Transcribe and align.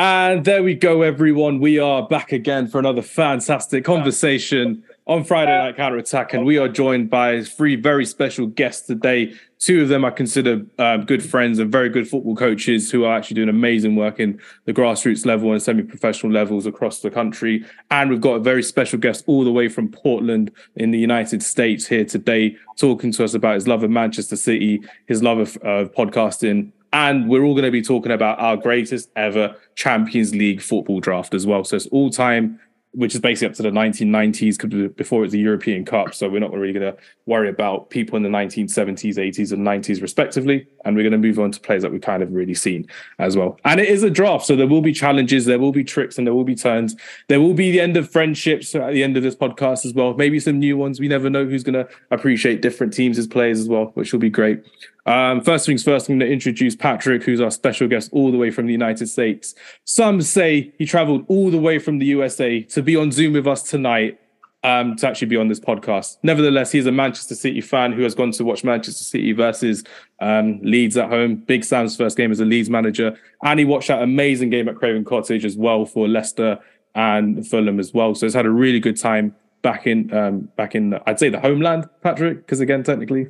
And 0.00 0.44
there 0.44 0.62
we 0.62 0.76
go, 0.76 1.02
everyone. 1.02 1.58
We 1.58 1.80
are 1.80 2.06
back 2.06 2.30
again 2.30 2.68
for 2.68 2.78
another 2.78 3.02
fantastic 3.02 3.84
conversation 3.84 4.84
on 5.08 5.24
Friday 5.24 5.50
Night 5.50 5.76
Counter 5.76 5.96
Attack. 5.96 6.34
And 6.34 6.46
we 6.46 6.56
are 6.56 6.68
joined 6.68 7.10
by 7.10 7.42
three 7.42 7.74
very 7.74 8.06
special 8.06 8.46
guests 8.46 8.86
today. 8.86 9.34
Two 9.58 9.82
of 9.82 9.88
them 9.88 10.04
I 10.04 10.10
consider 10.10 10.64
um, 10.78 11.04
good 11.04 11.20
friends 11.20 11.58
and 11.58 11.72
very 11.72 11.88
good 11.88 12.08
football 12.08 12.36
coaches 12.36 12.92
who 12.92 13.06
are 13.06 13.16
actually 13.16 13.34
doing 13.34 13.48
amazing 13.48 13.96
work 13.96 14.20
in 14.20 14.40
the 14.66 14.72
grassroots 14.72 15.26
level 15.26 15.50
and 15.50 15.60
semi 15.60 15.82
professional 15.82 16.30
levels 16.30 16.64
across 16.64 17.00
the 17.00 17.10
country. 17.10 17.64
And 17.90 18.08
we've 18.08 18.20
got 18.20 18.34
a 18.34 18.38
very 18.38 18.62
special 18.62 19.00
guest 19.00 19.24
all 19.26 19.42
the 19.42 19.50
way 19.50 19.66
from 19.66 19.88
Portland 19.88 20.52
in 20.76 20.92
the 20.92 20.98
United 21.00 21.42
States 21.42 21.88
here 21.88 22.04
today, 22.04 22.56
talking 22.76 23.10
to 23.14 23.24
us 23.24 23.34
about 23.34 23.56
his 23.56 23.66
love 23.66 23.82
of 23.82 23.90
Manchester 23.90 24.36
City, 24.36 24.80
his 25.06 25.24
love 25.24 25.38
of 25.38 25.56
uh, 25.56 25.88
podcasting, 25.88 26.70
and 26.92 27.28
we're 27.28 27.44
all 27.44 27.54
going 27.54 27.64
to 27.64 27.70
be 27.70 27.82
talking 27.82 28.12
about 28.12 28.38
our 28.38 28.56
greatest 28.56 29.10
ever 29.16 29.54
Champions 29.74 30.34
League 30.34 30.62
football 30.62 31.00
draft 31.00 31.34
as 31.34 31.46
well. 31.46 31.64
So 31.64 31.76
it's 31.76 31.86
all 31.88 32.10
time 32.10 32.60
which 32.92 33.14
is 33.14 33.20
basically 33.20 33.48
up 33.48 33.54
to 33.54 33.62
the 33.62 33.70
1990s 33.70 34.96
before 34.96 35.20
it 35.20 35.26
was 35.26 35.32
the 35.32 35.38
European 35.38 35.84
Cup. 35.84 36.14
So 36.14 36.28
we're 36.28 36.40
not 36.40 36.52
really 36.52 36.72
going 36.72 36.92
to 36.92 36.98
worry 37.26 37.48
about 37.48 37.90
people 37.90 38.16
in 38.16 38.22
the 38.22 38.28
1970s, 38.28 39.16
80s, 39.16 39.52
and 39.52 39.66
90s, 39.66 40.00
respectively. 40.00 40.66
And 40.84 40.96
we're 40.96 41.02
going 41.02 41.12
to 41.12 41.18
move 41.18 41.38
on 41.38 41.52
to 41.52 41.60
players 41.60 41.82
that 41.82 41.92
we've 41.92 42.00
kind 42.00 42.22
of 42.22 42.32
really 42.32 42.54
seen 42.54 42.88
as 43.18 43.36
well. 43.36 43.58
And 43.64 43.78
it 43.78 43.88
is 43.88 44.02
a 44.02 44.10
draft. 44.10 44.46
So 44.46 44.56
there 44.56 44.66
will 44.66 44.80
be 44.80 44.92
challenges, 44.92 45.44
there 45.44 45.58
will 45.58 45.72
be 45.72 45.84
tricks, 45.84 46.16
and 46.16 46.26
there 46.26 46.34
will 46.34 46.44
be 46.44 46.56
turns. 46.56 46.96
There 47.28 47.40
will 47.40 47.54
be 47.54 47.70
the 47.70 47.80
end 47.80 47.96
of 47.96 48.10
friendships 48.10 48.74
at 48.74 48.92
the 48.92 49.04
end 49.04 49.16
of 49.16 49.22
this 49.22 49.36
podcast 49.36 49.84
as 49.84 49.92
well. 49.92 50.14
Maybe 50.14 50.40
some 50.40 50.58
new 50.58 50.76
ones. 50.76 50.98
We 50.98 51.08
never 51.08 51.28
know 51.28 51.44
who's 51.44 51.62
going 51.62 51.74
to 51.74 51.88
appreciate 52.10 52.62
different 52.62 52.94
teams 52.94 53.18
as 53.18 53.26
players 53.26 53.60
as 53.60 53.68
well, 53.68 53.92
which 53.94 54.12
will 54.12 54.20
be 54.20 54.30
great. 54.30 54.64
Um, 55.08 55.40
first 55.40 55.64
things 55.64 55.82
first, 55.82 56.10
I'm 56.10 56.18
going 56.18 56.28
to 56.28 56.32
introduce 56.32 56.76
Patrick, 56.76 57.22
who's 57.22 57.40
our 57.40 57.50
special 57.50 57.88
guest 57.88 58.10
all 58.12 58.30
the 58.30 58.36
way 58.36 58.50
from 58.50 58.66
the 58.66 58.72
United 58.72 59.06
States. 59.06 59.54
Some 59.84 60.20
say 60.20 60.74
he 60.76 60.84
traveled 60.84 61.24
all 61.28 61.50
the 61.50 61.56
way 61.56 61.78
from 61.78 61.98
the 61.98 62.04
USA 62.06 62.60
to 62.64 62.82
be 62.82 62.94
on 62.94 63.10
Zoom 63.10 63.32
with 63.32 63.46
us 63.46 63.62
tonight 63.62 64.20
um, 64.64 64.96
to 64.96 65.08
actually 65.08 65.28
be 65.28 65.36
on 65.38 65.48
this 65.48 65.60
podcast. 65.60 66.18
Nevertheless, 66.22 66.72
he's 66.72 66.84
a 66.84 66.92
Manchester 66.92 67.34
City 67.34 67.62
fan 67.62 67.92
who 67.92 68.02
has 68.02 68.14
gone 68.14 68.32
to 68.32 68.44
watch 68.44 68.64
Manchester 68.64 69.02
City 69.02 69.32
versus 69.32 69.82
um, 70.20 70.60
Leeds 70.62 70.98
at 70.98 71.08
home. 71.08 71.36
Big 71.36 71.64
Sam's 71.64 71.96
first 71.96 72.18
game 72.18 72.30
as 72.30 72.40
a 72.40 72.44
Leeds 72.44 72.68
manager. 72.68 73.18
And 73.42 73.58
he 73.58 73.64
watched 73.64 73.88
that 73.88 74.02
amazing 74.02 74.50
game 74.50 74.68
at 74.68 74.76
Craven 74.76 75.06
Cottage 75.06 75.46
as 75.46 75.56
well 75.56 75.86
for 75.86 76.06
Leicester 76.06 76.58
and 76.94 77.48
Fulham 77.48 77.80
as 77.80 77.94
well. 77.94 78.14
So 78.14 78.26
he's 78.26 78.34
had 78.34 78.44
a 78.44 78.50
really 78.50 78.78
good 78.78 79.00
time 79.00 79.34
back 79.62 79.86
in, 79.86 80.12
um, 80.12 80.50
back 80.56 80.74
in, 80.74 81.00
I'd 81.06 81.18
say 81.18 81.30
the 81.30 81.40
homeland, 81.40 81.88
Patrick, 82.02 82.44
because 82.44 82.60
again, 82.60 82.82
technically 82.82 83.28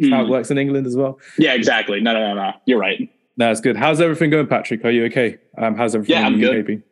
mm. 0.00 0.10
how 0.10 0.22
it 0.22 0.24
hmm. 0.24 0.30
works 0.30 0.50
in 0.50 0.58
England 0.58 0.86
as 0.86 0.96
well. 0.96 1.18
Yeah, 1.38 1.54
exactly. 1.54 2.00
No, 2.00 2.12
no, 2.12 2.28
no, 2.28 2.34
no. 2.34 2.52
You're 2.66 2.78
right. 2.78 3.00
No, 3.36 3.48
That's 3.48 3.60
good. 3.60 3.76
How's 3.76 4.00
everything 4.00 4.30
going, 4.30 4.46
Patrick? 4.46 4.84
Are 4.84 4.90
you 4.90 5.04
okay? 5.06 5.38
Um, 5.56 5.74
how's 5.74 5.94
everything? 5.94 6.16
Yeah, 6.16 6.26
I'm 6.26 6.40
good. 6.40 6.82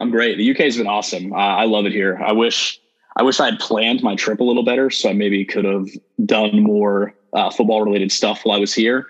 I'm 0.00 0.10
great. 0.10 0.38
The 0.38 0.50
UK 0.50 0.58
has 0.58 0.76
been 0.76 0.86
awesome. 0.86 1.32
Uh, 1.32 1.36
I 1.36 1.64
love 1.64 1.84
it 1.84 1.92
here. 1.92 2.20
I 2.24 2.32
wish 2.32 2.80
I 3.16 3.22
wish 3.22 3.40
I 3.40 3.46
had 3.46 3.58
planned 3.58 4.02
my 4.02 4.14
trip 4.14 4.40
a 4.40 4.44
little 4.44 4.64
better, 4.64 4.88
so 4.88 5.10
I 5.10 5.12
maybe 5.12 5.44
could 5.44 5.64
have 5.64 5.88
done 6.24 6.62
more 6.62 7.14
uh, 7.32 7.50
football 7.50 7.82
related 7.82 8.12
stuff 8.12 8.44
while 8.44 8.56
I 8.56 8.60
was 8.60 8.72
here. 8.72 9.06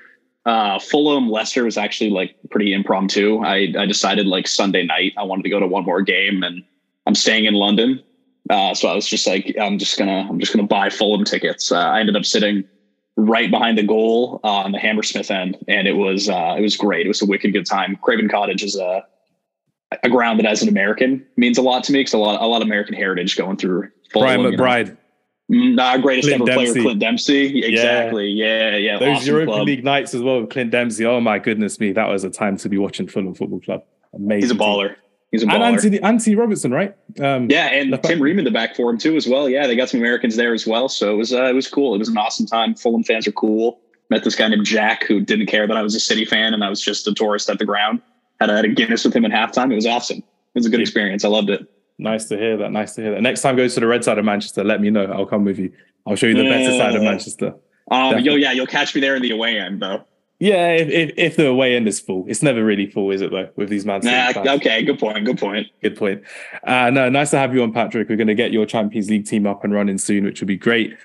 Uh, 0.47 0.79
Fulham 0.79 1.29
Leicester 1.29 1.65
was 1.65 1.77
actually 1.77 2.11
like 2.11 2.35
pretty 2.51 2.73
impromptu. 2.73 3.41
I 3.45 3.73
I 3.79 3.87
decided 3.87 4.27
like 4.27 4.49
Sunday 4.49 4.85
night 4.85 5.13
I 5.17 5.23
wanted 5.23 5.43
to 5.43 5.51
go 5.51 5.61
to 5.61 5.67
one 5.67 5.85
more 5.85 6.03
game, 6.03 6.43
and 6.43 6.65
I'm 7.07 7.15
staying 7.15 7.45
in 7.45 7.55
London, 7.55 8.03
uh, 8.49 8.75
so 8.75 8.89
I 8.89 8.95
was 8.95 9.07
just 9.07 9.27
like 9.27 9.55
I'm 9.61 9.79
just 9.79 9.99
gonna 9.99 10.27
I'm 10.29 10.41
just 10.41 10.53
gonna 10.53 10.67
buy 10.67 10.91
Fulham 10.91 11.25
tickets. 11.25 11.71
Uh, 11.71 11.79
I 11.79 12.01
ended 12.01 12.17
up 12.17 12.25
sitting 12.25 12.65
right 13.21 13.51
behind 13.51 13.77
the 13.77 13.83
goal 13.83 14.41
on 14.43 14.73
the 14.73 14.79
Hammersmith 14.79 15.31
end, 15.31 15.59
and 15.69 15.87
it 15.87 15.93
was 15.93 16.29
uh, 16.29 16.55
it 16.59 16.63
was 16.63 16.77
great. 16.77 17.07
It 17.07 17.09
was 17.09 17.23
a 17.23 17.27
wicked 17.27 17.53
good 17.53 17.67
time. 17.67 17.97
Craven 18.03 18.29
Cottage 18.29 18.63
is 18.63 18.77
a 18.77 19.05
a 20.03 20.09
ground 20.09 20.39
that, 20.39 20.47
as 20.47 20.63
an 20.63 20.69
American, 20.69 21.27
means 21.37 21.59
a 21.59 21.63
lot 21.63 21.85
to 21.85 21.93
me 21.93 22.01
because 22.01 22.15
a 22.15 22.19
lot 22.19 22.41
a 22.41 22.47
lot 22.47 22.63
of 22.63 22.69
American 22.69 22.95
heritage 22.95 23.37
going 23.37 23.57
through. 23.57 23.91
Brian 24.13 24.41
McBride. 24.41 24.97
Nah, 25.53 25.97
greatest 25.97 26.29
Clint 26.29 26.49
ever 26.49 26.59
Dempsey. 26.59 26.73
player, 26.73 26.85
Clint 26.85 27.01
Dempsey. 27.01 27.65
Exactly. 27.65 28.29
Yeah, 28.29 28.71
yeah. 28.71 28.77
yeah. 28.77 28.99
Those 28.99 29.17
awesome 29.17 29.35
Europa 29.35 29.53
club. 29.53 29.67
League 29.67 29.85
nights 29.85 30.15
as 30.15 30.23
well 30.23 30.41
with 30.41 30.51
Clint 30.51 30.71
Dempsey. 30.71 31.05
Oh 31.05 31.21
my 31.21 31.41
goodness 31.41 31.81
me, 31.81 31.93
that 31.93 32.09
was 32.09 32.23
a 32.23 32.31
time 32.31 32.57
to 32.59 32.69
be 32.69 32.79
watching 32.79 33.09
Fulham 33.09 33.35
Football 33.35 33.61
Club. 33.61 33.83
Amazing. 34.15 34.43
He's 34.43 34.51
a 34.53 34.55
baller. 34.55 34.89
Team. 34.91 34.97
He's 35.31 35.43
a 35.43 35.47
baller. 35.47 35.55
And 35.55 35.63
Anthony, 35.77 36.03
Anthony 36.03 36.37
Robertson, 36.37 36.73
right? 36.73 36.97
Um, 37.21 37.49
yeah, 37.51 37.67
and 37.67 38.03
Tim 38.03 38.21
Ream 38.21 38.39
in 38.39 38.45
the 38.45 38.51
back 38.51 38.75
for 38.75 38.91
him 38.91 38.99
too, 38.99 39.17
as 39.17 39.29
well. 39.29 39.49
Yeah, 39.49 39.67
they 39.67 39.77
got 39.77 39.89
some 39.89 40.01
Americans 40.01 40.37
there 40.37 40.53
as 40.53 40.67
well. 40.67 40.89
So 40.89 41.13
it 41.13 41.17
was 41.17 41.33
uh, 41.33 41.45
it 41.45 41.55
was 41.55 41.69
cool. 41.69 41.95
It 41.95 41.99
was 41.99 42.09
an 42.09 42.19
awesome 42.19 42.47
time. 42.47 42.75
Fulham 42.75 43.05
fans 43.05 43.29
are 43.29 43.33
cool. 43.33 43.81
Met 44.11 44.25
this 44.25 44.35
guy 44.35 44.49
named 44.49 44.67
Jack 44.67 45.05
who 45.05 45.21
didn't 45.21 45.47
care 45.47 45.69
that 45.69 45.77
I 45.77 45.83
was 45.83 45.95
a 45.95 46.01
City 46.01 46.25
fan 46.25 46.53
and 46.53 46.65
I 46.65 46.69
was 46.69 46.81
just 46.81 47.07
a 47.07 47.15
tourist 47.15 47.49
at 47.49 47.61
the 47.61 47.65
ground. 47.65 48.03
Had 48.41 48.51
a, 48.51 48.57
had 48.57 48.65
a 48.65 48.69
Guinness 48.69 49.05
with 49.05 49.15
him 49.15 49.25
at 49.25 49.31
halftime. 49.31 49.71
It 49.71 49.77
was 49.77 49.87
awesome. 49.87 50.19
It 50.19 50.25
was 50.55 50.67
a 50.67 50.71
good 50.71 50.81
experience. 50.81 51.25
I 51.25 51.29
loved 51.29 51.51
it. 51.51 51.71
Nice 51.99 52.25
to 52.27 52.37
hear 52.37 52.57
that. 52.57 52.73
Nice 52.73 52.95
to 52.95 53.03
hear 53.03 53.13
that. 53.13 53.21
Next 53.21 53.43
time 53.43 53.57
goes 53.57 53.75
to 53.75 53.81
the 53.81 53.87
red 53.87 54.03
side 54.03 54.19
of 54.19 54.25
Manchester, 54.25 54.65
let 54.65 54.81
me 54.81 54.91
know. 54.91 55.05
I'll 55.05 55.27
come 55.27 55.45
with 55.45 55.59
you. 55.59 55.73
I'll 56.07 56.17
show 56.17 56.27
you 56.27 56.35
the 56.35 56.43
better 56.43 56.77
side 56.77 56.97
of 56.97 57.03
Manchester. 57.03 57.55
Um, 57.91 58.19
yo, 58.21 58.35
yeah, 58.37 58.53
you'll 58.53 58.67
catch 58.67 58.95
me 58.95 59.01
there 59.01 59.15
in 59.15 59.23
the 59.23 59.31
away 59.31 59.59
end 59.59 59.83
though. 59.83 60.05
Yeah, 60.41 60.71
if, 60.71 60.89
if, 60.89 61.13
if, 61.19 61.37
the 61.37 61.47
away 61.49 61.77
end 61.77 61.87
is 61.87 62.01
full, 62.01 62.25
it's 62.27 62.43
never 62.43 62.65
really 62.65 62.91
full, 62.91 63.11
is 63.11 63.21
it 63.21 63.31
though? 63.31 63.51
With 63.57 63.69
these 63.69 63.85
Man 63.85 64.01
City 64.01 64.41
nah, 64.41 64.55
Okay, 64.55 64.83
good 64.83 64.99
point. 64.99 65.23
Good 65.27 65.39
point. 65.39 65.67
Good 65.83 65.97
point. 65.97 66.23
Uh, 66.65 66.89
no, 66.89 67.11
nice 67.11 67.31
to 67.33 67.39
have 67.39 67.55
you 67.55 67.63
on, 67.63 67.75
Patrick. 67.75 68.09
We're 68.09 68.17
going 68.17 68.27
to 68.27 68.35
get 68.35 68.51
your 68.51 68.65
Champions 68.65 69.11
League 69.11 69.27
team 69.27 69.47
up 69.47 69.65
and 69.65 69.75
running 69.75 69.99
soon, 69.99 70.25
which 70.25 70.41
will 70.41 70.49
be 70.49 70.57
great. 70.57 70.97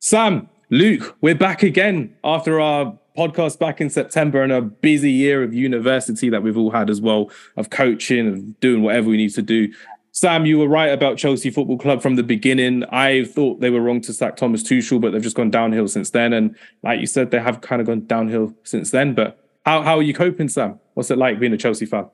Sam, 0.00 0.48
Luke, 0.70 1.16
we're 1.20 1.36
back 1.36 1.62
again 1.62 2.16
after 2.24 2.60
our 2.60 2.98
podcast 3.16 3.60
back 3.60 3.80
in 3.80 3.90
September 3.90 4.42
and 4.42 4.50
a 4.52 4.60
busy 4.60 5.12
year 5.12 5.44
of 5.44 5.54
university 5.54 6.28
that 6.28 6.42
we've 6.42 6.56
all 6.56 6.72
had 6.72 6.90
as 6.90 7.00
well, 7.00 7.30
of 7.56 7.70
coaching, 7.70 8.26
of 8.26 8.60
doing 8.60 8.82
whatever 8.82 9.08
we 9.08 9.16
need 9.16 9.34
to 9.34 9.42
do. 9.42 9.72
Sam, 10.12 10.44
you 10.44 10.58
were 10.58 10.68
right 10.68 10.88
about 10.88 11.18
Chelsea 11.18 11.50
Football 11.50 11.78
Club 11.78 12.02
from 12.02 12.16
the 12.16 12.22
beginning. 12.22 12.84
I 12.84 13.24
thought 13.24 13.60
they 13.60 13.70
were 13.70 13.80
wrong 13.80 14.00
to 14.02 14.12
sack 14.12 14.36
Thomas 14.36 14.62
Tuchel, 14.62 15.00
but 15.00 15.12
they've 15.12 15.22
just 15.22 15.36
gone 15.36 15.50
downhill 15.50 15.86
since 15.86 16.10
then. 16.10 16.32
And 16.32 16.56
like 16.82 17.00
you 17.00 17.06
said, 17.06 17.30
they 17.30 17.38
have 17.38 17.60
kind 17.60 17.80
of 17.80 17.86
gone 17.86 18.06
downhill 18.06 18.54
since 18.64 18.90
then. 18.90 19.14
But 19.14 19.38
how 19.64 19.82
how 19.82 19.98
are 19.98 20.02
you 20.02 20.14
coping, 20.14 20.48
Sam? 20.48 20.80
What's 20.94 21.10
it 21.10 21.18
like 21.18 21.38
being 21.38 21.52
a 21.52 21.58
Chelsea 21.58 21.86
fan? 21.86 22.06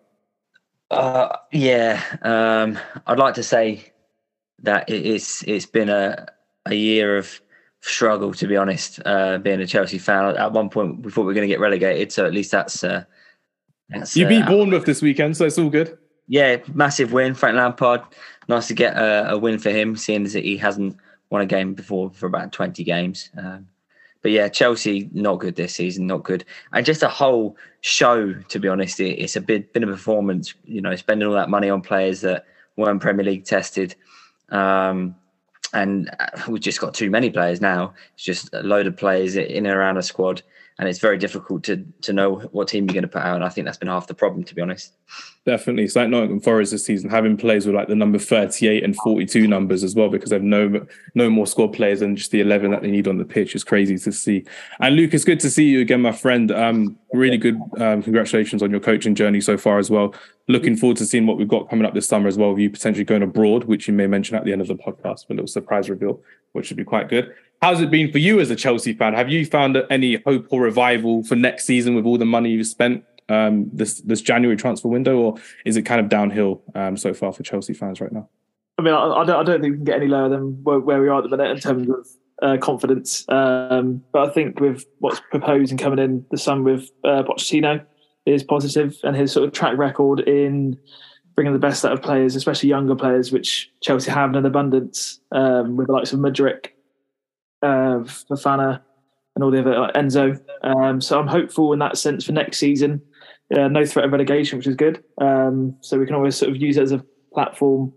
Uh, 0.90 1.36
yeah, 1.52 2.02
um, 2.22 2.78
I'd 3.06 3.18
like 3.18 3.34
to 3.34 3.42
say 3.42 3.92
that 4.62 4.88
it's 4.90 5.42
it's 5.44 5.66
been 5.66 5.88
a 5.88 6.26
a 6.66 6.74
year 6.74 7.16
of 7.16 7.40
struggle, 7.80 8.34
to 8.34 8.46
be 8.46 8.56
honest. 8.56 9.00
Uh, 9.06 9.38
being 9.38 9.60
a 9.60 9.66
Chelsea 9.66 9.98
fan, 9.98 10.36
at 10.36 10.52
one 10.52 10.68
point 10.68 11.00
we 11.00 11.10
thought 11.10 11.22
we 11.22 11.28
were 11.28 11.34
going 11.34 11.48
to 11.48 11.52
get 11.52 11.60
relegated, 11.60 12.12
so 12.12 12.26
at 12.26 12.34
least 12.34 12.50
that's. 12.50 12.84
Uh, 12.84 13.04
that's 13.88 14.16
you 14.16 14.26
beat 14.26 14.42
uh, 14.42 14.48
Bournemouth 14.48 14.84
this 14.84 15.00
weekend, 15.00 15.36
so 15.36 15.46
it's 15.46 15.58
all 15.58 15.70
good 15.70 15.96
yeah, 16.28 16.58
massive 16.72 17.12
win. 17.12 17.34
Frank 17.34 17.56
Lampard, 17.56 18.02
nice 18.48 18.68
to 18.68 18.74
get 18.74 18.96
a, 18.96 19.32
a, 19.32 19.38
win 19.38 19.58
for 19.58 19.70
him, 19.70 19.96
seeing 19.96 20.24
as 20.24 20.32
he 20.32 20.56
hasn't 20.56 20.96
won 21.30 21.42
a 21.42 21.46
game 21.46 21.74
before 21.74 22.10
for 22.10 22.26
about 22.26 22.52
20 22.52 22.82
games. 22.84 23.30
Um, 23.36 23.68
but 24.22 24.32
yeah, 24.32 24.48
Chelsea 24.48 25.08
not 25.12 25.38
good 25.38 25.54
this 25.54 25.74
season, 25.74 26.06
not 26.06 26.24
good, 26.24 26.44
and 26.72 26.84
just 26.84 27.04
a 27.04 27.08
whole 27.08 27.56
show. 27.82 28.32
To 28.32 28.58
be 28.58 28.66
honest, 28.66 28.98
it, 28.98 29.20
it's 29.20 29.36
a 29.36 29.40
bit 29.40 29.70
of 29.76 29.88
a 29.88 29.92
performance. 29.92 30.52
You 30.64 30.80
know, 30.80 30.96
spending 30.96 31.28
all 31.28 31.34
that 31.34 31.48
money 31.48 31.70
on 31.70 31.80
players 31.80 32.22
that 32.22 32.44
weren't 32.76 33.00
Premier 33.00 33.24
League 33.24 33.44
tested, 33.44 33.94
um, 34.48 35.14
and 35.72 36.10
uh, 36.18 36.26
we've 36.48 36.62
just 36.62 36.80
got 36.80 36.92
too 36.92 37.08
many 37.08 37.30
players 37.30 37.60
now. 37.60 37.94
It's 38.14 38.24
just 38.24 38.52
a 38.52 38.64
load 38.64 38.88
of 38.88 38.96
players 38.96 39.36
in 39.36 39.64
and 39.64 39.76
around 39.76 39.96
a 39.96 40.02
squad 40.02 40.42
and 40.78 40.88
it's 40.88 40.98
very 40.98 41.16
difficult 41.16 41.64
to 41.64 41.84
to 42.02 42.12
know 42.12 42.36
what 42.52 42.68
team 42.68 42.84
you're 42.84 42.94
going 42.94 43.02
to 43.02 43.08
put 43.08 43.22
out. 43.22 43.36
And 43.36 43.44
I 43.44 43.48
think 43.48 43.64
that's 43.64 43.78
been 43.78 43.88
half 43.88 44.06
the 44.06 44.14
problem, 44.14 44.44
to 44.44 44.54
be 44.54 44.60
honest. 44.60 44.92
Definitely, 45.46 45.84
it's 45.84 45.96
like 45.96 46.08
Nottingham 46.08 46.40
Forest 46.40 46.72
this 46.72 46.84
season 46.84 47.08
having 47.08 47.36
players 47.36 47.66
with 47.66 47.74
like 47.74 47.88
the 47.88 47.94
number 47.94 48.18
38 48.18 48.84
and 48.84 48.94
42 48.96 49.46
numbers 49.46 49.84
as 49.84 49.94
well 49.94 50.08
because 50.08 50.30
they've 50.30 50.42
no 50.42 50.86
no 51.14 51.30
more 51.30 51.46
squad 51.46 51.68
players 51.68 52.00
than 52.00 52.16
just 52.16 52.30
the 52.30 52.40
11 52.40 52.72
that 52.72 52.82
they 52.82 52.90
need 52.90 53.08
on 53.08 53.16
the 53.16 53.24
pitch. 53.24 53.54
It's 53.54 53.64
crazy 53.64 53.96
to 53.98 54.12
see. 54.12 54.44
And 54.80 54.96
Luke, 54.96 55.14
it's 55.14 55.24
good 55.24 55.40
to 55.40 55.50
see 55.50 55.64
you 55.64 55.80
again, 55.80 56.02
my 56.02 56.12
friend. 56.12 56.50
Um, 56.50 56.98
really 57.12 57.38
good. 57.38 57.58
Um, 57.78 58.02
congratulations 58.02 58.62
on 58.62 58.70
your 58.70 58.80
coaching 58.80 59.14
journey 59.14 59.40
so 59.40 59.56
far 59.56 59.78
as 59.78 59.90
well. 59.90 60.14
Looking 60.48 60.76
forward 60.76 60.98
to 60.98 61.06
seeing 61.06 61.26
what 61.26 61.38
we've 61.38 61.48
got 61.48 61.70
coming 61.70 61.86
up 61.86 61.94
this 61.94 62.06
summer 62.06 62.28
as 62.28 62.36
well. 62.36 62.58
You 62.58 62.68
potentially 62.68 63.04
going 63.04 63.22
abroad, 63.22 63.64
which 63.64 63.88
you 63.88 63.94
may 63.94 64.06
mention 64.06 64.36
at 64.36 64.44
the 64.44 64.52
end 64.52 64.60
of 64.60 64.68
the 64.68 64.74
podcast, 64.74 65.28
a 65.30 65.32
little 65.32 65.46
surprise 65.46 65.88
reveal, 65.88 66.20
which 66.52 66.66
should 66.66 66.76
be 66.76 66.84
quite 66.84 67.08
good. 67.08 67.34
How's 67.62 67.80
it 67.80 67.90
been 67.90 68.12
for 68.12 68.18
you 68.18 68.38
as 68.40 68.50
a 68.50 68.56
Chelsea 68.56 68.92
fan? 68.92 69.14
Have 69.14 69.30
you 69.30 69.46
found 69.46 69.78
any 69.90 70.16
hope 70.26 70.46
or 70.50 70.60
revival 70.60 71.24
for 71.24 71.36
next 71.36 71.64
season 71.64 71.94
with 71.94 72.04
all 72.04 72.18
the 72.18 72.26
money 72.26 72.50
you've 72.50 72.66
spent 72.66 73.04
um, 73.28 73.70
this 73.72 74.00
this 74.02 74.20
January 74.20 74.56
transfer 74.56 74.88
window, 74.88 75.16
or 75.16 75.34
is 75.64 75.76
it 75.76 75.82
kind 75.82 76.00
of 76.00 76.08
downhill 76.08 76.62
um, 76.74 76.96
so 76.96 77.12
far 77.12 77.32
for 77.32 77.42
Chelsea 77.42 77.74
fans 77.74 78.00
right 78.00 78.12
now? 78.12 78.28
I 78.78 78.82
mean, 78.82 78.94
I, 78.94 79.06
I, 79.06 79.24
don't, 79.24 79.36
I 79.36 79.42
don't 79.42 79.60
think 79.60 79.72
we 79.72 79.76
can 79.78 79.84
get 79.84 79.96
any 79.96 80.06
lower 80.06 80.28
than 80.28 80.62
where, 80.62 80.78
where 80.78 81.00
we 81.00 81.08
are 81.08 81.18
at 81.18 81.22
the 81.28 81.34
minute 81.34 81.50
in 81.50 81.60
terms 81.60 81.88
of 81.88 82.06
uh, 82.42 82.58
confidence. 82.58 83.24
Um, 83.28 84.02
but 84.12 84.28
I 84.28 84.32
think 84.32 84.60
with 84.60 84.84
what's 84.98 85.20
proposed 85.30 85.70
and 85.70 85.80
coming 85.80 85.98
in 85.98 86.26
the 86.30 86.36
summer 86.36 86.62
with 86.62 86.90
uh, 87.04 87.22
Pochettino 87.22 87.84
is 88.26 88.42
positive, 88.44 88.96
and 89.02 89.16
his 89.16 89.32
sort 89.32 89.46
of 89.46 89.54
track 89.54 89.78
record 89.78 90.20
in 90.20 90.78
bringing 91.36 91.52
the 91.52 91.58
best 91.58 91.84
out 91.84 91.92
of 91.92 92.02
players, 92.02 92.34
especially 92.34 92.68
younger 92.68 92.96
players, 92.96 93.30
which 93.30 93.70
Chelsea 93.82 94.10
have 94.10 94.34
in 94.34 94.44
abundance, 94.46 95.20
um, 95.30 95.76
with 95.76 95.86
the 95.86 95.92
likes 95.92 96.12
of 96.12 96.18
Mudryk 96.18 96.68
uh, 97.62 98.00
Fofana, 98.28 98.80
and 99.34 99.44
all 99.44 99.50
the 99.50 99.60
other 99.60 99.78
like 99.78 99.94
Enzo. 99.94 100.40
Um, 100.62 101.00
so 101.00 101.20
I'm 101.20 101.28
hopeful 101.28 101.72
in 101.74 101.78
that 101.78 101.98
sense 101.98 102.24
for 102.24 102.32
next 102.32 102.58
season. 102.58 103.02
uh, 103.54 103.68
no 103.68 103.84
threat 103.84 104.06
of 104.06 104.12
relegation, 104.12 104.58
which 104.58 104.66
is 104.66 104.74
good. 104.74 105.04
Um, 105.20 105.76
so 105.80 105.98
we 105.98 106.06
can 106.06 106.14
always 106.14 106.36
sort 106.36 106.50
of 106.50 106.56
use 106.56 106.76
it 106.76 106.82
as 106.82 106.92
a 106.92 107.04
platform 107.32 107.92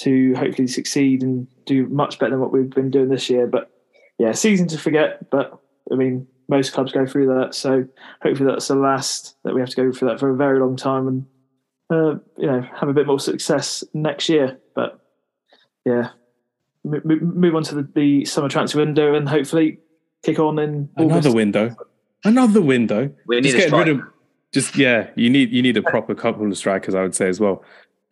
to 0.00 0.34
hopefully 0.36 0.68
succeed 0.68 1.22
and 1.22 1.46
do 1.66 1.86
much 1.88 2.18
better 2.18 2.30
than 2.30 2.40
what 2.40 2.52
we've 2.52 2.70
been 2.70 2.90
doing 2.90 3.08
this 3.08 3.28
year. 3.28 3.46
But 3.46 3.70
yeah, 4.18 4.32
season 4.32 4.68
to 4.68 4.78
forget. 4.78 5.30
But 5.30 5.58
I 5.92 5.96
mean, 5.96 6.26
most 6.48 6.72
clubs 6.72 6.92
go 6.92 7.06
through 7.06 7.26
that, 7.26 7.54
so 7.54 7.86
hopefully 8.22 8.48
that's 8.50 8.68
the 8.68 8.76
last 8.76 9.36
that 9.44 9.54
we 9.54 9.60
have 9.60 9.70
to 9.70 9.76
go 9.76 9.92
through 9.92 10.08
that 10.08 10.20
for 10.20 10.30
a 10.30 10.36
very 10.36 10.60
long 10.60 10.76
time, 10.76 11.08
and 11.08 11.26
uh, 11.90 12.16
you 12.36 12.46
know 12.46 12.62
have 12.78 12.88
a 12.88 12.92
bit 12.92 13.06
more 13.06 13.20
success 13.20 13.84
next 13.94 14.28
year. 14.28 14.58
But 14.74 15.00
yeah, 15.84 16.10
m- 16.84 17.02
move 17.04 17.54
on 17.54 17.62
to 17.64 17.76
the, 17.76 17.88
the, 17.94 18.24
summer 18.24 18.48
transfer 18.48 18.78
window 18.78 19.14
and 19.14 19.28
hopefully 19.28 19.78
kick 20.22 20.38
on 20.38 20.58
in 20.58 20.88
another 20.96 21.32
window, 21.32 21.74
another 22.24 22.60
window. 22.60 23.10
We 23.26 23.40
just 23.40 23.54
need 23.54 23.60
a 23.60 23.70
getting 23.70 23.78
rid 23.78 23.88
of, 23.88 24.02
just 24.52 24.76
yeah, 24.76 25.10
you 25.14 25.30
need 25.30 25.50
you 25.50 25.62
need 25.62 25.76
a 25.76 25.82
proper 25.82 26.14
couple 26.14 26.46
of 26.46 26.56
strikers, 26.56 26.94
I 26.94 27.02
would 27.02 27.14
say 27.14 27.28
as 27.28 27.40
well. 27.40 27.62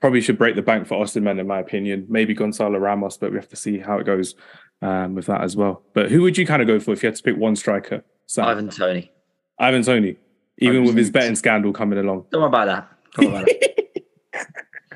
Probably 0.01 0.21
should 0.21 0.37
break 0.37 0.57
the 0.57 0.63
bank 0.63 0.87
for 0.87 1.03
Osimhen, 1.03 1.41
in 1.41 1.47
my 1.47 1.59
opinion. 1.59 2.07
Maybe 2.09 2.35
Gonzalo 2.35 2.79
Ramos, 2.79 3.17
but 3.17 3.31
we 3.31 3.39
have 3.39 3.49
to 3.49 3.57
see 3.57 3.79
how 3.79 3.99
it 3.99 4.05
goes 4.05 4.35
um, 4.83 5.15
with 5.15 5.25
that 5.27 5.41
as 5.41 5.57
well. 5.57 5.83
But 5.95 6.11
who 6.11 6.21
would 6.23 6.37
you 6.37 6.47
kind 6.47 6.61
of 6.61 6.69
go 6.69 6.79
for 6.79 6.93
if 6.93 7.03
you 7.03 7.07
had 7.07 7.17
to 7.17 7.23
pick 7.23 7.37
one 7.37 7.57
striker? 7.57 8.05
Sam? 8.27 8.47
Ivan 8.47 8.69
Toney. 8.69 9.11
Ivan 9.59 9.83
Toney, 9.83 10.17
even 10.59 10.85
with 10.85 10.97
his 10.97 11.11
betting 11.11 11.35
scandal 11.35 11.73
coming 11.73 11.99
along. 11.99 12.27
Don't 12.31 12.43
worry 12.43 12.49
about 12.49 12.67
that. 12.67 12.96
Don't 13.15 13.33
worry 13.33 13.43
about 13.43 13.47
that. 14.33 14.53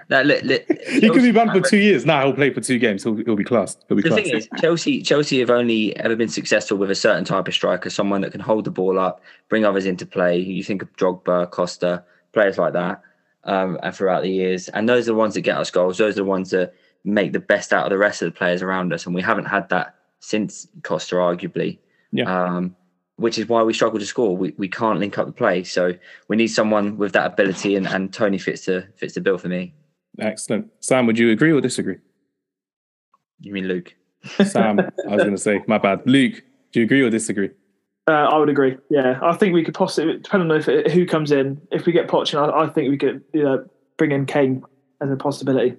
No, 0.08 0.22
li- 0.22 0.40
li- 0.42 0.64
He 0.88 1.08
could 1.08 1.22
be 1.22 1.30
banned 1.30 1.52
for 1.52 1.60
two 1.60 1.76
years. 1.78 2.04
Now 2.04 2.24
he'll 2.26 2.34
play 2.34 2.52
for 2.52 2.60
two 2.60 2.78
games. 2.78 3.04
He'll, 3.04 3.14
he'll 3.14 3.36
be 3.36 3.44
classed. 3.44 3.84
He'll 3.86 3.96
be 3.96 4.02
The 4.02 4.08
classed. 4.08 4.24
thing 4.24 4.36
is, 4.36 4.48
Chelsea 4.60 5.02
Chelsea 5.02 5.38
have 5.38 5.50
only 5.50 5.96
ever 5.96 6.16
been 6.16 6.28
successful 6.28 6.76
with 6.78 6.90
a 6.90 6.96
certain 6.96 7.24
type 7.24 7.46
of 7.46 7.54
striker, 7.54 7.90
someone 7.90 8.20
that 8.22 8.32
can 8.32 8.40
hold 8.40 8.64
the 8.64 8.72
ball 8.72 8.98
up, 8.98 9.22
bring 9.48 9.64
others 9.64 9.86
into 9.86 10.04
play. 10.04 10.36
You 10.38 10.64
think 10.64 10.82
of 10.82 10.92
Drogba, 10.96 11.48
Costa, 11.52 12.02
players 12.32 12.58
like 12.58 12.72
that, 12.72 13.02
um, 13.44 13.78
and 13.84 13.94
throughout 13.94 14.22
the 14.22 14.30
years, 14.30 14.68
and 14.70 14.88
those 14.88 15.04
are 15.08 15.12
the 15.12 15.18
ones 15.18 15.34
that 15.34 15.42
get 15.42 15.56
us 15.56 15.70
goals. 15.70 15.98
Those 15.98 16.14
are 16.14 16.22
the 16.22 16.24
ones 16.24 16.50
that 16.50 16.74
make 17.04 17.32
the 17.32 17.38
best 17.40 17.72
out 17.72 17.84
of 17.84 17.90
the 17.90 17.98
rest 17.98 18.20
of 18.20 18.26
the 18.32 18.36
players 18.36 18.62
around 18.62 18.92
us, 18.92 19.06
and 19.06 19.14
we 19.14 19.22
haven't 19.22 19.44
had 19.46 19.68
that 19.68 19.94
since 20.18 20.66
Costa, 20.82 21.14
arguably. 21.14 21.78
Yeah. 22.10 22.24
Um, 22.24 22.74
which 23.20 23.38
is 23.38 23.48
why 23.48 23.62
we 23.62 23.72
struggle 23.74 23.98
to 23.98 24.06
score. 24.06 24.36
We, 24.36 24.54
we 24.56 24.68
can't 24.68 24.98
link 24.98 25.18
up 25.18 25.26
the 25.26 25.32
play, 25.32 25.62
so 25.62 25.92
we 26.28 26.36
need 26.36 26.48
someone 26.48 26.96
with 26.96 27.12
that 27.12 27.26
ability, 27.32 27.76
and, 27.76 27.86
and 27.86 28.12
Toney 28.12 28.38
fits 28.38 28.64
the 28.64 28.86
fits 28.96 29.14
the 29.14 29.20
bill 29.20 29.38
for 29.38 29.48
me. 29.48 29.74
Excellent. 30.18 30.68
Sam, 30.80 31.06
would 31.06 31.18
you 31.18 31.30
agree 31.30 31.52
or 31.52 31.60
disagree? 31.60 31.98
You 33.40 33.52
mean 33.52 33.68
Luke? 33.68 33.94
Sam, 34.44 34.80
I 34.80 35.14
was 35.14 35.22
going 35.22 35.36
to 35.36 35.38
say, 35.38 35.62
my 35.66 35.78
bad. 35.78 36.02
Luke, 36.06 36.42
do 36.72 36.80
you 36.80 36.84
agree 36.84 37.02
or 37.02 37.10
disagree? 37.10 37.50
Uh, 38.08 38.12
I 38.12 38.38
would 38.38 38.48
agree. 38.48 38.76
Yeah, 38.90 39.18
I 39.22 39.36
think 39.36 39.54
we 39.54 39.64
could 39.64 39.74
possibly, 39.74 40.18
depending 40.18 40.50
on 40.50 40.56
if 40.56 40.68
it, 40.68 40.90
who 40.90 41.06
comes 41.06 41.30
in. 41.30 41.60
If 41.70 41.86
we 41.86 41.92
get 41.92 42.08
Poch, 42.08 42.34
I, 42.34 42.64
I 42.64 42.68
think 42.68 42.90
we 42.90 42.98
could 42.98 43.22
you 43.32 43.44
know, 43.44 43.66
bring 43.98 44.12
in 44.12 44.26
Kane 44.26 44.64
as 45.00 45.10
a 45.10 45.16
possibility. 45.16 45.76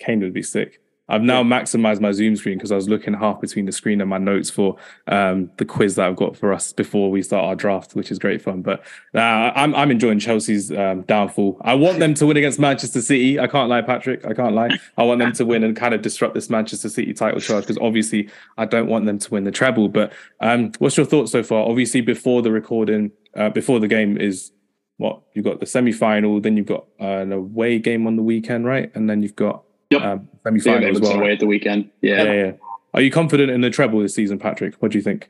Kane 0.00 0.20
would 0.20 0.34
be 0.34 0.42
sick. 0.42 0.80
I've 1.08 1.22
now 1.22 1.42
maximized 1.42 2.00
my 2.00 2.12
Zoom 2.12 2.34
screen 2.34 2.56
because 2.56 2.72
I 2.72 2.76
was 2.76 2.88
looking 2.88 3.12
half 3.12 3.40
between 3.40 3.66
the 3.66 3.72
screen 3.72 4.00
and 4.00 4.08
my 4.08 4.16
notes 4.16 4.48
for 4.48 4.76
um, 5.06 5.50
the 5.58 5.64
quiz 5.64 5.96
that 5.96 6.06
I've 6.06 6.16
got 6.16 6.34
for 6.36 6.52
us 6.52 6.72
before 6.72 7.10
we 7.10 7.22
start 7.22 7.44
our 7.44 7.54
draft, 7.54 7.94
which 7.94 8.10
is 8.10 8.18
great 8.18 8.40
fun. 8.40 8.62
But 8.62 8.80
uh, 9.14 9.18
I'm 9.54 9.74
I'm 9.74 9.90
enjoying 9.90 10.18
Chelsea's 10.18 10.72
um, 10.72 11.02
downfall. 11.02 11.58
I 11.60 11.74
want 11.74 11.98
them 11.98 12.14
to 12.14 12.26
win 12.26 12.36
against 12.38 12.58
Manchester 12.58 13.02
City. 13.02 13.38
I 13.38 13.46
can't 13.46 13.68
lie, 13.68 13.82
Patrick. 13.82 14.24
I 14.24 14.32
can't 14.32 14.54
lie. 14.54 14.70
I 14.96 15.02
want 15.02 15.18
them 15.20 15.32
to 15.32 15.44
win 15.44 15.62
and 15.62 15.76
kind 15.76 15.92
of 15.92 16.00
disrupt 16.00 16.34
this 16.34 16.48
Manchester 16.48 16.88
City 16.88 17.12
title 17.12 17.40
charge 17.40 17.64
because 17.64 17.78
obviously 17.78 18.30
I 18.56 18.64
don't 18.64 18.88
want 18.88 19.04
them 19.04 19.18
to 19.18 19.30
win 19.30 19.44
the 19.44 19.50
treble. 19.50 19.88
But 19.88 20.12
um, 20.40 20.72
what's 20.78 20.96
your 20.96 21.06
thoughts 21.06 21.32
so 21.32 21.42
far? 21.42 21.68
Obviously, 21.68 22.00
before 22.00 22.40
the 22.40 22.50
recording, 22.50 23.12
uh, 23.36 23.50
before 23.50 23.78
the 23.78 23.88
game 23.88 24.16
is 24.16 24.52
what 24.96 25.20
you've 25.34 25.44
got 25.44 25.60
the 25.60 25.66
semi 25.66 25.92
final, 25.92 26.40
then 26.40 26.56
you've 26.56 26.66
got 26.66 26.86
uh, 27.00 27.04
an 27.04 27.32
away 27.32 27.78
game 27.78 28.06
on 28.06 28.16
the 28.16 28.22
weekend, 28.22 28.64
right? 28.64 28.90
And 28.94 29.10
then 29.10 29.22
you've 29.22 29.36
got 29.36 29.64
Yep. 29.90 30.02
um, 30.02 30.28
semi 30.44 30.60
Yeah, 30.60 30.72
final 30.74 30.90
as 30.90 31.00
well. 31.00 31.18
away 31.20 31.32
at 31.32 31.40
the 31.40 31.46
weekend. 31.46 31.90
Yeah, 32.00 32.22
yeah. 32.22 32.32
yeah, 32.32 32.52
Are 32.92 33.00
you 33.00 33.10
confident 33.10 33.50
in 33.50 33.60
the 33.60 33.70
treble 33.70 34.00
this 34.00 34.14
season, 34.14 34.38
Patrick? 34.38 34.74
What 34.76 34.92
do 34.92 34.98
you 34.98 35.02
think? 35.02 35.28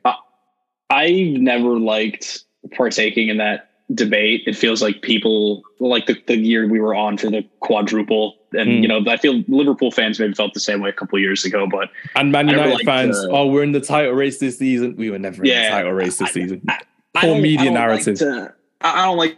I've 0.91 1.11
never 1.41 1.79
liked 1.79 2.45
partaking 2.77 3.29
in 3.29 3.39
that 3.39 3.71
debate. 3.95 4.43
It 4.47 4.57
feels 4.57 4.83
like 4.83 5.03
people 5.03 5.63
like 5.81 6.07
the, 6.07 6.17
the 6.27 6.37
year 6.37 6.67
we 6.69 6.81
were 6.81 6.95
on 6.95 7.17
for 7.19 7.31
the 7.31 7.43
quadruple. 7.61 8.37
And, 8.53 8.69
Mm. 8.71 8.83
you 8.83 8.89
know, 8.89 9.05
I 9.09 9.17
feel 9.17 9.43
Liverpool 9.49 9.91
fans 9.91 10.19
maybe 10.21 10.33
felt 10.35 10.55
the 10.55 10.61
same 10.61 10.81
way 10.81 10.89
a 10.91 10.93
couple 10.93 11.17
of 11.17 11.23
years 11.23 11.45
ago, 11.45 11.67
but 11.71 11.91
And 12.15 12.31
Man 12.33 12.49
United 12.49 12.85
fans, 12.85 13.19
uh, 13.19 13.29
oh, 13.31 13.47
we're 13.49 13.63
in 13.65 13.73
the 13.73 13.81
title 13.81 14.13
race 14.13 14.39
this 14.39 14.59
season. 14.59 14.95
We 14.97 15.11
were 15.11 15.19
never 15.19 15.43
in 15.43 15.49
the 15.49 15.69
title 15.71 15.93
race 15.93 16.19
this 16.19 16.29
I- 16.31 16.33
season. 16.33 16.63
I 16.69 16.79
Poor 17.21 17.31
don't- 17.35 17.43
media 17.43 17.71
I 17.71 17.75
narrative. 17.75 18.21
Like 18.21 18.31
to, 18.49 18.55
I 18.81 19.03
I 19.03 19.05
don't 19.07 19.17
like 19.17 19.37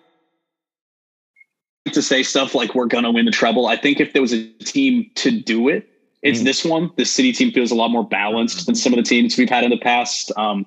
to 1.92 2.02
say 2.02 2.22
stuff 2.22 2.54
like 2.54 2.74
we're 2.74 2.86
gonna 2.86 3.10
win 3.10 3.24
the 3.24 3.30
treble. 3.30 3.66
I 3.66 3.76
think 3.76 4.00
if 4.00 4.12
there 4.12 4.22
was 4.22 4.32
a 4.32 4.44
team 4.60 5.10
to 5.16 5.30
do 5.30 5.68
it, 5.68 5.86
it's 6.22 6.40
Mm. 6.40 6.44
this 6.44 6.64
one. 6.64 6.90
The 6.96 7.04
City 7.04 7.32
team 7.32 7.52
feels 7.52 7.70
a 7.70 7.74
lot 7.74 7.90
more 7.90 8.04
balanced 8.04 8.66
than 8.66 8.74
some 8.74 8.92
of 8.92 8.96
the 8.96 9.02
teams 9.02 9.36
we've 9.36 9.48
had 9.48 9.64
in 9.64 9.70
the 9.70 9.78
past. 9.78 10.32
Um, 10.36 10.66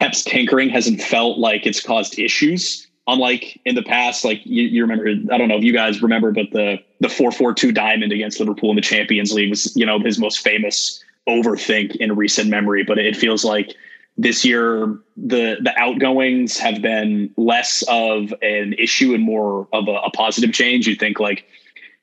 Pep's 0.00 0.22
tinkering 0.22 0.68
hasn't 0.68 1.00
felt 1.02 1.38
like 1.38 1.66
it's 1.66 1.80
caused 1.80 2.18
issues. 2.18 2.86
Unlike 3.06 3.58
in 3.64 3.74
the 3.74 3.82
past, 3.82 4.22
like 4.24 4.42
you, 4.44 4.64
you 4.64 4.82
remember, 4.82 5.08
I 5.32 5.38
don't 5.38 5.48
know 5.48 5.56
if 5.56 5.64
you 5.64 5.72
guys 5.72 6.02
remember, 6.02 6.30
but 6.30 6.50
the 6.52 6.78
the 7.00 7.08
four 7.08 7.32
four 7.32 7.54
two 7.54 7.72
diamond 7.72 8.12
against 8.12 8.38
Liverpool 8.38 8.70
in 8.70 8.76
the 8.76 8.82
Champions 8.82 9.32
League 9.32 9.48
was, 9.48 9.74
you 9.74 9.86
know, 9.86 9.98
his 9.98 10.18
most 10.18 10.40
famous 10.40 11.02
overthink 11.26 11.96
in 11.96 12.14
recent 12.16 12.50
memory. 12.50 12.84
But 12.84 12.98
it 12.98 13.16
feels 13.16 13.44
like 13.44 13.74
this 14.18 14.44
year 14.44 14.98
the 15.16 15.56
the 15.62 15.72
outgoings 15.76 16.58
have 16.58 16.82
been 16.82 17.30
less 17.36 17.82
of 17.88 18.34
an 18.42 18.74
issue 18.74 19.14
and 19.14 19.22
more 19.22 19.68
of 19.72 19.86
a, 19.88 19.92
a 19.92 20.10
positive 20.10 20.52
change. 20.52 20.86
You 20.86 20.96
think 20.96 21.20
like 21.20 21.46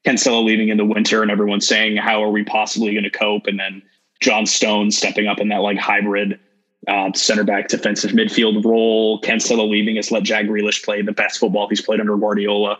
Cancelo 0.06 0.44
leaving 0.44 0.70
in 0.70 0.78
the 0.78 0.86
winter 0.86 1.22
and 1.22 1.30
everyone 1.30 1.62
saying 1.62 1.98
how 1.98 2.24
are 2.24 2.32
we 2.32 2.44
possibly 2.44 2.94
going 2.94 3.04
to 3.04 3.10
cope, 3.10 3.48
and 3.48 3.60
then 3.60 3.84
John 4.22 4.46
Stone 4.46 4.92
stepping 4.92 5.28
up 5.28 5.40
in 5.40 5.50
that 5.50 5.62
like 5.62 5.78
hybrid 5.78 6.40
uh, 6.88 7.12
center 7.14 7.44
back 7.44 7.68
defensive 7.68 8.12
midfield 8.12 8.64
role. 8.64 9.20
Cancelo 9.22 9.70
leaving 9.70 9.98
has 9.98 10.10
let 10.12 10.24
Jack 10.24 10.46
Grealish 10.46 10.84
play 10.84 11.02
the 11.02 11.12
best 11.12 11.40
football 11.40 11.68
he's 11.68 11.82
played 11.82 12.00
under 12.00 12.16
Guardiola. 12.16 12.80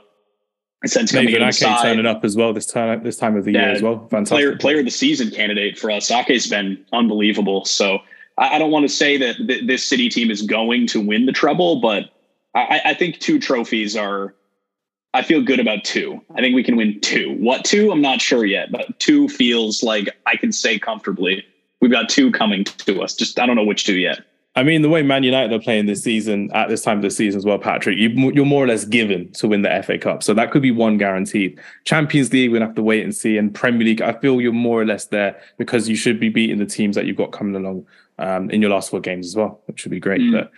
And 0.82 0.92
since 0.92 1.12
coming 1.12 1.34
the 1.34 1.46
Ake 1.46 1.60
turning 1.82 2.06
up 2.06 2.24
as 2.24 2.36
well 2.38 2.54
this 2.54 2.68
time 2.68 3.04
this 3.04 3.18
time 3.18 3.36
of 3.36 3.44
the 3.44 3.54
year 3.54 3.72
as 3.72 3.82
well. 3.82 4.08
Fantastic. 4.08 4.36
player 4.36 4.58
player 4.58 4.80
of 4.80 4.86
the 4.86 4.92
season 4.92 5.30
candidate 5.32 5.78
for 5.78 5.92
us. 5.92 6.10
Ake's 6.10 6.48
been 6.48 6.86
unbelievable. 6.94 7.66
So 7.66 8.00
I, 8.38 8.56
I 8.56 8.60
don't 8.60 8.72
want 8.72 8.84
to 8.84 8.94
say 8.94 9.18
that 9.18 9.38
th- 9.38 9.68
this 9.68 9.86
city 9.86 10.10
team 10.10 10.32
is 10.32 10.42
going 10.42 10.88
to 10.88 11.02
win 11.02 11.26
the 11.26 11.32
treble, 11.32 11.80
but 11.80 12.12
I, 12.54 12.82
I 12.86 12.94
think 12.94 13.20
two 13.20 13.40
trophies 13.40 13.96
are. 13.96 14.34
I 15.14 15.22
feel 15.22 15.42
good 15.42 15.62
about 15.62 15.86
two. 15.86 16.22
I 16.36 16.42
think 16.42 16.56
we 16.56 16.64
can 16.64 16.76
win 16.76 17.00
two. 17.00 17.38
What 17.40 17.64
two? 17.64 17.90
I'm 17.90 18.02
not 18.02 18.22
sure 18.22 18.44
yet, 18.44 18.70
but 18.70 19.00
two 19.00 19.30
feels 19.30 19.82
like 19.82 20.10
I 20.26 20.36
can 20.36 20.52
say 20.52 20.78
comfortably. 20.78 21.42
We've 21.80 21.92
got 21.92 22.10
two 22.10 22.32
coming 22.32 22.66
to 22.66 23.02
us. 23.02 23.14
Just 23.14 23.40
I 23.40 23.46
don't 23.46 23.56
know 23.56 23.64
which 23.64 23.86
two 23.86 23.98
yet. 23.98 24.26
I 24.58 24.64
mean, 24.64 24.82
the 24.82 24.90
way 24.90 25.02
Man 25.04 25.24
United 25.24 25.54
are 25.54 25.62
playing 25.62 25.86
this 25.86 26.02
season 26.02 26.50
at 26.54 26.70
this 26.70 26.82
time 26.82 26.98
of 26.98 27.02
the 27.02 27.12
season 27.12 27.38
as 27.38 27.46
well, 27.46 27.60
Patrick, 27.60 27.98
you, 27.98 28.10
you're 28.32 28.46
more 28.46 28.64
or 28.64 28.68
less 28.68 28.86
given 28.86 29.30
to 29.34 29.50
win 29.50 29.64
the 29.64 29.84
FA 29.84 29.98
Cup. 29.98 30.24
So 30.24 30.34
that 30.34 30.52
could 30.52 30.62
be 30.62 30.72
one 30.72 30.98
guaranteed. 30.98 31.60
Champions 31.84 32.32
League, 32.32 32.52
we're 32.52 32.60
to 32.60 32.66
have 32.66 32.76
to 32.76 32.82
wait 32.82 33.04
and 33.04 33.14
see. 33.14 33.38
And 33.38 33.54
Premier 33.54 33.86
League, 33.86 34.02
I 34.02 34.14
feel 34.14 34.40
you're 34.40 34.54
more 34.54 34.82
or 34.82 34.86
less 34.86 35.08
there 35.08 35.42
because 35.58 35.90
you 35.90 35.98
should 35.98 36.22
be 36.22 36.30
beating 36.30 36.58
the 36.58 36.66
teams 36.66 36.96
that 36.96 37.06
you've 37.06 37.18
got 37.18 37.34
coming 37.34 37.56
along 37.56 37.86
um, 38.18 38.50
in 38.50 38.62
your 38.62 38.72
last 38.72 38.90
four 38.90 39.00
games 39.00 39.28
as 39.28 39.36
well, 39.36 39.62
which 39.66 39.84
would 39.84 39.92
be 39.92 40.00
great. 40.00 40.22
Mm. 40.22 40.32
But 40.32 40.52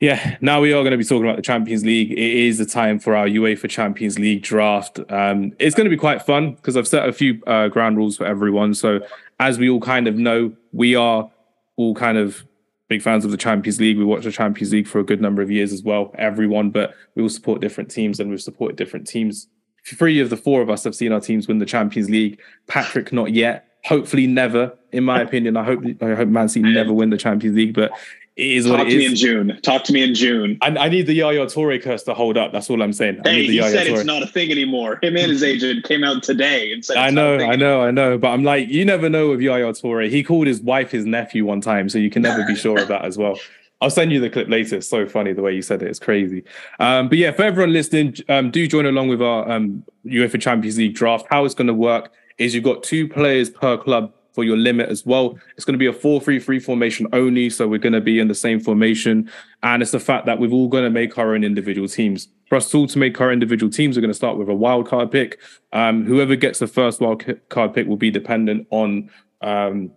yeah, 0.00 0.36
now 0.40 0.60
we 0.60 0.72
are 0.72 0.82
going 0.82 0.90
to 0.90 0.96
be 0.96 1.04
talking 1.04 1.24
about 1.24 1.36
the 1.36 1.42
Champions 1.42 1.84
League. 1.84 2.10
It 2.10 2.18
is 2.18 2.58
the 2.58 2.66
time 2.66 2.98
for 2.98 3.14
our 3.14 3.26
UEFA 3.26 3.70
Champions 3.70 4.18
League 4.18 4.42
draft. 4.42 4.98
Um, 5.08 5.52
it's 5.60 5.76
going 5.76 5.84
to 5.84 5.90
be 5.90 5.96
quite 5.96 6.22
fun 6.22 6.54
because 6.54 6.76
I've 6.76 6.88
set 6.88 7.08
a 7.08 7.12
few 7.12 7.40
uh, 7.46 7.68
ground 7.68 7.96
rules 7.96 8.16
for 8.16 8.26
everyone. 8.26 8.74
So 8.74 9.00
as 9.38 9.58
we 9.58 9.70
all 9.70 9.80
kind 9.80 10.08
of 10.08 10.16
know, 10.16 10.52
we 10.72 10.96
are 10.96 11.30
all 11.76 11.94
kind 11.94 12.18
of 12.18 12.44
big 12.88 13.00
fans 13.00 13.24
of 13.24 13.30
the 13.30 13.36
Champions 13.36 13.80
League. 13.80 13.96
We 13.96 14.04
watch 14.04 14.24
the 14.24 14.32
Champions 14.32 14.72
League 14.72 14.88
for 14.88 14.98
a 14.98 15.04
good 15.04 15.20
number 15.20 15.40
of 15.40 15.52
years 15.52 15.72
as 15.72 15.84
well, 15.84 16.12
everyone, 16.18 16.70
but 16.70 16.94
we 17.14 17.22
all 17.22 17.28
support 17.28 17.60
different 17.60 17.88
teams 17.88 18.18
and 18.18 18.28
we've 18.28 18.42
supported 18.42 18.76
different 18.76 19.06
teams. 19.06 19.46
Three 19.86 20.18
of 20.18 20.30
the 20.30 20.36
four 20.36 20.62
of 20.62 20.68
us 20.68 20.82
have 20.84 20.94
seen 20.94 21.12
our 21.12 21.20
teams 21.20 21.46
win 21.46 21.58
the 21.58 21.64
Champions 21.64 22.10
League. 22.10 22.40
Patrick, 22.66 23.12
not 23.12 23.32
yet. 23.32 23.68
Hopefully, 23.84 24.26
never. 24.26 24.76
In 24.92 25.04
my 25.04 25.20
opinion, 25.20 25.56
I 25.56 25.64
hope 25.64 25.80
I 26.00 26.14
hope 26.14 26.28
Man 26.28 26.48
City 26.48 26.70
never 26.72 26.92
win 26.92 27.10
the 27.10 27.16
Champions 27.16 27.56
League, 27.56 27.74
but 27.74 27.90
it 28.36 28.46
is 28.46 28.68
what 28.68 28.80
it 28.80 28.88
is. 28.88 28.92
Talk 28.92 28.92
to 28.92 28.98
me 28.98 29.06
in. 29.06 29.14
June. 29.16 29.60
Talk 29.62 29.84
to 29.84 29.92
me 29.92 30.02
in 30.02 30.14
June. 30.14 30.58
I, 30.62 30.68
I 30.68 30.88
need 30.88 31.06
the 31.06 31.14
Yaya 31.14 31.46
Toure 31.46 31.82
curse 31.82 32.02
to 32.04 32.14
hold 32.14 32.36
up. 32.38 32.52
That's 32.52 32.70
all 32.70 32.80
I'm 32.82 32.92
saying. 32.92 33.20
I 33.24 33.28
Hey, 33.28 33.36
need 33.42 33.48
the 33.50 33.62
he 33.64 33.68
said 33.70 33.86
Toure. 33.86 33.96
it's 33.96 34.04
not 34.04 34.22
a 34.22 34.26
thing 34.26 34.50
anymore. 34.50 34.98
Him 35.02 35.16
and 35.16 35.30
his 35.30 35.42
agent 35.42 35.84
came 35.84 36.04
out 36.04 36.22
today 36.22 36.72
and 36.72 36.84
said 36.84 36.96
I 36.96 37.06
it's 37.08 37.14
not 37.14 37.34
a 37.34 37.38
know, 37.38 37.44
I 37.44 37.56
know, 37.56 37.82
I 37.82 37.90
know. 37.90 38.18
But 38.18 38.28
I'm 38.28 38.44
like, 38.44 38.68
you 38.68 38.84
never 38.84 39.08
know 39.10 39.30
with 39.30 39.40
Yaya 39.40 39.66
Toure. 39.72 40.08
He 40.08 40.22
called 40.22 40.46
his 40.46 40.60
wife 40.60 40.90
his 40.90 41.04
nephew 41.04 41.44
one 41.44 41.60
time, 41.60 41.88
so 41.88 41.98
you 41.98 42.08
can 42.10 42.22
never 42.22 42.44
be 42.46 42.54
sure 42.54 42.80
of 42.80 42.88
that 42.88 43.04
as 43.04 43.18
well. 43.18 43.38
I'll 43.80 43.90
send 43.90 44.12
you 44.12 44.20
the 44.20 44.30
clip 44.30 44.48
later. 44.48 44.76
It's 44.76 44.88
so 44.88 45.06
funny 45.08 45.32
the 45.32 45.42
way 45.42 45.54
you 45.54 45.60
said 45.62 45.82
it. 45.82 45.88
It's 45.88 45.98
crazy. 45.98 46.44
Um, 46.78 47.08
but 47.08 47.18
yeah, 47.18 47.32
for 47.32 47.42
everyone 47.42 47.72
listening, 47.72 48.14
um, 48.28 48.52
do 48.52 48.68
join 48.68 48.86
along 48.86 49.08
with 49.08 49.20
our 49.20 49.50
um, 49.50 49.82
UEFA 50.06 50.40
Champions 50.40 50.78
League 50.78 50.94
draft. 50.94 51.26
How 51.28 51.44
it's 51.44 51.54
going 51.56 51.66
to 51.66 51.74
work 51.74 52.12
is 52.38 52.54
you've 52.54 52.64
got 52.64 52.82
two 52.82 53.08
players 53.08 53.50
per 53.50 53.76
club 53.76 54.12
for 54.32 54.44
your 54.44 54.56
limit 54.56 54.88
as 54.88 55.04
well. 55.04 55.38
It's 55.56 55.64
going 55.64 55.74
to 55.74 55.78
be 55.78 55.86
a 55.86 55.92
4-3-3 55.92 56.62
formation 56.62 57.06
only, 57.12 57.50
so 57.50 57.68
we're 57.68 57.78
going 57.78 57.92
to 57.92 58.00
be 58.00 58.18
in 58.18 58.28
the 58.28 58.34
same 58.34 58.60
formation. 58.60 59.30
And 59.62 59.82
it's 59.82 59.90
the 59.90 60.00
fact 60.00 60.26
that 60.26 60.38
we're 60.38 60.50
all 60.50 60.68
going 60.68 60.84
to 60.84 60.90
make 60.90 61.18
our 61.18 61.34
own 61.34 61.44
individual 61.44 61.88
teams. 61.88 62.28
for 62.48 62.56
us 62.56 62.74
all 62.74 62.86
to 62.86 62.98
make 62.98 63.20
our 63.20 63.32
individual 63.32 63.70
teams, 63.70 63.96
we're 63.96 64.00
going 64.00 64.10
to 64.10 64.14
start 64.14 64.38
with 64.38 64.48
a 64.48 64.54
wild 64.54 64.88
card 64.88 65.10
pick. 65.10 65.38
Um, 65.72 66.04
whoever 66.04 66.34
gets 66.34 66.58
the 66.58 66.66
first 66.66 67.00
wild 67.00 67.24
card 67.48 67.74
pick 67.74 67.86
will 67.86 67.96
be 67.96 68.10
dependent 68.10 68.66
on 68.70 69.10
um, 69.42 69.90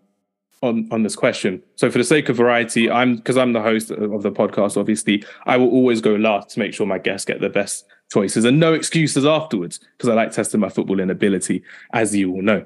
on 0.62 0.88
on 0.92 1.04
this 1.04 1.16
question. 1.16 1.62
So 1.76 1.92
for 1.92 1.98
the 1.98 2.04
sake 2.04 2.30
of 2.30 2.38
variety, 2.38 2.90
I'm 2.90 3.18
because 3.18 3.38
I'm 3.38 3.54
the 3.54 3.62
host 3.62 3.92
of 3.92 4.24
the 4.24 4.32
podcast. 4.32 4.78
Obviously, 4.78 5.24
I 5.46 5.58
will 5.58 5.70
always 5.70 6.02
go 6.02 6.16
last 6.16 6.52
to 6.52 6.60
make 6.60 6.74
sure 6.74 6.88
my 6.88 6.98
guests 6.98 7.26
get 7.26 7.42
the 7.42 7.50
best 7.50 7.86
choices 8.12 8.46
and 8.46 8.60
no 8.60 8.74
excuses 8.74 9.26
afterwards 9.26 9.80
because 9.98 10.10
I 10.10 10.14
like 10.14 10.32
testing 10.32 10.60
my 10.60 10.70
footballing 10.70 11.12
ability, 11.12 11.64
as 11.94 12.16
you 12.16 12.32
all 12.32 12.42
know. 12.42 12.66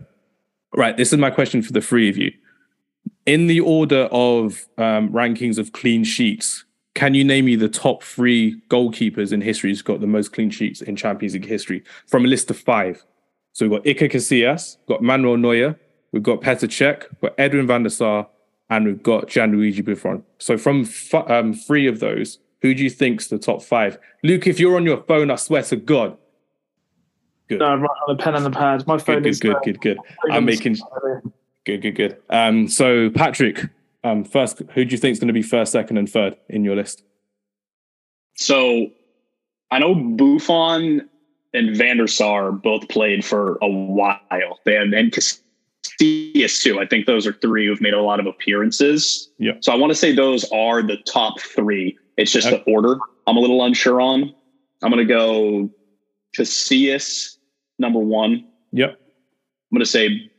Right, 0.75 0.95
this 0.95 1.11
is 1.11 1.19
my 1.19 1.31
question 1.31 1.61
for 1.61 1.73
the 1.73 1.81
three 1.81 2.09
of 2.09 2.17
you. 2.17 2.31
In 3.25 3.47
the 3.47 3.59
order 3.59 4.07
of 4.11 4.67
um, 4.77 5.09
rankings 5.09 5.57
of 5.57 5.71
clean 5.71 6.03
sheets, 6.03 6.65
can 6.95 7.13
you 7.13 7.23
name 7.23 7.45
me 7.45 7.55
the 7.55 7.69
top 7.69 8.03
three 8.03 8.61
goalkeepers 8.69 9.31
in 9.31 9.41
history 9.41 9.69
who's 9.69 9.81
got 9.81 10.01
the 10.01 10.07
most 10.07 10.33
clean 10.33 10.49
sheets 10.49 10.81
in 10.81 10.95
Champions 10.95 11.33
League 11.33 11.45
history 11.45 11.83
from 12.07 12.25
a 12.25 12.27
list 12.27 12.49
of 12.49 12.57
five? 12.57 13.03
So 13.53 13.67
we've 13.67 13.77
got 13.79 13.85
Iker 13.85 14.11
Casillas, 14.11 14.77
got 14.87 15.01
Manuel 15.01 15.37
Neuer, 15.37 15.79
we've 16.11 16.23
got 16.23 16.41
Petr 16.41 16.67
Cech, 16.67 17.05
we've 17.11 17.21
got 17.21 17.39
Edwin 17.39 17.67
van 17.67 17.83
der 17.83 17.89
Sar, 17.89 18.27
and 18.69 18.85
we've 18.85 19.01
got 19.01 19.27
Gianluigi 19.27 19.83
Buffon. 19.83 20.23
So 20.37 20.57
from 20.57 20.81
f- 20.81 21.29
um, 21.29 21.53
three 21.53 21.87
of 21.87 21.99
those, 21.99 22.39
who 22.61 22.73
do 22.73 22.83
you 22.83 22.89
think's 22.89 23.27
the 23.27 23.37
top 23.37 23.61
five? 23.61 23.97
Luke, 24.23 24.47
if 24.47 24.59
you're 24.59 24.75
on 24.75 24.85
your 24.85 25.03
phone, 25.03 25.31
I 25.31 25.35
swear 25.35 25.63
to 25.63 25.75
God. 25.75 26.17
Good. 27.47 27.59
No, 27.59 27.65
I'm 27.65 27.81
right 27.81 27.89
on 28.07 28.17
the 28.17 28.23
pen 28.23 28.35
and 28.35 28.45
the 28.45 28.51
pad. 28.51 28.85
My 28.85 28.97
phone 28.97 29.23
good, 29.23 29.29
is 29.29 29.39
good, 29.39 29.57
good, 29.63 29.81
good, 29.81 29.97
good. 29.97 30.31
I'm 30.31 30.45
making 30.45 30.77
good, 31.65 31.81
good, 31.81 31.95
good. 31.95 32.17
Um, 32.29 32.67
so 32.67 33.09
Patrick, 33.09 33.65
um, 34.03 34.23
first, 34.23 34.61
who 34.73 34.85
do 34.85 34.91
you 34.91 34.97
think 34.97 35.13
is 35.13 35.19
going 35.19 35.29
to 35.29 35.33
be 35.33 35.41
first, 35.41 35.71
second, 35.71 35.97
and 35.97 36.09
third 36.09 36.35
in 36.47 36.63
your 36.63 36.75
list? 36.75 37.03
So 38.35 38.91
I 39.71 39.79
know 39.79 39.95
Buffon 39.95 41.09
and 41.53 41.75
Van 41.75 41.97
der 41.97 42.07
Sar 42.07 42.51
both 42.51 42.87
played 42.89 43.25
for 43.25 43.57
a 43.61 43.67
while. 43.67 44.59
They 44.65 44.75
had 44.75 44.93
and 44.93 45.11
Casillas 45.11 46.61
too. 46.61 46.79
I 46.79 46.85
think 46.85 47.05
those 47.05 47.27
are 47.27 47.33
three 47.33 47.67
who've 47.67 47.81
made 47.81 47.93
a 47.93 48.01
lot 48.01 48.19
of 48.19 48.27
appearances. 48.27 49.29
Yeah. 49.37 49.53
So 49.61 49.71
I 49.71 49.75
want 49.75 49.91
to 49.91 49.95
say 49.95 50.13
those 50.13 50.49
are 50.51 50.81
the 50.81 50.97
top 50.97 51.39
three. 51.39 51.97
It's 52.19 52.31
just 52.31 52.47
okay. 52.47 52.61
the 52.65 52.71
order 52.71 52.97
I'm 53.29 53.37
a 53.37 53.39
little 53.39 53.63
unsure 53.63 54.01
on. 54.01 54.33
I'm 54.81 54.91
going 54.91 55.07
to 55.07 55.13
go 55.13 55.69
Casillas 56.35 57.37
number 57.77 57.99
one. 57.99 58.45
Yep. 58.71 58.89
I'm 58.91 59.75
going 59.75 59.79
to 59.81 59.85
say 59.85 60.31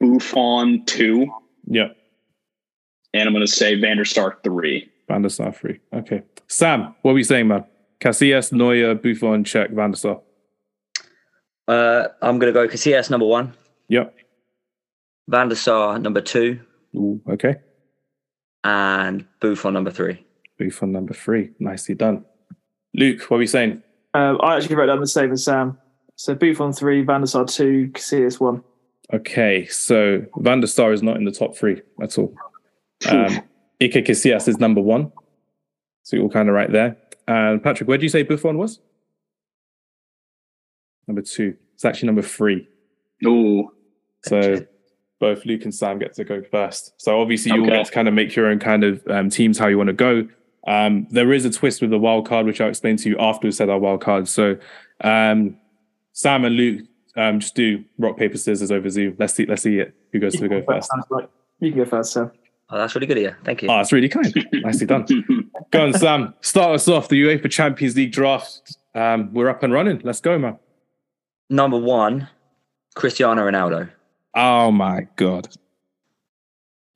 Buffon 0.00 0.84
two. 0.86 1.32
Yep. 1.66 1.96
And 3.14 3.28
I'm 3.28 3.32
going 3.32 3.46
to 3.46 3.52
say 3.52 3.80
Van 3.80 3.96
der 3.96 4.04
Sar 4.04 4.38
three. 4.42 4.90
Van 5.06 5.22
der 5.22 5.28
Sar 5.28 5.52
three. 5.52 5.78
Okay. 5.92 6.22
Sam, 6.48 6.94
what 7.02 7.12
are 7.12 7.14
we 7.14 7.22
saying, 7.22 7.46
man? 7.46 7.64
Casillas, 8.00 8.52
Neuer, 8.52 8.94
Buffon, 8.94 9.44
Cech, 9.44 9.70
Van 9.70 9.92
der 9.92 9.96
Sar. 9.96 10.20
Uh, 11.68 12.08
I'm 12.20 12.40
going 12.40 12.52
to 12.52 12.60
go 12.60 12.66
Casillas 12.66 13.08
number 13.08 13.26
one. 13.26 13.52
Yep. 13.88 14.16
Van 15.28 15.48
der 15.48 15.54
Sar 15.54 15.98
number 15.98 16.20
two. 16.20 16.60
Ooh, 16.96 17.20
okay. 17.30 17.56
And 18.64 19.26
Buffon 19.40 19.74
number 19.74 19.92
three. 19.92 20.26
Buffon 20.58 20.92
number 20.92 21.14
three. 21.14 21.50
Nicely 21.58 21.94
done. 21.94 22.24
Luke, 22.94 23.22
what 23.22 23.36
are 23.36 23.40
we 23.40 23.46
saying? 23.46 23.82
Um, 24.14 24.38
I 24.42 24.56
actually 24.56 24.76
wrote 24.76 24.86
down 24.86 25.00
the 25.00 25.06
same 25.06 25.32
as 25.32 25.44
Sam. 25.44 25.78
So 26.16 26.34
Buffon 26.34 26.72
three, 26.72 27.02
Van 27.02 27.20
der 27.20 27.26
Sar 27.26 27.44
two, 27.44 27.90
Casillas 27.94 28.38
one. 28.38 28.62
Okay, 29.12 29.66
so 29.66 30.24
Van 30.38 30.60
der 30.60 30.66
Sar 30.66 30.92
is 30.92 31.02
not 31.02 31.16
in 31.16 31.24
the 31.24 31.32
top 31.32 31.56
three 31.56 31.82
at 32.02 32.18
all. 32.18 32.34
Um, 33.08 33.42
Iker 33.80 34.06
Casillas 34.06 34.48
is 34.48 34.58
number 34.58 34.80
one. 34.80 35.10
So 36.02 36.16
you're 36.16 36.24
all 36.24 36.30
kind 36.30 36.48
of 36.48 36.54
right 36.54 36.70
there. 36.70 36.96
And 37.26 37.62
Patrick, 37.62 37.88
where 37.88 37.98
do 37.98 38.04
you 38.04 38.08
say 38.08 38.22
Buffon 38.22 38.58
was? 38.58 38.80
Number 41.06 41.22
two. 41.22 41.56
It's 41.74 41.84
actually 41.84 42.06
number 42.06 42.22
three. 42.22 42.68
Oh. 43.24 43.72
So 44.24 44.64
both 45.18 45.44
Luke 45.46 45.64
and 45.64 45.74
Sam 45.74 45.98
get 45.98 46.14
to 46.14 46.24
go 46.24 46.42
first. 46.42 46.94
So 46.98 47.20
obviously 47.20 47.52
you 47.52 47.62
okay. 47.62 47.70
all 47.70 47.76
get 47.78 47.86
to 47.86 47.92
kind 47.92 48.08
of 48.08 48.14
make 48.14 48.34
your 48.36 48.46
own 48.46 48.58
kind 48.58 48.84
of 48.84 49.02
um, 49.08 49.30
teams 49.30 49.58
how 49.58 49.66
you 49.66 49.78
want 49.78 49.88
to 49.88 49.94
go. 49.94 50.28
Um, 50.66 51.06
there 51.10 51.32
is 51.32 51.44
a 51.44 51.50
twist 51.50 51.80
with 51.80 51.90
the 51.90 51.98
wild 51.98 52.26
card, 52.26 52.46
which 52.46 52.60
I'll 52.60 52.68
explain 52.68 52.96
to 52.98 53.08
you 53.08 53.18
after 53.18 53.46
we 53.48 53.52
said 53.52 53.68
our 53.68 53.78
wild 53.78 54.00
card. 54.00 54.28
So 54.28 54.56
um, 55.00 55.56
Sam 56.12 56.44
and 56.44 56.56
Luke 56.56 56.86
um, 57.16 57.40
just 57.40 57.54
do 57.54 57.84
rock 57.98 58.16
paper 58.16 58.38
scissors 58.38 58.70
over 58.70 58.88
Zoom. 58.88 59.16
Let's 59.18 59.34
see. 59.34 59.46
Let's 59.46 59.62
see 59.62 59.78
it. 59.78 59.94
Who 60.12 60.18
goes 60.18 60.34
to 60.34 60.48
go 60.48 60.62
first? 60.62 60.90
You 61.60 61.70
can 61.70 61.78
go 61.78 61.84
first, 61.84 62.12
Sam. 62.12 62.30
Oh, 62.70 62.78
that's 62.78 62.94
really 62.94 63.06
good 63.06 63.18
of 63.18 63.22
you. 63.22 63.34
Thank 63.44 63.62
you. 63.62 63.68
Oh, 63.68 63.76
that's 63.76 63.92
really 63.92 64.08
kind. 64.08 64.32
Nicely 64.52 64.86
done. 64.86 65.06
go 65.70 65.84
on, 65.84 65.92
Sam. 65.92 66.34
Start 66.40 66.74
us 66.74 66.88
off. 66.88 67.08
The 67.08 67.22
UEFA 67.22 67.50
Champions 67.50 67.96
League 67.96 68.12
draft. 68.12 68.76
Um, 68.94 69.32
we're 69.32 69.48
up 69.48 69.62
and 69.62 69.72
running. 69.72 70.00
Let's 70.04 70.20
go, 70.20 70.38
man. 70.38 70.58
Number 71.50 71.78
one, 71.78 72.28
Cristiano 72.94 73.42
Ronaldo. 73.42 73.90
Oh 74.34 74.70
my 74.70 75.06
god, 75.16 75.48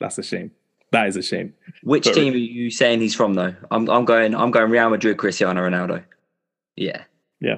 that's 0.01 0.17
a 0.17 0.23
shame. 0.23 0.51
That 0.97 1.09
is 1.09 1.17
a 1.17 1.23
shame. 1.23 1.53
Which 1.83 2.05
but, 2.05 2.15
team 2.15 2.33
are 2.33 2.39
you 2.39 2.71
saying 2.71 3.03
he's 3.03 3.15
from 3.15 3.35
though? 3.35 3.55
I'm 3.71 3.87
I'm 3.91 4.07
going 4.07 4.35
I'm 4.35 4.51
going 4.51 4.71
Real 4.71 4.89
Madrid 4.89 5.19
Cristiano 5.19 5.61
Ronaldo. 5.61 6.03
Yeah. 6.75 7.05
Yeah. 7.39 7.57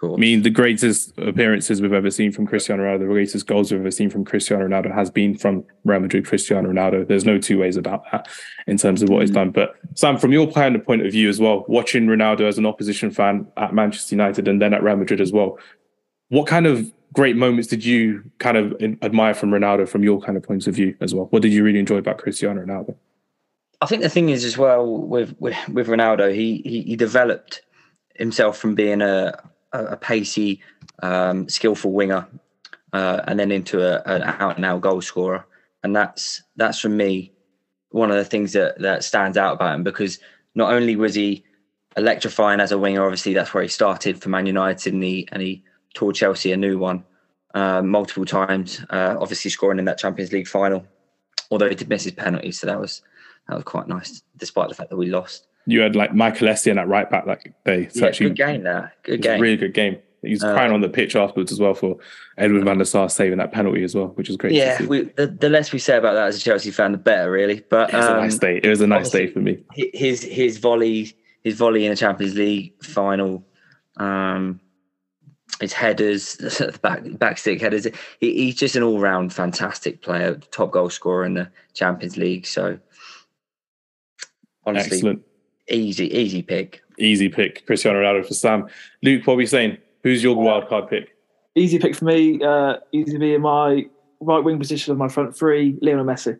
Cool. 0.00 0.14
I 0.14 0.16
mean, 0.16 0.40
the 0.40 0.48
greatest 0.48 1.12
appearances 1.18 1.82
we've 1.82 1.92
ever 1.92 2.10
seen 2.10 2.32
from 2.32 2.46
Cristiano 2.46 2.84
Ronaldo, 2.84 3.00
the 3.00 3.06
greatest 3.06 3.46
goals 3.46 3.70
we've 3.70 3.80
ever 3.80 3.90
seen 3.90 4.08
from 4.08 4.24
Cristiano 4.24 4.66
Ronaldo 4.66 4.94
has 4.94 5.10
been 5.10 5.36
from 5.36 5.64
Real 5.84 6.00
Madrid 6.00 6.24
Cristiano 6.24 6.70
Ronaldo. 6.70 7.06
There's 7.06 7.26
no 7.26 7.36
two 7.36 7.58
ways 7.58 7.76
about 7.76 8.04
that 8.10 8.26
in 8.66 8.78
terms 8.78 9.02
of 9.02 9.10
what 9.10 9.16
mm-hmm. 9.16 9.22
he's 9.22 9.30
done. 9.32 9.50
But 9.50 9.74
Sam, 9.94 10.16
from 10.16 10.32
your 10.32 10.50
kind 10.50 10.74
of 10.74 10.86
point 10.86 11.04
of 11.04 11.12
view 11.12 11.28
as 11.28 11.40
well, 11.40 11.66
watching 11.68 12.06
Ronaldo 12.06 12.42
as 12.42 12.56
an 12.56 12.64
opposition 12.64 13.10
fan 13.10 13.46
at 13.58 13.74
Manchester 13.74 14.14
United 14.14 14.48
and 14.48 14.62
then 14.62 14.72
at 14.72 14.82
Real 14.82 14.96
Madrid 14.96 15.20
as 15.20 15.32
well, 15.32 15.58
what 16.28 16.46
kind 16.46 16.66
of 16.66 16.90
great 17.12 17.36
moments 17.36 17.68
did 17.68 17.84
you 17.84 18.22
kind 18.38 18.56
of 18.56 18.74
admire 19.02 19.34
from 19.34 19.50
Ronaldo 19.50 19.88
from 19.88 20.02
your 20.02 20.20
kind 20.20 20.36
of 20.36 20.42
points 20.42 20.66
of 20.66 20.74
view 20.74 20.94
as 21.00 21.14
well? 21.14 21.26
What 21.26 21.42
did 21.42 21.52
you 21.52 21.64
really 21.64 21.78
enjoy 21.78 21.96
about 21.96 22.18
Cristiano 22.18 22.64
Ronaldo? 22.64 22.94
I 23.80 23.86
think 23.86 24.02
the 24.02 24.08
thing 24.08 24.28
is 24.28 24.44
as 24.44 24.58
well 24.58 24.86
with 24.86 25.34
with, 25.38 25.56
with 25.68 25.88
Ronaldo, 25.88 26.34
he, 26.34 26.62
he, 26.64 26.82
he 26.82 26.96
developed 26.96 27.62
himself 28.14 28.58
from 28.58 28.74
being 28.74 29.00
a 29.00 29.40
a, 29.72 29.96
pacey, 29.96 30.62
um, 31.02 31.48
skillful 31.48 31.92
winger, 31.92 32.26
uh, 32.92 33.20
and 33.26 33.38
then 33.38 33.52
into 33.52 33.82
a, 33.82 34.02
an 34.06 34.22
out 34.22 34.56
and 34.56 34.64
out 34.64 34.80
goal 34.80 35.00
scorer, 35.00 35.46
and 35.82 35.94
that's 35.94 36.42
that's 36.56 36.80
for 36.80 36.88
me 36.88 37.32
one 37.90 38.10
of 38.10 38.16
the 38.16 38.24
things 38.24 38.52
that 38.52 38.78
that 38.80 39.04
stands 39.04 39.36
out 39.36 39.54
about 39.54 39.74
him 39.74 39.82
because 39.82 40.18
not 40.54 40.72
only 40.72 40.96
was 40.96 41.14
he 41.14 41.44
electrifying 41.96 42.60
as 42.60 42.72
a 42.72 42.78
winger, 42.78 43.04
obviously 43.04 43.34
that's 43.34 43.52
where 43.52 43.62
he 43.62 43.68
started 43.68 44.20
for 44.20 44.28
Man 44.28 44.46
United, 44.46 44.92
and 44.92 45.02
he 45.02 45.28
and 45.32 45.42
he 45.42 45.62
taught 45.94 46.14
Chelsea 46.14 46.52
a 46.52 46.56
new 46.56 46.78
one 46.78 47.04
uh, 47.54 47.82
multiple 47.82 48.24
times. 48.24 48.84
Uh, 48.90 49.16
obviously, 49.18 49.50
scoring 49.50 49.78
in 49.78 49.84
that 49.86 49.98
Champions 49.98 50.32
League 50.32 50.48
final, 50.48 50.86
although 51.50 51.68
he 51.68 51.74
did 51.74 51.88
miss 51.88 52.04
his 52.04 52.12
penalty, 52.12 52.52
so 52.52 52.66
that 52.66 52.78
was 52.78 53.02
that 53.48 53.54
was 53.54 53.64
quite 53.64 53.88
nice, 53.88 54.22
despite 54.36 54.68
the 54.68 54.74
fact 54.74 54.90
that 54.90 54.96
we 54.96 55.06
lost. 55.06 55.46
You 55.66 55.80
had 55.80 55.96
like 55.96 56.14
Michael 56.14 56.48
Essien 56.48 56.78
at 56.78 56.88
right 56.88 57.10
back 57.10 57.26
that 57.26 57.44
day. 57.64 57.82
It's 57.84 58.00
yeah, 58.00 58.06
actually 58.06 58.30
good 58.30 58.36
game 58.36 58.62
there. 58.62 58.92
Good 59.02 59.22
game. 59.22 59.40
really 59.40 59.56
good 59.56 59.74
game. 59.74 59.98
He's 60.22 60.42
uh, 60.42 60.52
crying 60.52 60.72
on 60.72 60.80
the 60.80 60.88
pitch 60.88 61.14
afterwards 61.14 61.52
as 61.52 61.60
well 61.60 61.74
for 61.74 61.96
Edwin 62.36 62.64
van 62.64 62.78
der 62.78 62.84
Sar 62.84 63.08
saving 63.08 63.38
that 63.38 63.52
penalty 63.52 63.84
as 63.84 63.94
well, 63.94 64.08
which 64.08 64.28
is 64.28 64.36
great. 64.36 64.52
Yeah, 64.52 64.82
we, 64.84 65.02
the, 65.16 65.28
the, 65.28 65.48
less 65.48 65.72
we 65.72 65.78
say 65.78 65.96
about 65.96 66.14
that 66.14 66.28
as 66.28 66.36
a 66.36 66.40
Chelsea 66.40 66.72
fan, 66.72 66.92
the 66.92 66.98
better, 66.98 67.30
really. 67.30 67.62
But 67.68 67.92
it 67.92 67.96
was 67.96 68.06
um, 68.06 68.16
a 68.16 68.20
nice 68.22 68.34
um, 68.34 68.38
day. 68.40 68.60
It 68.62 68.68
was 68.68 68.80
a 68.80 68.86
nice 68.86 69.10
day 69.10 69.28
for 69.28 69.38
me. 69.38 69.58
His 69.74 70.22
his 70.22 70.58
volley, 70.58 71.16
his 71.44 71.56
volley 71.56 71.84
in 71.84 71.90
the 71.90 71.96
Champions 71.96 72.34
League 72.34 72.82
final, 72.82 73.44
um, 73.96 74.60
his 75.60 75.72
headers, 75.72 76.36
back 76.82 77.02
back 77.18 77.38
stick 77.38 77.60
headers. 77.60 77.86
He, 78.20 78.34
he's 78.34 78.54
just 78.54 78.76
an 78.76 78.82
all 78.82 78.98
round 78.98 79.32
fantastic 79.32 80.02
player, 80.02 80.36
top 80.50 80.72
goal 80.72 80.90
scorer 80.90 81.24
in 81.24 81.34
the 81.34 81.50
Champions 81.74 82.16
League. 82.16 82.46
So 82.46 82.78
honestly, 84.64 84.98
Excellent. 84.98 85.22
easy 85.68 86.06
easy 86.16 86.42
pick. 86.42 86.82
Easy 86.98 87.28
pick, 87.28 87.64
Cristiano 87.66 88.00
Ronaldo 88.00 88.26
for 88.26 88.34
Sam. 88.34 88.66
Luke, 89.02 89.26
what 89.26 89.34
are 89.34 89.36
we 89.36 89.46
saying? 89.46 89.78
Who's 90.02 90.22
your 90.22 90.34
wild 90.34 90.68
card 90.68 90.88
pick? 90.88 91.16
Easy 91.54 91.78
pick 91.78 91.94
for 91.94 92.04
me. 92.04 92.42
Uh, 92.42 92.78
easy 92.92 93.12
to 93.12 93.18
be 93.18 93.34
in 93.34 93.42
my 93.42 93.86
right 94.20 94.42
wing 94.42 94.58
position 94.58 94.92
of 94.92 94.98
my 94.98 95.08
front 95.08 95.36
three, 95.36 95.76
Lionel 95.80 96.04
Messi. 96.04 96.38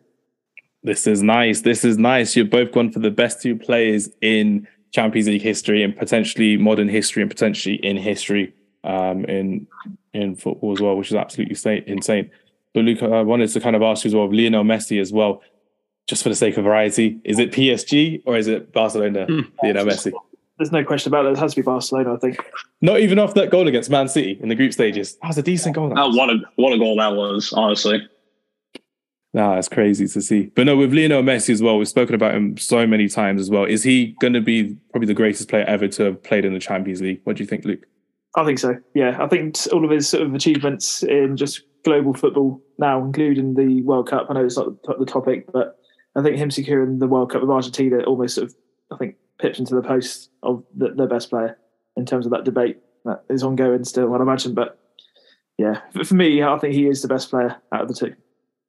This 0.83 1.07
is 1.07 1.23
nice. 1.23 1.63
This 1.63 1.85
is 1.85 1.99
nice. 1.99 2.37
You've 2.37 2.51
both 2.51 2.73
gone 2.73 2.91
for 2.93 3.01
the 3.01 3.11
best 3.11 3.43
two 3.43 3.57
players 3.57 4.09
in 4.21 4.67
Champions 4.93 5.29
League 5.29 5.43
history 5.43 5.83
and 5.83 5.97
potentially 5.97 6.57
modern 6.57 6.89
history 6.89 7.23
and 7.23 7.31
potentially 7.31 7.77
in 7.85 7.97
history 7.97 8.55
um, 8.85 9.25
in 9.25 9.67
in 10.13 10.35
football 10.35 10.73
as 10.73 10.81
well, 10.81 10.97
which 10.97 11.11
is 11.11 11.17
absolutely 11.17 11.85
insane. 11.87 12.31
But 12.75 12.85
Luke, 12.85 13.03
I 13.03 13.23
wanted 13.23 13.51
to 13.51 13.61
kind 13.61 13.77
of 13.77 13.83
ask 13.83 14.05
you 14.05 14.09
as 14.09 14.15
well, 14.15 14.33
Lionel 14.33 14.65
Messi 14.65 15.01
as 15.01 15.13
well, 15.13 15.43
just 16.07 16.23
for 16.23 16.29
the 16.29 16.35
sake 16.35 16.57
of 16.57 16.65
variety, 16.65 17.21
is 17.25 17.39
it 17.39 17.53
PSG 17.53 18.23
or 18.27 18.37
is 18.37 18.47
it 18.47 18.73
Barcelona? 18.73 19.27
Mm. 19.27 19.51
Lionel 19.63 19.87
Messi. 19.87 20.13
There's 20.59 20.73
no 20.73 20.85
question 20.85 21.11
about 21.11 21.27
it. 21.27 21.33
It 21.33 21.39
has 21.39 21.55
to 21.55 21.61
be 21.61 21.65
Barcelona, 21.65 22.15
I 22.15 22.17
think. 22.17 22.45
Not 22.81 22.99
even 22.99 23.19
off 23.19 23.35
that 23.35 23.51
goal 23.51 23.69
against 23.69 23.91
Man 23.91 24.09
City 24.09 24.39
in 24.43 24.49
the 24.49 24.57
group 24.57 24.73
stages. 24.73 25.17
That 25.23 25.29
was 25.29 25.39
a 25.39 25.43
decent 25.43 25.77
goal. 25.77 25.89
That 25.91 26.11
what 26.11 26.31
a 26.31 26.39
what 26.57 26.73
a 26.73 26.79
goal 26.79 26.97
that 26.97 27.15
was, 27.15 27.53
honestly. 27.53 28.09
Nah, 29.35 29.57
it's 29.57 29.69
crazy 29.69 30.09
to 30.09 30.21
see. 30.23 30.47
But 30.47 30.65
no, 30.65 30.77
with 30.77 30.93
Lionel 30.93 31.23
Messi 31.23 31.51
as 31.51 31.63
well, 31.63 31.79
we've 31.79 31.87
spoken 31.87 32.15
about 32.15 32.35
him 32.35 32.57
so 32.57 32.87
many 32.87 33.09
times 33.09 33.41
as 33.41 33.51
well. 33.51 33.65
Is 33.65 33.83
he 33.83 34.17
going 34.21 34.33
to 34.33 34.41
be 34.41 34.77
probably 34.91 35.07
the 35.07 35.15
greatest 35.15 35.49
player 35.49 35.65
ever 35.65 35.87
to 35.87 36.05
have 36.05 36.23
played 36.23 36.45
in 36.45 36.55
the 36.55 36.59
Champions 36.59 37.03
League? 37.03 37.21
What 37.25 37.37
do 37.37 37.43
you 37.43 37.47
think, 37.47 37.65
Luke? 37.65 37.87
I 38.37 38.45
think 38.45 38.59
so. 38.59 38.77
Yeah, 38.95 39.17
I 39.21 39.27
think 39.27 39.57
all 39.73 39.85
of 39.85 39.91
his 39.91 40.09
sort 40.09 40.23
of 40.23 40.35
achievements 40.35 41.03
in 41.03 41.37
just 41.37 41.63
global 41.85 42.15
football 42.15 42.63
now, 42.79 43.03
including 43.03 43.55
the 43.55 43.83
World 43.83 44.09
Cup. 44.09 44.27
I 44.29 44.35
know 44.35 44.45
it's 44.45 44.57
not 44.57 44.83
the 44.83 45.07
topic, 45.07 45.47
but 45.53 45.79
I 46.15 46.23
think 46.23 46.37
him 46.37 46.51
securing 46.51 46.99
the 46.99 47.07
World 47.07 47.31
Cup 47.31 47.41
with 47.41 47.51
Argentina 47.51 48.03
almost 48.05 48.35
sort 48.35 48.49
of, 48.49 48.55
I 48.93 48.97
think, 48.97 49.17
pips 49.39 49.59
into 49.59 49.75
the 49.75 49.83
post 49.83 50.31
of 50.43 50.65
the, 50.77 51.07
best 51.07 51.31
player 51.31 51.59
in 51.97 52.05
terms 52.05 52.27
of 52.27 52.33
that 52.33 52.45
debate 52.45 52.79
that 53.05 53.25
is 53.31 53.43
ongoing 53.43 53.85
still, 53.85 54.13
I'd 54.15 54.21
imagine. 54.21 54.55
But 54.55 54.79
yeah, 55.57 55.81
for 56.05 56.15
me, 56.15 56.43
I 56.43 56.59
think 56.59 56.75
he 56.75 56.87
is 56.87 57.03
the 57.03 57.09
best 57.09 57.31
player 57.31 57.57
out 57.73 57.83
of 57.83 57.89
the 57.89 57.95
two 57.95 58.15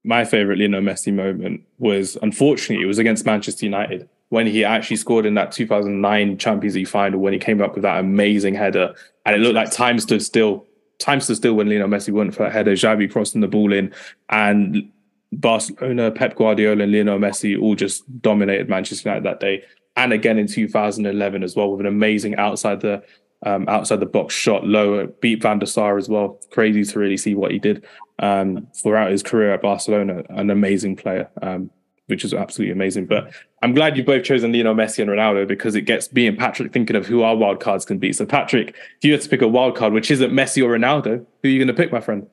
my 0.04 0.26
favorite 0.26 0.60
Lionel 0.60 0.82
Messi 0.82 1.14
moment 1.14 1.62
was 1.78 2.18
unfortunately 2.22 2.84
it 2.84 2.88
was 2.88 3.00
against 3.00 3.26
Manchester 3.26 3.66
United 3.66 4.08
when 4.30 4.48
he 4.48 4.64
actually 4.64 4.96
scored 4.96 5.26
in 5.26 5.34
that 5.34 5.52
2009 5.52 6.38
Champions 6.38 6.76
League 6.76 6.88
final 6.88 7.20
when 7.20 7.34
he 7.34 7.40
came 7.40 7.62
up 7.62 7.74
with 7.74 7.84
that 7.84 8.00
amazing 8.00 8.54
header 8.54 8.94
and 9.26 9.36
it 9.36 9.40
looked 9.40 9.56
like 9.56 9.72
time 9.72 10.00
stood 10.00 10.22
still. 10.22 10.66
Time 11.00 11.22
stood 11.22 11.38
still 11.38 11.54
when 11.54 11.70
Lionel 11.70 11.88
Messi 11.88 12.12
went 12.12 12.36
for 12.36 12.44
that 12.44 12.52
header. 12.52 12.74
Xavi 12.74 13.12
crossing 13.12 13.42
the 13.42 13.48
ball 13.48 13.74
in 13.74 13.94
and 14.30 14.92
Barcelona, 15.32 16.12
Pep 16.12 16.36
Guardiola, 16.36 16.84
and 16.84 16.92
Lionel 16.92 17.20
Messi 17.20 17.60
all 17.60 17.76
just 17.76 18.22
dominated 18.22 18.70
Manchester 18.70 19.10
United 19.10 19.26
that 19.26 19.40
day. 19.40 19.64
And 19.96 20.14
again 20.14 20.38
in 20.38 20.48
2011 20.48 21.44
as 21.44 21.56
well 21.56 21.72
with 21.72 21.80
an 21.80 21.86
amazing 21.86 22.36
outside 22.36 22.82
the 22.82 23.04
um, 23.44 23.68
outside 23.70 24.02
the 24.02 24.06
box 24.06 24.36
shot 24.36 24.66
lower, 24.66 25.08
beat 25.08 25.42
Van 25.42 25.60
der 25.60 25.66
Sar 25.66 25.98
as 25.98 26.10
well. 26.10 26.40
Crazy 26.52 26.84
to 26.84 27.00
really 27.00 27.18
see 27.18 27.36
what 27.36 27.52
he 27.52 27.60
did 27.60 27.86
um, 28.20 28.68
throughout 28.76 29.12
his 29.12 29.24
career 29.24 29.54
at 29.54 29.62
Barcelona. 29.62 30.24
An 30.30 30.50
amazing 30.50 30.98
player, 30.98 31.30
um, 31.42 31.70
which 32.08 32.26
is 32.26 32.34
absolutely 32.34 32.74
amazing. 32.74 33.06
But 33.06 33.32
I'm 33.62 33.74
glad 33.74 33.98
you've 33.98 34.06
both 34.06 34.24
chosen 34.24 34.54
Lionel 34.54 34.76
Messi 34.76 35.00
and 35.00 35.10
Ronaldo 35.10 35.48
because 35.48 35.76
it 35.76 35.82
gets 35.82 36.12
me 36.14 36.28
and 36.28 36.38
Patrick 36.38 36.72
thinking 36.72 36.96
of 36.96 37.06
who 37.06 37.24
our 37.24 37.36
wild 37.36 37.60
cards 37.60 37.86
can 37.86 37.98
be. 37.98 38.14
So, 38.14 38.26
Patrick, 38.26 38.70
if 38.70 39.04
you 39.04 39.12
had 39.12 39.22
to 39.22 39.30
pick 39.30 39.42
a 39.42 39.48
wild 39.48 39.76
card, 39.76 39.94
which 39.94 40.10
isn't 40.12 40.32
Messi 40.32 40.64
or 40.64 40.78
Ronaldo, 40.78 41.26
who 41.44 41.50
are 41.50 41.52
you 41.52 41.60
going 41.60 41.68
to 41.68 41.74
pick, 41.74 41.92
my 41.92 42.00
friend? 42.00 42.26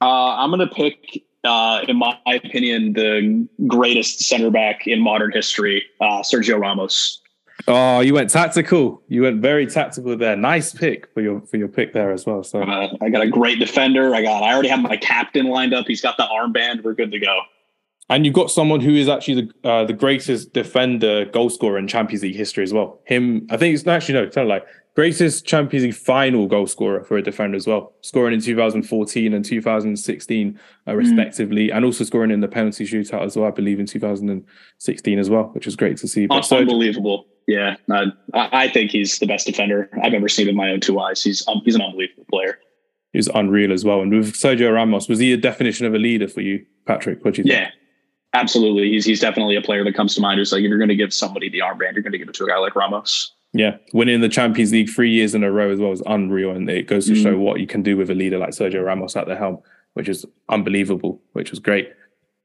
Uh, 0.00 0.36
I'm 0.36 0.50
going 0.50 0.66
to 0.66 0.74
pick, 0.74 1.22
uh, 1.44 1.82
in 1.86 1.96
my 1.96 2.16
opinion, 2.26 2.94
the 2.94 3.46
greatest 3.66 4.20
center 4.20 4.50
back 4.50 4.86
in 4.86 5.00
modern 5.00 5.30
history, 5.30 5.84
uh, 6.00 6.22
Sergio 6.22 6.58
Ramos. 6.58 7.20
Oh, 7.68 8.00
you 8.00 8.14
went 8.14 8.30
tactical. 8.30 9.02
You 9.08 9.22
went 9.22 9.40
very 9.40 9.66
tactical 9.66 10.16
there. 10.16 10.36
Nice 10.36 10.72
pick 10.72 11.12
for 11.14 11.20
your 11.20 11.42
for 11.42 11.58
your 11.58 11.68
pick 11.68 11.92
there 11.92 12.10
as 12.10 12.26
well. 12.26 12.42
So 12.42 12.60
uh, 12.60 12.88
I 13.00 13.08
got 13.08 13.22
a 13.22 13.28
great 13.28 13.60
defender. 13.60 14.14
I 14.14 14.22
got. 14.22 14.42
I 14.42 14.52
already 14.52 14.68
have 14.68 14.80
my 14.80 14.96
captain 14.96 15.46
lined 15.46 15.72
up. 15.72 15.86
He's 15.86 16.00
got 16.00 16.16
the 16.16 16.24
armband. 16.24 16.82
We're 16.82 16.94
good 16.94 17.12
to 17.12 17.20
go. 17.20 17.40
And 18.12 18.26
you've 18.26 18.34
got 18.34 18.50
someone 18.50 18.80
who 18.80 18.94
is 18.94 19.08
actually 19.08 19.48
the 19.62 19.68
uh, 19.68 19.84
the 19.86 19.94
greatest 19.94 20.52
defender, 20.52 21.24
goal 21.24 21.48
scorer 21.48 21.78
in 21.78 21.88
Champions 21.88 22.22
League 22.22 22.36
history 22.36 22.62
as 22.62 22.70
well. 22.70 23.00
Him, 23.06 23.46
I 23.50 23.56
think 23.56 23.74
it's 23.74 23.86
actually 23.86 24.14
no, 24.14 24.26
tell 24.26 24.46
like 24.46 24.66
greatest 24.94 25.46
Champions 25.46 25.84
League 25.84 25.94
final 25.94 26.46
goal 26.46 26.66
scorer 26.66 27.02
for 27.04 27.16
a 27.16 27.22
defender 27.22 27.56
as 27.56 27.66
well, 27.66 27.94
scoring 28.02 28.34
in 28.34 28.40
2014 28.42 29.32
and 29.32 29.42
2016 29.42 30.60
uh, 30.86 30.90
mm. 30.90 30.96
respectively, 30.96 31.68
mm. 31.68 31.74
and 31.74 31.86
also 31.86 32.04
scoring 32.04 32.30
in 32.30 32.40
the 32.40 32.48
penalty 32.48 32.84
shootout 32.84 33.24
as 33.24 33.34
well, 33.34 33.48
I 33.48 33.50
believe 33.50 33.80
in 33.80 33.86
2016 33.86 35.18
as 35.18 35.30
well, 35.30 35.44
which 35.54 35.64
was 35.64 35.74
great 35.74 35.96
to 35.96 36.06
see. 36.06 36.26
But 36.26 36.52
unbelievable. 36.52 37.24
Yeah, 37.48 37.76
I, 37.90 38.12
I 38.34 38.68
think 38.68 38.90
he's 38.90 39.18
the 39.20 39.26
best 39.26 39.46
defender 39.46 39.88
I've 40.02 40.12
ever 40.12 40.28
seen 40.28 40.48
with 40.48 40.54
my 40.54 40.68
own 40.68 40.80
two 40.80 41.00
eyes. 41.00 41.22
He's 41.22 41.48
um, 41.48 41.62
he's 41.64 41.76
an 41.76 41.80
unbelievable 41.80 42.26
player. 42.30 42.58
He's 43.14 43.28
unreal 43.28 43.72
as 43.72 43.86
well. 43.86 44.02
And 44.02 44.12
with 44.12 44.34
Sergio 44.34 44.74
Ramos, 44.74 45.08
was 45.08 45.18
he 45.18 45.32
a 45.32 45.38
definition 45.38 45.86
of 45.86 45.94
a 45.94 45.98
leader 45.98 46.28
for 46.28 46.42
you, 46.42 46.64
Patrick? 46.86 47.24
What 47.24 47.34
do 47.34 47.42
you 47.42 47.44
think? 47.44 47.54
Yeah, 47.54 47.70
absolutely. 48.34 48.90
He's 48.90 49.04
he's 49.04 49.20
definitely 49.20 49.56
a 49.56 49.62
player 49.62 49.84
that 49.84 49.94
comes 49.94 50.14
to 50.14 50.20
mind. 50.20 50.38
Who's 50.38 50.52
like 50.52 50.62
if 50.62 50.68
you're 50.68 50.78
going 50.78 50.88
to 50.88 50.96
give 50.96 51.12
somebody 51.12 51.48
the 51.48 51.60
armband, 51.60 51.94
you're 51.94 52.02
going 52.02 52.12
to 52.12 52.18
give 52.18 52.28
it 52.28 52.34
to 52.34 52.44
a 52.44 52.48
guy 52.48 52.58
like 52.58 52.76
Ramos. 52.76 53.32
Yeah, 53.54 53.76
winning 53.92 54.20
the 54.22 54.30
Champions 54.30 54.72
League 54.72 54.88
three 54.88 55.10
years 55.10 55.34
in 55.34 55.44
a 55.44 55.52
row 55.52 55.70
as 55.70 55.78
well 55.78 55.92
is 55.92 56.02
unreal, 56.06 56.52
and 56.52 56.68
it 56.70 56.86
goes 56.86 57.06
to 57.06 57.12
mm. 57.12 57.22
show 57.22 57.38
what 57.38 57.60
you 57.60 57.66
can 57.66 57.82
do 57.82 57.96
with 57.96 58.10
a 58.10 58.14
leader 58.14 58.38
like 58.38 58.50
Sergio 58.50 58.84
Ramos 58.84 59.14
at 59.14 59.26
the 59.26 59.36
helm, 59.36 59.58
which 59.92 60.08
is 60.08 60.24
unbelievable, 60.48 61.20
which 61.32 61.50
was 61.50 61.58
great. 61.60 61.92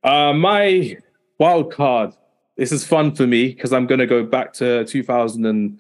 Uh, 0.04 0.34
my 0.34 0.98
wild 1.40 1.72
card 1.72 2.14
this 2.58 2.72
is 2.72 2.84
fun 2.84 3.16
for 3.16 3.26
me 3.26 3.50
because 3.50 3.72
I'm 3.72 3.86
going 3.86 4.00
to 4.00 4.08
go 4.08 4.24
back 4.24 4.52
to 4.54 4.84
2000 4.86 5.46
and 5.46 5.80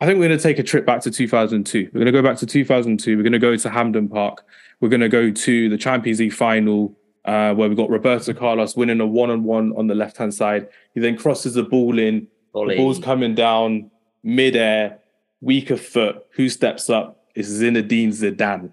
I 0.00 0.06
think 0.06 0.18
we're 0.18 0.26
going 0.26 0.38
to 0.38 0.42
take 0.42 0.58
a 0.58 0.62
trip 0.62 0.84
back 0.84 1.00
to 1.02 1.10
2002. 1.10 1.90
We're 1.92 2.00
going 2.00 2.06
to 2.06 2.12
go 2.12 2.22
back 2.22 2.36
to 2.38 2.46
2002. 2.46 3.16
We're 3.16 3.22
going 3.22 3.32
to 3.32 3.38
go 3.38 3.56
to 3.56 3.70
Hampden 3.70 4.08
Park. 4.08 4.44
We're 4.80 4.90
going 4.90 5.00
to 5.00 5.08
go 5.08 5.30
to 5.30 5.68
the 5.70 5.78
Champions 5.78 6.20
League 6.20 6.34
final 6.34 6.94
uh, 7.26 7.54
where 7.54 7.68
we've 7.68 7.76
got 7.76 7.90
Roberto 7.90 8.32
Carlos 8.32 8.76
winning 8.76 9.00
a 9.00 9.06
one-on-one 9.06 9.74
on 9.76 9.86
the 9.86 9.94
left-hand 9.94 10.32
side. 10.34 10.68
He 10.94 11.00
then 11.00 11.16
crosses 11.16 11.54
the 11.54 11.62
ball 11.62 11.98
in. 11.98 12.28
Ollie. 12.54 12.76
The 12.76 12.82
ball's 12.82 12.98
coming 12.98 13.34
down 13.34 13.90
mid-air, 14.22 14.98
weaker 15.40 15.76
foot. 15.76 16.26
Who 16.32 16.48
steps 16.48 16.88
up? 16.88 17.24
It's 17.34 17.48
Zinedine 17.48 18.08
Zidane. 18.08 18.72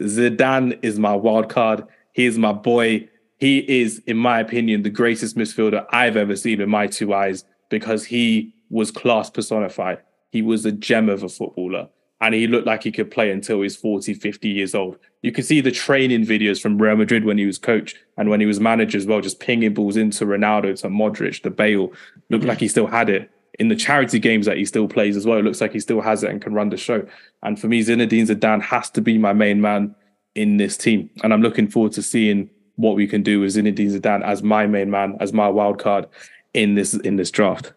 Zidane 0.00 0.78
is 0.82 0.98
my 0.98 1.14
wild 1.14 1.48
card. 1.48 1.84
He 2.12 2.26
is 2.26 2.36
my 2.36 2.52
boy 2.52 3.08
he 3.38 3.58
is, 3.58 4.02
in 4.06 4.16
my 4.16 4.40
opinion, 4.40 4.82
the 4.82 4.90
greatest 4.90 5.36
midfielder 5.36 5.86
I've 5.90 6.16
ever 6.16 6.34
seen 6.34 6.58
with 6.58 6.68
my 6.68 6.88
two 6.88 7.14
eyes 7.14 7.44
because 7.70 8.04
he 8.04 8.52
was 8.68 8.90
class 8.90 9.30
personified. 9.30 10.00
He 10.30 10.42
was 10.42 10.66
a 10.66 10.72
gem 10.72 11.08
of 11.08 11.22
a 11.22 11.28
footballer 11.28 11.88
and 12.20 12.34
he 12.34 12.46
looked 12.46 12.66
like 12.66 12.82
he 12.82 12.92
could 12.92 13.10
play 13.10 13.30
until 13.30 13.62
he's 13.62 13.76
40, 13.76 14.14
50 14.14 14.48
years 14.48 14.74
old. 14.74 14.98
You 15.22 15.32
can 15.32 15.44
see 15.44 15.60
the 15.60 15.70
training 15.70 16.24
videos 16.24 16.60
from 16.60 16.80
Real 16.80 16.96
Madrid 16.96 17.24
when 17.24 17.38
he 17.38 17.46
was 17.46 17.58
coach 17.58 17.94
and 18.16 18.28
when 18.28 18.40
he 18.40 18.46
was 18.46 18.60
manager 18.60 18.98
as 18.98 19.06
well, 19.06 19.20
just 19.20 19.40
pinging 19.40 19.74
balls 19.74 19.96
into 19.96 20.24
Ronaldo, 20.24 20.80
to 20.80 20.88
Modric, 20.88 21.42
to 21.42 21.50
Bale. 21.50 21.92
Looked 22.30 22.44
like 22.44 22.58
he 22.58 22.66
mm. 22.66 22.70
still 22.70 22.86
had 22.86 23.08
it. 23.08 23.30
In 23.58 23.68
the 23.68 23.76
charity 23.76 24.18
games 24.18 24.46
that 24.46 24.56
he 24.56 24.64
still 24.64 24.86
plays 24.86 25.16
as 25.16 25.26
well, 25.26 25.38
it 25.38 25.44
looks 25.44 25.60
like 25.60 25.72
he 25.72 25.80
still 25.80 26.00
has 26.00 26.22
it 26.22 26.30
and 26.30 26.40
can 26.40 26.54
run 26.54 26.68
the 26.68 26.76
show. 26.76 27.06
And 27.42 27.58
for 27.58 27.66
me, 27.66 27.82
Zinedine 27.82 28.28
Zidane 28.28 28.62
has 28.62 28.90
to 28.90 29.00
be 29.00 29.18
my 29.18 29.32
main 29.32 29.60
man 29.60 29.94
in 30.34 30.56
this 30.56 30.76
team. 30.76 31.10
And 31.22 31.32
I'm 31.32 31.42
looking 31.42 31.68
forward 31.68 31.92
to 31.92 32.02
seeing 32.02 32.50
what 32.76 32.94
we 32.94 33.08
can 33.08 33.22
do 33.22 33.40
with 33.40 33.56
Zinedine 33.56 33.98
Zidane 33.98 34.22
as 34.22 34.42
my 34.42 34.66
main 34.66 34.90
man, 34.90 35.16
as 35.18 35.32
my 35.32 35.48
wild 35.48 35.80
card 35.80 36.06
in 36.54 36.74
this 36.74 36.94
in 36.94 37.16
this 37.16 37.30
draft. 37.30 37.72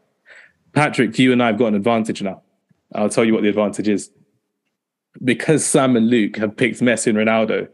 Patrick, 0.73 1.17
you 1.17 1.33
and 1.33 1.41
I 1.41 1.47
have 1.47 1.57
got 1.57 1.67
an 1.67 1.75
advantage 1.75 2.21
now. 2.21 2.41
I'll 2.93 3.09
tell 3.09 3.25
you 3.25 3.33
what 3.33 3.43
the 3.43 3.49
advantage 3.49 3.87
is. 3.87 4.11
Because 5.23 5.65
Sam 5.65 5.95
and 5.95 6.09
Luke 6.09 6.37
have 6.37 6.55
picked 6.55 6.79
Messi 6.79 7.07
and 7.07 7.17
Ronaldo, 7.17 7.67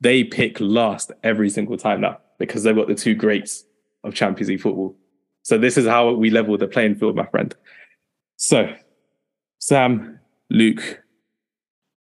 they 0.00 0.24
pick 0.24 0.58
last 0.60 1.12
every 1.22 1.50
single 1.50 1.76
time 1.76 2.00
now 2.00 2.18
because 2.38 2.62
they've 2.62 2.74
got 2.74 2.88
the 2.88 2.94
two 2.94 3.14
greats 3.14 3.64
of 4.02 4.14
Champions 4.14 4.48
League 4.48 4.60
football. 4.60 4.96
So 5.42 5.56
this 5.58 5.76
is 5.76 5.86
how 5.86 6.12
we 6.12 6.30
level 6.30 6.56
the 6.58 6.66
playing 6.66 6.96
field, 6.96 7.16
my 7.16 7.26
friend. 7.26 7.54
So, 8.36 8.74
Sam, 9.58 10.18
Luke, 10.48 11.02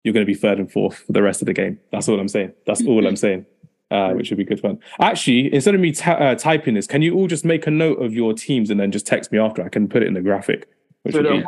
you're 0.05 0.15
going 0.15 0.25
to 0.25 0.33
be 0.33 0.39
third 0.39 0.59
and 0.59 0.71
fourth 0.71 0.99
for 0.99 1.13
the 1.13 1.23
rest 1.23 1.43
of 1.43 1.47
the 1.47 1.53
game. 1.53 1.79
That's 1.93 2.09
all 2.09 2.19
I'm 2.19 2.29
saying. 2.29 2.53
That's 2.67 2.85
all 2.85 3.07
I'm 3.07 3.17
saying 3.17 3.47
uh, 3.91 4.11
which 4.15 4.31
would 4.31 4.37
be 4.37 4.45
good 4.45 4.61
fun. 4.61 4.79
Actually, 5.01 5.53
instead 5.53 5.75
of 5.75 5.81
me 5.81 5.93
ta- 5.93 6.13
uh, 6.13 6.35
typing 6.35 6.75
this, 6.75 6.87
can 6.87 7.03
you 7.03 7.15
all 7.15 7.27
just 7.27 7.45
make 7.45 7.67
a 7.67 7.71
note 7.71 8.01
of 8.03 8.15
your 8.15 8.33
teams 8.33 8.71
and 8.71 8.79
then 8.79 8.91
just 8.91 9.07
text 9.07 9.33
me 9.33 9.39
after? 9.39 9.65
I 9.65 9.69
can 9.69 9.89
put 9.89 10.03
it 10.03 10.09
in 10.09 10.15
the 10.15 10.21
graphic. 10.21 10.69
Which 11.03 11.15
would 11.15 11.29
be 11.29 11.45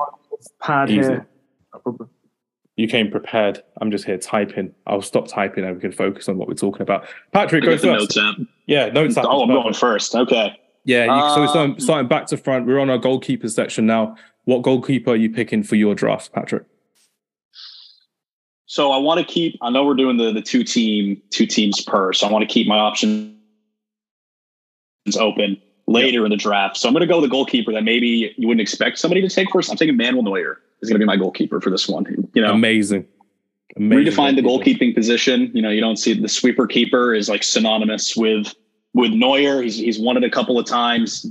pad 0.61 0.91
easy. 0.91 1.01
here. 1.01 1.27
You 2.81 2.89
came 2.89 3.11
prepared. 3.11 3.63
I'm 3.79 3.91
just 3.91 4.07
here 4.07 4.17
typing. 4.17 4.75
I'll 4.87 5.03
stop 5.03 5.29
typing 5.29 5.65
and 5.65 5.75
we 5.75 5.83
can 5.83 5.93
focus 5.93 6.31
on 6.31 6.39
what 6.39 6.49
we're 6.49 6.55
talking 6.55 6.81
about. 6.81 7.07
Patrick, 7.31 7.63
go 7.63 7.77
first. 7.77 8.19
Yeah, 8.65 8.87
notes 8.87 9.19
app. 9.19 9.27
Oh, 9.29 9.43
I'm 9.43 9.49
going 9.49 9.75
first. 9.75 10.15
Okay. 10.15 10.59
Yeah, 10.87 11.05
you, 11.05 11.35
so 11.35 11.41
we're 11.43 11.49
starting, 11.49 11.75
um, 11.75 11.81
starting 11.81 12.09
back 12.09 12.25
to 12.29 12.39
front. 12.39 12.67
We're 12.67 12.79
on 12.79 12.89
our 12.89 12.97
goalkeeper 12.97 13.51
section 13.51 13.85
now. 13.85 14.17
What 14.45 14.63
goalkeeper 14.63 15.11
are 15.11 15.17
you 15.17 15.29
picking 15.29 15.63
for 15.63 15.77
your 15.77 15.95
draft, 15.95 16.33
Patrick? 16.33 16.65
So 18.65 18.93
I 18.93 18.97
want 18.97 19.21
to 19.21 19.27
keep. 19.27 19.59
I 19.61 19.69
know 19.69 19.85
we're 19.85 19.93
doing 19.93 20.17
the 20.17 20.33
the 20.33 20.41
two 20.41 20.65
team 20.65 21.21
two 21.29 21.45
teams 21.45 21.85
per. 21.85 22.15
So 22.15 22.27
I 22.27 22.33
want 22.33 22.49
to 22.49 22.53
keep 22.53 22.67
my 22.67 22.79
options 22.79 23.37
open 25.19 25.61
later 25.87 26.21
yep. 26.21 26.25
in 26.25 26.31
the 26.31 26.39
draft. 26.39 26.79
So 26.79 26.89
I'm 26.89 26.95
going 26.95 27.07
to 27.07 27.07
go 27.07 27.21
with 27.21 27.29
the 27.29 27.31
goalkeeper 27.31 27.75
that 27.75 27.85
maybe 27.85 28.35
you 28.39 28.49
wouldn't 28.49 28.63
expect 28.63 28.97
somebody 28.99 29.21
to 29.21 29.29
take 29.29 29.51
first. 29.51 29.71
I'm 29.71 29.77
taking 29.77 29.99
Manuel 29.99 30.23
Neuer. 30.23 30.61
Is 30.83 30.89
going 30.89 30.99
to 30.99 31.05
be 31.05 31.07
my 31.07 31.17
goalkeeper 31.17 31.61
for 31.61 31.71
this 31.71 31.89
one. 31.89 32.07
You 32.33 32.43
know, 32.43 32.53
amazing. 32.53 33.07
amazing 33.77 34.13
redefine 34.13 34.37
the 34.37 34.43
goalkeeping 34.43 34.95
position. 34.95 35.51
You 35.55 35.63
know, 35.63 35.71
you 35.71 35.81
don't 35.81 35.99
see 35.99 36.15
the 36.15 36.29
sweeper 36.29 36.67
keeper 36.67 37.15
is 37.15 37.29
like 37.29 37.43
synonymous 37.43 38.17
with 38.17 38.55
with 38.95 39.13
Neuer. 39.13 39.63
He's 39.63 39.77
he's 39.77 39.99
won 39.99 40.17
it 40.17 40.25
a 40.25 40.31
couple 40.31 40.59
of 40.59 40.67
times. 40.67 41.27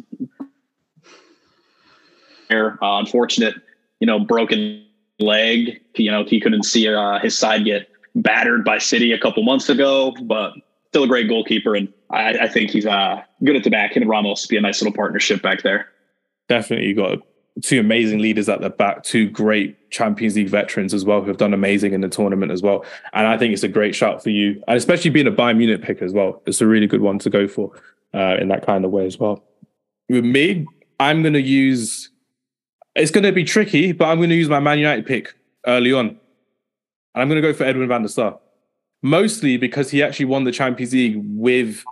Uh, 2.52 2.72
unfortunate, 2.82 3.56
you 4.00 4.08
know, 4.08 4.20
broken 4.20 4.86
leg. 5.20 5.82
You 5.96 6.12
know, 6.12 6.24
he 6.24 6.40
couldn't 6.40 6.64
see 6.64 6.88
uh, 6.88 7.20
his 7.20 7.38
side 7.38 7.66
get 7.66 7.90
battered 8.16 8.64
by 8.64 8.78
City 8.78 9.12
a 9.12 9.20
couple 9.20 9.44
months 9.44 9.70
ago, 9.70 10.14
but 10.24 10.54
still 10.88 11.04
a 11.04 11.08
great 11.08 11.28
goalkeeper. 11.28 11.76
And 11.76 11.94
I, 12.10 12.30
I 12.40 12.48
think 12.48 12.72
he's 12.72 12.86
uh, 12.86 13.22
good 13.44 13.56
at 13.56 13.64
the 13.64 13.70
back. 13.70 13.96
Him 13.96 14.04
and 14.04 14.10
Ramos 14.10 14.48
be 14.48 14.58
a 14.58 14.62
nice 14.62 14.82
little 14.82 14.94
partnership 14.94 15.42
back 15.42 15.62
there. 15.62 15.90
Definitely, 16.48 16.88
you 16.88 16.96
got 16.96 17.20
two 17.62 17.80
amazing 17.80 18.20
leaders 18.20 18.48
at 18.50 18.62
the 18.62 18.70
back, 18.70 19.04
two 19.04 19.30
great 19.30 19.90
Champions 19.92 20.36
League 20.36 20.50
veterans 20.50 20.94
as 20.94 21.04
well 21.06 21.22
who 21.22 21.28
have 21.28 21.38
done 21.38 21.54
amazing 21.54 21.94
in 21.94 22.02
the 22.02 22.10
tournament 22.10 22.52
as 22.52 22.62
well. 22.62 22.86
And 23.14 23.28
I 23.28 23.38
think 23.38 23.54
it's 23.54 23.64
a 23.64 23.68
great 23.68 23.96
shout 23.96 24.24
for 24.24 24.30
you, 24.30 24.64
and 24.68 24.78
especially 24.78 25.12
being 25.12 25.28
a 25.28 25.32
Bayern 25.32 25.58
Munich 25.58 25.82
pick 25.82 26.02
as 26.02 26.14
well. 26.14 26.42
It's 26.46 26.62
a 26.62 26.68
really 26.68 26.88
good 26.88 27.02
one 27.02 27.20
to 27.20 27.30
go 27.30 27.48
for 27.48 27.72
uh, 28.14 28.38
in 28.40 28.48
that 28.50 28.66
kind 28.66 28.86
of 28.86 28.92
way 28.92 29.06
as 29.06 29.18
well. 29.18 29.44
With 30.08 30.26
me, 30.26 30.66
I'm 31.00 31.22
going 31.22 31.34
to 31.34 31.42
use. 31.42 32.10
It's 32.96 33.12
going 33.12 33.24
to 33.24 33.32
be 33.32 33.44
tricky, 33.44 33.92
but 33.92 34.06
I'm 34.06 34.18
going 34.18 34.30
to 34.30 34.36
use 34.36 34.50
my 34.50 34.60
Man 34.60 34.80
United 34.80 35.06
pick 35.06 35.34
early 35.66 35.94
on. 35.94 36.08
And 36.08 37.22
I'm 37.22 37.30
going 37.30 37.42
to 37.42 37.48
go 37.48 37.54
for 37.54 37.64
Edwin 37.64 37.88
van 37.88 38.02
der 38.02 38.08
Sar, 38.08 38.40
mostly 39.02 39.58
because 39.58 39.92
he 39.92 40.04
actually 40.04 40.26
won 40.26 40.44
the 40.44 40.52
Champions 40.52 40.94
League 40.94 41.22
with 41.24 41.84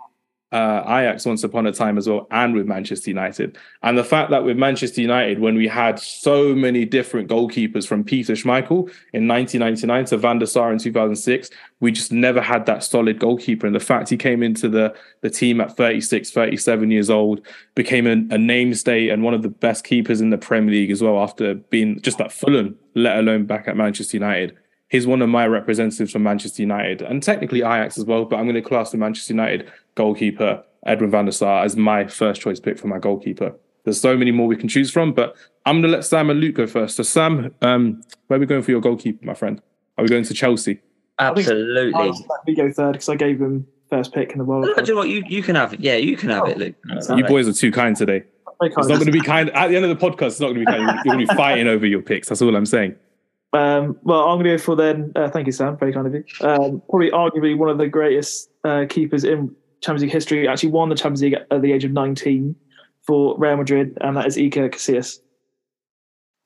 uh, 0.50 0.82
Ajax 0.86 1.26
once 1.26 1.44
upon 1.44 1.66
a 1.66 1.72
time 1.72 1.98
as 1.98 2.08
well, 2.08 2.26
and 2.30 2.54
with 2.54 2.66
Manchester 2.66 3.10
United. 3.10 3.58
And 3.82 3.98
the 3.98 4.04
fact 4.04 4.30
that 4.30 4.44
with 4.44 4.56
Manchester 4.56 5.02
United, 5.02 5.40
when 5.40 5.56
we 5.56 5.68
had 5.68 5.98
so 5.98 6.54
many 6.54 6.86
different 6.86 7.28
goalkeepers 7.28 7.86
from 7.86 8.02
Peter 8.02 8.32
Schmeichel 8.32 8.90
in 9.12 9.28
1999 9.28 10.06
to 10.06 10.16
Van 10.16 10.38
der 10.38 10.46
Sar 10.46 10.72
in 10.72 10.78
2006, 10.78 11.50
we 11.80 11.92
just 11.92 12.12
never 12.12 12.40
had 12.40 12.64
that 12.64 12.82
solid 12.82 13.18
goalkeeper. 13.18 13.66
And 13.66 13.76
the 13.76 13.80
fact 13.80 14.08
he 14.08 14.16
came 14.16 14.42
into 14.42 14.70
the, 14.70 14.94
the 15.20 15.30
team 15.30 15.60
at 15.60 15.76
36, 15.76 16.30
37 16.30 16.90
years 16.90 17.10
old, 17.10 17.46
became 17.74 18.06
a, 18.06 18.12
a 18.12 18.38
namestay 18.38 19.12
and 19.12 19.22
one 19.22 19.34
of 19.34 19.42
the 19.42 19.50
best 19.50 19.84
keepers 19.84 20.22
in 20.22 20.30
the 20.30 20.38
Premier 20.38 20.72
League 20.72 20.90
as 20.90 21.02
well 21.02 21.18
after 21.18 21.54
being 21.54 22.00
just 22.00 22.20
at 22.22 22.32
Fulham, 22.32 22.74
let 22.94 23.18
alone 23.18 23.44
back 23.44 23.68
at 23.68 23.76
Manchester 23.76 24.16
United 24.16 24.56
he's 24.88 25.06
one 25.06 25.22
of 25.22 25.28
my 25.28 25.46
representatives 25.46 26.12
from 26.12 26.22
Manchester 26.22 26.62
United 26.62 27.02
and 27.02 27.22
technically 27.22 27.60
Ajax 27.60 27.98
as 27.98 28.04
well. 28.04 28.24
But 28.24 28.36
I'm 28.36 28.44
going 28.44 28.54
to 28.54 28.62
class 28.62 28.90
the 28.90 28.98
Manchester 28.98 29.32
United 29.34 29.70
goalkeeper 29.94 30.62
Edwin 30.86 31.10
van 31.10 31.24
der 31.26 31.30
Sar 31.32 31.64
as 31.64 31.76
my 31.76 32.06
first 32.06 32.40
choice 32.40 32.60
pick 32.60 32.78
for 32.78 32.86
my 32.88 32.98
goalkeeper. 32.98 33.54
There's 33.84 34.00
so 34.00 34.16
many 34.16 34.30
more 34.30 34.46
we 34.46 34.56
can 34.56 34.68
choose 34.68 34.90
from, 34.90 35.12
but 35.12 35.34
I'm 35.64 35.76
going 35.76 35.90
to 35.90 35.96
let 35.96 36.04
Sam 36.04 36.30
and 36.30 36.40
Luke 36.40 36.54
go 36.56 36.66
first. 36.66 36.96
So, 36.96 37.02
Sam, 37.02 37.54
um, 37.62 38.02
where 38.26 38.36
are 38.36 38.40
we 38.40 38.46
going 38.46 38.62
for 38.62 38.70
your 38.70 38.80
goalkeeper, 38.80 39.24
my 39.24 39.34
friend? 39.34 39.62
Are 39.96 40.02
we 40.04 40.08
going 40.08 40.24
to 40.24 40.34
Chelsea? 40.34 40.80
Absolutely. 41.18 41.92
We 42.46 42.54
go 42.54 42.70
third 42.72 42.92
because 42.92 43.08
I 43.08 43.16
gave 43.16 43.40
him 43.40 43.66
first 43.90 44.12
pick 44.12 44.32
in 44.32 44.38
the 44.38 44.44
world. 44.44 44.64
No, 44.66 44.74
do 44.74 44.82
you 44.82 44.94
know 44.94 44.98
what? 45.00 45.08
You, 45.08 45.22
you 45.26 45.42
can 45.42 45.56
have 45.56 45.72
it. 45.72 45.80
Yeah, 45.80 45.96
you 45.96 46.16
can 46.16 46.30
have 46.30 46.44
Oh. 46.44 46.46
it, 46.46 46.58
Luke. 46.58 46.74
You 47.16 47.24
boys 47.24 47.48
are 47.48 47.52
too 47.52 47.72
kind 47.72 47.96
today. 47.96 48.24
It's 48.60 48.76
not 48.76 48.88
going 48.88 49.06
to 49.06 49.12
be 49.12 49.20
kind. 49.20 49.50
At 49.50 49.68
the 49.68 49.76
end 49.76 49.84
of 49.84 49.98
the 49.98 50.10
podcast, 50.10 50.26
it's 50.28 50.40
not 50.40 50.48
going 50.52 50.60
to 50.60 50.60
be 50.60 50.66
kind. 50.66 50.82
You're 51.04 51.14
going 51.14 51.26
to 51.26 51.32
be 51.32 51.36
fighting 51.36 51.66
over 51.68 51.86
your 51.86 52.02
picks. 52.02 52.28
That's 52.28 52.42
all 52.42 52.54
I'm 52.54 52.66
saying. 52.66 52.94
Um, 53.52 53.98
well, 54.02 54.28
I'm 54.28 54.36
going 54.36 54.44
to 54.44 54.50
go 54.50 54.58
for 54.58 54.76
then. 54.76 55.12
Uh, 55.16 55.30
thank 55.30 55.46
you, 55.46 55.52
Sam. 55.52 55.76
Very 55.76 55.92
kind 55.92 56.06
of 56.06 56.14
you. 56.14 56.24
Um, 56.46 56.82
probably, 56.88 57.10
arguably, 57.10 57.56
one 57.56 57.70
of 57.70 57.78
the 57.78 57.88
greatest 57.88 58.50
uh, 58.64 58.84
keepers 58.88 59.24
in 59.24 59.54
Champions 59.80 60.02
League 60.02 60.12
history. 60.12 60.48
Actually, 60.48 60.70
won 60.70 60.88
the 60.88 60.94
Champions 60.94 61.22
League 61.22 61.36
at 61.50 61.62
the 61.62 61.72
age 61.72 61.84
of 61.84 61.92
19 61.92 62.54
for 63.02 63.38
Real 63.38 63.56
Madrid, 63.56 63.96
and 64.02 64.16
that 64.16 64.26
is 64.26 64.36
Iker 64.36 64.70
Casillas. 64.70 65.20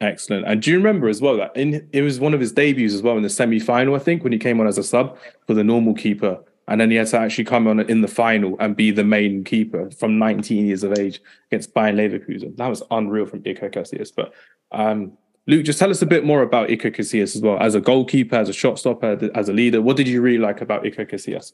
Excellent. 0.01 0.47
And 0.47 0.61
do 0.61 0.71
you 0.71 0.77
remember 0.79 1.09
as 1.09 1.21
well 1.21 1.37
that 1.37 1.57
in 1.57 1.89
it 1.93 2.03
was 2.03 2.19
one 2.19 2.35
of 2.35 2.41
his 2.41 2.53
debuts 2.53 2.93
as 2.93 3.03
well 3.03 3.17
in 3.17 3.23
the 3.23 3.31
semi 3.31 3.61
final, 3.61 3.95
I 3.95 4.01
think, 4.01 4.25
when 4.25 4.33
he 4.33 4.39
came 4.39 4.61
on 4.61 4.67
as 4.67 4.77
a 4.77 4.83
sub 4.83 5.17
for 5.47 5.55
the 5.55 5.63
normal 5.63 5.95
keeper. 5.95 6.43
And 6.69 6.81
then 6.81 6.91
he 6.91 6.97
had 6.97 7.09
to 7.09 7.19
actually 7.19 7.45
come 7.45 7.67
on 7.67 7.81
in 7.81 8.01
the 8.01 8.09
final 8.09 8.57
and 8.59 8.77
be 8.77 8.91
the 8.91 9.05
main 9.05 9.45
keeper 9.45 9.91
from 9.91 10.19
19 10.19 10.67
years 10.67 10.83
of 10.83 10.97
age 10.99 11.21
against 11.51 11.75
Bayern 11.75 11.97
Leverkusen. 11.97 12.57
That 12.57 12.69
was 12.69 12.83
unreal 12.91 13.27
from 13.27 13.43
Iker 13.43 13.73
Casillas. 13.73 14.13
But 14.15 14.33
um, 14.73 15.17
Luke, 15.47 15.65
just 15.65 15.79
tell 15.79 15.91
us 15.91 16.03
a 16.03 16.07
bit 16.07 16.25
more 16.25 16.43
about 16.43 16.69
Iker 16.69 16.95
Casillas 16.95 17.35
as 17.35 17.43
well, 17.43 17.59
as 17.59 17.75
a 17.75 17.81
goalkeeper, 17.81 18.37
as 18.37 18.49
a 18.49 18.53
shot 18.53 18.79
stopper, 18.79 19.31
as 19.35 19.49
a 19.49 19.53
leader. 19.53 19.83
What 19.83 19.97
did 19.97 20.07
you 20.07 20.23
really 20.23 20.39
like 20.39 20.61
about 20.61 20.85
Iker 20.85 21.11
Casillas? 21.11 21.53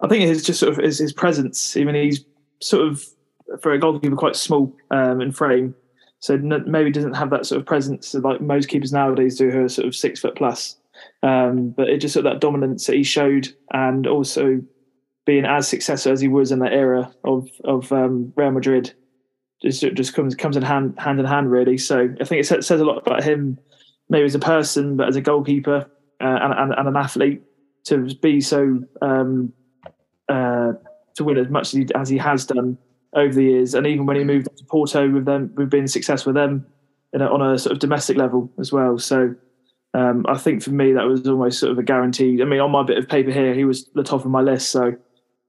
I 0.00 0.08
think 0.08 0.24
it's 0.24 0.44
just 0.44 0.60
sort 0.60 0.72
of 0.72 0.82
his, 0.82 0.98
his 0.98 1.12
presence. 1.12 1.76
I 1.76 1.84
mean, 1.84 1.94
he's 1.94 2.24
sort 2.60 2.88
of 2.88 3.04
for 3.60 3.72
a 3.72 3.78
goalkeeper 3.78 4.16
quite 4.16 4.36
small 4.36 4.74
um, 4.90 5.20
in 5.20 5.32
frame, 5.32 5.74
so 6.20 6.34
n- 6.34 6.64
maybe 6.66 6.90
doesn't 6.90 7.14
have 7.14 7.30
that 7.30 7.44
sort 7.44 7.60
of 7.60 7.66
presence 7.66 8.14
like 8.14 8.40
most 8.40 8.68
keepers 8.68 8.92
nowadays 8.92 9.36
do, 9.36 9.50
who 9.50 9.64
are 9.64 9.68
sort 9.68 9.86
of 9.86 9.94
six 9.94 10.20
foot 10.20 10.36
plus. 10.36 10.76
Um, 11.22 11.70
but 11.70 11.88
it 11.88 11.98
just 11.98 12.14
sort 12.14 12.24
of 12.24 12.32
that 12.32 12.40
dominance 12.40 12.86
that 12.86 12.96
he 12.96 13.02
showed, 13.02 13.54
and 13.72 14.06
also 14.06 14.62
being 15.26 15.44
as 15.44 15.68
successful 15.68 16.12
as 16.12 16.20
he 16.20 16.28
was 16.28 16.52
in 16.52 16.60
that 16.60 16.72
era 16.72 17.12
of 17.24 17.48
of 17.64 17.92
um, 17.92 18.32
Real 18.36 18.52
Madrid, 18.52 18.94
just 19.62 19.82
just 19.94 20.14
comes 20.14 20.34
comes 20.34 20.56
in 20.56 20.62
hand 20.62 20.94
hand 20.98 21.20
in 21.20 21.26
hand 21.26 21.50
really. 21.50 21.78
So 21.78 22.08
I 22.20 22.24
think 22.24 22.40
it 22.40 22.46
says, 22.46 22.70
a 22.70 22.84
lot 22.84 22.98
about 22.98 23.22
him, 23.22 23.58
maybe 24.08 24.24
as 24.24 24.34
a 24.34 24.40
person, 24.40 24.96
but 24.96 25.08
as 25.08 25.16
a 25.16 25.20
goalkeeper 25.20 25.88
uh, 26.20 26.38
and, 26.42 26.52
and, 26.52 26.74
and 26.74 26.88
an 26.88 26.96
athlete 26.96 27.42
to 27.84 28.14
be 28.16 28.40
so 28.40 28.82
um, 29.02 29.52
uh, 30.28 30.72
to 31.16 31.24
win 31.24 31.38
as 31.38 31.48
much 31.48 31.68
as 31.68 31.72
he, 31.72 31.88
as 31.94 32.08
he 32.08 32.18
has 32.18 32.46
done 32.46 32.78
over 33.14 33.32
the 33.32 33.44
years, 33.44 33.74
and 33.74 33.86
even 33.86 34.06
when 34.06 34.16
he 34.16 34.24
moved 34.24 34.48
to 34.56 34.64
Porto 34.64 35.08
with 35.08 35.24
them, 35.24 35.52
we've 35.56 35.70
been 35.70 35.86
successful 35.86 36.32
with 36.32 36.42
them 36.42 36.66
know, 37.18 37.32
on 37.32 37.42
a 37.42 37.58
sort 37.58 37.72
of 37.72 37.78
domestic 37.78 38.16
level 38.16 38.50
as 38.58 38.72
well. 38.72 38.98
So 38.98 39.34
um, 39.94 40.24
I 40.28 40.36
think 40.36 40.62
for 40.62 40.70
me 40.70 40.92
that 40.92 41.04
was 41.04 41.26
almost 41.26 41.58
sort 41.60 41.72
of 41.72 41.78
a 41.78 41.82
guarantee. 41.82 42.40
I 42.42 42.44
mean, 42.44 42.60
on 42.60 42.70
my 42.70 42.82
bit 42.82 42.98
of 42.98 43.08
paper 43.08 43.30
here, 43.30 43.54
he 43.54 43.64
was 43.64 43.86
the 43.94 44.02
top 44.02 44.24
of 44.24 44.30
my 44.30 44.40
list, 44.40 44.70
so 44.70 44.96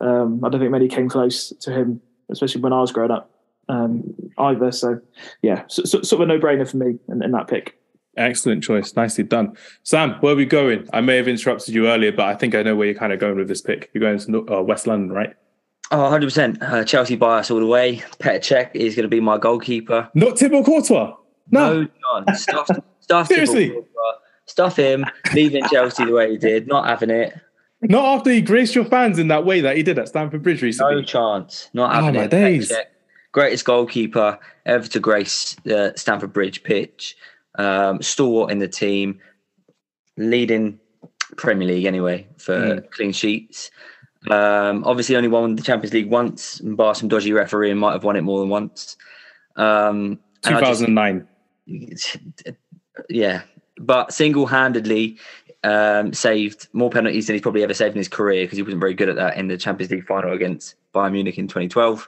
um, 0.01 0.43
I 0.43 0.49
don't 0.49 0.59
think 0.59 0.71
many 0.71 0.87
came 0.87 1.09
close 1.09 1.49
to 1.61 1.71
him, 1.71 2.01
especially 2.29 2.61
when 2.61 2.73
I 2.73 2.81
was 2.81 2.91
growing 2.91 3.11
up 3.11 3.31
um, 3.69 4.04
either. 4.38 4.71
So 4.71 4.99
yeah, 5.41 5.63
so, 5.67 5.84
so, 5.84 6.01
sort 6.01 6.21
of 6.21 6.30
a 6.30 6.34
no-brainer 6.34 6.69
for 6.69 6.78
me 6.78 6.97
in, 7.10 7.23
in 7.23 7.32
that 7.32 7.47
pick. 7.47 7.78
Excellent 8.17 8.63
choice. 8.63 8.95
Nicely 8.95 9.23
done. 9.25 9.58
Sam, 9.84 10.12
where 10.21 10.34
are 10.34 10.38
we 10.38 10.45
going? 10.45 10.88
I 10.93 11.01
may 11.01 11.17
have 11.17 11.28
interrupted 11.28 11.73
you 11.75 11.88
earlier, 11.89 12.13
but 12.13 12.25
I 12.28 12.36
think 12.36 12.56
I 12.56 12.63
know 12.63 12.75
where 12.75 12.88
you're 12.88 12.95
kind 12.97 13.12
of 13.12 13.19
going 13.19 13.36
with 13.36 13.49
this 13.49 13.62
pick. 13.62 13.89
You're 13.93 14.01
going 14.01 14.17
to 14.19 14.56
uh, 14.58 14.62
West 14.62 14.88
London, 14.88 15.12
right? 15.12 15.34
Oh, 15.91 15.97
100%. 15.97 16.62
Uh, 16.63 16.84
Chelsea 16.86 17.17
bias 17.17 17.51
all 17.51 17.60
the 17.60 17.65
way. 17.65 17.97
Petr 18.19 18.39
Cech 18.39 18.71
is 18.73 18.95
going 18.95 19.04
to 19.04 19.10
be 19.10 19.19
my 19.19 19.38
goalkeeper. 19.38 20.10
Not 20.15 20.39
Thibaut 20.39 20.65
Courtois. 20.65 21.13
No. 21.51 21.82
No, 21.82 21.88
John. 22.23 22.36
Stuff, 22.38 22.69
stuff, 23.01 23.28
Seriously? 23.28 23.67
Thibaut 23.67 23.84
Courtois. 23.93 24.19
stuff 24.45 24.78
him, 24.78 25.06
leaving 25.34 25.65
Chelsea 25.65 26.06
the 26.06 26.13
way 26.13 26.32
he 26.32 26.38
did, 26.38 26.67
not 26.67 26.88
having 26.88 27.10
it. 27.10 27.34
Not 27.82 28.06
after 28.19 28.32
he 28.32 28.41
graced 28.41 28.73
your 28.75 28.86
fans 28.86 29.19
in 29.19 29.28
that 29.28 29.45
way 29.45 29.60
that 29.62 29.75
he 29.78 29.84
did 29.84 29.99
at 29.99 30.08
Stamford 30.08 30.41
Bridge 30.41 30.62
recently. 30.62 30.95
No 30.95 31.01
chance. 31.04 31.69
Not 31.73 31.91
Oh, 31.91 32.06
having 32.06 32.19
my 32.21 32.23
it. 32.25 32.32
days. 32.32 32.71
Petr 32.71 32.75
Cech, 32.78 32.86
Greatest 33.35 33.65
goalkeeper 33.65 34.39
ever 34.65 34.87
to 34.87 34.97
grace 35.01 35.57
the 35.65 35.91
Stamford 35.97 36.31
Bridge 36.31 36.63
pitch. 36.63 37.17
Um, 37.55 38.01
stalwart 38.01 38.49
in 38.49 38.59
the 38.59 38.67
team, 38.69 39.19
leading 40.15 40.79
Premier 41.35 41.67
League 41.67 41.83
anyway 41.83 42.27
for 42.37 42.55
Mm. 42.57 42.91
clean 42.91 43.11
sheets. 43.11 43.71
Um, 44.31 44.85
obviously, 44.85 45.17
only 45.17 45.27
won 45.27 45.57
the 45.57 45.61
Champions 45.61 45.93
League 45.93 46.09
once, 46.09 46.61
and 46.61 46.77
bar 46.77 46.95
some 46.95 47.09
dodgy 47.09 47.33
refereeing, 47.33 47.75
might 47.77 47.91
have 47.91 48.05
won 48.05 48.15
it 48.15 48.21
more 48.21 48.39
than 48.39 48.47
once. 48.47 48.95
Um, 49.57 50.17
and 50.45 50.55
I 50.55 50.61
just- 50.61 50.79
2009. 50.85 51.27
yeah, 53.09 53.41
but 53.77 54.13
single-handedly 54.13 55.17
um, 55.65 56.13
saved 56.13 56.69
more 56.71 56.89
penalties 56.89 57.27
than 57.27 57.33
he's 57.33 57.41
probably 57.41 57.63
ever 57.63 57.73
saved 57.73 57.95
in 57.95 57.97
his 57.97 58.07
career 58.07 58.45
because 58.45 58.55
he 58.55 58.63
wasn't 58.63 58.79
very 58.79 58.93
good 58.93 59.09
at 59.09 59.17
that 59.17 59.35
in 59.35 59.49
the 59.49 59.57
Champions 59.57 59.91
League 59.91 60.05
final 60.07 60.31
against 60.31 60.75
Bayern 60.93 61.11
Munich 61.11 61.37
in 61.37 61.49
2012. 61.49 62.07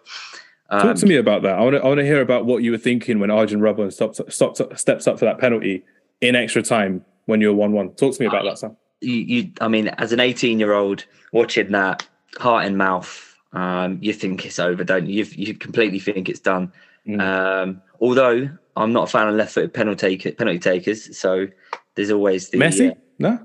Talk 0.70 0.84
Um, 0.86 0.96
to 0.96 1.06
me 1.06 1.16
about 1.16 1.44
that. 1.44 1.58
I 1.58 1.62
want 1.62 1.76
to. 1.76 1.82
I 1.82 1.88
want 1.88 2.00
to 2.00 2.06
hear 2.06 2.22
about 2.22 2.46
what 2.46 2.62
you 2.64 2.72
were 2.72 2.78
thinking 2.78 3.20
when 3.20 3.32
Arjen 3.32 3.60
Robben 3.62 3.92
stops, 3.92 4.20
stops, 4.34 4.62
steps 4.76 5.08
up 5.08 5.18
for 5.20 5.26
that 5.26 5.38
penalty 5.40 5.84
in 6.22 6.36
extra 6.36 6.62
time 6.62 7.06
when 7.26 7.40
you're 7.42 7.54
one-one. 7.54 7.92
Talk 7.94 8.14
to 8.16 8.22
me 8.22 8.28
about 8.28 8.44
that, 8.44 8.58
Sam. 8.60 8.76
you, 9.02 9.14
you, 9.14 9.52
I 9.62 9.68
mean, 9.70 9.88
as 9.90 10.12
an 10.12 10.20
18-year-old 10.20 11.06
watching 11.32 11.72
that, 11.72 12.06
heart 12.38 12.66
in 12.66 12.76
mouth, 12.76 13.36
um, 13.54 13.98
you 14.02 14.12
think 14.14 14.46
it's 14.46 14.60
over, 14.60 14.84
don't 14.84 15.08
you? 15.08 15.24
You, 15.24 15.32
you 15.48 15.54
completely 15.54 16.00
think 16.00 16.28
it's 16.28 16.40
done. 16.42 16.72
Mm. 17.08 17.22
Um, 17.22 17.82
although 18.02 18.50
I'm 18.76 18.92
not 18.92 19.04
a 19.04 19.12
fan 19.12 19.28
of 19.30 19.36
left-footed 19.36 19.74
penalty 19.74 20.18
take, 20.18 20.38
penalty 20.38 20.60
takers, 20.60 21.18
so 21.18 21.48
there's 21.96 22.12
always 22.12 22.50
the 22.50 22.58
Messi? 22.58 22.96
No, 23.20 23.40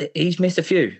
uh, 0.00 0.04
he's 0.14 0.40
missed 0.40 0.56
a 0.58 0.62
few. 0.62 0.96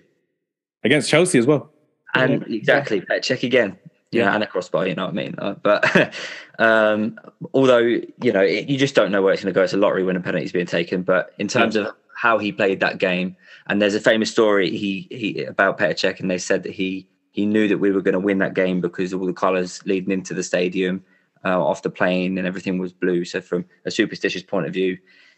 against 0.83 1.09
Chelsea 1.09 1.39
as 1.39 1.47
well. 1.47 1.71
and 2.15 2.43
exactly 2.47 3.01
Petr 3.01 3.19
Cech 3.21 3.43
again 3.43 3.77
yeah. 4.11 4.23
Yeah. 4.23 4.35
and 4.35 4.43
a 4.43 4.47
crossbar 4.47 4.87
you 4.87 4.95
know 4.95 5.05
what 5.05 5.11
i 5.11 5.13
mean? 5.13 5.35
Uh, 5.37 5.53
but 5.53 6.13
um 6.59 7.19
although 7.53 7.77
you 7.77 8.31
know 8.33 8.41
it, 8.41 8.69
you 8.69 8.77
just 8.77 8.95
don't 8.95 9.11
know 9.11 9.21
where 9.21 9.33
it's 9.33 9.43
going 9.43 9.53
to 9.53 9.57
go. 9.57 9.63
It's 9.63 9.73
a 9.73 9.77
lottery 9.77 10.03
when 10.03 10.15
a 10.15 10.21
penalty's 10.21 10.51
being 10.51 10.65
taken. 10.65 11.03
But 11.03 11.33
in 11.37 11.47
terms 11.47 11.75
of 11.75 11.93
how 12.15 12.37
he 12.37 12.51
played 12.51 12.79
that 12.81 12.97
game 12.97 13.35
and 13.67 13.81
there's 13.81 13.95
a 13.95 13.99
famous 13.99 14.31
story 14.31 14.75
he 14.75 15.07
he 15.09 15.43
about 15.43 15.77
Petr 15.77 16.19
and 16.19 16.29
they 16.29 16.37
said 16.37 16.63
that 16.63 16.73
he 16.73 17.07
he 17.31 17.45
knew 17.45 17.67
that 17.67 17.77
we 17.77 17.91
were 17.91 18.01
going 18.01 18.13
to 18.13 18.19
win 18.19 18.39
that 18.39 18.55
game 18.55 18.81
because 18.81 19.13
all 19.13 19.25
the 19.25 19.33
colours 19.33 19.85
leading 19.85 20.11
into 20.11 20.33
the 20.33 20.43
stadium 20.43 21.03
uh, 21.45 21.63
off 21.63 21.83
the 21.83 21.89
plane 21.89 22.37
and 22.37 22.45
everything 22.45 22.79
was 22.79 22.91
blue. 22.91 23.23
So 23.23 23.39
from 23.39 23.63
a 23.85 23.91
superstitious 23.91 24.43
point 24.43 24.65
of 24.65 24.73
view 24.73 24.97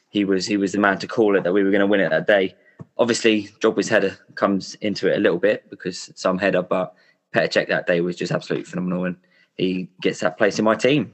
he 0.10 0.26
was 0.26 0.46
he 0.46 0.58
was 0.58 0.72
the 0.72 0.78
man 0.78 0.98
to 1.00 1.08
call 1.08 1.36
it 1.36 1.44
that 1.44 1.54
we 1.54 1.64
were 1.64 1.72
going 1.72 1.82
to 1.82 1.88
win 1.88 2.02
it 2.02 2.10
that 2.10 2.28
day. 2.28 2.56
Obviously 2.98 3.44
Drogba's 3.60 3.90
header 3.90 4.18
comes 4.36 4.76
into 4.76 5.12
it 5.12 5.18
a 5.18 5.20
little 5.20 5.40
bit 5.40 5.70
because 5.70 6.12
some 6.16 6.38
header, 6.38 6.62
but 6.62 6.96
Petr 7.34 7.68
that 7.68 7.88
day 7.88 8.02
was 8.02 8.16
just 8.16 8.32
absolutely 8.32 8.66
phenomenal, 8.66 9.06
and 9.06 9.18
he 9.58 9.90
gets 10.02 10.20
that 10.20 10.38
place 10.38 10.60
in 10.60 10.66
my 10.66 10.76
team. 10.76 11.14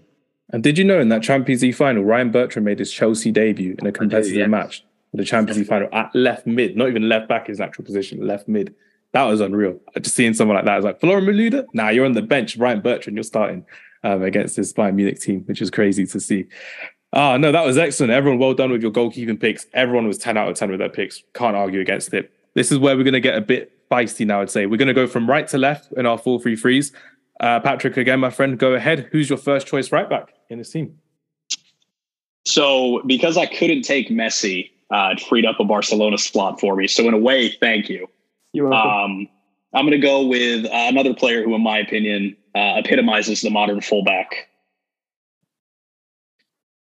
And 0.49 0.63
did 0.63 0.77
you 0.77 0.84
know 0.84 0.99
in 0.99 1.10
that 1.10 1.23
Champions 1.23 1.62
League 1.62 1.75
final, 1.75 2.03
Ryan 2.03 2.32
Bertrand 2.32 2.65
made 2.65 2.80
his 2.80 2.91
Chelsea 2.91 3.32
debut 3.32 3.75
in 3.80 3.86
a 3.86 3.91
competitive 3.91 4.38
yeah. 4.38 4.47
match 4.47 4.84
in 5.13 5.17
the 5.17 5.25
Champions 5.25 5.58
League 5.58 5.67
final 5.67 5.89
at 5.91 6.13
left 6.15 6.47
mid, 6.47 6.77
not 6.77 6.88
even 6.88 7.10
left 7.10 7.27
back 7.27 7.47
his 7.47 7.60
natural 7.60 7.86
position, 7.86 8.25
left 8.25 8.47
mid. 8.47 8.73
That 9.12 9.23
was 9.23 9.41
unreal. 9.41 9.80
Just 10.01 10.15
seeing 10.15 10.34
someone 10.34 10.56
like 10.56 10.65
that, 10.65 10.73
I 10.73 10.75
was 10.77 10.86
like, 10.86 10.99
Florian 10.99 11.25
Malouda? 11.25 11.65
Nah, 11.73 11.89
you're 11.89 12.06
on 12.06 12.13
the 12.13 12.21
bench. 12.21 12.58
Ryan 12.58 12.82
Bertrand, 12.82 13.17
you're 13.17 13.23
starting 13.23 13.65
um, 14.03 14.21
against 14.21 14.56
this 14.56 14.73
Bayern 14.73 14.95
Munich 14.95 15.19
team, 15.19 15.41
which 15.45 15.62
is 15.62 15.71
crazy 15.71 16.06
to 16.06 16.19
see. 16.19 16.45
Ah, 17.13 17.38
no, 17.38 17.51
that 17.51 17.65
was 17.65 17.77
excellent. 17.77 18.12
Everyone, 18.12 18.39
well 18.39 18.53
done 18.53 18.71
with 18.71 18.82
your 18.82 18.91
goalkeeping 18.91 19.39
picks. 19.39 19.65
Everyone 19.73 20.08
was 20.08 20.17
10 20.17 20.38
out 20.38 20.49
of 20.49 20.58
10 20.58 20.71
with 20.71 20.80
their 20.80 20.89
picks. 20.89 21.23
Can't 21.34 21.56
argue 21.56 21.80
against 21.80 22.13
it. 22.13 22.32
This 22.53 22.71
is 22.71 22.80
where 22.80 22.97
we're 22.97 23.03
going 23.03 23.13
to 23.13 23.21
get 23.21 23.36
a 23.36 23.41
bit 23.41 23.76
feisty 23.89 24.26
now, 24.26 24.41
I'd 24.41 24.50
say. 24.50 24.65
We're 24.65 24.78
going 24.78 24.88
to 24.88 24.93
go 24.93 25.08
from 25.08 25.30
right 25.30 25.47
to 25.50 25.58
left 25.58 25.91
in 25.93 26.06
our 26.06 26.17
4 26.17 26.39
3 26.39 26.56
3s. 26.56 26.91
Uh, 27.39 27.60
Patrick, 27.60 27.97
again, 27.97 28.19
my 28.19 28.30
friend, 28.30 28.58
go 28.58 28.73
ahead. 28.73 29.10
Who's 29.12 29.30
your 29.30 29.38
first 29.38 29.67
choice 29.67 29.91
right 29.91 30.10
back 30.10 30.34
in 30.50 30.58
this 30.58 30.71
team? 30.71 30.97
So, 32.45 33.02
because 33.06 33.38
I 33.38 33.45
couldn't 33.45 33.84
take 33.84 34.10
Messi, 34.10 34.71
uh, 34.91 35.10
it 35.12 35.19
freed 35.19 35.45
up 35.45 35.60
a 35.60 35.63
Barcelona 35.63 36.17
slot 36.17 36.60
for 36.60 36.76
me. 36.76 36.88
So, 36.88 37.08
in 37.08 37.13
a 37.13 37.17
way, 37.17 37.50
thank 37.50 37.89
you. 37.89 38.08
You're 38.54 38.69
welcome. 38.69 38.91
Um, 38.91 39.30
I'm 39.73 39.86
going 39.86 40.00
to 40.00 40.06
go 40.06 40.26
with 40.26 40.65
uh, 40.65 40.69
another 40.71 41.13
player 41.13 41.43
who, 41.43 41.54
in 41.54 41.62
my 41.62 41.78
opinion, 41.78 42.36
uh, 42.56 42.76
epitomizes 42.78 43.41
the 43.41 43.50
modern 43.50 43.82
fullback. 43.82 44.50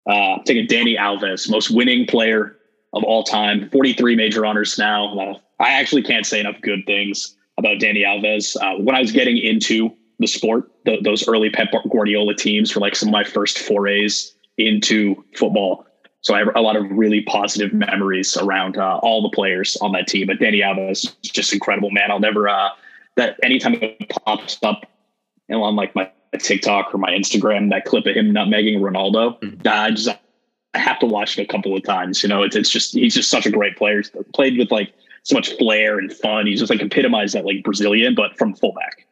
Uh, 0.09 0.39
taking 0.45 0.67
Dani 0.69 0.97
Alves, 0.97 1.51
most 1.51 1.71
winning 1.71 2.07
player 2.07 2.57
of 2.93 3.03
all 3.03 3.25
time, 3.25 3.69
43 3.71 4.15
major 4.15 4.47
honors 4.47 4.79
now. 4.79 5.41
I 5.59 5.73
actually 5.73 6.03
can't 6.03 6.27
say 6.27 6.41
enough 6.41 6.61
good 6.63 6.85
things 6.87 7.37
about 7.59 7.79
Dani 7.79 8.05
Alves. 8.05 8.57
Uh, 8.61 8.83
when 8.83 8.95
I 8.95 9.01
was 9.01 9.13
getting 9.13 9.39
into 9.39 9.91
the 10.19 10.27
sport, 10.27 10.71
the, 10.85 10.99
those 11.03 11.27
early 11.29 11.51
Pep 11.51 11.69
Guardiola 11.91 12.35
teams 12.35 12.75
were 12.75 12.81
like 12.81 12.97
some 12.97 13.09
of 13.09 13.13
my 13.13 13.25
first 13.25 13.59
forays 13.59 14.35
into 14.59 15.23
football. 15.35 15.87
So 16.21 16.35
I 16.35 16.39
have 16.41 16.49
a 16.57 16.61
lot 16.61 16.77
of 16.77 16.85
really 16.91 17.23
positive 17.23 17.73
memories 17.73 18.37
around 18.37 18.77
uh, 18.77 18.99
all 19.03 19.23
the 19.23 19.31
players 19.35 19.77
on 19.81 19.93
that 19.93 20.09
team. 20.09 20.27
But 20.27 20.39
Dani 20.39 20.61
Alves 20.63 20.91
is 21.23 21.31
just 21.31 21.53
incredible, 21.53 21.91
man. 21.91 22.11
I'll 22.11 22.19
never 22.21 22.49
uh, 22.49 22.71
that 23.17 23.39
anytime 23.43 23.75
it 23.75 24.09
pops 24.25 24.59
up 24.63 24.87
and 25.49 25.59
on 25.61 25.77
like 25.77 25.95
my 25.95 26.11
TikTok 26.39 26.95
or 26.95 26.99
my 26.99 27.11
Instagram, 27.11 27.71
that 27.71 27.85
clip 27.85 28.07
of 28.07 28.17
him 28.17 28.33
nutmegging 28.33 28.81
Ronaldo, 28.81 29.41
Mhm. 29.41 29.67
I 29.67 29.91
just 29.91 30.09
I 30.75 30.79
have 30.79 30.99
to 30.99 31.07
watch 31.07 31.39
it 31.39 31.43
a 31.43 31.47
couple 31.47 31.75
of 31.77 31.83
times. 31.85 32.23
You 32.23 32.29
know, 32.29 32.43
it's 32.43 32.57
it's 32.57 32.69
just 32.71 32.93
he's 32.95 33.15
just 33.15 33.31
such 33.31 33.47
a 33.47 33.51
great 33.51 33.77
player. 33.77 34.03
Played 34.35 34.59
with 34.59 34.71
like 34.71 34.93
so 35.27 35.35
much 35.35 35.57
flair 35.57 35.99
and 35.99 36.13
fun. 36.13 36.47
He's 36.47 36.61
just 36.61 36.71
like 36.71 36.81
epitomized 36.81 37.35
that 37.35 37.45
like 37.45 37.65
Brazilian, 37.65 38.15
but 38.15 38.39
from 38.39 38.55
fullback. 38.55 39.09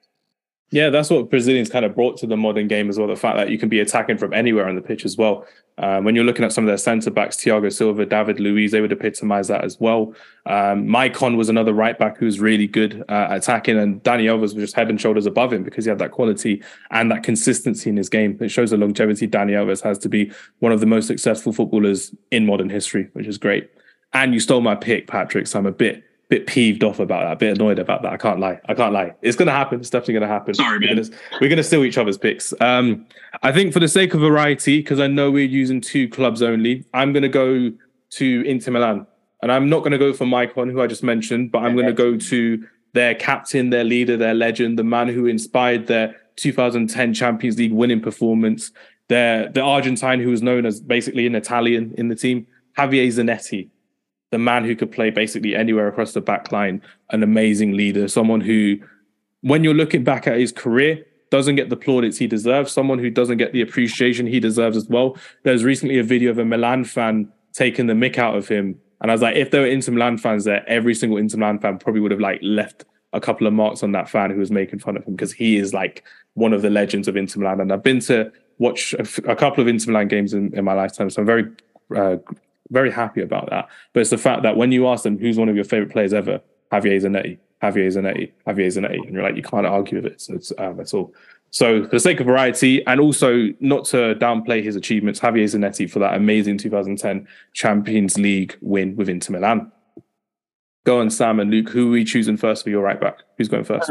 Yeah, 0.70 0.90
that's 0.90 1.10
what 1.10 1.28
Brazilians 1.28 1.68
kind 1.68 1.84
of 1.84 1.94
brought 1.94 2.16
to 2.18 2.26
the 2.26 2.36
modern 2.36 2.68
game 2.68 2.88
as 2.88 2.98
well. 2.98 3.08
The 3.08 3.16
fact 3.16 3.36
that 3.36 3.50
you 3.50 3.58
can 3.58 3.68
be 3.68 3.80
attacking 3.80 4.18
from 4.18 4.32
anywhere 4.32 4.68
on 4.68 4.76
the 4.76 4.80
pitch 4.80 5.04
as 5.04 5.16
well. 5.16 5.44
Um, 5.78 6.04
when 6.04 6.14
you're 6.14 6.24
looking 6.24 6.44
at 6.44 6.52
some 6.52 6.62
of 6.62 6.68
their 6.68 6.78
centre 6.78 7.10
backs, 7.10 7.36
Thiago 7.36 7.72
Silva, 7.72 8.06
David 8.06 8.38
Luiz, 8.38 8.70
they 8.70 8.80
would 8.80 8.92
epitomise 8.92 9.48
that 9.48 9.64
as 9.64 9.80
well. 9.80 10.14
Um, 10.46 10.86
Maicon 10.86 11.36
was 11.36 11.48
another 11.48 11.72
right 11.72 11.98
back 11.98 12.16
who 12.16 12.26
was 12.26 12.38
really 12.38 12.68
good 12.68 13.04
uh, 13.08 13.26
attacking, 13.30 13.76
and 13.76 14.00
Dani 14.04 14.24
Alves 14.24 14.40
was 14.40 14.54
just 14.54 14.76
head 14.76 14.88
and 14.88 15.00
shoulders 15.00 15.26
above 15.26 15.52
him 15.52 15.64
because 15.64 15.84
he 15.84 15.88
had 15.88 15.98
that 15.98 16.12
quality 16.12 16.62
and 16.92 17.10
that 17.10 17.24
consistency 17.24 17.90
in 17.90 17.96
his 17.96 18.08
game. 18.08 18.38
It 18.40 18.50
shows 18.50 18.70
the 18.70 18.76
longevity 18.76 19.26
Dani 19.26 19.52
Alves 19.52 19.82
has 19.82 19.98
to 19.98 20.08
be 20.08 20.30
one 20.60 20.70
of 20.70 20.78
the 20.78 20.86
most 20.86 21.08
successful 21.08 21.52
footballers 21.52 22.14
in 22.30 22.46
modern 22.46 22.70
history, 22.70 23.08
which 23.14 23.26
is 23.26 23.36
great. 23.36 23.68
And 24.14 24.32
you 24.32 24.40
stole 24.40 24.60
my 24.60 24.76
pick, 24.76 25.08
Patrick, 25.08 25.46
so 25.46 25.58
I'm 25.58 25.66
a 25.66 25.72
bit 25.72 26.04
bit 26.28 26.46
peeved 26.46 26.82
off 26.82 27.00
about 27.00 27.24
that, 27.24 27.32
a 27.32 27.36
bit 27.36 27.58
annoyed 27.58 27.78
about 27.78 28.02
that. 28.02 28.12
I 28.12 28.16
can't 28.16 28.40
lie. 28.40 28.58
I 28.66 28.74
can't 28.74 28.92
lie. 28.92 29.14
It's 29.20 29.36
gonna 29.36 29.52
happen. 29.52 29.80
It's 29.80 29.90
definitely 29.90 30.14
gonna 30.14 30.28
happen. 30.28 30.54
Sorry, 30.54 30.78
We're 30.78 30.94
man. 30.94 30.96
gonna, 30.96 31.16
we're 31.40 31.50
gonna 31.50 31.62
steal 31.62 31.84
each 31.84 31.98
other's 31.98 32.16
picks. 32.16 32.54
Um, 32.60 33.06
I 33.42 33.52
think 33.52 33.72
for 33.72 33.80
the 33.80 33.88
sake 33.88 34.14
of 34.14 34.20
variety, 34.20 34.78
because 34.78 35.00
I 35.00 35.06
know 35.06 35.30
we're 35.30 35.44
using 35.46 35.80
two 35.80 36.08
clubs 36.08 36.40
only, 36.42 36.84
I'm 36.94 37.12
gonna 37.12 37.28
go 37.28 37.72
to 38.10 38.42
Inter 38.46 38.70
Milan, 38.70 39.06
and 39.42 39.52
I'm 39.52 39.68
not 39.68 39.82
gonna 39.82 39.98
go 39.98 40.12
for 40.12 40.24
Maicon, 40.24 40.70
who 40.70 40.80
I 40.80 40.86
just 40.86 41.02
mentioned, 41.02 41.52
but 41.52 41.58
I'm 41.58 41.76
gonna 41.76 41.92
go 41.92 42.16
to 42.16 42.66
their 42.94 43.14
captain, 43.14 43.70
their 43.70 43.84
leader, 43.84 44.16
their 44.16 44.34
legend, 44.34 44.78
the 44.78 44.84
man 44.84 45.08
who 45.08 45.26
inspired 45.26 45.88
their 45.88 46.16
2010 46.36 47.12
Champions 47.14 47.58
League 47.58 47.72
winning 47.72 48.00
performance. 48.00 48.70
Their 49.08 49.50
the 49.50 49.60
Argentine 49.60 50.20
who 50.20 50.30
was 50.30 50.42
known 50.42 50.64
as 50.64 50.80
basically 50.80 51.26
an 51.26 51.34
Italian 51.34 51.92
in 51.98 52.08
the 52.08 52.14
team, 52.14 52.46
Javier 52.78 53.06
Zanetti 53.08 53.68
the 54.34 54.38
man 54.38 54.64
who 54.64 54.74
could 54.74 54.90
play 54.90 55.10
basically 55.10 55.54
anywhere 55.54 55.86
across 55.86 56.12
the 56.12 56.20
back 56.20 56.50
line, 56.50 56.82
an 57.10 57.22
amazing 57.22 57.76
leader, 57.76 58.08
someone 58.08 58.40
who, 58.40 58.76
when 59.42 59.62
you're 59.62 59.72
looking 59.72 60.02
back 60.02 60.26
at 60.26 60.36
his 60.36 60.50
career, 60.50 61.06
doesn't 61.30 61.54
get 61.54 61.70
the 61.70 61.76
plaudits 61.76 62.18
he 62.18 62.26
deserves, 62.26 62.72
someone 62.72 62.98
who 62.98 63.10
doesn't 63.10 63.38
get 63.38 63.52
the 63.52 63.60
appreciation 63.60 64.26
he 64.26 64.40
deserves 64.40 64.76
as 64.76 64.88
well. 64.88 65.16
There's 65.44 65.62
recently 65.62 66.00
a 66.00 66.02
video 66.02 66.32
of 66.32 66.38
a 66.40 66.44
Milan 66.44 66.82
fan 66.82 67.28
taking 67.52 67.86
the 67.86 67.92
mick 67.92 68.18
out 68.18 68.36
of 68.36 68.48
him. 68.48 68.76
And 69.00 69.12
I 69.12 69.14
was 69.14 69.22
like, 69.22 69.36
if 69.36 69.52
there 69.52 69.60
were 69.60 69.68
Inter 69.68 69.92
Milan 69.92 70.18
fans 70.18 70.42
there, 70.42 70.68
every 70.68 70.96
single 70.96 71.16
Inter 71.16 71.38
Milan 71.38 71.60
fan 71.60 71.78
probably 71.78 72.00
would 72.00 72.10
have 72.10 72.18
like 72.20 72.40
left 72.42 72.84
a 73.12 73.20
couple 73.20 73.46
of 73.46 73.52
marks 73.52 73.84
on 73.84 73.92
that 73.92 74.08
fan 74.08 74.32
who 74.32 74.40
was 74.40 74.50
making 74.50 74.80
fun 74.80 74.96
of 74.96 75.04
him 75.04 75.14
because 75.14 75.32
he 75.32 75.58
is 75.58 75.72
like 75.72 76.02
one 76.32 76.52
of 76.52 76.62
the 76.62 76.70
legends 76.70 77.06
of 77.06 77.16
Inter 77.16 77.38
Milan. 77.38 77.60
And 77.60 77.72
I've 77.72 77.84
been 77.84 78.00
to 78.00 78.32
watch 78.58 78.94
a, 78.94 79.02
f- 79.02 79.18
a 79.28 79.36
couple 79.36 79.62
of 79.62 79.68
Inter 79.68 79.92
Milan 79.92 80.08
games 80.08 80.34
in, 80.34 80.52
in 80.56 80.64
my 80.64 80.72
lifetime. 80.72 81.08
So 81.08 81.22
I'm 81.22 81.26
very 81.26 81.44
uh, 81.96 82.16
very 82.70 82.90
happy 82.90 83.22
about 83.22 83.50
that. 83.50 83.68
But 83.92 84.00
it's 84.00 84.10
the 84.10 84.18
fact 84.18 84.42
that 84.42 84.56
when 84.56 84.72
you 84.72 84.88
ask 84.88 85.02
them 85.02 85.18
who's 85.18 85.38
one 85.38 85.48
of 85.48 85.54
your 85.54 85.64
favorite 85.64 85.92
players 85.92 86.12
ever, 86.12 86.40
Javier 86.72 87.00
Zanetti, 87.00 87.38
Javier 87.62 87.88
Zanetti, 87.88 88.32
Javier 88.46 88.66
Zanetti, 88.66 89.04
and 89.04 89.14
you're 89.14 89.22
like, 89.22 89.36
you 89.36 89.42
can't 89.42 89.66
argue 89.66 89.96
with 89.96 90.06
it. 90.06 90.20
So 90.20 90.34
it's 90.34 90.52
um, 90.58 90.76
that's 90.76 90.94
all. 90.94 91.12
So 91.50 91.84
for 91.84 91.90
the 91.90 92.00
sake 92.00 92.18
of 92.18 92.26
variety, 92.26 92.84
and 92.86 93.00
also 93.00 93.50
not 93.60 93.84
to 93.86 94.16
downplay 94.16 94.62
his 94.62 94.74
achievements, 94.74 95.20
Javier 95.20 95.44
Zanetti 95.44 95.88
for 95.88 96.00
that 96.00 96.14
amazing 96.14 96.58
2010 96.58 97.28
Champions 97.52 98.18
League 98.18 98.56
win 98.60 98.96
with 98.96 99.08
Inter 99.08 99.34
Milan. 99.34 99.70
Go 100.84 101.00
on, 101.00 101.10
Sam 101.10 101.40
and 101.40 101.50
Luke. 101.50 101.68
Who 101.70 101.88
are 101.88 101.92
we 101.92 102.04
choosing 102.04 102.36
first 102.36 102.64
for 102.64 102.70
your 102.70 102.82
right 102.82 103.00
back? 103.00 103.18
Who's 103.38 103.48
going 103.48 103.64
first? 103.64 103.90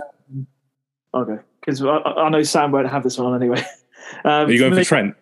Okay, 1.14 1.42
because 1.60 1.82
I, 1.84 1.98
I 1.98 2.30
know 2.30 2.44
Sam 2.44 2.72
won't 2.72 2.90
have 2.90 3.04
this 3.04 3.18
one 3.18 3.36
anyway. 3.36 3.64
Um, 4.26 4.48
Are 4.48 4.52
you 4.52 4.60
going 4.60 4.76
for 4.76 4.84
Trent? 4.84 5.16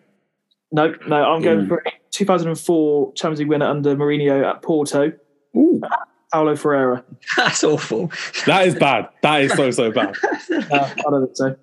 No, 0.70 0.94
no, 1.06 1.16
I'm 1.16 1.40
going 1.40 1.60
Ooh. 1.60 1.68
for 1.68 1.82
2004 2.12 3.12
Champions 3.14 3.38
League 3.40 3.48
winner 3.48 3.66
under 3.66 3.94
Mourinho 3.96 4.44
at 4.48 4.62
Porto, 4.62 5.12
Ooh, 5.56 5.80
Paulo 6.32 6.54
Ferreira. 6.56 7.04
That's 7.36 7.64
awful. 7.64 8.10
that 8.46 8.66
is 8.66 8.74
bad. 8.74 9.08
That 9.22 9.42
is 9.42 9.52
so 9.54 9.70
so 9.70 9.90
bad. 9.90 10.14
Uh, 10.70 10.90
I 10.98 11.10
don't 11.10 11.24
think 11.26 11.36
so. 11.36 11.56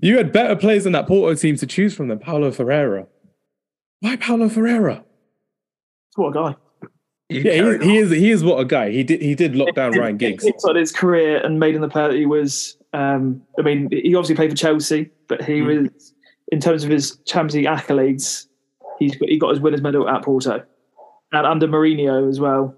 You 0.00 0.16
had 0.16 0.32
better 0.32 0.56
players 0.56 0.86
in 0.86 0.92
that 0.92 1.06
Porto 1.06 1.34
team 1.38 1.56
to 1.56 1.66
choose 1.66 1.94
from 1.94 2.08
than 2.08 2.18
Paulo 2.18 2.50
Ferreira. 2.50 3.06
Why 4.00 4.16
Paulo 4.16 4.48
Ferreira? 4.48 5.04
What 6.16 6.28
a 6.28 6.32
guy. 6.32 6.56
You 7.28 7.40
Yeah, 7.42 7.78
he, 7.82 7.90
he 7.90 7.96
is. 7.98 8.10
He 8.10 8.30
is 8.30 8.42
what 8.42 8.58
a 8.58 8.64
guy. 8.64 8.90
He 8.90 9.04
did. 9.04 9.20
He 9.22 9.34
did 9.34 9.54
lock 9.54 9.74
down 9.74 9.92
Ryan 9.98 10.16
Giggs. 10.16 10.44
He 10.44 10.52
started 10.58 10.80
his 10.80 10.92
career 10.92 11.38
and 11.38 11.60
made 11.60 11.74
him 11.74 11.82
the 11.82 11.88
player 11.88 12.08
that 12.08 12.16
he 12.16 12.26
was. 12.26 12.76
Um, 12.92 13.42
I 13.58 13.62
mean, 13.62 13.88
he 13.90 14.14
obviously 14.14 14.34
played 14.34 14.50
for 14.50 14.56
Chelsea, 14.56 15.10
but 15.28 15.42
he 15.42 15.60
Mm. 15.60 15.92
was, 15.92 16.11
in 16.52 16.60
terms 16.60 16.84
of 16.84 16.90
his 16.90 17.16
Champions 17.24 17.56
League 17.56 17.66
accolades, 17.66 18.46
he's 18.98 19.14
he 19.14 19.38
got 19.38 19.50
his 19.50 19.58
winners 19.58 19.80
medal 19.80 20.08
at 20.08 20.22
Porto, 20.22 20.62
and 21.32 21.46
under 21.46 21.66
Mourinho 21.66 22.28
as 22.28 22.38
well. 22.38 22.76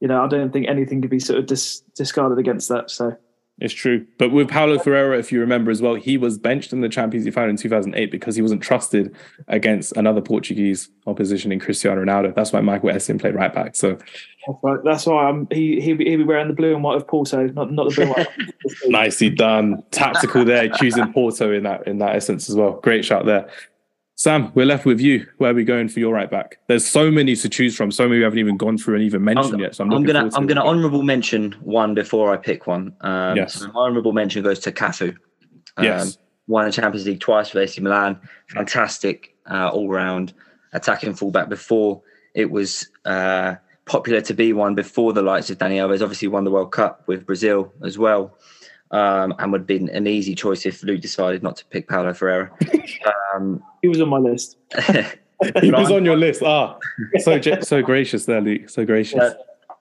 You 0.00 0.08
know, 0.08 0.24
I 0.24 0.26
don't 0.26 0.50
think 0.50 0.66
anything 0.66 1.02
could 1.02 1.10
be 1.10 1.20
sort 1.20 1.38
of 1.38 1.46
dis- 1.46 1.82
discarded 1.94 2.38
against 2.38 2.70
that. 2.70 2.90
So 2.90 3.14
It's 3.58 3.74
true. 3.74 4.06
But 4.16 4.32
with 4.32 4.48
Paulo 4.48 4.78
Ferreira, 4.78 5.18
if 5.18 5.30
you 5.30 5.38
remember 5.40 5.70
as 5.70 5.82
well, 5.82 5.94
he 5.94 6.16
was 6.16 6.38
benched 6.38 6.72
in 6.72 6.80
the 6.80 6.88
Champions 6.88 7.26
League 7.26 7.34
final 7.34 7.50
in 7.50 7.58
2008 7.58 8.10
because 8.10 8.34
he 8.34 8.40
wasn't 8.40 8.62
trusted 8.62 9.14
against 9.48 9.94
another 9.98 10.22
Portuguese 10.22 10.88
opposition 11.06 11.52
in 11.52 11.60
Cristiano 11.60 12.02
Ronaldo. 12.02 12.34
That's 12.34 12.54
why 12.54 12.62
Michael 12.62 12.88
Essien 12.88 13.20
played 13.20 13.34
right 13.34 13.52
back. 13.52 13.76
So 13.76 13.98
that's 14.46 14.58
why, 14.60 14.76
that's 14.84 15.06
why 15.06 15.28
I'm, 15.28 15.46
he 15.50 15.80
he'll 15.80 15.96
be, 15.96 16.04
he'll 16.08 16.18
be 16.18 16.24
wearing 16.24 16.48
the 16.48 16.54
blue 16.54 16.74
and 16.74 16.82
white 16.82 16.96
of 16.96 17.06
Porto, 17.06 17.46
not 17.48 17.72
not 17.72 17.88
the 17.88 17.94
blue 17.94 18.04
and 18.04 18.14
white. 18.14 18.28
nicely 18.86 19.30
done. 19.30 19.82
Tactical 19.90 20.44
there, 20.44 20.68
choosing 20.68 21.12
Porto 21.12 21.52
in 21.52 21.64
that 21.64 21.86
in 21.86 21.98
that 21.98 22.16
essence 22.16 22.48
as 22.48 22.56
well. 22.56 22.80
Great 22.82 23.04
shot 23.04 23.26
there. 23.26 23.48
Sam, 24.20 24.52
we're 24.54 24.66
left 24.66 24.84
with 24.84 25.00
you. 25.00 25.26
Where 25.38 25.50
are 25.50 25.54
we 25.54 25.64
going 25.64 25.88
for 25.88 25.98
your 25.98 26.12
right 26.12 26.30
back? 26.30 26.58
There's 26.66 26.86
so 26.86 27.10
many 27.10 27.34
to 27.36 27.48
choose 27.48 27.74
from. 27.74 27.90
So 27.90 28.04
many 28.04 28.18
we 28.18 28.24
haven't 28.24 28.38
even 28.38 28.58
gone 28.58 28.76
through 28.76 28.96
and 28.96 29.04
even 29.04 29.24
mentioned 29.24 29.54
I'm, 29.54 29.60
yet. 29.60 29.74
So 29.74 29.84
I'm, 29.84 29.92
I'm 29.92 30.02
gonna 30.04 30.20
forward 30.20 30.34
I'm 30.34 30.46
gonna 30.46 30.62
honourable 30.62 31.02
mention 31.02 31.52
one 31.62 31.94
before 31.94 32.30
I 32.30 32.36
pick 32.36 32.66
one. 32.66 32.94
Um, 33.00 33.36
Yes. 33.36 33.54
so 33.54 33.68
my 33.68 33.80
honourable 33.80 34.12
mention 34.12 34.42
goes 34.42 34.58
to 34.60 34.72
Cafu. 34.72 35.16
Um, 35.78 35.84
Yes. 35.86 36.18
won 36.48 36.66
the 36.66 36.72
Champions 36.72 37.06
League 37.06 37.20
twice 37.20 37.54
with 37.54 37.62
AC 37.62 37.80
Milan. 37.80 38.20
Fantastic 38.48 39.34
uh, 39.50 39.70
all 39.72 39.88
round 39.88 40.34
attacking 40.74 41.14
fullback. 41.14 41.48
Before 41.48 42.02
it 42.34 42.50
was 42.50 42.90
uh, 43.06 43.54
popular 43.90 44.20
to 44.20 44.32
be 44.32 44.52
one 44.52 44.76
before 44.76 45.12
the 45.12 45.20
likes 45.20 45.50
of 45.50 45.58
Dani 45.58 45.74
Alves. 45.74 46.00
Obviously 46.00 46.28
won 46.28 46.44
the 46.44 46.50
World 46.50 46.70
Cup 46.70 47.02
with 47.08 47.26
Brazil 47.26 47.72
as 47.84 47.98
well. 47.98 48.38
Um, 48.92 49.34
and 49.38 49.50
would 49.50 49.62
have 49.62 49.66
been 49.66 49.88
an 49.88 50.06
easy 50.06 50.36
choice 50.36 50.64
if 50.64 50.84
Luke 50.84 51.00
decided 51.00 51.42
not 51.42 51.56
to 51.56 51.64
pick 51.66 51.88
Paulo 51.88 52.14
Ferreira. 52.14 52.50
Um, 53.34 53.62
he 53.80 53.86
was 53.86 54.00
on 54.00 54.08
my 54.08 54.18
list. 54.18 54.56
He 55.62 55.70
was 55.70 55.90
on 55.90 56.04
your 56.04 56.16
list. 56.16 56.42
Ah, 56.42 56.76
so 57.20 57.40
so 57.62 57.80
gracious 57.80 58.26
there, 58.26 58.42
Luke. 58.42 58.68
So 58.68 58.84
gracious. 58.84 59.20
Uh, 59.20 59.34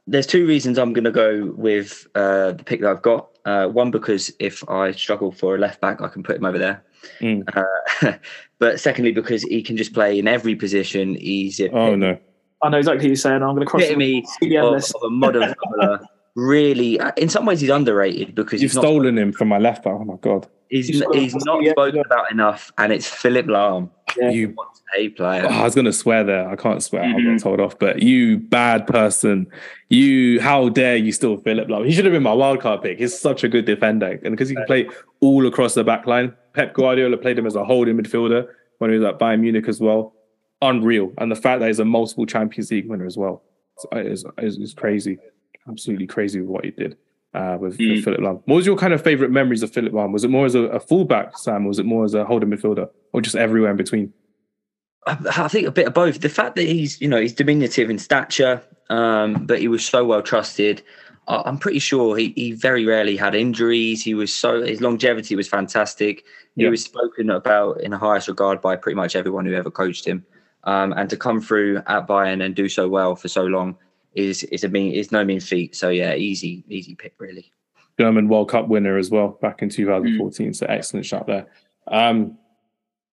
there's 0.07 0.25
two 0.25 0.47
reasons 0.47 0.77
I'm 0.77 0.93
going 0.93 1.03
to 1.03 1.11
go 1.11 1.53
with 1.57 2.07
uh, 2.15 2.53
the 2.53 2.63
pick 2.63 2.79
that 2.79 2.89
I've 2.89 3.01
got. 3.01 3.27
Uh, 3.43 3.67
one 3.67 3.91
because 3.91 4.31
if 4.39 4.63
I 4.69 4.91
struggle 4.91 5.33
for 5.33 5.55
a 5.55 5.57
left 5.57 5.81
back, 5.81 6.01
I 6.01 6.07
can 6.07 6.23
put 6.23 6.37
him 6.37 6.45
over 6.45 6.57
there. 6.57 6.81
Mm. 7.19 7.43
Uh, 7.53 8.13
but 8.59 8.79
secondly, 8.79 9.11
because 9.11 9.43
he 9.43 9.61
can 9.61 9.75
just 9.75 9.93
play 9.93 10.17
in 10.17 10.29
every 10.29 10.55
position. 10.55 11.15
He's 11.15 11.59
a 11.59 11.69
Oh 11.71 11.95
no. 11.95 12.17
I 12.61 12.69
know 12.69 12.77
exactly 12.77 13.03
who 13.03 13.09
you're 13.09 13.15
saying. 13.15 13.41
I'm 13.41 13.55
going 13.55 13.61
to 13.61 13.65
cross 13.65 13.81
the 13.83 13.87
epitome 13.93 14.25
CDM 14.41 14.75
of, 14.77 14.83
of 14.95 15.03
a 15.03 15.09
modern 15.09 15.47
footballer. 15.53 15.99
Really, 16.35 16.99
in 17.17 17.27
some 17.29 17.45
ways, 17.45 17.59
he's 17.61 17.69
underrated 17.69 18.35
because 18.35 18.61
You've 18.61 18.71
he's 18.71 18.75
not, 18.75 18.81
stolen 18.83 19.17
him 19.17 19.31
from 19.33 19.47
my 19.47 19.57
left 19.57 19.83
back. 19.83 19.93
Oh 19.93 20.05
my 20.05 20.15
god. 20.21 20.47
he's, 20.69 20.89
You've 20.89 21.03
he's 21.13 21.35
not 21.45 21.59
CDM. 21.61 21.71
spoken 21.71 22.01
about 22.05 22.31
enough, 22.31 22.71
and 22.77 22.93
it's 22.93 23.07
Philipp 23.07 23.47
Lahm. 23.47 23.89
Yeah. 24.17 24.29
You 24.29 24.55
A 24.97 25.09
player. 25.09 25.45
Oh, 25.49 25.53
I 25.53 25.63
was 25.63 25.75
gonna 25.75 25.91
swear 25.93 26.23
there. 26.23 26.47
I 26.49 26.55
can't 26.55 26.81
swear. 26.81 27.03
I'll 27.03 27.13
Mhm. 27.13 27.33
get 27.35 27.43
told 27.43 27.59
off. 27.59 27.77
But 27.77 28.01
you 28.01 28.37
bad 28.37 28.87
person. 28.87 29.47
You 29.89 30.39
how 30.39 30.69
dare 30.69 30.95
you 30.95 31.11
still 31.11 31.37
Philipp 31.37 31.67
Lahm? 31.67 31.85
He 31.85 31.91
should 31.91 32.05
have 32.05 32.13
been 32.13 32.23
my 32.23 32.33
wild 32.33 32.59
card 32.61 32.81
pick. 32.83 32.99
He's 32.99 33.17
such 33.19 33.43
a 33.43 33.47
good 33.49 33.65
defender, 33.65 34.19
and 34.23 34.31
because 34.31 34.49
he 34.49 34.55
can 34.55 34.65
play 34.65 34.87
all 35.19 35.45
across 35.47 35.73
the 35.73 35.83
back 35.83 36.05
line. 36.07 36.33
Pep 36.53 36.73
Guardiola 36.73 37.17
played 37.17 37.37
him 37.37 37.45
as 37.47 37.55
a 37.55 37.63
holding 37.65 37.97
midfielder 37.97 38.47
when 38.79 38.91
he 38.91 38.97
was 38.97 39.05
at 39.07 39.19
Bayern 39.19 39.41
Munich 39.41 39.67
as 39.67 39.79
well. 39.79 40.13
Unreal, 40.61 41.13
and 41.17 41.31
the 41.31 41.35
fact 41.37 41.61
that 41.61 41.67
he's 41.67 41.79
a 41.79 41.85
multiple 41.85 42.25
Champions 42.25 42.69
League 42.71 42.89
winner 42.89 43.05
as 43.05 43.17
well 43.17 43.43
is 43.93 44.25
is, 44.39 44.57
is 44.57 44.73
crazy. 44.73 45.17
Absolutely 45.69 46.07
crazy 46.07 46.41
with 46.41 46.49
what 46.49 46.65
he 46.65 46.71
did. 46.71 46.97
Uh, 47.33 47.57
with, 47.61 47.73
with 47.73 47.79
Mm. 47.79 48.03
Philipp 48.03 48.19
Lahm. 48.21 48.41
What 48.45 48.55
was 48.55 48.65
your 48.65 48.75
kind 48.75 48.91
of 48.91 49.03
favorite 49.03 49.29
memories 49.29 49.61
of 49.61 49.71
Philipp 49.71 49.93
Lahm? 49.93 50.11
Was 50.11 50.23
it 50.23 50.29
more 50.31 50.47
as 50.47 50.55
a, 50.55 50.61
a 50.63 50.79
fullback, 50.79 51.37
Sam? 51.37 51.63
Was 51.65 51.77
it 51.77 51.85
more 51.85 52.03
as 52.03 52.15
a 52.15 52.25
holding 52.25 52.49
midfielder, 52.49 52.89
or 53.13 53.21
just 53.21 53.35
everywhere 53.35 53.69
in 53.71 53.77
between? 53.77 54.11
I, 55.05 55.15
I 55.37 55.47
think 55.47 55.67
a 55.67 55.71
bit 55.71 55.87
of 55.87 55.93
both. 55.93 56.19
The 56.21 56.27
fact 56.29 56.55
that 56.55 56.63
he's, 56.63 56.99
you 56.99 57.07
know, 57.07 57.21
he's 57.21 57.33
diminutive 57.33 57.89
in 57.89 57.99
stature, 57.99 58.61
um, 58.89 59.45
but 59.45 59.59
he 59.59 59.67
was 59.67 59.85
so 59.85 60.03
well 60.03 60.21
trusted. 60.23 60.81
I- 61.27 61.43
I'm 61.45 61.59
pretty 61.59 61.79
sure 61.79 62.17
he, 62.17 62.33
he 62.35 62.51
very 62.53 62.83
rarely 62.85 63.15
had 63.15 63.35
injuries. 63.35 64.03
He 64.03 64.15
was 64.15 64.33
so 64.33 64.63
his 64.63 64.81
longevity 64.81 65.35
was 65.35 65.47
fantastic. 65.47 66.25
He 66.55 66.63
Yeah. 66.63 66.69
was 66.69 66.83
spoken 66.83 67.29
about 67.29 67.79
in 67.81 67.91
the 67.91 67.97
highest 67.99 68.27
regard 68.27 68.59
by 68.59 68.75
pretty 68.75 68.95
much 68.95 69.15
everyone 69.15 69.45
who 69.45 69.53
ever 69.53 69.69
coached 69.71 70.03
him. 70.05 70.25
Um, 70.65 70.93
and 70.93 71.09
to 71.09 71.17
come 71.17 71.41
through 71.41 71.77
at 71.87 72.07
Bayern 72.07 72.43
and 72.43 72.53
do 72.53 72.67
so 72.67 72.89
well 72.89 73.15
for 73.15 73.27
so 73.27 73.43
long 73.43 73.77
is 74.13 74.43
is 74.45 74.63
a 74.63 74.69
mean 74.69 74.93
is 74.93 75.11
no 75.11 75.23
mean 75.23 75.39
feat. 75.39 75.75
So 75.75 75.89
yeah, 75.89 76.15
easy 76.15 76.63
easy 76.67 76.95
pick 76.95 77.13
really. 77.17 77.51
German 77.99 78.27
World 78.27 78.49
Cup 78.49 78.67
winner 78.67 78.97
as 78.97 79.09
well 79.09 79.37
back 79.41 79.61
in 79.61 79.69
2014. 79.69 80.53
So 80.53 80.65
excellent 80.67 81.05
shot 81.05 81.27
there. 81.27 81.47
Um, 81.87 82.37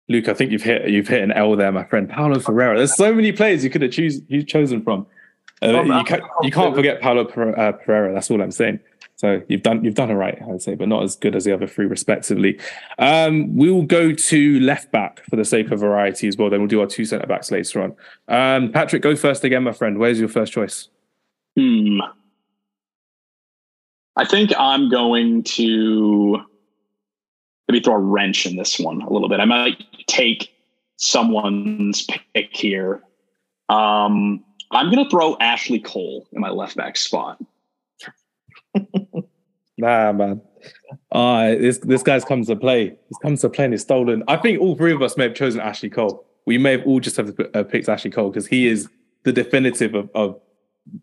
Luke, 0.08 0.28
I 0.28 0.34
think 0.34 0.52
you've 0.52 0.62
hit 0.62 0.90
you've 0.90 1.08
hit 1.08 1.24
an 1.24 1.32
L 1.32 1.56
there, 1.56 1.72
my 1.72 1.84
friend. 1.84 2.10
Paulo 2.10 2.40
Ferreira. 2.40 2.78
There's 2.78 2.96
so 2.96 3.14
many 3.14 3.32
players 3.32 3.64
you 3.64 3.70
could 3.70 3.82
have 3.82 3.92
choose 3.92 4.22
you 4.28 4.44
chosen 4.44 4.84
from. 4.84 5.08
Uh, 5.62 5.82
you, 5.84 6.04
can't, 6.04 6.24
you 6.44 6.52
can't 6.52 6.76
forget 6.76 7.02
Paulo 7.02 7.24
uh, 7.24 7.72
Pereira. 7.72 8.14
That's 8.14 8.30
all 8.30 8.42
I'm 8.42 8.52
saying. 8.52 8.80
So 9.18 9.42
you've 9.48 9.64
done 9.64 9.84
you've 9.84 9.96
done 9.96 10.12
it 10.12 10.16
right, 10.16 10.38
I'd 10.50 10.62
say, 10.62 10.76
but 10.76 10.90
not 10.90 11.04
as 11.04 11.16
good 11.16 11.36
as 11.36 11.46
the 11.46 11.54
other 11.54 11.68
three, 11.68 11.86
respectively. 11.86 12.60
Um, 13.00 13.56
we 13.56 13.72
will 13.72 13.84
go 13.84 14.12
to 14.12 14.60
left 14.60 14.92
back 14.92 15.24
for 15.30 15.38
the 15.38 15.46
sake 15.46 15.72
of 15.72 15.80
variety 15.80 16.28
as 16.28 16.36
well. 16.36 16.50
Then 16.50 16.60
we'll 16.60 16.68
do 16.68 16.82
our 16.82 16.88
two 16.88 17.06
centre 17.06 17.26
backs 17.26 17.50
later 17.50 17.82
on. 17.82 17.96
Um, 18.28 18.72
Patrick, 18.72 19.02
go 19.02 19.16
first 19.16 19.44
again, 19.46 19.64
my 19.64 19.72
friend. 19.72 20.00
Where's 20.00 20.20
your 20.20 20.28
first 20.28 20.52
choice? 20.52 20.90
Hmm. 21.58 22.00
I 24.18 24.26
think 24.26 24.52
I'm 24.58 24.90
going 24.90 25.44
to 25.44 26.42
maybe 27.68 27.82
throw 27.82 27.96
a 27.96 28.00
wrench 28.00 28.46
in 28.46 28.56
this 28.56 28.80
one 28.80 29.02
a 29.02 29.12
little 29.12 29.30
bit. 29.30 29.40
I 29.40 29.46
might 29.46 29.84
take 30.08 30.54
someone's 30.98 32.06
pick 32.34 32.56
here. 32.56 33.02
Um, 33.70 34.44
I'm 34.72 34.92
going 34.92 35.04
to 35.04 35.10
throw 35.10 35.38
Ashley 35.40 35.80
Cole 35.80 36.28
in 36.32 36.42
my 36.42 36.50
left 36.50 36.76
back 36.76 36.98
spot. 36.98 37.42
Nah, 39.78 40.12
man. 40.14 40.42
Uh, 41.12 41.50
this 41.50 41.78
this 41.80 42.02
guy's 42.04 42.26
comes 42.26 42.48
to 42.48 42.56
play. 42.56 42.90
This 43.10 43.18
comes 43.22 43.42
to 43.42 43.50
play 43.50 43.66
and 43.66 43.74
he's 43.74 43.82
stolen. 43.82 44.24
I 44.28 44.38
think 44.38 44.60
all 44.60 44.76
three 44.76 44.94
of 44.94 45.02
us 45.02 45.18
may 45.18 45.26
have 45.26 45.36
chosen 45.36 45.62
Ashley 45.62 45.90
Cole. 45.90 46.26
We 46.46 46.58
may 46.58 46.74
have 46.74 46.88
all 46.88 47.00
just 47.00 47.18
have 47.18 47.34
uh, 47.54 47.64
picked 47.64 47.90
Ashley 47.90 48.12
Cole 48.12 48.30
because 48.30 48.48
he 48.48 48.68
is 48.68 48.88
the 49.24 49.32
definitive 49.34 49.96
of, 49.96 50.10
of 50.16 50.40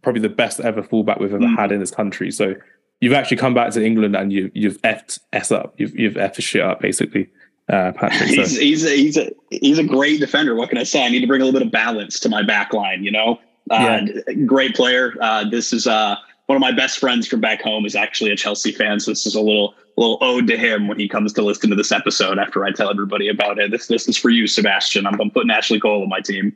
probably 0.02 0.22
the 0.22 0.28
best 0.28 0.60
ever 0.60 0.82
fullback 0.82 1.18
we've 1.20 1.32
ever 1.34 1.44
Mm. 1.44 1.56
had 1.56 1.72
in 1.72 1.80
this 1.80 1.90
country. 1.90 2.30
So 2.30 2.54
you've 3.00 3.12
actually 3.12 3.36
come 3.36 3.52
back 3.54 3.70
to 3.72 3.84
England 3.84 4.16
and 4.16 4.32
you 4.32 4.50
you've 4.54 4.80
effed 4.82 5.18
s 5.32 5.52
up. 5.52 5.74
You've 5.78 5.94
you've 5.98 6.14
effed 6.14 6.42
shit 6.42 6.62
up 6.62 6.80
basically, 6.80 7.28
uh, 7.68 7.92
Patrick. 7.92 8.30
So. 8.30 8.34
He's 8.42 8.58
he's 8.58 8.84
a, 8.84 8.96
he's 8.96 9.16
a 9.16 9.30
he's 9.50 9.78
a 9.78 9.84
great 9.84 10.18
defender. 10.20 10.54
What 10.54 10.70
can 10.70 10.78
I 10.78 10.84
say? 10.84 11.04
I 11.04 11.08
need 11.08 11.20
to 11.20 11.26
bring 11.26 11.40
a 11.42 11.44
little 11.44 11.58
bit 11.60 11.66
of 11.66 11.72
balance 11.72 12.18
to 12.20 12.28
my 12.28 12.42
back 12.42 12.72
line. 12.72 13.04
You 13.04 13.10
know, 13.12 13.38
uh, 13.70 14.00
great 14.46 14.74
player. 14.74 15.14
Uh, 15.20 15.48
this 15.48 15.72
is 15.72 15.86
uh, 15.86 16.16
one 16.46 16.56
of 16.56 16.60
my 16.60 16.72
best 16.72 16.98
friends 16.98 17.26
from 17.26 17.40
back 17.40 17.62
home 17.62 17.86
is 17.86 17.94
actually 17.94 18.30
a 18.30 18.36
Chelsea 18.36 18.72
fan. 18.72 19.00
So 19.00 19.10
this 19.10 19.26
is 19.26 19.34
a 19.34 19.40
little 19.40 19.74
little 19.96 20.18
ode 20.20 20.46
to 20.46 20.56
him 20.56 20.88
when 20.88 20.98
he 20.98 21.08
comes 21.08 21.32
to 21.34 21.42
listen 21.42 21.70
to 21.70 21.76
this 21.76 21.92
episode. 21.92 22.38
After 22.38 22.64
I 22.64 22.72
tell 22.72 22.90
everybody 22.90 23.28
about 23.28 23.58
it, 23.58 23.70
this 23.70 23.86
this 23.86 24.08
is 24.08 24.16
for 24.16 24.30
you, 24.30 24.46
Sebastian. 24.46 25.06
I'm, 25.06 25.20
I'm 25.20 25.30
putting 25.30 25.50
Ashley 25.50 25.80
Cole 25.80 26.02
on 26.02 26.08
my 26.08 26.20
team. 26.20 26.54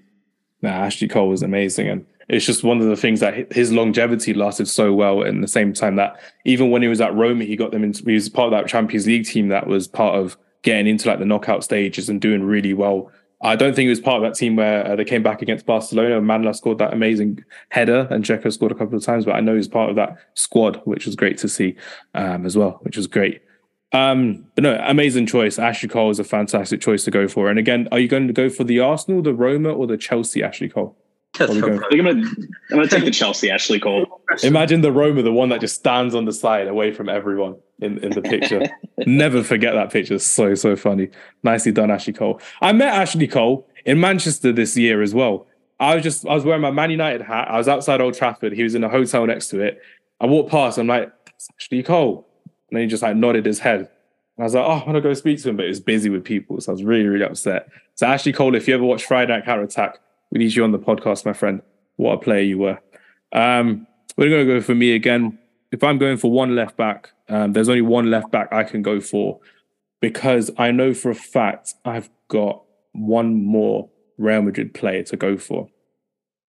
Ashley 0.62 1.06
Cole 1.06 1.28
was 1.28 1.42
amazing, 1.42 1.88
and 1.88 2.06
it's 2.28 2.46
just 2.46 2.64
one 2.64 2.80
of 2.80 2.88
the 2.88 2.96
things 2.96 3.20
that 3.20 3.52
his 3.52 3.72
longevity 3.72 4.34
lasted 4.34 4.66
so 4.66 4.92
well. 4.92 5.22
And 5.22 5.42
the 5.42 5.48
same 5.48 5.72
time 5.72 5.96
that 5.96 6.20
even 6.44 6.70
when 6.70 6.82
he 6.82 6.88
was 6.88 7.00
at 7.00 7.14
Roma, 7.14 7.44
he 7.44 7.56
got 7.56 7.70
them. 7.70 7.92
He 7.92 8.12
was 8.12 8.28
part 8.28 8.52
of 8.52 8.58
that 8.58 8.68
Champions 8.68 9.06
League 9.06 9.26
team 9.26 9.48
that 9.48 9.66
was 9.66 9.86
part 9.86 10.18
of 10.18 10.36
getting 10.62 10.88
into 10.88 11.08
like 11.08 11.20
the 11.20 11.24
knockout 11.24 11.62
stages 11.62 12.08
and 12.08 12.20
doing 12.20 12.42
really 12.42 12.74
well. 12.74 13.12
I 13.42 13.54
don't 13.54 13.74
think 13.74 13.84
he 13.84 13.90
was 13.90 14.00
part 14.00 14.22
of 14.22 14.22
that 14.22 14.38
team 14.38 14.56
where 14.56 14.86
uh, 14.86 14.96
they 14.96 15.04
came 15.04 15.22
back 15.22 15.42
against 15.42 15.66
Barcelona. 15.66 16.18
and 16.18 16.26
Manolas 16.26 16.56
scored 16.56 16.78
that 16.78 16.92
amazing 16.92 17.44
header, 17.70 18.08
and 18.10 18.24
Dzeko 18.24 18.52
scored 18.52 18.72
a 18.72 18.74
couple 18.74 18.96
of 18.96 19.04
times. 19.04 19.26
But 19.26 19.34
I 19.34 19.40
know 19.40 19.54
he's 19.54 19.68
part 19.68 19.90
of 19.90 19.96
that 19.96 20.16
squad, 20.34 20.80
which 20.84 21.04
was 21.04 21.16
great 21.16 21.36
to 21.38 21.48
see 21.48 21.76
um, 22.14 22.46
as 22.46 22.56
well, 22.56 22.78
which 22.82 22.96
was 22.96 23.06
great. 23.06 23.42
Um, 23.92 24.46
but 24.54 24.64
no, 24.64 24.82
amazing 24.84 25.26
choice. 25.26 25.58
Ashley 25.58 25.88
Cole 25.88 26.10
is 26.10 26.18
a 26.18 26.24
fantastic 26.24 26.80
choice 26.80 27.04
to 27.04 27.10
go 27.10 27.28
for. 27.28 27.48
And 27.48 27.58
again, 27.58 27.88
are 27.92 27.98
you 27.98 28.08
going 28.08 28.26
to 28.26 28.32
go 28.32 28.48
for 28.48 28.64
the 28.64 28.80
Arsenal, 28.80 29.22
the 29.22 29.34
Roma, 29.34 29.70
or 29.70 29.86
the 29.86 29.96
Chelsea 29.96 30.42
Ashley 30.42 30.68
Cole? 30.68 30.96
What 31.38 31.50
are 31.50 31.54
we 31.54 31.60
going 31.60 31.78
for? 31.78 31.84
I 31.84 31.88
think 31.88 32.00
I'm 32.00 32.06
gonna 32.06 32.28
I'm 32.70 32.76
gonna 32.76 32.88
take 32.88 33.04
the 33.04 33.10
Chelsea 33.10 33.50
Ashley 33.50 33.80
Cole. 33.80 34.20
Imagine 34.42 34.80
the 34.80 34.92
Roma, 34.92 35.22
the 35.22 35.32
one 35.32 35.48
that 35.50 35.60
just 35.60 35.76
stands 35.76 36.14
on 36.14 36.24
the 36.24 36.32
side 36.32 36.68
away 36.68 36.92
from 36.92 37.08
everyone 37.08 37.56
in, 37.80 37.98
in 37.98 38.12
the 38.12 38.22
picture. 38.22 38.62
Never 39.06 39.42
forget 39.42 39.74
that 39.74 39.90
picture. 39.90 40.18
So, 40.18 40.54
so 40.54 40.76
funny. 40.76 41.10
Nicely 41.42 41.72
done, 41.72 41.90
Ashley 41.90 42.12
Cole. 42.12 42.40
I 42.60 42.72
met 42.72 42.94
Ashley 42.94 43.26
Cole 43.26 43.68
in 43.84 44.00
Manchester 44.00 44.52
this 44.52 44.76
year 44.76 45.02
as 45.02 45.14
well. 45.14 45.46
I 45.78 45.94
was 45.94 46.02
just, 46.02 46.26
I 46.26 46.34
was 46.34 46.44
wearing 46.44 46.62
my 46.62 46.70
Man 46.70 46.90
United 46.90 47.22
hat. 47.22 47.48
I 47.48 47.58
was 47.58 47.68
outside 47.68 48.00
Old 48.00 48.14
Trafford. 48.14 48.52
He 48.52 48.62
was 48.62 48.74
in 48.74 48.82
a 48.82 48.88
hotel 48.88 49.26
next 49.26 49.48
to 49.48 49.60
it. 49.60 49.80
I 50.20 50.26
walked 50.26 50.50
past. 50.50 50.78
I'm 50.78 50.86
like, 50.86 51.12
that's 51.26 51.48
Ashley 51.60 51.82
Cole. 51.82 52.26
And 52.70 52.76
then 52.76 52.82
he 52.82 52.88
just 52.88 53.02
like 53.02 53.16
nodded 53.16 53.44
his 53.44 53.58
head. 53.58 53.80
And 53.80 53.88
I 54.40 54.44
was 54.44 54.54
like, 54.54 54.64
oh, 54.64 54.70
I 54.70 54.84
want 54.84 54.94
to 54.94 55.00
go 55.00 55.12
speak 55.14 55.40
to 55.42 55.50
him, 55.50 55.56
but 55.56 55.64
he 55.64 55.68
was 55.68 55.80
busy 55.80 56.08
with 56.08 56.24
people. 56.24 56.60
So 56.60 56.72
I 56.72 56.74
was 56.74 56.82
really, 56.82 57.06
really 57.06 57.24
upset. 57.24 57.68
So 57.94 58.06
Ashley 58.06 58.32
Cole, 58.32 58.54
if 58.54 58.66
you 58.66 58.74
ever 58.74 58.84
watch 58.84 59.04
Friday 59.04 59.32
Night 59.32 59.44
Counter 59.44 59.64
Attack, 59.64 59.98
we 60.30 60.38
need 60.38 60.54
you 60.54 60.64
on 60.64 60.72
the 60.72 60.78
podcast, 60.78 61.24
my 61.24 61.32
friend. 61.32 61.62
What 61.96 62.14
a 62.14 62.18
player 62.18 62.42
you 62.42 62.58
were. 62.58 62.78
Um, 63.32 63.86
we're 64.16 64.30
going 64.30 64.46
to 64.46 64.52
go 64.52 64.60
for 64.60 64.74
me 64.74 64.94
again. 64.94 65.38
If 65.72 65.82
I'm 65.82 65.98
going 65.98 66.16
for 66.16 66.30
one 66.30 66.54
left 66.54 66.76
back, 66.76 67.10
um, 67.28 67.52
there's 67.52 67.68
only 67.68 67.82
one 67.82 68.10
left 68.10 68.30
back 68.30 68.52
I 68.52 68.64
can 68.64 68.82
go 68.82 69.00
for 69.00 69.40
because 70.00 70.50
I 70.58 70.70
know 70.70 70.94
for 70.94 71.10
a 71.10 71.14
fact 71.14 71.74
I've 71.84 72.10
got 72.28 72.62
one 72.92 73.44
more 73.44 73.90
Real 74.18 74.42
Madrid 74.42 74.74
player 74.74 75.02
to 75.04 75.16
go 75.16 75.36
for. 75.36 75.68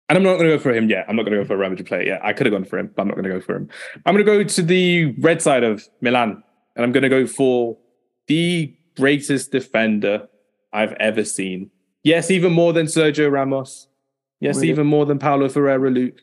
And 0.09 0.17
I'm 0.17 0.23
not 0.23 0.37
going 0.37 0.51
to 0.51 0.57
go 0.57 0.63
for 0.63 0.73
him 0.73 0.89
yet. 0.89 1.05
I'm 1.09 1.17
not 1.17 1.25
going 1.25 1.37
to 1.37 1.43
go 1.43 1.47
for 1.47 1.55
a 1.55 1.59
Real 1.59 1.71
Madrid 1.71 1.87
player 1.87 2.03
yet. 2.03 2.21
I 2.25 2.33
could 2.33 2.47
have 2.47 2.53
gone 2.53 2.65
for 2.65 2.79
him, 2.79 2.91
but 2.95 3.03
I'm 3.03 3.09
not 3.09 3.15
going 3.15 3.25
to 3.25 3.31
go 3.31 3.41
for 3.41 3.57
him. 3.57 3.69
I'm 4.07 4.15
going 4.15 4.25
to 4.25 4.33
go 4.33 4.43
to 4.43 4.63
the 4.63 5.15
red 5.19 5.43
side 5.43 5.65
of 5.65 5.87
Milan 6.01 6.43
and 6.77 6.85
I'm 6.85 6.93
going 6.93 7.03
to 7.03 7.09
go 7.09 7.27
for 7.27 7.77
the 8.27 8.75
greatest 8.97 9.53
defender 9.53 10.29
I've 10.73 10.93
ever 10.95 11.25
seen. 11.25 11.71
Yes, 12.09 12.31
even 12.31 12.55
more 12.55 12.73
than 12.73 12.87
Sergio 12.87 13.31
Ramos. 13.31 13.87
Yes, 14.41 14.57
Really? 14.57 14.71
even 14.71 14.87
more 14.87 15.05
than 15.05 15.19
Paolo 15.19 15.47
Ferreira, 15.51 15.91
Luke. 15.91 16.23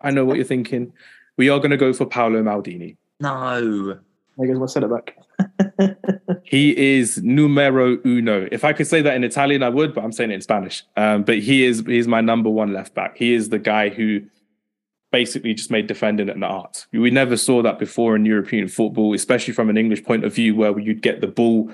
I 0.00 0.10
know 0.10 0.24
what 0.24 0.36
you're 0.36 0.46
thinking. 0.46 0.94
We 1.36 1.50
are 1.50 1.58
going 1.58 1.72
to 1.72 1.76
go 1.76 1.92
for 1.92 2.06
Paolo 2.06 2.42
Maldini. 2.42 2.96
No. 3.20 3.98
There 4.38 4.54
goes 4.54 4.76
my 4.76 4.82
it 4.82 4.90
back. 4.90 5.96
He 6.44 6.96
is 6.98 7.20
numero 7.22 7.98
uno. 8.06 8.48
If 8.52 8.64
I 8.64 8.72
could 8.72 8.86
say 8.86 9.02
that 9.02 9.14
in 9.14 9.24
Italian, 9.24 9.62
I 9.64 9.68
would, 9.68 9.94
but 9.94 10.04
I'm 10.04 10.12
saying 10.12 10.30
it 10.30 10.34
in 10.34 10.40
Spanish. 10.40 10.84
Um, 10.96 11.24
but 11.24 11.40
he 11.40 11.64
is 11.64 11.82
he's 11.86 12.06
my 12.06 12.20
number 12.20 12.48
one 12.48 12.72
left 12.72 12.94
back. 12.94 13.16
He 13.16 13.34
is 13.34 13.48
the 13.48 13.58
guy 13.58 13.88
who 13.88 14.20
basically 15.10 15.54
just 15.54 15.70
made 15.72 15.88
defending 15.88 16.30
an 16.30 16.44
art. 16.44 16.86
We 16.92 17.10
never 17.10 17.36
saw 17.36 17.62
that 17.62 17.80
before 17.80 18.14
in 18.14 18.24
European 18.24 18.68
football, 18.68 19.12
especially 19.12 19.54
from 19.54 19.68
an 19.68 19.76
English 19.76 20.04
point 20.04 20.24
of 20.24 20.32
view, 20.32 20.54
where 20.54 20.78
you'd 20.78 21.02
get 21.02 21.20
the 21.20 21.26
ball, 21.26 21.72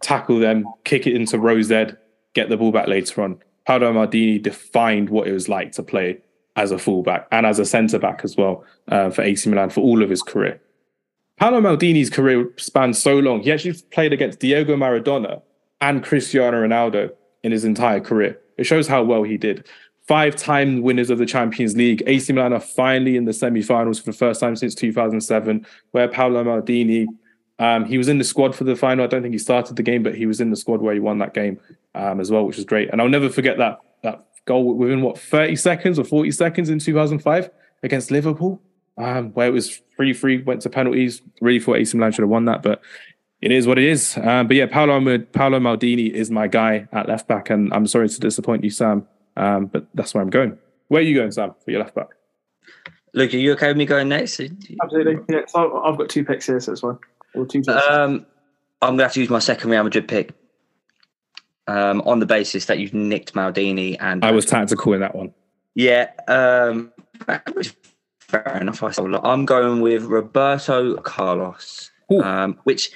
tackle 0.00 0.38
them, 0.38 0.64
kick 0.84 1.06
it 1.08 1.16
into 1.16 1.38
Rose 1.38 1.66
Z, 1.66 1.86
get 2.34 2.48
the 2.48 2.56
ball 2.56 2.72
back 2.72 2.88
later 2.88 3.22
on. 3.22 3.40
Paolo 3.66 3.92
Maldini 3.92 4.42
defined 4.42 5.10
what 5.10 5.28
it 5.28 5.32
was 5.32 5.48
like 5.48 5.72
to 5.72 5.82
play 5.82 6.18
as 6.56 6.70
a 6.70 6.78
fullback 6.78 7.26
and 7.30 7.46
as 7.46 7.58
a 7.58 7.64
centre 7.64 7.98
back 7.98 8.20
as 8.24 8.36
well 8.36 8.64
uh, 8.88 9.10
for 9.10 9.22
AC 9.22 9.48
Milan 9.48 9.70
for 9.70 9.80
all 9.80 10.02
of 10.02 10.10
his 10.10 10.22
career. 10.22 10.60
Paolo 11.36 11.60
Maldini's 11.60 12.10
career 12.10 12.50
spanned 12.56 12.96
so 12.96 13.18
long. 13.18 13.40
He 13.40 13.52
actually 13.52 13.80
played 13.90 14.12
against 14.12 14.40
Diego 14.40 14.76
Maradona 14.76 15.40
and 15.80 16.04
Cristiano 16.04 16.66
Ronaldo 16.66 17.10
in 17.42 17.52
his 17.52 17.64
entire 17.64 18.00
career. 18.00 18.38
It 18.58 18.64
shows 18.64 18.86
how 18.86 19.02
well 19.02 19.22
he 19.22 19.38
did. 19.38 19.66
Five 20.06 20.36
time 20.36 20.82
winners 20.82 21.08
of 21.08 21.18
the 21.18 21.26
Champions 21.26 21.76
League. 21.76 22.02
AC 22.06 22.32
Milan 22.32 22.52
are 22.52 22.60
finally 22.60 23.16
in 23.16 23.24
the 23.24 23.32
semi 23.32 23.62
finals 23.62 23.98
for 23.98 24.10
the 24.10 24.16
first 24.16 24.40
time 24.40 24.56
since 24.56 24.74
2007, 24.74 25.64
where 25.92 26.08
Paolo 26.08 26.44
Maldini, 26.44 27.06
um, 27.60 27.84
he 27.84 27.96
was 27.96 28.08
in 28.08 28.18
the 28.18 28.24
squad 28.24 28.56
for 28.56 28.64
the 28.64 28.74
final. 28.74 29.04
I 29.04 29.06
don't 29.06 29.22
think 29.22 29.32
he 29.32 29.38
started 29.38 29.76
the 29.76 29.84
game, 29.84 30.02
but 30.02 30.16
he 30.16 30.26
was 30.26 30.40
in 30.40 30.50
the 30.50 30.56
squad 30.56 30.80
where 30.80 30.94
he 30.94 31.00
won 31.00 31.18
that 31.18 31.34
game 31.34 31.60
um, 31.94 32.18
as 32.18 32.30
well, 32.30 32.44
which 32.44 32.56
was 32.56 32.64
great. 32.64 32.90
And 32.90 33.00
I'll 33.00 33.08
never 33.08 33.28
forget 33.28 33.58
that, 33.58 33.78
that 34.02 34.26
goal 34.46 34.74
within 34.74 35.02
what, 35.02 35.18
30 35.18 35.54
seconds 35.54 35.98
or 35.98 36.04
40 36.04 36.32
seconds 36.32 36.68
in 36.70 36.80
2005 36.80 37.50
against 37.82 38.10
Liverpool 38.10 38.60
um, 39.00 39.30
where 39.32 39.46
it 39.46 39.52
was 39.52 39.80
3 39.96 40.12
3, 40.12 40.42
went 40.42 40.62
to 40.62 40.70
penalties. 40.70 41.22
Really 41.40 41.60
thought 41.60 41.76
AC 41.76 41.96
Milan 41.96 42.12
should 42.12 42.22
have 42.22 42.30
won 42.30 42.44
that, 42.46 42.62
but 42.62 42.82
It 43.40 43.52
is 43.52 43.66
what 43.66 43.78
it 43.78 43.84
is. 43.84 44.18
Um, 44.18 44.48
but 44.48 44.56
yeah, 44.56 44.66
Paolo, 44.66 45.18
Paolo 45.18 45.58
Maldini 45.58 46.10
is 46.10 46.30
my 46.30 46.46
guy 46.46 46.86
at 46.92 47.08
left 47.08 47.26
back, 47.26 47.48
and 47.48 47.72
I'm 47.72 47.86
sorry 47.86 48.08
to 48.08 48.20
disappoint 48.20 48.62
you, 48.64 48.70
Sam, 48.70 49.08
um, 49.36 49.66
but 49.66 49.86
that's 49.94 50.12
where 50.12 50.22
I'm 50.22 50.28
going. 50.28 50.58
Where 50.88 51.00
are 51.00 51.04
you 51.04 51.14
going, 51.14 51.32
Sam, 51.32 51.54
for 51.64 51.70
your 51.70 51.80
left 51.80 51.94
back? 51.94 52.08
Luke, 53.14 53.32
are 53.32 53.38
you 53.38 53.52
okay 53.52 53.68
with 53.68 53.78
me 53.78 53.86
going 53.86 54.10
next? 54.10 54.40
Absolutely. 54.82 55.16
Yeah, 55.28 55.46
so 55.46 55.82
I've 55.82 55.96
got 55.96 56.10
two 56.10 56.22
picks 56.22 56.46
here, 56.46 56.60
so 56.60 56.72
it's 56.72 56.82
fine. 56.82 56.98
Or 57.34 57.46
two. 57.46 57.62
Um, 57.68 58.26
I'm 58.82 58.90
going 58.90 58.98
to 58.98 59.04
have 59.04 59.12
to 59.12 59.20
use 59.20 59.30
my 59.30 59.38
second 59.38 59.70
Real 59.70 59.82
Madrid 59.82 60.08
pick 60.08 60.32
um, 61.66 62.00
on 62.02 62.18
the 62.18 62.26
basis 62.26 62.66
that 62.66 62.78
you've 62.78 62.94
nicked 62.94 63.34
Maldini 63.34 63.96
and 64.00 64.24
I 64.24 64.32
was 64.32 64.46
tactical 64.46 64.92
in 64.92 65.00
that 65.00 65.14
one. 65.14 65.32
Yeah, 65.74 66.10
um, 66.26 66.92
fair 68.18 68.58
enough. 68.60 68.82
I 68.82 68.90
I'm 69.22 69.44
going 69.44 69.80
with 69.80 70.04
Roberto 70.04 70.96
Carlos, 70.96 71.90
um, 72.22 72.58
which 72.64 72.90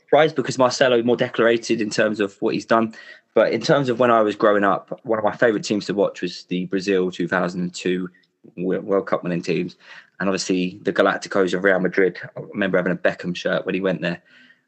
surprised 0.00 0.34
because 0.34 0.58
Marcelo 0.58 0.98
is 0.98 1.04
more 1.04 1.16
declarated 1.16 1.80
in 1.80 1.90
terms 1.90 2.18
of 2.18 2.36
what 2.40 2.54
he's 2.54 2.66
done. 2.66 2.94
But 3.34 3.52
in 3.52 3.60
terms 3.60 3.88
of 3.88 4.00
when 4.00 4.10
I 4.10 4.22
was 4.22 4.34
growing 4.34 4.64
up, 4.64 4.98
one 5.04 5.18
of 5.18 5.24
my 5.24 5.36
favourite 5.36 5.64
teams 5.64 5.86
to 5.86 5.94
watch 5.94 6.22
was 6.22 6.44
the 6.44 6.64
Brazil 6.66 7.10
2002 7.10 8.08
World 8.56 9.06
Cup 9.06 9.22
winning 9.22 9.42
teams, 9.42 9.76
and 10.20 10.28
obviously 10.28 10.80
the 10.82 10.92
Galacticos 10.92 11.54
of 11.54 11.64
Real 11.64 11.80
Madrid. 11.80 12.18
I 12.36 12.40
remember 12.40 12.78
having 12.78 12.92
a 12.92 12.96
Beckham 12.96 13.34
shirt 13.34 13.66
when 13.66 13.74
he 13.74 13.80
went 13.80 14.02
there. 14.02 14.22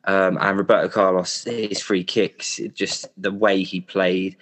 Um, 0.05 0.39
and 0.41 0.57
Roberto 0.57 0.89
Carlos, 0.89 1.45
his 1.45 1.83
free 1.83 2.05
kicks, 2.05 2.61
just 2.74 3.09
the 3.20 3.33
way 3.33 3.62
he 3.62 3.81
played. 3.81 4.37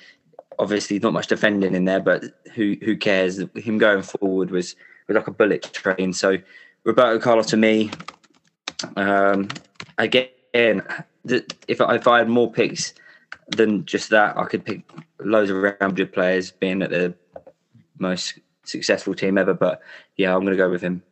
Obviously, 0.59 0.99
not 0.99 1.13
much 1.13 1.27
defending 1.27 1.75
in 1.75 1.85
there, 1.85 2.01
but 2.01 2.25
who 2.55 2.77
who 2.83 2.97
cares? 2.97 3.39
Him 3.57 3.79
going 3.79 4.03
forward 4.03 4.51
was 4.51 4.77
was 5.09 5.17
like 5.17 5.27
a 5.27 5.33
bullet 5.33 5.63
train. 5.73 6.13
So 6.13 6.39
Roberto 6.85 7.19
Carlos 7.19 7.47
to 7.47 7.57
me, 7.57 7.91
um, 8.97 9.49
again, 9.99 10.29
if 10.55 11.45
if 11.69 11.81
I 11.81 12.19
had 12.19 12.29
more 12.29 12.51
picks 12.51 12.95
than 13.49 13.85
just 13.85 14.11
that, 14.11 14.37
I 14.37 14.45
could 14.45 14.65
pick 14.65 14.83
loads 15.21 15.51
of 15.51 15.57
Real 15.57 15.77
Madrid 15.81 16.13
players, 16.13 16.51
being 16.51 16.83
at 16.83 16.91
the 16.91 17.15
most 17.99 18.39
successful 18.69 19.15
team 19.15 19.39
ever. 19.39 19.55
But 19.55 19.81
yeah, 20.17 20.35
I'm 20.35 20.41
going 20.41 20.53
to 20.53 20.57
go 20.57 20.71
with 20.71 20.83
him. 20.83 21.03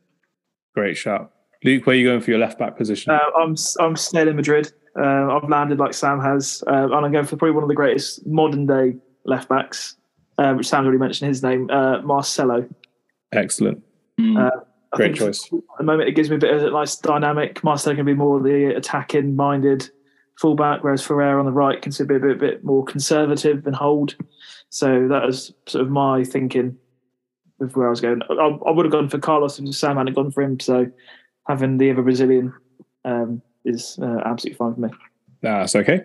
Great 0.75 0.97
shout. 0.97 1.33
Luke, 1.65 1.87
where 1.87 1.95
are 1.95 1.99
you 1.99 2.07
going 2.07 2.21
for 2.21 2.31
your 2.31 2.41
left 2.41 2.59
back 2.59 2.77
position? 2.77 3.13
Uh, 3.13 3.19
I'm 3.39 3.57
I'm 3.81 3.97
staying 3.97 4.29
in 4.29 4.37
Madrid. 4.37 4.73
Uh, 4.99 5.37
I've 5.37 5.49
landed 5.49 5.79
like 5.79 5.95
Sam 5.95 6.21
has, 6.21 6.63
uh, 6.67 6.85
and 6.85 6.95
I'm 6.95 7.11
going 7.11 7.25
for 7.25 7.37
probably 7.37 7.53
one 7.53 7.65
of 7.65 7.69
the 7.69 7.75
greatest 7.75 8.27
modern 8.27 8.67
day 8.67 8.97
left 9.25 9.49
backs, 9.49 9.97
uh, 10.39 10.53
which 10.55 10.69
Sam's 10.69 10.85
already 10.85 10.99
mentioned 10.99 11.29
his 11.29 11.43
name, 11.43 11.69
uh, 11.71 12.01
Marcelo. 12.03 12.69
Excellent. 13.33 13.83
Uh, 14.21 14.51
Great 14.93 15.17
choice. 15.17 15.45
At 15.53 15.79
the 15.79 15.85
moment, 15.85 16.09
it 16.09 16.13
gives 16.13 16.31
me 16.31 16.37
a 16.37 16.39
bit 16.39 16.55
of 16.55 16.63
a 16.63 16.71
nice 16.71 16.97
dynamic. 16.97 17.65
Marcelo 17.65 17.97
can 17.97 18.07
be 18.07 18.15
more 18.15 18.41
the 18.41 18.77
attacking 18.77 19.35
minded 19.35 19.91
fullback, 20.39 20.85
whereas 20.85 21.05
Ferrer 21.05 21.39
on 21.39 21.47
the 21.47 21.53
right 21.53 21.81
can 21.81 21.93
be 22.07 22.15
a 22.15 22.19
bit, 22.19 22.39
bit 22.39 22.65
more 22.65 22.85
conservative 22.85 23.67
and 23.67 23.75
hold. 23.75 24.15
So 24.71 25.09
that 25.09 25.25
is 25.25 25.53
sort 25.67 25.85
of 25.85 25.91
my 25.91 26.25
thinking 26.25 26.77
with 27.59 27.77
where 27.77 27.87
I 27.87 27.91
was 27.91 28.01
going. 28.01 28.23
I, 28.29 28.35
I 28.35 28.71
would 28.71 28.85
have 28.85 28.93
gone 28.93 29.09
for 29.09 29.19
Carlos 29.19 29.59
if 29.59 29.75
Sam 29.75 29.97
hadn't 29.97 30.15
gone 30.15 30.31
for 30.31 30.43
him. 30.43 30.59
So 30.61 30.87
having 31.47 31.79
the 31.79 31.91
other 31.91 32.03
Brazilian 32.03 32.53
um, 33.05 33.43
is 33.65 33.99
uh, 34.03 34.21
absolutely 34.25 34.57
fine 34.57 34.75
for 34.75 34.81
me. 34.81 34.91
That's 35.43 35.77
okay. 35.77 36.05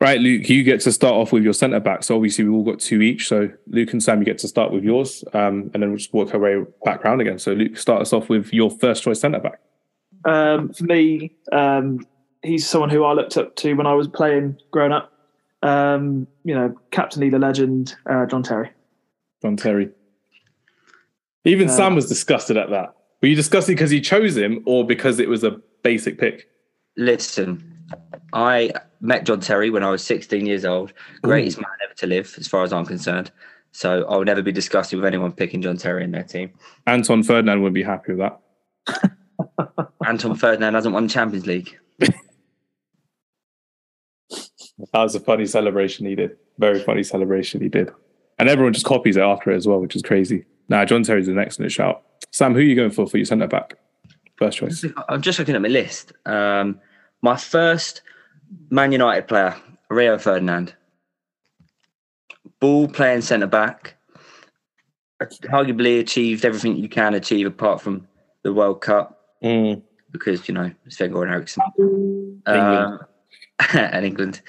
Right, 0.00 0.20
Luke, 0.20 0.48
you 0.48 0.62
get 0.64 0.80
to 0.82 0.92
start 0.92 1.14
off 1.14 1.32
with 1.32 1.44
your 1.44 1.52
centre 1.52 1.80
back. 1.80 2.02
So 2.02 2.16
obviously 2.16 2.44
we've 2.44 2.54
all 2.54 2.64
got 2.64 2.80
two 2.80 3.00
each. 3.00 3.28
So 3.28 3.48
Luke 3.68 3.92
and 3.92 4.02
Sam, 4.02 4.18
you 4.18 4.24
get 4.24 4.38
to 4.38 4.48
start 4.48 4.72
with 4.72 4.84
yours, 4.84 5.24
um, 5.32 5.70
and 5.72 5.82
then 5.82 5.90
we'll 5.90 5.98
just 5.98 6.12
work 6.12 6.34
our 6.34 6.40
way 6.40 6.62
back 6.84 7.04
around 7.04 7.20
again. 7.20 7.38
So 7.38 7.52
Luke, 7.52 7.78
start 7.78 8.02
us 8.02 8.12
off 8.12 8.28
with 8.28 8.52
your 8.52 8.70
first 8.70 9.02
choice 9.02 9.20
centre 9.20 9.40
back. 9.40 9.60
Um, 10.24 10.72
for 10.72 10.84
me, 10.84 11.34
um, 11.52 12.06
he's 12.42 12.68
someone 12.68 12.90
who 12.90 13.04
I 13.04 13.12
looked 13.12 13.36
up 13.36 13.56
to 13.56 13.72
when 13.74 13.86
I 13.86 13.94
was 13.94 14.08
playing 14.08 14.58
growing 14.70 14.92
up. 14.92 15.12
Um, 15.62 16.26
you 16.44 16.54
know, 16.54 16.74
Captain 16.90 17.22
Leader 17.22 17.38
legend, 17.38 17.94
uh, 18.04 18.26
John 18.26 18.42
Terry. 18.42 18.70
John 19.40 19.56
Terry. 19.56 19.90
Even 21.44 21.68
uh, 21.68 21.72
Sam 21.72 21.94
was 21.94 22.08
disgusted 22.08 22.56
at 22.56 22.70
that. 22.70 22.94
Were 23.20 23.28
you 23.28 23.36
disgusted 23.36 23.76
because 23.76 23.92
you 23.92 24.00
chose 24.00 24.36
him 24.36 24.62
or 24.66 24.86
because 24.86 25.18
it 25.18 25.28
was 25.28 25.44
a 25.44 25.60
basic 25.82 26.18
pick? 26.18 26.48
Listen, 26.96 27.86
I 28.32 28.72
met 29.00 29.24
John 29.24 29.40
Terry 29.40 29.70
when 29.70 29.82
I 29.82 29.90
was 29.90 30.02
16 30.04 30.46
years 30.46 30.64
old. 30.64 30.92
Greatest 31.22 31.58
Ooh. 31.58 31.62
man 31.62 31.70
ever 31.84 31.94
to 31.94 32.06
live, 32.06 32.34
as 32.38 32.48
far 32.48 32.64
as 32.64 32.72
I'm 32.72 32.86
concerned. 32.86 33.30
So 33.72 34.04
I'll 34.08 34.24
never 34.24 34.42
be 34.42 34.52
disgusted 34.52 34.98
with 34.98 35.06
anyone 35.06 35.32
picking 35.32 35.60
John 35.60 35.76
Terry 35.76 36.04
in 36.04 36.12
their 36.12 36.22
team. 36.22 36.52
Anton 36.86 37.22
Ferdinand 37.22 37.62
would 37.62 37.74
be 37.74 37.82
happy 37.82 38.14
with 38.14 38.30
that. 38.86 39.16
Anton 40.06 40.36
Ferdinand 40.36 40.74
hasn't 40.74 40.94
won 40.94 41.04
the 41.04 41.12
Champions 41.12 41.46
League. 41.46 41.76
that 41.98 42.14
was 44.92 45.14
a 45.14 45.20
funny 45.20 45.46
celebration 45.46 46.06
he 46.06 46.14
did. 46.14 46.36
Very 46.58 46.80
funny 46.80 47.02
celebration 47.02 47.60
he 47.60 47.68
did. 47.68 47.90
And 48.38 48.48
everyone 48.48 48.72
just 48.72 48.86
copies 48.86 49.16
it 49.16 49.22
after 49.22 49.50
it 49.50 49.56
as 49.56 49.66
well, 49.66 49.80
which 49.80 49.96
is 49.96 50.02
crazy. 50.02 50.44
Now, 50.68 50.84
John 50.84 51.02
Terry's 51.02 51.28
an 51.28 51.38
excellent 51.38 51.72
shout. 51.72 52.02
Sam, 52.32 52.52
who 52.52 52.60
are 52.60 52.62
you 52.62 52.74
going 52.74 52.90
for 52.90 53.06
for 53.06 53.16
your 53.16 53.26
centre 53.26 53.46
back? 53.46 53.76
First 54.36 54.58
choice. 54.58 54.84
I'm 55.08 55.22
just 55.22 55.38
looking 55.38 55.54
at 55.54 55.62
my 55.62 55.68
list. 55.68 56.12
Um, 56.26 56.80
my 57.22 57.36
first 57.36 58.02
Man 58.70 58.92
United 58.92 59.28
player, 59.28 59.54
Rio 59.88 60.18
Ferdinand. 60.18 60.74
Ball 62.60 62.88
playing 62.88 63.22
centre 63.22 63.46
back. 63.46 63.96
Arguably 65.22 66.00
achieved 66.00 66.44
everything 66.44 66.76
you 66.76 66.88
can 66.88 67.14
achieve 67.14 67.46
apart 67.46 67.80
from 67.80 68.06
the 68.42 68.52
World 68.52 68.80
Cup. 68.80 69.20
Mm. 69.42 69.82
Because, 70.10 70.48
you 70.48 70.54
know, 70.54 70.70
Sven 70.88 71.12
Goran 71.12 71.30
Eriksson. 71.30 71.62
Um, 72.46 72.98
and 73.72 74.04
England. 74.04 74.42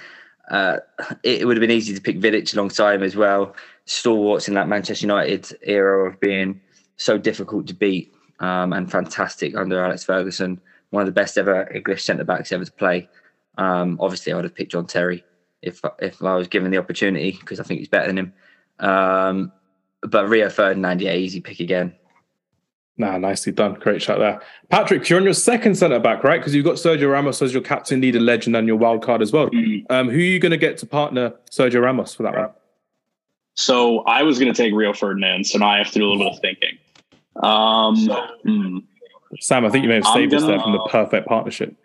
Uh, 0.49 0.77
it, 1.23 1.41
it, 1.41 1.45
would 1.45 1.57
have 1.57 1.61
been 1.61 1.71
easy 1.71 1.93
to 1.93 2.01
pick 2.01 2.19
Vidic 2.19 2.53
alongside 2.53 2.95
him 2.95 3.03
as 3.03 3.15
well. 3.15 3.55
Stalwarts 3.85 4.47
in 4.47 4.53
that 4.53 4.67
Manchester 4.67 5.05
United 5.05 5.57
era 5.63 6.09
of 6.09 6.19
being 6.19 6.61
so 6.97 7.17
difficult 7.17 7.67
to 7.67 7.73
beat 7.73 8.13
um, 8.39 8.73
and 8.73 8.91
fantastic 8.91 9.55
under 9.55 9.83
Alex 9.83 10.03
Ferguson. 10.03 10.59
One 10.91 11.01
of 11.01 11.07
the 11.07 11.19
best 11.19 11.37
ever 11.37 11.69
English 11.73 12.03
centre 12.03 12.23
backs 12.23 12.51
ever 12.51 12.65
to 12.65 12.71
play. 12.71 13.09
Um, 13.57 13.97
obviously, 13.99 14.31
I 14.31 14.35
would 14.35 14.45
have 14.45 14.55
picked 14.55 14.71
John 14.71 14.85
Terry 14.85 15.23
if 15.61 15.81
if 15.99 16.21
I 16.21 16.35
was 16.35 16.47
given 16.47 16.71
the 16.71 16.77
opportunity 16.77 17.37
because 17.39 17.59
I 17.59 17.63
think 17.63 17.79
he's 17.79 17.89
better 17.89 18.07
than 18.07 18.17
him. 18.17 18.33
Um, 18.79 19.51
but 20.01 20.29
Rio 20.29 20.49
Ferdinand, 20.49 21.01
yeah, 21.01 21.13
easy 21.13 21.41
pick 21.41 21.59
again. 21.59 21.95
Nah, 22.97 23.17
nicely 23.17 23.51
done. 23.51 23.73
Great 23.73 24.01
shot 24.01 24.19
there. 24.19 24.41
Patrick, 24.69 25.09
you're 25.09 25.19
on 25.19 25.25
your 25.25 25.33
second 25.33 25.75
centre 25.75 25.99
back, 25.99 26.23
right? 26.23 26.39
Because 26.39 26.55
you've 26.55 26.63
got 26.63 26.75
Sergio 26.75 27.11
Ramos 27.11 27.41
as 27.41 27.53
your 27.53 27.61
captain, 27.61 27.99
leader, 27.99 28.21
legend, 28.21 28.55
and 28.55 28.67
your 28.67 28.77
wild 28.77 29.03
card 29.03 29.21
as 29.21 29.33
well. 29.33 29.49
Mm-hmm. 29.49 29.91
Um, 29.91 30.09
who 30.09 30.17
are 30.17 30.21
you 30.21 30.39
going 30.39 30.51
to 30.51 30.57
get 30.57 30.77
to 30.77 30.85
partner 30.85 31.33
Sergio 31.51 31.81
Ramos 31.81 32.15
for 32.15 32.23
that 32.23 32.33
one? 32.33 32.51
So 33.55 33.99
I 34.01 34.23
was 34.23 34.39
going 34.39 34.53
to 34.53 34.57
take 34.57 34.73
Rio 34.73 34.93
Ferdinand, 34.93 35.45
so 35.45 35.57
now 35.57 35.69
I 35.69 35.77
have 35.77 35.91
to 35.91 35.99
do 35.99 36.05
a 36.05 36.09
little 36.09 36.23
bit 36.23 36.33
of 36.33 36.39
thinking. 36.39 36.77
Um, 37.43 37.97
hmm. 38.43 38.77
Sam, 39.39 39.65
I 39.65 39.69
think 39.69 39.83
you 39.83 39.89
may 39.89 39.95
have 39.95 40.07
saved 40.07 40.31
gonna, 40.31 40.43
us 40.43 40.47
there 40.47 40.59
from 40.59 40.71
the 40.71 40.87
perfect 40.89 41.27
partnership. 41.27 41.75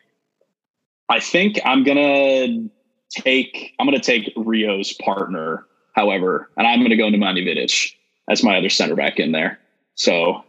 I 1.09 1.19
think 1.19 1.59
I'm 1.65 1.83
gonna 1.83 2.69
take 3.11 3.75
I'm 3.81 3.87
gonna 3.87 3.99
take 3.99 4.33
Rio's 4.37 4.93
partner, 4.93 5.67
however, 5.95 6.51
and 6.57 6.67
I'm 6.67 6.83
gonna 6.83 6.97
go 6.97 7.09
Nemanja 7.09 7.45
Vidic 7.45 7.95
as 8.29 8.45
my 8.45 8.59
other 8.59 8.69
center 8.69 8.95
back 8.95 9.19
in 9.19 9.33
there. 9.33 9.59
So 9.97 10.45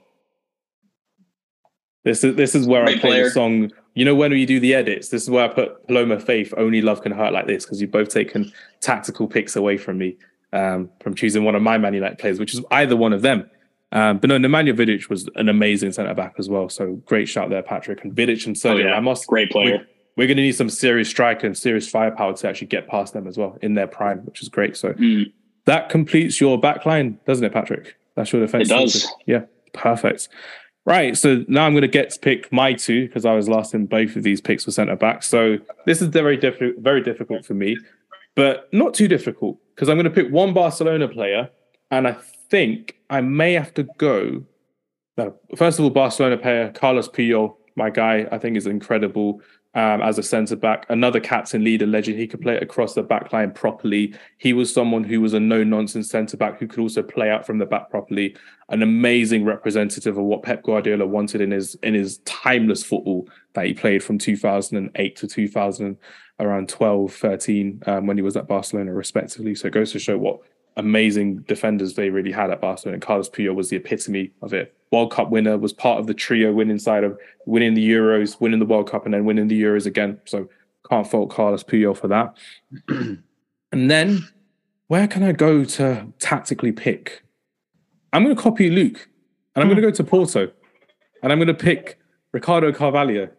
this 2.04 2.24
is 2.24 2.36
this 2.36 2.56
is 2.56 2.68
where 2.68 2.84
I 2.84 2.94
play 2.94 3.00
player. 3.00 3.24
the 3.26 3.32
song. 3.32 3.72
You 3.94 4.06
know 4.06 4.16
when 4.16 4.32
we 4.32 4.46
do 4.46 4.60
the 4.60 4.74
edits, 4.74 5.10
this 5.10 5.24
is 5.24 5.30
where 5.30 5.44
I 5.44 5.54
put 5.54 5.86
Paloma 5.88 6.20
Faith. 6.20 6.54
Only 6.58 6.82
love 6.82 7.02
can 7.02 7.12
hurt 7.12 7.34
like 7.34 7.48
this 7.48 7.66
because 7.66 7.82
you've 7.82 7.92
both 7.92 8.10
taken 8.10 8.52
tactical 8.80 9.28
picks 9.28 9.56
away 9.56 9.78
from 9.78 9.98
me 9.98 10.18
um, 10.54 10.90
from 11.02 11.16
choosing 11.16 11.44
one 11.44 11.56
of 11.56 11.62
my 11.62 11.78
Man 11.78 11.94
United 11.94 12.18
players, 12.18 12.40
which 12.40 12.54
is 12.54 12.62
either 12.72 12.96
one 12.96 13.14
of 13.14 13.22
them. 13.22 13.50
Um, 13.94 14.20
but 14.20 14.30
no, 14.30 14.38
Nemanja 14.38 14.74
Vidic 14.74 15.10
was 15.10 15.30
an 15.36 15.50
amazing 15.50 15.92
centre 15.92 16.14
back 16.14 16.36
as 16.38 16.50
well. 16.50 16.70
So 16.70 16.94
great 17.06 17.28
shout 17.28 17.50
there, 17.50 17.62
Patrick. 17.62 18.04
And 18.04 18.14
Vidic 18.14 18.46
and 18.46 18.56
Sergio 18.56 18.74
oh, 18.74 18.78
yeah. 18.78 18.86
Ramos, 18.92 19.26
great 19.26 19.52
player. 19.52 19.80
We're, 19.80 19.88
we're 20.16 20.28
going 20.28 20.38
to 20.38 20.44
need 20.44 20.54
some 20.54 20.70
serious 20.70 21.10
striker 21.10 21.46
and 21.46 21.58
serious 21.58 21.90
firepower 21.90 22.34
to 22.34 22.48
actually 22.48 22.68
get 22.68 22.88
past 22.88 23.14
them 23.14 23.28
as 23.28 23.38
well 23.38 23.58
in 23.62 23.74
their 23.74 23.88
prime, 23.88 24.20
which 24.20 24.42
is 24.42 24.50
great. 24.50 24.78
So 24.78 24.94
mm. 24.94 25.32
that 25.66 25.90
completes 25.90 26.40
your 26.40 26.60
backline, 26.60 27.18
doesn't 27.26 27.44
it, 27.44 27.52
Patrick? 27.52 27.98
That's 28.16 28.32
your 28.32 28.42
defense. 28.42 28.70
It 28.70 28.74
does. 28.74 29.08
Yeah, 29.26 29.44
perfect. 29.74 30.30
Right. 30.86 31.16
So 31.16 31.46
now 31.48 31.66
I'm 31.66 31.74
going 31.74 31.84
to 31.84 31.88
get 31.88 32.10
to 32.12 32.20
pick 32.20 32.52
my 32.52 32.74
two 32.74 33.08
because 33.08 33.24
I 33.24 33.34
was 33.34 33.48
last 33.48 33.74
in 33.74 33.86
both 33.86 34.16
of 34.16 34.24
these 34.24 34.42
picks 34.42 34.66
for 34.66 34.72
centre 34.72 34.96
back. 34.96 35.22
So 35.22 35.58
this 35.86 36.02
is 36.02 36.08
very 36.08 36.38
difficult, 36.38 36.78
very 36.80 37.02
difficult 37.02 37.46
for 37.46 37.54
me, 37.54 37.78
but 38.36 38.68
not 38.74 38.94
too 38.94 39.08
difficult 39.08 39.60
because 39.76 39.90
I'm 39.90 39.96
going 39.96 40.06
to 40.06 40.10
pick 40.10 40.32
one 40.32 40.54
Barcelona 40.54 41.08
player, 41.08 41.50
and 41.92 42.08
I 42.08 42.16
think 42.50 42.96
I 43.10 43.22
may 43.22 43.54
have 43.54 43.74
to 43.76 43.84
go. 43.98 44.44
No, 45.18 45.36
first 45.56 45.78
of 45.78 45.86
all, 45.86 45.92
Barcelona 45.92 46.38
player 46.38 46.72
Carlos 46.72 47.08
Puyol, 47.08 47.56
my 47.76 47.90
guy. 47.90 48.28
I 48.32 48.40
think 48.40 48.58
is 48.58 48.66
incredible 48.66 49.42
um, 49.74 50.02
as 50.02 50.18
a 50.18 50.24
centre 50.24 50.56
back. 50.56 50.86
Another 50.90 51.20
captain, 51.20 51.64
leader, 51.64 51.86
legend. 51.86 52.20
He 52.20 52.28
could 52.28 52.42
play 52.42 52.58
across 52.58 52.94
the 52.94 53.04
back 53.04 53.32
line 53.32 53.52
properly. 53.52 54.14
He 54.38 54.54
was 54.54 54.74
someone 54.74 55.04
who 55.04 55.22
was 55.22 55.34
a 55.34 55.40
no 55.40 55.64
nonsense 55.64 56.10
centre 56.10 56.38
back 56.38 56.60
who 56.60 56.68
could 56.68 56.80
also 56.80 57.02
play 57.02 57.30
out 57.30 57.46
from 57.46 57.58
the 57.58 57.66
back 57.66 57.90
properly. 57.90 58.36
An 58.70 58.84
amazing 58.84 59.46
representative 59.46 60.18
of 60.18 60.26
what 60.26 60.44
Pep 60.44 60.64
Guardiola 60.64 61.06
wanted 61.06 61.42
in 61.42 61.52
his 61.52 61.76
in 61.76 61.94
his 61.94 62.18
timeless 62.20 62.84
football 62.84 63.28
that 63.54 63.66
he 63.66 63.74
played 63.74 64.04
from 64.04 64.18
2008 64.18 65.16
to 65.16 65.28
2000 65.28 65.98
around 66.40 66.70
12, 66.70 67.14
13 67.14 67.84
um, 67.86 68.08
when 68.08 68.18
he 68.18 68.24
was 68.24 68.36
at 68.36 68.48
Barcelona, 68.48 68.94
respectively. 68.94 69.54
So 69.56 69.68
it 69.68 69.74
goes 69.74 69.92
to 69.92 70.00
show 70.00 70.18
what 70.18 70.40
amazing 70.76 71.40
defenders 71.44 71.94
they 71.94 72.10
really 72.10 72.32
had 72.32 72.50
at 72.50 72.62
Barcelona. 72.62 72.96
And 72.96 73.02
Carlos 73.02 73.30
Puyol 73.30 73.56
was 73.56 73.70
the 73.70 73.78
epitome 73.78 74.32
of 74.42 74.54
it. 74.54 74.76
World 74.92 75.12
Cup 75.12 75.30
winner, 75.30 75.58
was 75.58 75.74
part 75.74 76.00
of 76.00 76.08
the 76.08 76.14
trio 76.14 76.52
winning 76.52 76.80
side 76.80 77.04
of 77.04 77.18
winning 77.46 77.74
the 77.74 77.90
Euros, 77.90 78.40
winning 78.42 78.60
the 78.60 78.66
World 78.66 78.90
Cup, 78.90 79.06
and 79.06 79.14
then 79.14 79.26
winning 79.26 79.48
the 79.48 79.62
Euros 79.62 79.86
again. 79.86 80.20
So 80.26 80.50
can't 80.90 81.08
fault 81.08 81.30
Carlos 81.30 81.64
Puyol 81.64 81.98
for 81.98 82.08
that. 82.10 82.38
and 83.72 83.92
then 83.92 84.28
where 84.88 85.08
can 85.08 85.24
I 85.24 85.32
go 85.32 85.64
to 85.64 86.08
tactically 86.20 86.74
pick? 86.74 87.24
I'm 88.12 88.24
going 88.24 88.36
to 88.36 88.42
copy 88.42 88.70
Luke 88.70 89.08
and 89.56 89.64
I'm 89.64 89.70
going 89.70 89.78
to 89.78 89.84
hmm. 89.84 89.90
go 89.90 89.96
to 89.96 90.04
Porto 90.04 90.52
and 91.24 91.32
I'm 91.32 91.38
going 91.38 91.48
to 91.48 91.54
pick 91.54 91.98
Ricardo 92.34 92.74
Carvalho. 92.74 93.30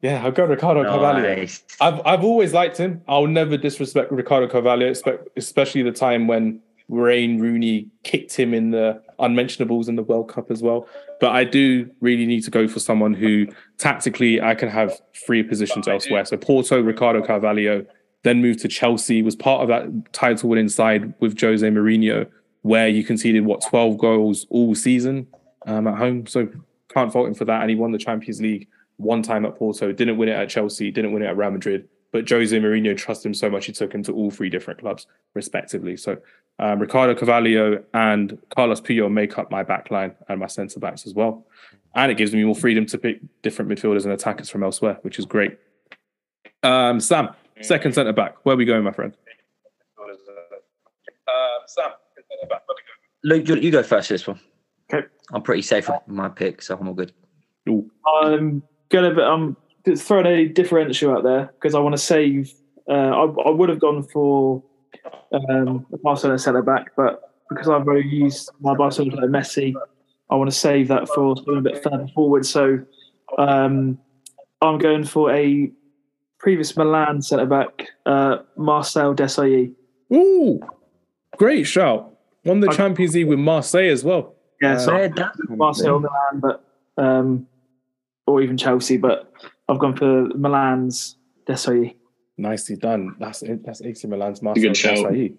Yeah, 0.00 0.24
I'll 0.24 0.30
go 0.30 0.44
Ricardo 0.44 0.84
nice. 0.84 0.90
Carvalho. 0.90 1.46
I've 1.80 2.06
I've 2.06 2.24
always 2.24 2.54
liked 2.54 2.76
him. 2.76 3.02
I'll 3.08 3.26
never 3.26 3.56
disrespect 3.56 4.12
Ricardo 4.12 4.46
Carvalho, 4.46 4.92
especially 5.36 5.82
the 5.82 5.92
time 5.92 6.28
when 6.28 6.60
Wayne 6.86 7.40
Rooney 7.40 7.88
kicked 8.04 8.34
him 8.34 8.54
in 8.54 8.70
the 8.70 9.02
unmentionables 9.18 9.88
in 9.88 9.96
the 9.96 10.02
World 10.02 10.28
Cup 10.28 10.50
as 10.50 10.62
well. 10.62 10.86
But 11.20 11.32
I 11.32 11.44
do 11.44 11.90
really 12.00 12.26
need 12.26 12.44
to 12.44 12.50
go 12.50 12.68
for 12.68 12.80
someone 12.80 13.14
who 13.14 13.46
tactically 13.78 14.40
I 14.40 14.54
can 14.54 14.68
have 14.68 15.00
free 15.26 15.42
positions 15.42 15.88
elsewhere. 15.88 16.24
So 16.24 16.36
Porto, 16.36 16.80
Ricardo 16.80 17.22
Carvalho, 17.22 17.84
then 18.22 18.42
moved 18.42 18.60
to 18.60 18.68
Chelsea, 18.68 19.22
was 19.22 19.36
part 19.36 19.62
of 19.62 19.68
that 19.68 20.12
title 20.12 20.48
winning 20.48 20.68
side 20.68 21.14
with 21.20 21.40
Jose 21.40 21.66
Mourinho, 21.68 22.28
where 22.62 22.88
you 22.88 23.04
conceded 23.04 23.44
what 23.44 23.62
12 23.68 23.98
goals 23.98 24.46
all 24.50 24.74
season 24.74 25.26
um, 25.66 25.86
at 25.86 25.96
home. 25.96 26.26
So 26.26 26.48
can't 26.88 27.12
fault 27.12 27.28
him 27.28 27.34
for 27.34 27.44
that. 27.44 27.60
And 27.60 27.70
he 27.70 27.76
won 27.76 27.92
the 27.92 27.98
Champions 27.98 28.40
League 28.40 28.68
one 28.96 29.22
time 29.22 29.46
at 29.46 29.56
Porto, 29.56 29.92
didn't 29.92 30.16
win 30.16 30.28
it 30.28 30.32
at 30.32 30.48
Chelsea, 30.48 30.90
didn't 30.90 31.12
win 31.12 31.22
it 31.22 31.26
at 31.26 31.36
Real 31.36 31.50
Madrid. 31.50 31.88
But 32.10 32.28
Jose 32.28 32.58
Mourinho 32.58 32.96
trusted 32.96 33.26
him 33.26 33.34
so 33.34 33.50
much 33.50 33.66
he 33.66 33.72
took 33.72 33.94
him 33.94 34.02
to 34.04 34.12
all 34.12 34.30
three 34.30 34.48
different 34.48 34.80
clubs, 34.80 35.06
respectively. 35.34 35.96
So 35.96 36.18
um, 36.58 36.80
Ricardo 36.80 37.14
Carvalho 37.14 37.82
and 37.94 38.38
Carlos 38.54 38.80
Puyol 38.80 39.10
make 39.12 39.38
up 39.38 39.50
my 39.50 39.62
back 39.62 39.90
line 39.90 40.14
and 40.28 40.40
my 40.40 40.46
centre 40.46 40.80
backs 40.80 41.06
as 41.06 41.14
well. 41.14 41.46
And 41.94 42.10
it 42.10 42.16
gives 42.16 42.32
me 42.34 42.44
more 42.44 42.54
freedom 42.54 42.86
to 42.86 42.98
pick 42.98 43.20
different 43.42 43.70
midfielders 43.70 44.04
and 44.04 44.12
attackers 44.12 44.50
from 44.50 44.62
elsewhere, 44.62 44.98
which 45.02 45.18
is 45.18 45.24
great. 45.24 45.58
Um, 46.62 47.00
Sam, 47.00 47.30
second 47.60 47.94
centre 47.94 48.12
back. 48.12 48.36
Where 48.44 48.54
are 48.54 48.58
we 48.58 48.64
going, 48.64 48.82
my 48.82 48.92
friend? 48.92 49.16
Uh, 51.28 51.66
Sam, 51.66 51.90
Luke, 53.24 53.48
you, 53.48 53.56
you 53.56 53.70
go 53.70 53.82
first 53.82 54.08
this 54.08 54.26
one. 54.26 54.40
Okay. 54.92 55.06
I'm 55.32 55.42
pretty 55.42 55.62
safe 55.62 55.88
with 55.88 56.00
my 56.06 56.28
pick, 56.28 56.62
so 56.62 56.76
I'm 56.76 56.88
all 56.88 56.94
good. 56.94 57.12
Ooh. 57.68 57.90
I'm 58.22 58.62
gonna. 58.88 59.20
I'm 59.22 59.56
throwing 59.96 60.26
a 60.26 60.48
differential 60.48 61.12
out 61.12 61.24
there 61.24 61.52
because 61.54 61.74
I 61.74 61.80
want 61.80 61.94
to 61.94 61.98
save. 61.98 62.52
Uh, 62.88 62.92
I, 62.92 63.24
I 63.24 63.50
would 63.50 63.68
have 63.68 63.80
gone 63.80 64.02
for 64.02 64.62
um, 65.32 65.86
the 65.90 65.98
Barcelona 65.98 66.38
centre 66.38 66.62
back, 66.62 66.92
but 66.96 67.22
because 67.48 67.68
I've 67.68 67.86
already 67.86 68.08
used 68.08 68.50
my 68.60 68.74
Barcelona 68.74 69.16
player 69.16 69.28
Messi, 69.28 69.74
I 70.30 70.36
want 70.36 70.50
to 70.50 70.56
save 70.56 70.88
that 70.88 71.08
for 71.08 71.36
something 71.36 71.58
a 71.58 71.60
bit 71.62 71.82
further 71.82 72.06
forward. 72.14 72.44
So 72.44 72.80
um, 73.38 73.98
I'm 74.60 74.78
going 74.78 75.04
for 75.04 75.32
a 75.32 75.70
previous 76.38 76.76
Milan 76.76 77.22
centre 77.22 77.46
back, 77.46 77.88
uh, 78.06 78.38
Marcel 78.56 79.14
Desailly. 79.14 79.74
Ooh, 80.12 80.60
great 81.36 81.64
shout! 81.64 82.14
Won 82.44 82.60
the 82.60 82.70
I, 82.70 82.74
Champions 82.74 83.14
League 83.14 83.28
with 83.28 83.38
Marseille 83.38 83.90
as 83.90 84.04
well. 84.04 84.34
Yeah, 84.60 84.78
so 84.78 84.94
uh, 84.96 85.08
Marcel 85.48 86.00
Milan, 86.00 86.40
but 86.40 86.64
um, 86.96 87.46
or 88.26 88.42
even 88.42 88.56
Chelsea, 88.56 88.96
but 88.96 89.32
I've 89.68 89.78
gone 89.78 89.96
for 89.96 90.28
Milan's 90.28 91.16
Desailly. 91.46 91.94
Nicely 92.38 92.76
done. 92.76 93.16
That's 93.18 93.42
it. 93.42 93.64
That's 93.64 93.82
AC 93.82 94.06
Milan's 94.06 94.42
Marcel 94.42 94.62
Desailly. 94.62 95.36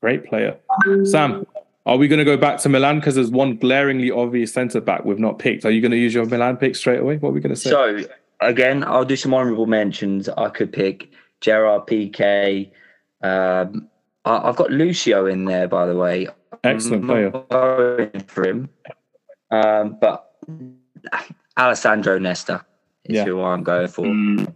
Great 0.00 0.24
player. 0.24 0.58
Sam, 1.04 1.46
are 1.86 1.96
we 1.96 2.08
going 2.08 2.18
to 2.18 2.24
go 2.24 2.36
back 2.36 2.58
to 2.60 2.68
Milan 2.68 2.98
because 2.98 3.14
there's 3.14 3.30
one 3.30 3.56
glaringly 3.56 4.10
obvious 4.10 4.52
centre 4.52 4.80
back 4.80 5.04
we've 5.04 5.18
not 5.18 5.38
picked? 5.38 5.64
Are 5.64 5.70
you 5.70 5.80
going 5.80 5.92
to 5.92 5.96
use 5.96 6.12
your 6.12 6.26
Milan 6.26 6.56
pick 6.56 6.74
straight 6.74 7.00
away? 7.00 7.16
What 7.16 7.30
are 7.30 7.32
we 7.32 7.40
going 7.40 7.54
to 7.54 7.60
say? 7.60 7.70
So 7.70 8.00
again, 8.40 8.84
I'll 8.84 9.04
do 9.04 9.16
some 9.16 9.32
honourable 9.32 9.66
mentions. 9.66 10.28
I 10.28 10.48
could 10.48 10.72
pick 10.72 11.12
Gerard 11.40 11.86
Piqué. 11.86 12.70
Um, 13.22 13.88
I, 14.24 14.46
have 14.46 14.56
got 14.56 14.70
Lucio 14.70 15.26
in 15.26 15.44
there, 15.44 15.68
by 15.68 15.86
the 15.86 15.96
way. 15.96 16.28
Excellent 16.64 17.06
player. 17.06 17.30
For 18.26 18.44
him, 18.44 18.68
um, 19.50 19.98
but 20.00 20.32
Alessandro 21.58 22.18
Nesta 22.18 22.64
is 23.04 23.16
yeah. 23.16 23.24
who 23.24 23.42
I'm 23.42 23.62
going 23.62 23.88
for. 23.88 24.04
Mm. 24.04 24.52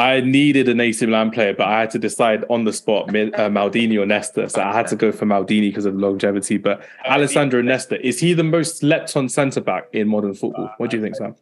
I 0.00 0.20
needed 0.22 0.66
an 0.70 0.80
AC 0.80 1.04
Milan 1.04 1.30
player, 1.30 1.52
but 1.52 1.66
I 1.66 1.80
had 1.80 1.90
to 1.90 1.98
decide 1.98 2.46
on 2.48 2.64
the 2.64 2.72
spot 2.72 3.10
uh, 3.10 3.12
Maldini 3.12 4.00
or 4.00 4.06
Nesta. 4.06 4.48
So 4.48 4.62
I 4.62 4.72
had 4.72 4.86
to 4.86 4.96
go 4.96 5.12
for 5.12 5.26
Maldini 5.26 5.68
because 5.68 5.84
of 5.84 5.94
longevity. 5.94 6.56
But 6.56 6.82
Alessandro 7.04 7.60
Nesta, 7.60 8.04
is 8.04 8.18
he 8.18 8.32
the 8.32 8.42
most 8.42 8.78
slept 8.78 9.14
on 9.14 9.28
centre 9.28 9.60
back 9.60 9.88
in 9.92 10.08
modern 10.08 10.32
football? 10.32 10.72
What 10.78 10.88
do 10.88 10.96
you 10.96 11.02
think, 11.02 11.16
Sam? 11.16 11.36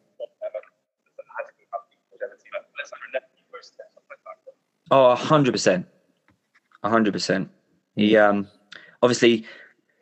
Oh, 4.91 5.15
100%. 5.17 5.87
100%. 6.85 7.49
He 7.95 8.17
um, 8.17 8.49
obviously 9.03 9.47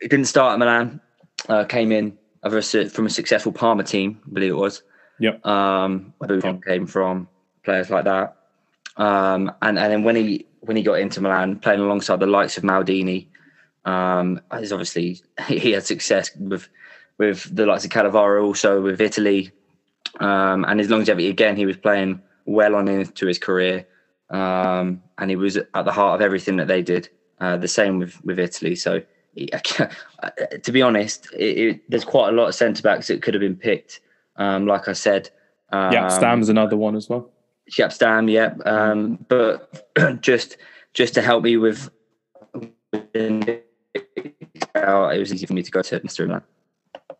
he 0.01 0.07
didn't 0.07 0.25
start 0.25 0.53
at 0.53 0.59
Milan, 0.59 0.99
uh, 1.47 1.65
came 1.65 1.91
in 1.91 2.17
from 2.41 3.05
a 3.05 3.09
successful 3.09 3.51
Parma 3.51 3.83
team, 3.83 4.19
I 4.25 4.33
believe 4.33 4.51
it 4.51 4.57
was. 4.57 4.81
Yep. 5.19 5.45
Um, 5.45 6.13
where 6.17 6.27
Buffon 6.27 6.61
came 6.61 6.87
from, 6.87 7.27
players 7.63 7.91
like 7.91 8.05
that. 8.05 8.36
Um, 8.97 9.51
and 9.61 9.77
and 9.79 9.91
then 9.91 10.03
when 10.03 10.15
he 10.15 10.45
when 10.61 10.75
he 10.75 10.83
got 10.83 10.99
into 10.99 11.21
Milan, 11.21 11.59
playing 11.59 11.79
alongside 11.79 12.19
the 12.19 12.27
likes 12.27 12.57
of 12.57 12.63
Maldini, 12.63 13.27
um, 13.85 14.41
is 14.53 14.71
obviously 14.71 15.21
he 15.47 15.71
had 15.71 15.85
success 15.85 16.31
with 16.37 16.67
with 17.17 17.55
the 17.55 17.65
likes 17.65 17.85
of 17.85 17.91
Cannavaro, 17.91 18.43
also 18.43 18.81
with 18.81 19.01
Italy, 19.01 19.51
um, 20.19 20.65
and 20.65 20.79
his 20.79 20.89
longevity 20.89 21.29
again. 21.29 21.55
He 21.55 21.65
was 21.65 21.77
playing 21.77 22.21
well 22.45 22.75
on 22.75 22.87
into 22.87 23.27
his 23.27 23.39
career, 23.39 23.87
um, 24.29 25.01
and 25.17 25.29
he 25.29 25.35
was 25.35 25.57
at 25.57 25.85
the 25.85 25.91
heart 25.91 26.15
of 26.15 26.21
everything 26.21 26.57
that 26.57 26.67
they 26.67 26.81
did. 26.81 27.09
Uh, 27.39 27.57
the 27.57 27.67
same 27.67 27.99
with 27.99 28.23
with 28.25 28.39
Italy. 28.39 28.75
So 28.75 29.01
to 29.37 30.71
be 30.71 30.81
honest, 30.81 31.27
it, 31.33 31.57
it, 31.57 31.81
there's 31.89 32.05
quite 32.05 32.29
a 32.29 32.31
lot 32.31 32.47
of 32.47 32.55
centre 32.55 32.81
backs 32.81 33.07
that 33.07 33.21
could 33.21 33.35
have 33.35 33.41
been 33.41 33.55
picked. 33.55 33.99
Um, 34.37 34.65
like 34.65 34.87
I 34.87 34.93
said, 34.93 35.29
um, 35.71 35.93
yeah, 35.93 36.07
Stam's 36.07 36.49
another 36.49 36.77
one 36.77 36.95
as 36.95 37.09
well. 37.09 37.29
Jaap 37.71 37.91
Stam, 37.91 38.29
yeah. 38.29 38.53
Um, 38.65 39.25
but 39.27 39.87
just 40.21 40.57
just 40.93 41.13
to 41.15 41.21
help 41.21 41.43
me 41.43 41.57
with, 41.57 41.89
it 45.09 45.19
was 45.19 45.33
easy 45.33 45.45
for 45.45 45.53
me 45.53 45.63
to 45.63 45.71
go 45.71 45.81
to 45.81 45.99
Mr. 45.99 46.25
Milan. 46.25 46.43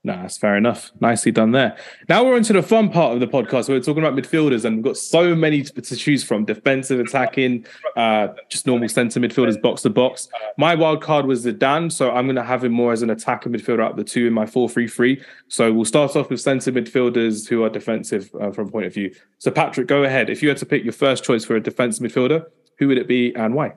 No, 0.08 0.16
that's 0.22 0.38
fair 0.38 0.56
enough. 0.56 0.94
Nicely 1.02 1.34
done 1.34 1.52
there. 1.52 1.76
Now 2.08 2.24
we're 2.24 2.38
into 2.38 2.54
the 2.54 2.64
fun 2.64 2.90
part 2.90 3.14
of 3.14 3.20
the 3.20 3.28
podcast. 3.28 3.68
We're 3.68 3.82
talking 3.82 4.02
about 4.02 4.16
midfielders, 4.16 4.64
and 4.64 4.78
we've 4.78 4.86
got 4.86 4.96
so 4.96 5.36
many 5.36 5.64
to, 5.64 5.96
choose 5.98 6.24
from: 6.24 6.46
defensive, 6.46 7.02
attacking, 7.02 7.66
uh, 7.98 8.30
just 8.48 8.66
normal 8.66 8.88
centre 8.88 9.20
midfielders, 9.20 9.62
box 9.62 9.82
to 9.82 9.90
box. 9.90 10.30
My 10.58 10.76
wild 10.76 11.02
card 11.02 11.26
was 11.26 11.46
Zidane, 11.46 11.92
so 11.92 12.10
I'm 12.10 12.26
going 12.26 12.38
to 12.38 12.44
have 12.44 12.64
him 12.64 12.72
more 12.72 12.94
as 12.94 13.02
an 13.02 13.10
attacker 13.10 13.50
midfielder 13.50 13.84
out 13.84 13.92
of 13.92 13.98
the 13.98 14.06
two 14.06 14.28
in 14.28 14.32
my 14.32 14.46
four-three-three. 14.46 15.22
So 15.50 15.74
we'll 15.74 15.84
start 15.84 16.16
off 16.16 16.30
with 16.30 16.40
centre 16.40 16.72
midfielders 16.72 17.46
who 17.46 17.66
are 17.66 17.70
defensive 17.70 18.34
uh, 18.40 18.52
from 18.52 18.72
point 18.72 18.86
of 18.86 18.94
view. 18.94 19.14
So 19.40 19.52
Patrick, 19.52 19.88
go 19.88 20.06
ahead. 20.06 20.30
If 20.30 20.42
you 20.42 20.48
had 20.48 20.58
to 20.60 20.66
pick 20.66 20.86
your 20.86 20.94
first 20.94 21.26
choice 21.26 21.44
for 21.44 21.58
a 21.58 21.62
defensive 21.62 22.10
midfielder, 22.10 22.46
who 22.80 22.88
would 22.88 22.98
it 22.98 23.10
be 23.10 23.36
and 23.36 23.54
why? 23.54 23.74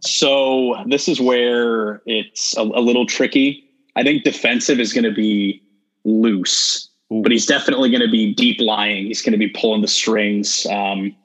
So 0.00 0.74
this 0.88 1.06
is 1.06 1.20
where 1.20 2.02
it's 2.04 2.56
a, 2.56 2.62
a 2.62 2.82
little 2.82 3.06
tricky 3.06 3.65
I 3.96 4.02
think 4.02 4.24
defensive 4.24 4.78
is 4.78 4.92
going 4.92 5.04
to 5.04 5.12
be 5.12 5.62
loose, 6.04 6.88
Ooh. 7.12 7.22
but 7.22 7.32
he's 7.32 7.46
definitely 7.46 7.90
going 7.90 8.02
to 8.02 8.10
be 8.10 8.34
deep 8.34 8.60
lying. 8.60 9.06
He's 9.06 9.22
going 9.22 9.32
to 9.32 9.38
be 9.38 9.48
pulling 9.48 9.82
the 9.82 9.88
strings. 9.88 10.66
Um, 10.66 11.16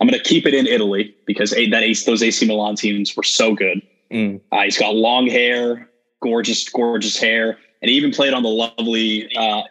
I'm 0.00 0.08
going 0.08 0.18
to 0.18 0.28
keep 0.28 0.46
it 0.46 0.54
in 0.54 0.66
Italy 0.66 1.14
because 1.26 1.50
that 1.50 1.82
ace, 1.82 2.04
those 2.04 2.22
AC 2.22 2.46
Milan 2.46 2.76
teams 2.76 3.16
were 3.16 3.22
so 3.22 3.54
good. 3.54 3.82
Mm. 4.12 4.40
Uh, 4.52 4.62
he's 4.62 4.78
got 4.78 4.94
long 4.94 5.26
hair, 5.26 5.90
gorgeous, 6.22 6.68
gorgeous 6.68 7.18
hair, 7.18 7.58
and 7.82 7.90
he 7.90 7.96
even 7.96 8.12
played 8.12 8.32
on 8.32 8.42
the 8.42 8.48
lovely, 8.48 9.28
uh, 9.36 9.62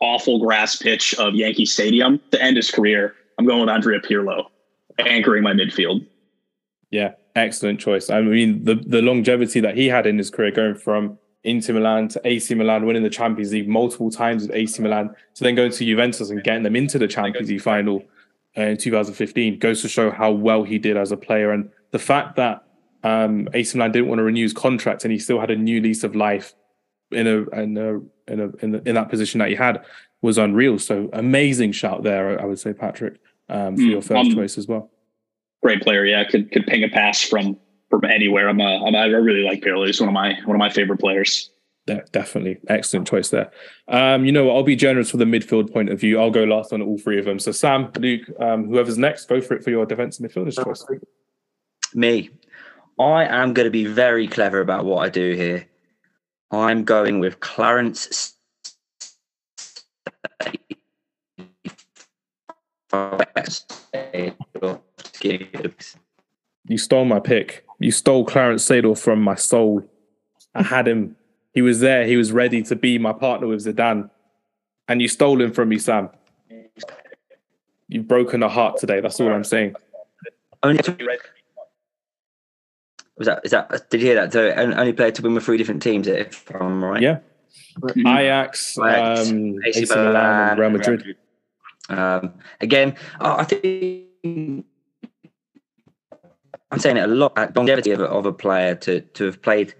awful 0.00 0.38
grass 0.38 0.76
pitch 0.76 1.14
of 1.14 1.34
Yankee 1.34 1.66
Stadium 1.66 2.20
to 2.30 2.42
end 2.42 2.56
his 2.56 2.70
career. 2.70 3.14
I'm 3.38 3.46
going 3.46 3.60
with 3.60 3.68
Andrea 3.68 4.00
Pirlo, 4.00 4.46
anchoring 4.98 5.42
my 5.42 5.52
midfield. 5.52 6.06
Yeah, 6.90 7.12
excellent 7.34 7.80
choice. 7.80 8.10
I 8.10 8.20
mean, 8.20 8.64
the 8.64 8.74
the 8.74 9.02
longevity 9.02 9.60
that 9.60 9.76
he 9.76 9.88
had 9.88 10.06
in 10.06 10.18
his 10.18 10.30
career, 10.30 10.50
going 10.50 10.76
from 10.76 11.18
Inter 11.44 11.74
Milan 11.74 12.08
to 12.08 12.20
AC 12.24 12.54
Milan, 12.54 12.86
winning 12.86 13.02
the 13.02 13.10
Champions 13.10 13.52
League 13.52 13.68
multiple 13.68 14.10
times 14.10 14.42
with 14.42 14.56
AC 14.56 14.82
Milan, 14.82 15.14
to 15.34 15.44
then 15.44 15.54
going 15.54 15.70
to 15.70 15.84
Juventus 15.84 16.30
and 16.30 16.42
getting 16.42 16.62
them 16.62 16.74
into 16.74 16.98
the 16.98 17.06
Champions 17.06 17.50
League 17.50 17.60
final 17.60 18.02
uh, 18.56 18.62
in 18.62 18.76
2015 18.76 19.58
goes 19.58 19.82
to 19.82 19.88
show 19.88 20.10
how 20.10 20.30
well 20.30 20.62
he 20.62 20.78
did 20.78 20.96
as 20.96 21.12
a 21.12 21.16
player. 21.16 21.50
And 21.50 21.70
the 21.90 21.98
fact 21.98 22.36
that 22.36 22.64
um, 23.02 23.48
AC 23.52 23.76
Milan 23.76 23.92
didn't 23.92 24.08
want 24.08 24.18
to 24.18 24.22
renew 24.24 24.42
his 24.42 24.54
contract 24.54 25.04
and 25.04 25.12
he 25.12 25.18
still 25.18 25.38
had 25.38 25.50
a 25.50 25.56
new 25.56 25.80
lease 25.80 26.02
of 26.02 26.16
life 26.16 26.54
in 27.10 27.26
a 27.26 27.42
in 27.60 27.76
a 27.76 28.00
in 28.32 28.40
a 28.40 28.48
in, 28.64 28.74
in 28.86 28.94
that 28.94 29.10
position 29.10 29.38
that 29.40 29.50
he 29.50 29.54
had 29.54 29.84
was 30.22 30.38
unreal. 30.38 30.78
So 30.78 31.10
amazing 31.12 31.72
shout 31.72 32.02
there, 32.02 32.40
I 32.40 32.46
would 32.46 32.58
say, 32.58 32.72
Patrick, 32.72 33.20
um, 33.50 33.76
for 33.76 33.82
mm, 33.82 33.90
your 33.90 34.02
first 34.02 34.30
um, 34.30 34.34
choice 34.34 34.56
as 34.56 34.66
well. 34.66 34.90
Great 35.62 35.82
player, 35.82 36.06
yeah. 36.06 36.24
Could 36.24 36.50
could 36.50 36.66
ping 36.66 36.84
a 36.84 36.88
pass 36.88 37.22
from 37.22 37.58
from 38.00 38.10
anywhere. 38.10 38.48
I'm 38.48 38.60
a, 38.60 38.84
I'm 38.84 38.94
a 38.94 38.98
I 38.98 39.06
really 39.06 39.42
like 39.42 39.62
Pirlo. 39.62 39.86
He's 39.86 40.00
one 40.00 40.08
of 40.08 40.14
my 40.14 40.34
one 40.44 40.56
of 40.56 40.58
my 40.58 40.70
favorite 40.70 40.98
players. 40.98 41.50
Yeah, 41.86 42.00
definitely 42.12 42.58
excellent 42.68 43.06
choice 43.06 43.28
there. 43.28 43.50
Um, 43.88 44.24
you 44.24 44.32
know 44.32 44.44
what? 44.44 44.56
I'll 44.56 44.62
be 44.62 44.74
generous 44.74 45.10
for 45.10 45.18
the 45.18 45.26
midfield 45.26 45.72
point 45.72 45.90
of 45.90 46.00
view. 46.00 46.18
I'll 46.18 46.30
go 46.30 46.44
last 46.44 46.72
on 46.72 46.80
all 46.80 46.98
three 46.98 47.18
of 47.18 47.26
them. 47.26 47.38
So 47.38 47.52
Sam, 47.52 47.90
Luke, 47.98 48.22
um, 48.40 48.66
whoever's 48.68 48.96
next, 48.96 49.28
go 49.28 49.40
for 49.40 49.54
it 49.54 49.62
for 49.62 49.70
your 49.70 49.84
defensive 49.84 50.26
midfielder's 50.26 50.56
choice. 50.56 50.84
Me, 51.92 52.30
I 52.98 53.26
am 53.26 53.52
going 53.52 53.66
to 53.66 53.70
be 53.70 53.84
very 53.84 54.26
clever 54.26 54.60
about 54.60 54.86
what 54.86 55.04
I 55.04 55.10
do 55.10 55.34
here. 55.34 55.66
I'm 56.50 56.84
going 56.84 57.20
with 57.20 57.40
Clarence. 57.40 58.34
You 66.66 66.78
stole 66.78 67.04
my 67.04 67.20
pick. 67.20 67.63
You 67.78 67.90
stole 67.90 68.24
Clarence 68.24 68.66
Seedorf 68.66 68.98
from 68.98 69.22
my 69.22 69.34
soul. 69.34 69.88
I 70.54 70.62
had 70.74 70.88
him. 70.88 71.16
He 71.52 71.62
was 71.62 71.80
there. 71.80 72.06
He 72.06 72.16
was 72.16 72.32
ready 72.32 72.62
to 72.62 72.76
be 72.76 72.98
my 72.98 73.12
partner 73.12 73.46
with 73.46 73.64
Zidane. 73.64 74.10
And 74.88 75.00
you 75.00 75.08
stole 75.08 75.40
him 75.40 75.52
from 75.52 75.68
me, 75.68 75.78
Sam. 75.78 76.10
You've 77.88 78.08
broken 78.08 78.42
a 78.42 78.48
heart 78.48 78.78
today. 78.78 79.00
That's 79.00 79.20
all 79.20 79.32
I'm 79.32 79.44
saying. 79.44 79.74
Only 80.62 80.80
was 83.16 83.26
that? 83.26 83.40
Is 83.44 83.50
that? 83.52 83.90
Did 83.90 84.00
you 84.00 84.06
hear 84.08 84.16
that? 84.16 84.32
So 84.32 84.50
only 84.50 84.92
played 84.92 85.14
to 85.16 85.22
win 85.22 85.34
with 85.34 85.44
three 85.44 85.56
different 85.56 85.82
teams, 85.82 86.08
if 86.08 86.50
I'm 86.54 86.84
right. 86.84 87.00
Yeah. 87.00 87.18
Mm-hmm. 87.78 88.06
Ajax, 88.06 88.78
Ajax 88.78 89.30
um, 89.30 89.56
AC, 89.64 89.86
Milan, 89.86 90.04
Milan, 90.04 90.50
and 90.50 90.60
Real 90.60 90.70
Madrid. 90.70 91.16
Um, 91.88 92.34
again, 92.60 92.96
I 93.20 93.44
think 93.44 94.66
I'm 96.74 96.80
saying 96.80 96.96
it 96.96 97.04
a 97.04 97.06
lot. 97.06 97.38
At 97.38 97.54
longevity 97.54 97.92
of 97.92 98.00
a, 98.00 98.06
of 98.06 98.26
a 98.26 98.32
player 98.32 98.74
to 98.74 99.00
to 99.00 99.24
have 99.26 99.40
played 99.40 99.74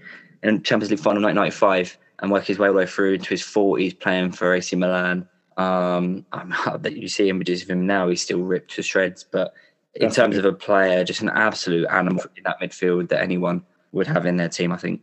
in 0.45 0.63
Champions 0.63 0.93
League 0.93 1.01
final 1.01 1.21
1995 1.21 1.99
and 2.21 2.31
work 2.31 2.45
his 2.45 2.57
way 2.57 2.69
all 2.69 2.75
the 2.75 2.79
way 2.79 2.87
through 2.87 3.15
into 3.15 3.31
his 3.31 3.43
40s 3.43 3.99
playing 3.99 4.31
for 4.31 4.55
AC 4.55 4.77
Milan. 4.77 5.29
Um, 5.57 6.25
I 6.33 6.77
bet 6.77 6.97
you 6.97 7.09
see 7.09 7.29
images 7.29 7.63
of 7.63 7.71
him 7.71 7.85
now; 7.85 8.09
he's 8.09 8.23
still 8.23 8.43
ripped 8.43 8.77
to 8.77 8.83
shreds, 8.85 9.25
but 9.25 9.55
in 9.97 10.13
terms 10.13 10.37
of 10.37 10.45
a 10.45 10.53
player, 10.53 11.03
just 11.03 11.21
an 11.21 11.31
absolute 11.31 11.89
animal 11.91 12.23
in 12.37 12.45
that 12.45 12.61
midfield 12.61 13.09
that 13.09 13.21
anyone 13.21 13.65
would 13.91 14.07
have 14.07 14.25
in 14.25 14.37
their 14.37 14.49
team, 14.49 14.71
I 14.71 14.77
think. 14.77 15.01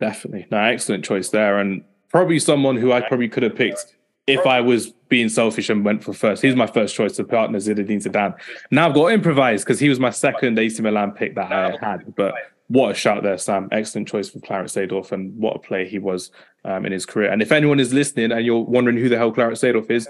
Definitely. 0.00 0.46
No, 0.50 0.58
excellent 0.58 1.04
choice 1.04 1.28
there. 1.28 1.58
And 1.58 1.84
probably 2.08 2.38
someone 2.38 2.78
who 2.78 2.90
I 2.90 3.02
probably 3.02 3.28
could 3.28 3.42
have 3.42 3.54
picked 3.54 3.96
if 4.26 4.46
I 4.46 4.60
was 4.60 4.92
being 5.08 5.28
selfish 5.28 5.68
and 5.68 5.84
went 5.84 6.02
for 6.04 6.12
first. 6.12 6.42
He's 6.42 6.56
my 6.56 6.66
first 6.66 6.94
choice 6.94 7.16
to 7.16 7.24
partner 7.24 7.58
Zinedine 7.58 8.02
Zidane. 8.02 8.34
Now 8.70 8.88
I've 8.88 8.94
got 8.94 9.08
to 9.08 9.14
improvise 9.14 9.64
because 9.64 9.80
he 9.80 9.88
was 9.88 10.00
my 10.00 10.10
second 10.10 10.58
AC 10.58 10.80
Milan 10.82 11.12
pick 11.12 11.34
that 11.34 11.52
I 11.52 11.76
had. 11.84 12.14
But 12.14 12.34
what 12.68 12.92
a 12.92 12.94
shout 12.94 13.22
there, 13.22 13.36
Sam. 13.36 13.68
Excellent 13.72 14.08
choice 14.08 14.30
for 14.30 14.40
Clarence 14.40 14.74
Seedorf 14.74 15.12
and 15.12 15.36
what 15.36 15.56
a 15.56 15.58
player 15.58 15.84
he 15.84 15.98
was 15.98 16.30
um, 16.64 16.86
in 16.86 16.92
his 16.92 17.04
career. 17.04 17.30
And 17.30 17.42
if 17.42 17.52
anyone 17.52 17.80
is 17.80 17.92
listening 17.92 18.32
and 18.32 18.46
you're 18.46 18.62
wondering 18.62 18.96
who 18.96 19.08
the 19.08 19.18
hell 19.18 19.32
Clarence 19.32 19.60
Seedorf 19.60 19.90
is, 19.90 20.08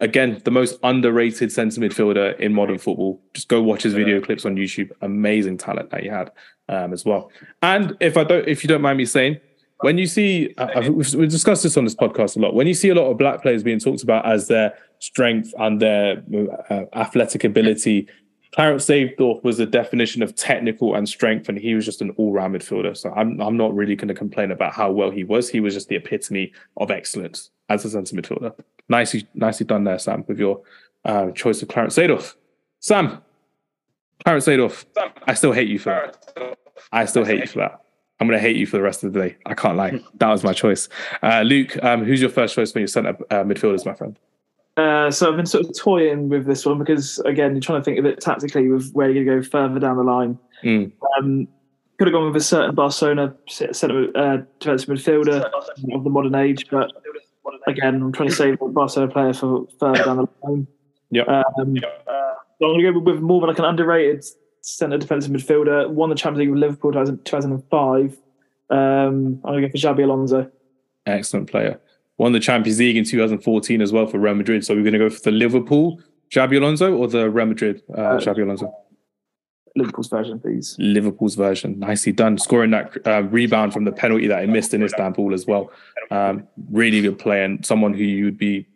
again, 0.00 0.40
the 0.44 0.50
most 0.50 0.78
underrated 0.82 1.52
centre 1.52 1.80
midfielder 1.80 2.38
in 2.38 2.54
modern 2.54 2.78
football. 2.78 3.20
Just 3.34 3.48
go 3.48 3.60
watch 3.60 3.82
his 3.82 3.92
video 3.92 4.20
clips 4.20 4.46
on 4.46 4.56
YouTube. 4.56 4.90
Amazing 5.02 5.58
talent 5.58 5.90
that 5.90 6.02
he 6.02 6.08
had 6.08 6.30
um, 6.68 6.92
as 6.92 7.04
well. 7.04 7.30
And 7.62 7.96
if 8.00 8.16
I 8.16 8.24
don't, 8.24 8.46
if 8.46 8.62
you 8.62 8.68
don't 8.68 8.82
mind 8.82 8.98
me 8.98 9.04
saying, 9.04 9.40
when 9.80 9.98
you 9.98 10.06
see, 10.06 10.54
uh, 10.58 10.90
we've, 10.90 11.14
we've 11.14 11.30
discussed 11.30 11.62
this 11.62 11.76
on 11.76 11.84
this 11.84 11.94
podcast 11.94 12.36
a 12.36 12.40
lot. 12.40 12.54
When 12.54 12.66
you 12.66 12.74
see 12.74 12.88
a 12.88 12.94
lot 12.94 13.10
of 13.10 13.18
black 13.18 13.42
players 13.42 13.62
being 13.62 13.78
talked 13.78 14.02
about 14.02 14.26
as 14.26 14.48
their 14.48 14.76
strength 14.98 15.54
and 15.58 15.80
their 15.80 16.22
uh, 16.70 16.84
athletic 16.94 17.44
ability, 17.44 18.08
Clarence 18.52 18.86
Seedorf 18.86 19.44
was 19.44 19.58
the 19.58 19.66
definition 19.66 20.22
of 20.22 20.34
technical 20.34 20.94
and 20.94 21.08
strength, 21.08 21.48
and 21.48 21.58
he 21.58 21.74
was 21.74 21.84
just 21.84 22.00
an 22.00 22.10
all-round 22.16 22.54
midfielder. 22.54 22.96
So 22.96 23.12
I'm 23.12 23.40
I'm 23.40 23.56
not 23.56 23.74
really 23.74 23.94
going 23.94 24.08
to 24.08 24.14
complain 24.14 24.50
about 24.50 24.72
how 24.72 24.90
well 24.90 25.10
he 25.10 25.22
was. 25.22 25.50
He 25.50 25.60
was 25.60 25.74
just 25.74 25.88
the 25.88 25.96
epitome 25.96 26.52
of 26.78 26.90
excellence 26.90 27.50
as 27.68 27.84
a 27.84 27.90
centre 27.90 28.16
midfielder. 28.16 28.54
Nicely, 28.88 29.28
nicely 29.34 29.66
done 29.66 29.84
there, 29.84 29.98
Sam, 29.98 30.24
with 30.26 30.38
your 30.38 30.62
uh, 31.04 31.30
choice 31.32 31.60
of 31.60 31.68
Clarence 31.68 31.96
Seedorf. 31.96 32.36
Sam, 32.80 33.22
Clarence 34.24 34.46
Seedorf, 34.46 34.86
I 35.26 35.34
still 35.34 35.52
hate 35.52 35.68
you 35.68 35.78
for 35.78 35.90
that. 36.36 36.58
I 36.90 37.04
still 37.04 37.24
hate 37.24 37.40
you 37.40 37.46
for 37.46 37.58
that. 37.58 37.80
I'm 38.20 38.26
going 38.26 38.38
to 38.38 38.42
hate 38.42 38.56
you 38.56 38.66
for 38.66 38.76
the 38.76 38.82
rest 38.82 39.04
of 39.04 39.12
the 39.12 39.20
day. 39.20 39.36
I 39.46 39.54
can't 39.54 39.76
lie. 39.76 40.00
That 40.14 40.28
was 40.28 40.42
my 40.42 40.52
choice. 40.52 40.88
Uh, 41.22 41.42
Luke, 41.42 41.82
um, 41.84 42.04
who's 42.04 42.20
your 42.20 42.30
first 42.30 42.54
choice 42.54 42.72
for 42.72 42.80
your 42.80 42.88
centre 42.88 43.16
uh, 43.30 43.44
midfielders, 43.44 43.86
my 43.86 43.94
friend? 43.94 44.18
Uh, 44.76 45.10
so 45.10 45.30
I've 45.30 45.36
been 45.36 45.46
sort 45.46 45.66
of 45.66 45.76
toying 45.76 46.28
with 46.28 46.46
this 46.46 46.64
one 46.66 46.78
because, 46.78 47.18
again, 47.20 47.52
you're 47.52 47.60
trying 47.60 47.80
to 47.80 47.84
think 47.84 47.98
of 47.98 48.06
it 48.06 48.20
tactically 48.20 48.68
with 48.68 48.92
where 48.92 49.10
you're 49.10 49.24
going 49.24 49.42
to 49.42 49.48
go 49.48 49.50
further 49.50 49.80
down 49.80 49.96
the 49.96 50.02
line. 50.02 50.38
Mm. 50.62 50.92
Um, 51.18 51.48
could 51.98 52.06
have 52.06 52.12
gone 52.12 52.26
with 52.26 52.40
a 52.40 52.44
certain 52.44 52.74
Barcelona 52.74 53.34
centre 53.48 54.16
uh, 54.16 54.38
defensive 54.60 54.88
midfielder 54.88 55.50
of 55.92 56.04
the 56.04 56.10
modern 56.10 56.36
age, 56.36 56.66
but 56.70 56.92
again, 57.66 57.96
I'm 57.96 58.12
trying 58.12 58.28
to 58.28 58.34
save 58.34 58.62
a 58.62 58.68
Barcelona 58.68 59.12
player 59.12 59.34
for 59.34 59.66
further 59.80 60.04
down 60.04 60.16
the 60.18 60.28
line. 60.44 60.66
Yeah. 61.10 61.22
Um, 61.22 61.76
uh, 61.76 62.34
so 62.60 62.66
I'm 62.66 62.80
going 62.80 62.84
to 62.84 62.92
go 62.92 62.98
with 63.00 63.20
more 63.20 63.42
of 63.42 63.48
like 63.48 63.58
an 63.58 63.64
underrated 63.64 64.24
centre 64.68 64.98
defensive 64.98 65.32
midfielder. 65.32 65.88
Won 65.90 66.10
the 66.10 66.16
Champions 66.16 66.40
League 66.40 66.50
with 66.50 66.60
Liverpool 66.60 66.92
2005. 66.92 68.18
Um, 68.70 68.76
I'm 68.76 69.40
going 69.40 69.62
to 69.62 69.68
go 69.68 69.72
for 69.72 69.78
Xabi 69.78 70.04
Alonso. 70.04 70.50
Excellent 71.06 71.50
player. 71.50 71.80
Won 72.18 72.32
the 72.32 72.40
Champions 72.40 72.78
League 72.78 72.96
in 72.96 73.04
2014 73.04 73.80
as 73.80 73.92
well 73.92 74.06
for 74.06 74.18
Real 74.18 74.34
Madrid. 74.34 74.64
So 74.64 74.74
we're 74.74 74.82
going 74.82 74.92
to 74.92 74.98
go 74.98 75.08
for 75.10 75.20
the 75.20 75.30
Liverpool 75.30 76.00
Xabi 76.30 76.56
Alonso 76.56 76.94
or 76.94 77.08
the 77.08 77.30
Real 77.30 77.46
Madrid 77.46 77.82
uh, 77.96 78.00
uh, 78.00 78.20
Xabi 78.20 78.42
Alonso? 78.42 78.72
Liverpool's 79.76 80.08
version, 80.08 80.40
please. 80.40 80.76
Liverpool's 80.78 81.34
version. 81.34 81.78
Nicely 81.78 82.12
done. 82.12 82.36
Scoring 82.38 82.72
that 82.72 82.96
uh, 83.06 83.22
rebound 83.22 83.72
from 83.72 83.84
the 83.84 83.92
penalty 83.92 84.26
that 84.26 84.40
he 84.40 84.46
missed 84.46 84.74
in 84.74 84.82
Istanbul 84.82 85.32
as 85.32 85.46
well. 85.46 85.70
Um, 86.10 86.46
really 86.70 87.00
good 87.00 87.18
play 87.18 87.44
and 87.44 87.64
someone 87.64 87.94
who 87.94 88.02
you'd 88.02 88.38
be 88.38 88.66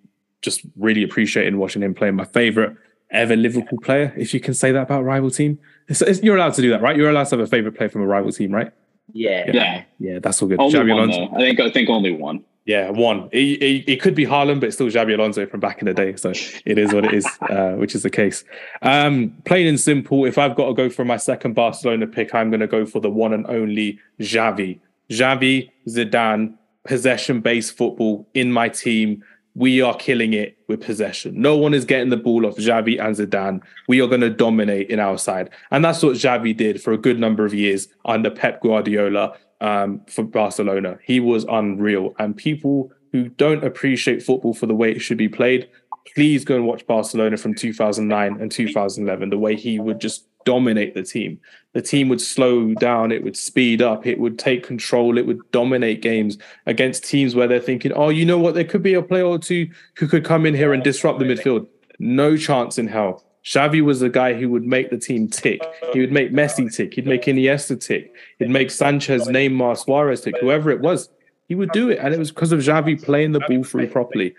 just 0.43 0.63
really 0.77 1.03
appreciating 1.03 1.59
watching 1.59 1.83
him 1.83 1.95
play. 1.95 2.11
My 2.11 2.25
favorite 2.25 2.77
ever 3.13 3.37
Liverpool 3.37 3.79
player, 3.81 4.13
if 4.17 4.35
you 4.35 4.41
can 4.41 4.55
say 4.55 4.73
that 4.73 4.83
about 4.83 5.05
rival 5.05 5.31
team. 5.31 5.59
It's, 5.89 6.03
it's, 6.03 6.23
you're 6.23 6.37
allowed 6.37 6.55
to 6.55 6.63
do 6.63 6.71
that, 6.71 6.83
right? 6.83 6.97
You're 6.97 7.11
allowed 7.11 7.25
to 7.25 7.37
have 7.37 7.41
a 7.41 7.47
favorite 7.47 7.77
player 7.77 7.89
from 7.89 8.03
a 8.03 8.07
rival 8.07 8.33
team, 8.33 8.53
right? 8.53 8.73
Yeah. 9.13 9.51
Yeah. 9.53 9.85
Yeah, 9.99 10.19
that's 10.19 10.41
all 10.43 10.49
good. 10.49 10.61
Only 10.61 10.93
one, 10.93 11.11
I 11.11 11.39
think 11.39 11.61
I 11.61 11.71
think 11.71 11.89
only 11.89 12.13
one. 12.13 12.45
Yeah, 12.65 12.91
one. 12.91 13.29
It, 13.33 13.61
it, 13.61 13.93
it, 13.93 14.01
could 14.01 14.15
be 14.15 14.25
Haaland, 14.25 14.61
but 14.61 14.67
it's 14.67 14.77
still 14.77 14.87
Xabi 14.87 15.15
Alonso 15.15 15.47
from 15.47 15.59
back 15.59 15.81
in 15.81 15.87
the 15.87 15.95
day. 15.95 16.15
So 16.15 16.31
it 16.65 16.79
is 16.79 16.93
what 16.93 17.05
it 17.05 17.13
is, 17.13 17.27
uh, 17.51 17.73
which 17.73 17.97
is 17.97 18.05
the 18.05 18.11
case. 18.11 18.45
Um, 18.83 19.37
plain 19.45 19.67
and 19.67 19.81
simple, 19.81 20.25
if 20.25 20.39
I've 20.39 20.55
got 20.55 20.69
to 20.69 20.75
go 20.75 20.89
for 20.89 21.05
my 21.05 21.17
second 21.17 21.55
Barcelona 21.55 22.07
pick, 22.07 22.35
I'm 22.37 22.51
going 22.51 22.61
to 22.61 22.69
go 22.69 22.87
for 22.87 23.01
the 23.01 23.11
one 23.11 23.33
and 23.33 23.45
only 23.49 23.99
Xavi. 24.21 24.79
Xavi, 25.11 25.71
Zidane, 25.89 26.55
possession 26.85 27.41
based 27.41 27.77
football 27.77 28.29
in 28.35 28.53
my 28.53 28.69
team. 28.69 29.25
We 29.55 29.83
are 29.83 29.95
killing 29.97 30.33
it 30.33 30.57
with 30.67 30.81
possession. 30.81 31.41
No 31.41 31.57
one 31.57 31.75
is 31.75 31.85
getting 31.85 32.09
the 32.09 32.17
ball 32.17 32.47
off 32.47 32.57
Xavi 32.57 32.99
and 32.99 33.15
Zidane. 33.15 33.61
We 33.87 34.01
are 34.01 34.07
going 34.07 34.23
to 34.23 34.31
dominate 34.31 34.89
in 34.89 34.99
our 34.99 35.19
side. 35.19 35.51
And 35.71 35.85
that's 35.85 36.03
what 36.03 36.15
Xavi 36.15 36.57
did 36.57 36.83
for 36.83 36.93
a 36.93 36.99
good 36.99 37.19
number 37.19 37.45
of 37.45 37.53
years 37.53 37.89
under 38.05 38.31
Pep 38.31 38.63
Guardiola 38.63 39.37
um, 39.61 40.01
for 40.09 40.25
Barcelona. 40.25 40.99
He 41.05 41.21
was 41.21 41.45
unreal. 41.45 42.15
And 42.19 42.37
people 42.37 42.93
who 43.13 43.29
don't 43.29 43.63
appreciate 43.63 44.23
football 44.23 44.55
for 44.55 44.67
the 44.67 44.75
way 44.75 44.91
it 44.91 45.01
should 45.01 45.19
be 45.19 45.29
played, 45.29 45.69
please 46.15 46.45
go 46.45 46.57
and 46.57 46.67
watch 46.67 46.87
Barcelona 46.87 47.37
from 47.37 47.55
2009 47.55 48.41
and 48.41 48.51
2011. 48.51 49.31
The 49.31 49.39
way 49.39 49.55
he 49.55 49.79
would 49.79 50.01
just 50.01 50.27
dominate 50.45 50.95
the 50.95 51.03
team. 51.03 51.41
The 51.73 51.83
team 51.83 52.09
would 52.09 52.21
slow 52.21 52.75
down, 52.75 53.13
it 53.13 53.25
would 53.25 53.37
speed 53.37 53.81
up, 53.81 54.07
it 54.07 54.19
would 54.19 54.39
take 54.39 54.67
control, 54.67 55.17
it 55.17 55.27
would 55.27 55.41
dominate 55.53 56.03
games 56.03 56.37
against 56.67 57.05
teams 57.05 57.35
where 57.35 57.49
they're 57.49 57.61
thinking, 57.61 57.93
oh, 57.93 58.11
you 58.11 58.27
know 58.27 58.39
what, 58.39 58.55
there 58.55 58.65
could 58.65 58.83
be 58.83 58.95
a 58.95 59.03
player 59.03 59.25
or 59.25 59.39
two 59.39 59.71
who 59.97 60.07
could 60.07 60.25
come 60.25 60.45
in 60.45 60.55
here 60.55 60.73
and 60.73 60.83
disrupt 60.83 61.19
the 61.19 61.25
midfield. 61.25 61.67
No 61.99 62.37
chance 62.37 62.79
in 62.79 62.89
hell. 62.89 63.25
Xavi 63.45 63.83
was 63.83 64.01
the 64.01 64.09
guy 64.09 64.35
who 64.35 64.49
would 64.51 64.65
make 64.65 64.91
the 64.91 64.99
team 64.99 65.29
tick. 65.29 65.61
He 65.93 66.01
would 66.01 66.13
make 66.13 66.33
Messi 66.33 66.73
tick. 66.73 66.95
He'd 66.95 67.07
make 67.07 67.23
Iniesta 67.23 67.81
tick. 67.81 68.15
He'd 68.39 68.51
make 68.51 68.71
Sanchez, 68.71 69.27
Neymar, 69.27 69.77
Suarez 69.77 70.21
tick. 70.21 70.37
Whoever 70.41 70.71
it 70.71 70.81
was, 70.81 71.09
he 71.49 71.55
would 71.55 71.73
do 71.73 71.91
it, 71.91 71.99
and 72.01 72.15
it 72.15 72.19
was 72.19 72.31
because 72.31 72.53
of 72.53 72.61
Xavi 72.61 73.03
playing 73.03 73.33
the 73.33 73.41
ball 73.41 73.65
through 73.65 73.89
properly. 73.89 74.35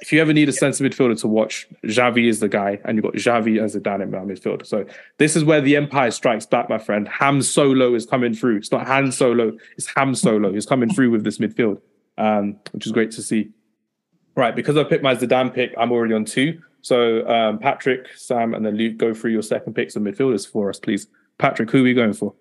If 0.00 0.12
you 0.12 0.20
ever 0.20 0.32
need 0.32 0.48
a 0.48 0.52
centre 0.52 0.82
midfielder 0.82 1.18
to 1.20 1.28
watch, 1.28 1.68
Xavi 1.84 2.28
is 2.28 2.40
the 2.40 2.48
guy, 2.48 2.80
and 2.84 2.96
you've 2.96 3.04
got 3.04 3.14
Xavi 3.14 3.62
as 3.62 3.74
a 3.74 3.78
in 3.78 4.10
midfield. 4.10 4.66
So 4.66 4.86
this 5.18 5.36
is 5.36 5.44
where 5.44 5.60
the 5.60 5.76
Empire 5.76 6.10
strikes 6.10 6.46
back, 6.46 6.68
my 6.70 6.78
friend. 6.78 7.06
Ham 7.08 7.42
Solo 7.42 7.94
is 7.94 8.06
coming 8.06 8.34
through. 8.34 8.56
It's 8.56 8.72
not 8.72 8.86
Han 8.86 9.12
Solo, 9.12 9.56
it's 9.76 9.86
Ham 9.94 10.14
Solo. 10.14 10.52
He's 10.52 10.66
coming 10.66 10.88
through 10.92 11.10
with 11.10 11.24
this 11.24 11.38
midfield, 11.38 11.80
um, 12.16 12.58
which 12.72 12.86
is 12.86 12.92
great 12.92 13.10
to 13.12 13.22
see. 13.22 13.50
Right, 14.36 14.56
because 14.56 14.76
I 14.76 14.84
picked 14.84 15.02
my 15.02 15.14
Zidane 15.14 15.52
pick, 15.52 15.74
I'm 15.76 15.92
already 15.92 16.14
on 16.14 16.24
two. 16.24 16.60
So 16.82 17.28
um, 17.28 17.58
Patrick, 17.58 18.06
Sam, 18.16 18.54
and 18.54 18.64
then 18.64 18.76
Luke, 18.76 18.96
go 18.96 19.12
through 19.12 19.32
your 19.32 19.42
second 19.42 19.74
picks 19.74 19.96
of 19.96 20.02
midfielders 20.02 20.50
for 20.50 20.70
us, 20.70 20.80
please. 20.80 21.08
Patrick, 21.36 21.70
who 21.70 21.80
are 21.80 21.84
we 21.84 21.94
going 21.94 22.14
for? 22.14 22.34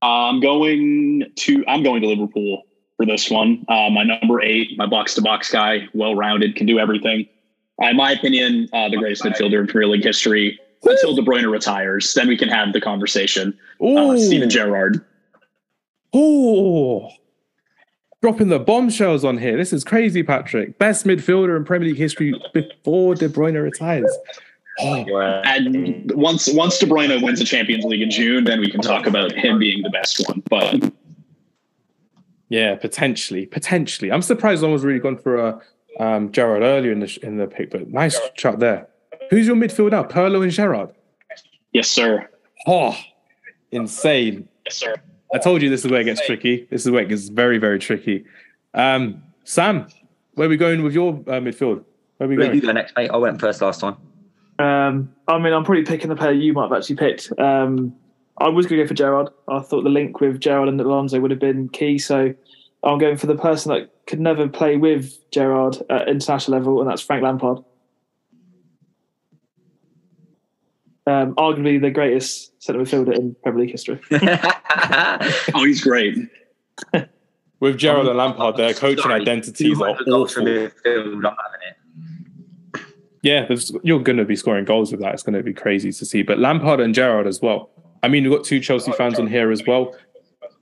I'm 0.00 0.40
going 0.40 1.24
to 1.34 1.64
I'm 1.66 1.82
going 1.82 2.02
to 2.02 2.08
Liverpool 2.08 2.62
for 3.02 3.06
this 3.06 3.30
one. 3.30 3.64
Uh, 3.68 3.90
my 3.90 4.04
number 4.04 4.40
eight, 4.40 4.78
my 4.78 4.86
box 4.86 5.14
to 5.14 5.22
box 5.22 5.50
guy, 5.50 5.88
well 5.92 6.14
rounded, 6.14 6.54
can 6.54 6.66
do 6.66 6.78
everything. 6.78 7.26
Uh, 7.82 7.86
in 7.86 7.96
my 7.96 8.12
opinion, 8.12 8.68
uh, 8.72 8.88
the 8.88 8.96
greatest 8.96 9.24
midfielder 9.24 9.60
in 9.60 9.66
Premier 9.66 9.88
League 9.88 10.04
history 10.04 10.58
until 10.84 11.14
De 11.16 11.22
Bruyne 11.22 11.50
retires. 11.50 12.14
Then 12.14 12.28
we 12.28 12.36
can 12.36 12.48
have 12.48 12.72
the 12.72 12.80
conversation. 12.80 13.58
Uh, 13.80 14.16
Steven 14.18 14.48
Gerrard. 14.48 15.04
Oh, 16.14 17.10
dropping 18.20 18.48
the 18.48 18.60
bombshells 18.60 19.24
on 19.24 19.38
here. 19.38 19.56
This 19.56 19.72
is 19.72 19.82
crazy, 19.82 20.22
Patrick. 20.22 20.78
Best 20.78 21.04
midfielder 21.04 21.56
in 21.56 21.64
Premier 21.64 21.88
League 21.88 21.98
history 21.98 22.40
before 22.52 23.16
De 23.16 23.28
Bruyne 23.28 23.60
retires. 23.60 24.14
Oh. 24.78 25.04
And 25.44 26.12
once 26.12 26.48
once 26.52 26.78
De 26.78 26.86
Bruyne 26.86 27.20
wins 27.22 27.40
the 27.40 27.44
Champions 27.44 27.84
League 27.84 28.02
in 28.02 28.10
June, 28.10 28.44
then 28.44 28.60
we 28.60 28.70
can 28.70 28.80
talk 28.80 29.06
about 29.06 29.32
him 29.32 29.58
being 29.58 29.82
the 29.82 29.90
best 29.90 30.24
one. 30.28 30.42
But 30.48 30.92
yeah, 32.52 32.74
potentially, 32.74 33.46
potentially. 33.46 34.12
I'm 34.12 34.20
surprised 34.20 34.62
no 34.62 34.68
one's 34.68 34.84
really 34.84 34.98
gone 34.98 35.16
for 35.16 35.36
a 35.38 35.60
um, 35.98 36.30
Gerrard 36.32 36.62
earlier 36.62 36.92
in 36.92 37.00
the 37.00 37.18
in 37.22 37.38
the 37.38 37.46
pick, 37.46 37.70
but 37.70 37.88
nice 37.88 38.20
shot 38.36 38.58
there. 38.58 38.88
Who's 39.30 39.46
your 39.46 39.56
midfield 39.56 39.92
now? 39.92 40.04
Pirlo 40.04 40.42
and 40.42 40.52
Gerrard. 40.52 40.90
Yes, 41.72 41.88
sir. 41.88 42.28
Oh, 42.66 42.94
insane. 43.70 44.46
Yes, 44.66 44.76
sir. 44.76 44.96
I 45.34 45.38
told 45.38 45.62
you 45.62 45.70
this 45.70 45.82
is 45.82 45.90
where 45.90 46.02
it 46.02 46.04
gets 46.04 46.24
tricky. 46.26 46.68
This 46.70 46.84
is 46.84 46.90
where 46.90 47.02
it 47.02 47.08
gets 47.08 47.28
very, 47.28 47.56
very 47.56 47.78
tricky. 47.78 48.26
Um, 48.74 49.22
Sam, 49.44 49.86
where 50.34 50.46
are 50.46 50.50
we 50.50 50.58
going 50.58 50.82
with 50.82 50.92
your 50.92 51.14
uh, 51.14 51.40
midfield? 51.40 51.84
Where 52.18 52.26
are 52.26 52.28
we 52.28 52.36
going? 52.36 52.54
You 52.54 52.60
go 52.60 52.72
next, 52.72 52.94
mate. 52.96 53.10
I 53.10 53.16
went 53.16 53.40
first 53.40 53.62
last 53.62 53.80
time. 53.80 53.96
Um, 54.58 55.14
I 55.26 55.38
mean, 55.38 55.54
I'm 55.54 55.64
probably 55.64 55.84
picking 55.84 56.10
the 56.10 56.16
player 56.16 56.32
you 56.32 56.52
might 56.52 56.64
have 56.64 56.72
actually 56.74 56.96
picked. 56.96 57.32
Um, 57.38 57.96
I 58.38 58.48
was 58.48 58.66
going 58.66 58.78
to 58.78 58.84
go 58.84 58.88
for 58.88 58.94
Gerrard. 58.94 59.28
I 59.48 59.60
thought 59.60 59.84
the 59.84 59.90
link 59.90 60.20
with 60.20 60.40
Gerrard 60.40 60.68
and 60.68 60.80
Alonso 60.80 61.20
would 61.20 61.30
have 61.30 61.40
been 61.40 61.68
key. 61.68 61.98
So 61.98 62.34
I'm 62.84 62.98
going 62.98 63.16
for 63.16 63.26
the 63.26 63.36
person 63.36 63.72
that 63.72 63.90
could 64.06 64.20
never 64.20 64.48
play 64.48 64.76
with 64.76 65.30
Gerrard 65.30 65.78
at 65.88 66.08
international 66.08 66.58
level, 66.58 66.80
and 66.80 66.90
that's 66.90 67.02
Frank 67.02 67.22
Lampard. 67.22 67.58
Um, 71.06 71.34
arguably 71.34 71.80
the 71.80 71.90
greatest 71.90 72.62
centre 72.62 72.80
midfielder 72.80 73.16
in 73.16 73.34
Premier 73.42 73.62
League 73.62 73.72
history. 73.72 74.00
oh, 74.12 75.64
he's 75.64 75.82
great. 75.82 76.16
with 77.60 77.78
Gerrard 77.78 78.06
and 78.06 78.16
Lampard, 78.16 78.56
their 78.56 78.74
coaching 78.74 79.10
identities 79.10 79.80
are 79.80 79.90
awful. 79.90 80.68
Yeah, 83.22 83.48
you're 83.84 84.00
going 84.00 84.16
to 84.18 84.24
be 84.24 84.34
scoring 84.34 84.64
goals 84.64 84.90
with 84.90 85.00
that. 85.00 85.14
It's 85.14 85.22
going 85.22 85.34
to 85.34 85.44
be 85.44 85.54
crazy 85.54 85.92
to 85.92 86.04
see. 86.04 86.22
But 86.22 86.40
Lampard 86.40 86.80
and 86.80 86.92
Gerrard 86.92 87.28
as 87.28 87.40
well. 87.40 87.70
I 88.02 88.08
mean, 88.08 88.24
we've 88.24 88.32
got 88.32 88.44
two 88.44 88.58
Chelsea 88.58 88.90
fans 88.92 89.18
on 89.20 89.28
here 89.28 89.52
as 89.52 89.64
well. 89.64 89.94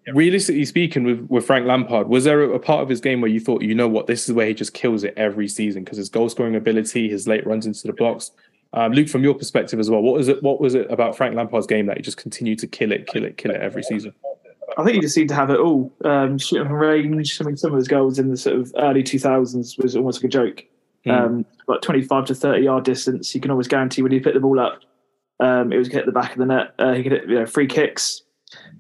Realistically 0.09 0.64
speaking, 0.64 1.05
with, 1.05 1.26
with 1.28 1.46
Frank 1.46 1.66
Lampard, 1.66 2.09
was 2.09 2.24
there 2.24 2.42
a, 2.42 2.51
a 2.51 2.59
part 2.59 2.82
of 2.82 2.88
his 2.88 3.01
game 3.01 3.20
where 3.20 3.30
you 3.30 3.38
thought, 3.38 3.62
you 3.62 3.74
know 3.74 3.88
what, 3.88 4.07
this 4.07 4.28
is 4.28 4.34
where 4.34 4.46
he 4.46 4.55
just 4.55 4.72
kills 4.72 5.05
it 5.05 5.14
every 5.16 5.46
season 5.46 5.84
because 5.84 5.98
his 5.98 6.09
goal 6.09 6.28
scoring 6.28 6.57
ability, 6.57 7.09
his 7.09 7.28
late 7.28 7.46
runs 7.46 7.66
into 7.66 7.86
the 7.86 7.92
box. 7.92 8.30
Um, 8.72 8.92
Luke, 8.92 9.09
from 9.09 9.24
your 9.24 9.34
perspective 9.34 9.78
as 9.78 9.90
well, 9.90 10.01
what 10.01 10.14
was 10.14 10.28
it? 10.28 10.42
What 10.42 10.61
was 10.61 10.74
it 10.74 10.90
about 10.90 11.16
Frank 11.16 11.34
Lampard's 11.34 11.66
game 11.66 11.86
that 11.86 11.96
he 11.96 12.03
just 12.03 12.16
continued 12.16 12.59
to 12.61 12.66
kill 12.66 12.92
it, 12.92 13.07
kill 13.09 13.24
it, 13.24 13.36
kill 13.36 13.51
it 13.51 13.61
every 13.61 13.82
season? 13.82 14.14
I 14.78 14.84
think 14.84 14.94
he 14.94 15.01
just 15.01 15.14
seemed 15.14 15.28
to 15.30 15.34
have 15.34 15.51
it 15.51 15.59
all. 15.59 15.92
Um, 16.05 16.38
shooting 16.38 16.66
from 16.66 16.76
range. 16.76 17.40
I 17.40 17.44
mean, 17.44 17.57
some 17.57 17.72
of 17.72 17.78
his 17.78 17.88
goals 17.88 18.18
in 18.18 18.30
the 18.30 18.36
sort 18.36 18.57
of 18.57 18.72
early 18.78 19.03
2000s 19.03 19.82
was 19.82 19.96
almost 19.96 20.18
like 20.18 20.24
a 20.24 20.28
joke. 20.28 20.64
Mm. 21.07 21.12
Um, 21.12 21.46
about 21.66 21.82
25 21.82 22.26
to 22.26 22.34
30 22.34 22.62
yard 22.62 22.84
distance, 22.84 23.34
you 23.34 23.40
can 23.40 23.51
always 23.51 23.68
guarantee 23.68 24.03
when 24.03 24.12
you 24.12 24.20
pick 24.20 24.34
the 24.34 24.40
ball 24.40 24.61
up, 24.61 24.80
um, 25.40 25.72
it 25.72 25.78
was 25.78 25.88
hit 25.88 26.07
the 26.07 26.12
back 26.12 26.32
of 26.32 26.38
the 26.38 26.46
net. 26.46 26.74
Uh, 26.78 26.92
he 26.92 27.03
could 27.03 27.12
hit 27.12 27.28
you 27.28 27.36
know, 27.36 27.46
free 27.46 27.66
kicks, 27.66 28.22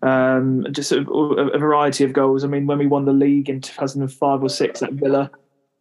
um, 0.02 0.66
just 0.70 0.92
a, 0.92 1.00
a, 1.00 1.58
variety 1.58 2.04
of 2.04 2.12
goals. 2.12 2.44
I 2.44 2.48
mean, 2.48 2.66
when 2.66 2.78
we 2.78 2.86
won 2.86 3.04
the 3.04 3.12
league 3.12 3.48
in 3.48 3.60
2005 3.60 4.42
or 4.42 4.48
six 4.48 4.82
at 4.82 4.92
Villa, 4.92 5.30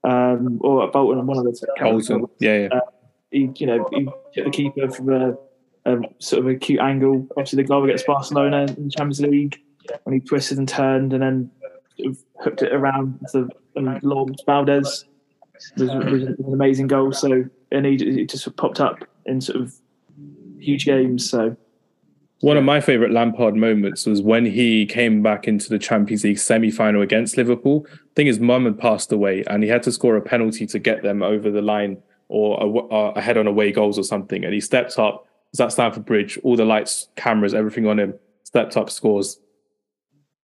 um, 0.04 0.60
or 0.62 0.86
at 0.86 0.92
Bolton, 0.92 1.26
one 1.26 1.38
of 1.38 1.44
the 1.46 1.68
Bolton, 1.80 2.26
yeah, 2.40 2.58
yeah. 2.58 2.68
Uh, 2.68 2.82
he, 3.32 3.50
you 3.56 3.68
know, 3.68 3.88
he 3.92 4.10
hit 4.34 4.46
the 4.46 4.52
keeper 4.52 4.90
from 4.90 5.10
a, 5.10 5.38
a, 5.86 6.02
sort 6.20 6.42
of 6.42 6.48
a 6.48 6.56
cute 6.56 6.80
angle. 6.80 7.28
Obviously, 7.32 7.64
the 7.64 7.68
goal 7.68 7.84
against 7.84 8.08
Barcelona 8.08 8.64
in 8.64 8.86
the 8.86 8.92
Champions 8.92 9.22
League 9.22 9.62
when 10.04 10.14
he 10.14 10.20
twisted 10.20 10.58
and 10.58 10.68
turned 10.68 11.14
and 11.14 11.22
then 11.22 11.52
sort 11.98 12.12
of 12.12 12.24
hooked 12.40 12.62
it 12.62 12.74
around 12.74 13.20
the 13.32 13.50
and 13.76 14.04
lobbed 14.04 14.42
Valdés. 14.48 15.06
It 15.78 15.84
was, 15.84 15.92
was, 16.06 16.24
an 16.24 16.54
amazing 16.54 16.88
goal. 16.88 17.12
So 17.12 17.46
and 17.72 17.86
he, 17.86 17.98
he 17.98 18.26
just 18.26 18.54
popped 18.56 18.80
up 18.80 19.06
in 19.26 19.42
sort 19.42 19.62
of 19.62 19.74
huge 20.60 20.86
games. 20.86 21.30
So 21.30 21.56
one 22.42 22.58
of 22.58 22.64
my 22.64 22.80
favourite 22.80 23.12
Lampard 23.12 23.56
moments 23.56 24.06
was 24.06 24.22
when 24.22 24.46
he 24.46 24.86
came 24.86 25.22
back 25.22 25.48
into 25.48 25.70
the 25.70 25.80
Champions 25.80 26.24
League 26.24 26.40
semi 26.40 26.72
final 26.72 27.02
against 27.02 27.36
Liverpool. 27.36 27.86
I 27.92 27.98
think 28.16 28.28
his 28.28 28.40
mum 28.40 28.66
had 28.66 28.80
passed 28.80 29.12
away 29.12 29.44
and 29.48 29.62
he 29.62 29.70
had 29.70 29.84
to 29.84 29.92
score 29.92 30.16
a 30.16 30.22
penalty 30.22 30.66
to 30.68 30.80
get 30.80 31.04
them 31.04 31.22
over 31.22 31.52
the 31.52 31.62
line 31.62 31.98
or 32.30 32.94
uh, 32.94 33.12
ahead 33.12 33.38
on 33.38 33.48
away 33.48 33.72
goals 33.72 34.00
or 34.00 34.04
something. 34.04 34.46
And 34.46 34.54
he 34.54 34.62
stepped 34.62 34.98
up, 34.98 35.28
was 35.52 35.60
at 35.60 35.72
Stamford 35.74 36.06
Bridge, 36.06 36.40
all 36.44 36.56
the 36.56 36.64
lights, 36.64 37.10
cameras, 37.16 37.54
everything 37.54 37.88
on 37.88 38.00
him, 38.00 38.14
stepped 38.44 38.78
up, 38.78 38.90
scores. 38.90 39.40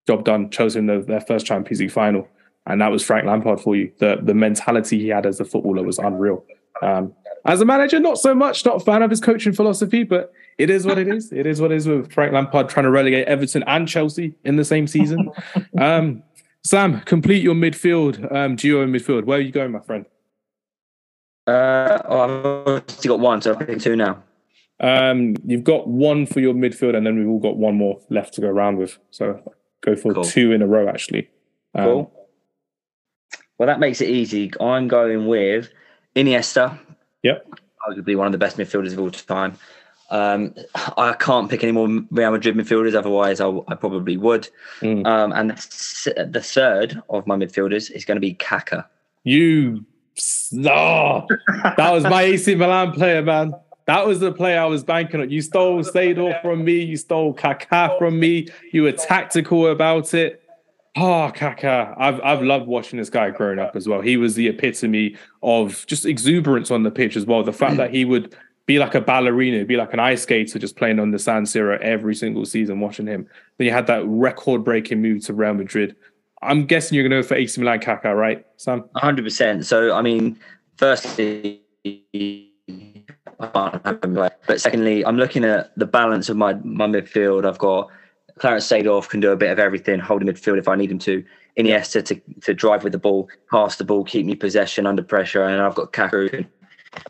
Job 0.06 0.24
done, 0.24 0.50
chose 0.50 0.76
him 0.76 0.86
the, 0.86 1.00
their 1.00 1.20
first 1.20 1.46
Champions 1.46 1.80
League 1.80 1.92
final. 1.92 2.28
And 2.66 2.80
that 2.80 2.90
was 2.90 3.02
Frank 3.02 3.26
Lampard 3.26 3.60
for 3.60 3.76
you. 3.76 3.92
The 3.98 4.18
the 4.20 4.34
mentality 4.34 4.98
he 4.98 5.08
had 5.08 5.24
as 5.24 5.38
a 5.38 5.44
footballer 5.44 5.84
was 5.84 5.98
unreal. 5.98 6.44
Um, 6.82 7.14
as 7.46 7.60
a 7.60 7.64
manager, 7.64 8.00
not 8.00 8.18
so 8.18 8.34
much, 8.34 8.64
not 8.64 8.76
a 8.76 8.80
fan 8.80 9.02
of 9.02 9.10
his 9.10 9.20
coaching 9.20 9.52
philosophy, 9.52 10.02
but 10.02 10.32
it 10.58 10.70
is 10.70 10.86
what 10.86 10.98
it 10.98 11.08
is. 11.08 11.32
It 11.32 11.46
is 11.46 11.60
what 11.60 11.72
it 11.72 11.76
is 11.76 11.86
with 11.86 12.12
Frank 12.12 12.32
Lampard 12.32 12.68
trying 12.68 12.84
to 12.84 12.90
relegate 12.90 13.26
Everton 13.28 13.62
and 13.66 13.86
Chelsea 13.86 14.34
in 14.44 14.56
the 14.56 14.64
same 14.64 14.86
season. 14.86 15.30
Um, 15.78 16.22
Sam, 16.64 17.00
complete 17.02 17.42
your 17.42 17.54
midfield, 17.54 18.34
um, 18.34 18.56
duo 18.56 18.82
in 18.82 18.90
midfield. 18.90 19.24
Where 19.24 19.38
are 19.38 19.42
you 19.42 19.52
going, 19.52 19.70
my 19.70 19.78
friend? 19.80 20.04
Uh, 21.46 22.02
oh, 22.06 22.20
I've 22.20 22.66
only 22.66 22.82
got 23.06 23.20
one, 23.20 23.40
so 23.40 23.52
I'm 23.52 23.58
picking 23.58 23.78
two 23.78 23.94
now. 23.94 24.22
Um, 24.80 25.36
you've 25.44 25.62
got 25.62 25.86
one 25.86 26.26
for 26.26 26.40
your 26.40 26.54
midfield, 26.54 26.96
and 26.96 27.06
then 27.06 27.16
we've 27.18 27.28
all 27.28 27.38
got 27.38 27.56
one 27.56 27.76
more 27.76 28.00
left 28.10 28.34
to 28.34 28.40
go 28.40 28.48
around 28.48 28.78
with. 28.78 28.98
So 29.10 29.40
go 29.82 29.94
for 29.94 30.14
cool. 30.14 30.24
two 30.24 30.50
in 30.50 30.60
a 30.60 30.66
row, 30.66 30.88
actually. 30.88 31.30
Um, 31.74 31.84
cool. 31.84 32.28
Well, 33.58 33.66
that 33.68 33.78
makes 33.78 34.00
it 34.00 34.10
easy. 34.10 34.50
I'm 34.60 34.88
going 34.88 35.26
with 35.28 35.70
Iniesta. 36.16 36.78
Yep. 37.26 37.60
Arguably 37.88 38.16
one 38.16 38.26
of 38.26 38.32
the 38.32 38.38
best 38.38 38.56
midfielders 38.56 38.92
of 38.92 39.00
all 39.00 39.10
time. 39.10 39.58
Um, 40.10 40.54
I 40.96 41.14
can't 41.14 41.50
pick 41.50 41.64
any 41.64 41.72
more 41.72 41.88
Real 42.10 42.30
Madrid 42.30 42.56
midfielders, 42.56 42.94
otherwise 42.94 43.40
I, 43.40 43.48
I 43.66 43.74
probably 43.74 44.16
would. 44.16 44.48
Mm. 44.80 45.04
Um, 45.04 45.32
and 45.32 45.50
the, 45.50 46.28
the, 46.30 46.40
third 46.40 47.02
of 47.10 47.26
my 47.26 47.34
midfielders 47.36 47.90
is 47.90 48.04
going 48.04 48.16
to 48.16 48.20
be 48.20 48.34
Kaka. 48.34 48.88
You, 49.24 49.84
oh, 50.64 51.26
that 51.76 51.90
was 51.92 52.04
my 52.04 52.22
AC 52.22 52.54
Milan 52.54 52.92
player, 52.92 53.22
man. 53.22 53.54
That 53.86 54.06
was 54.06 54.20
the 54.20 54.32
player 54.32 54.60
I 54.60 54.66
was 54.66 54.84
banking 54.84 55.20
on. 55.20 55.30
You 55.30 55.42
stole 55.42 55.82
Seedorf 55.82 56.40
from 56.42 56.64
me. 56.64 56.82
You 56.82 56.96
stole 56.96 57.34
Kaká 57.34 57.98
from 57.98 58.18
me. 58.18 58.48
You 58.72 58.84
were 58.84 58.92
tactical 58.92 59.68
about 59.68 60.14
it. 60.14 60.42
Oh, 60.96 61.30
Kaká. 61.34 61.94
I've 61.98 62.20
I've 62.22 62.42
loved 62.42 62.66
watching 62.66 62.98
this 62.98 63.10
guy 63.10 63.30
growing 63.30 63.58
up 63.58 63.76
as 63.76 63.86
well. 63.86 64.00
He 64.00 64.16
was 64.16 64.34
the 64.34 64.48
epitome 64.48 65.16
of 65.42 65.86
just 65.86 66.06
exuberance 66.06 66.70
on 66.70 66.84
the 66.84 66.90
pitch 66.90 67.16
as 67.16 67.26
well. 67.26 67.42
The 67.42 67.52
fact 67.52 67.76
that 67.76 67.92
he 67.92 68.06
would 68.06 68.34
be 68.64 68.78
like 68.78 68.94
a 68.94 69.00
ballerina, 69.00 69.64
be 69.64 69.76
like 69.76 69.92
an 69.92 70.00
ice 70.00 70.22
skater 70.22 70.58
just 70.58 70.76
playing 70.76 70.98
on 70.98 71.10
the 71.10 71.18
San 71.18 71.44
Siro 71.44 71.78
every 71.80 72.14
single 72.14 72.44
season, 72.44 72.80
watching 72.80 73.06
him. 73.06 73.28
Then 73.58 73.66
you 73.66 73.72
had 73.72 73.86
that 73.86 74.04
record 74.06 74.64
breaking 74.64 75.02
move 75.02 75.24
to 75.26 75.34
Real 75.34 75.54
Madrid. 75.54 75.94
I'm 76.42 76.66
guessing 76.66 76.96
you're 76.96 77.08
going 77.08 77.22
to 77.22 77.22
go 77.22 77.28
for 77.28 77.34
AC 77.34 77.60
Milan 77.60 77.80
Kaká, 77.80 78.16
right, 78.16 78.44
Sam? 78.56 78.82
100%. 78.96 79.64
So, 79.64 79.94
I 79.94 80.02
mean, 80.02 80.38
firstly, 80.76 81.62
but 83.38 84.60
secondly, 84.60 85.06
I'm 85.06 85.16
looking 85.16 85.44
at 85.44 85.76
the 85.78 85.86
balance 85.86 86.28
of 86.28 86.36
my, 86.36 86.54
my 86.54 86.86
midfield. 86.86 87.46
I've 87.46 87.58
got 87.58 87.88
Clarence 88.38 88.68
Seedorf 88.68 89.08
can 89.08 89.20
do 89.20 89.30
a 89.30 89.36
bit 89.36 89.50
of 89.50 89.58
everything, 89.58 89.98
holding 89.98 90.28
midfield 90.28 90.58
if 90.58 90.68
I 90.68 90.76
need 90.76 90.90
him 90.90 90.98
to. 91.00 91.24
Iniesta 91.58 92.04
to, 92.04 92.20
to 92.42 92.52
drive 92.52 92.84
with 92.84 92.92
the 92.92 92.98
ball, 92.98 93.28
pass 93.50 93.76
the 93.76 93.84
ball, 93.84 94.04
keep 94.04 94.26
me 94.26 94.34
possession 94.34 94.86
under 94.86 95.02
pressure, 95.02 95.42
and 95.42 95.62
I've 95.62 95.74
got 95.74 95.92
Kaká 95.92 96.10
who 96.10 96.28
can 96.28 96.46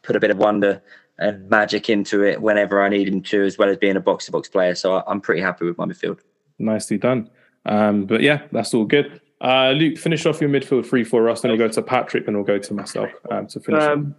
put 0.03 0.15
a 0.15 0.21
bit 0.21 0.31
of 0.31 0.39
wonder 0.39 0.81
and 1.19 1.49
magic 1.49 1.91
into 1.91 2.23
it 2.23 2.41
whenever 2.41 2.83
I 2.83 2.89
need 2.89 3.09
him 3.09 3.23
to, 3.23 3.43
as 3.45 3.59
well 3.59 3.69
as 3.69 3.77
being 3.77 3.97
a 3.97 4.01
box 4.01 4.27
to 4.27 4.33
box 4.33 4.49
player. 4.49 4.75
So 4.75 5.03
I'm 5.07 5.21
pretty 5.21 5.41
happy 5.41 5.65
with 5.65 5.79
my 5.79 5.87
midfield. 5.87 6.21
Nicely 6.59 6.99
done. 6.99 7.31
Um, 7.65 8.07
but 8.07 8.23
yeah, 8.23 8.43
that's 8.53 8.73
all 8.73 8.85
good. 8.85 9.21
Uh, 9.41 9.73
Luke, 9.73 9.99
finish 9.99 10.25
off 10.27 10.41
your 10.41 10.51
midfield 10.51 10.87
three 10.87 11.05
for 11.05 11.29
us, 11.29 11.41
then 11.41 11.51
we'll 11.51 11.59
go 11.59 11.69
to 11.69 11.83
Patrick, 11.83 12.27
then 12.27 12.35
we'll 12.37 12.45
go 12.45 12.59
to 12.59 12.75
myself 12.75 13.11
um, 13.31 13.47
to 13.49 13.61
finish. 13.61 13.83
Um, 13.83 14.15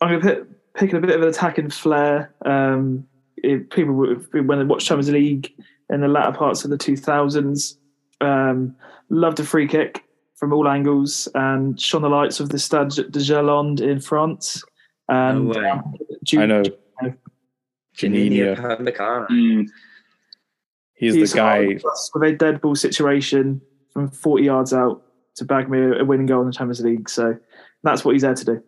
I'm 0.00 0.20
going 0.20 0.36
to 0.36 0.46
pick 0.74 0.92
a 0.92 1.00
bit 1.00 1.10
of 1.10 1.22
an 1.22 1.28
attacking 1.28 1.70
flair. 1.70 2.34
Um, 2.44 3.06
it, 3.36 3.70
people 3.70 3.94
when 3.94 4.58
they 4.58 4.64
watch 4.64 4.84
Champions 4.84 5.10
League 5.10 5.54
in 5.90 6.00
the 6.00 6.08
latter 6.08 6.36
parts 6.36 6.64
of 6.64 6.70
the 6.70 6.78
2000s, 6.78 7.76
um, 8.20 8.74
loved 9.08 9.40
a 9.40 9.44
free 9.44 9.66
kick 9.68 10.04
from 10.36 10.52
all 10.52 10.66
angles 10.68 11.28
and 11.34 11.78
shone 11.80 12.02
the 12.02 12.08
lights 12.08 12.40
of 12.40 12.48
the 12.48 12.58
Stade 12.58 12.88
de 12.90 13.18
Gerland 13.20 13.80
in 13.80 14.00
France. 14.00 14.62
And 15.08 15.48
No 15.48 15.60
way. 15.60 15.68
um, 15.68 15.94
I 16.38 16.46
know. 16.46 16.62
Juninho 17.96 18.56
Juninho. 18.56 19.26
Mm, 19.28 19.68
He's 20.94 21.32
the 21.32 21.36
guy. 21.36 21.66
with 22.14 22.22
a 22.22 22.32
dead 22.32 22.60
ball 22.60 22.74
situation 22.76 23.60
from 23.92 24.10
40 24.10 24.44
yards 24.44 24.72
out 24.72 25.02
to 25.36 25.44
bag 25.44 25.68
me 25.68 25.78
a 25.98 26.04
winning 26.04 26.26
goal 26.26 26.40
in 26.42 26.46
the 26.46 26.52
Champions 26.52 26.80
League. 26.82 27.08
So 27.08 27.36
that's 27.82 28.04
what 28.04 28.12
he's 28.12 28.22
there 28.22 28.34
to 28.34 28.44
do. 28.44 28.62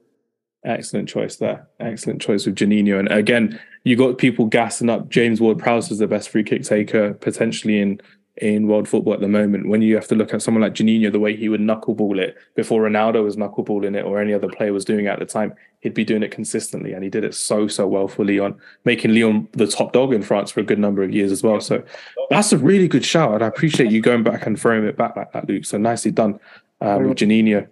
Excellent 0.65 1.09
choice 1.09 1.37
there. 1.37 1.67
Excellent 1.81 2.23
choice 2.23 2.47
with 2.47 2.55
Juninho. 2.55 2.99
And 2.99 3.11
again, 3.11 3.61
you 3.85 3.97
got 3.97 4.19
people 4.19 4.47
gassing 4.47 4.89
up 4.89 5.09
James 5.09 5.41
Ward 5.41 5.59
Prowse 5.59 5.91
as 5.91 5.99
the 5.99 6.07
best 6.07 6.29
free 6.29 6.45
kick 6.45 6.63
taker 6.63 7.15
potentially 7.15 7.81
in 7.81 8.01
in 8.39 8.67
world 8.67 8.89
football 8.89 9.13
at 9.13 9.21
the 9.21 9.29
moment. 9.29 9.69
When 9.69 9.83
you 9.83 9.95
have 9.95 10.09
to 10.09 10.15
look 10.15 10.33
at 10.33 10.41
someone 10.41 10.63
like 10.63 10.75
Juninho, 10.75 11.13
the 11.13 11.21
way 11.21 11.37
he 11.37 11.49
would 11.49 11.61
knuckleball 11.61 12.19
it 12.19 12.37
before 12.55 12.83
Ronaldo 12.83 13.23
was 13.23 13.37
knuckleballing 13.37 13.97
it 13.97 14.05
or 14.05 14.21
any 14.21 14.33
other 14.33 14.49
player 14.49 14.73
was 14.73 14.87
doing 14.87 15.05
it 15.05 15.11
at 15.11 15.19
the 15.19 15.27
time, 15.27 15.55
he'd 15.81 15.93
be 15.93 16.05
doing 16.05 16.23
it 16.23 16.31
consistently. 16.31 16.93
And 16.93 17.05
he 17.05 17.11
did 17.11 17.25
it 17.25 17.35
so, 17.35 17.69
so 17.69 17.87
well 17.87 18.09
for 18.09 18.25
Lyon, 18.25 18.57
making 18.85 19.13
Lyon 19.13 19.49
the 19.53 19.67
top 19.67 19.93
dog 19.93 20.15
in 20.15 20.23
France 20.23 20.51
for 20.51 20.61
a 20.61 20.65
good 20.65 20.79
number 20.79 21.03
of 21.03 21.13
years 21.13 21.31
as 21.31 21.43
well. 21.43 21.61
So 21.61 21.83
that's 22.31 22.53
a 22.53 22.59
really 22.59 22.89
good 22.89 23.05
shout. 23.05 23.35
And 23.35 23.45
I 23.45 23.49
appreciate 23.49 23.91
you 23.91 24.01
going 24.01 24.23
back 24.23 24.47
and 24.47 24.59
throwing 24.59 24.85
it 24.85 24.97
back 24.97 25.15
like 25.15 25.33
that, 25.33 25.47
Luke. 25.47 25.67
So 25.67 25.77
nicely 25.77 26.11
done 26.11 26.41
um, 26.81 27.09
with 27.09 27.19
Juninho. 27.19 27.69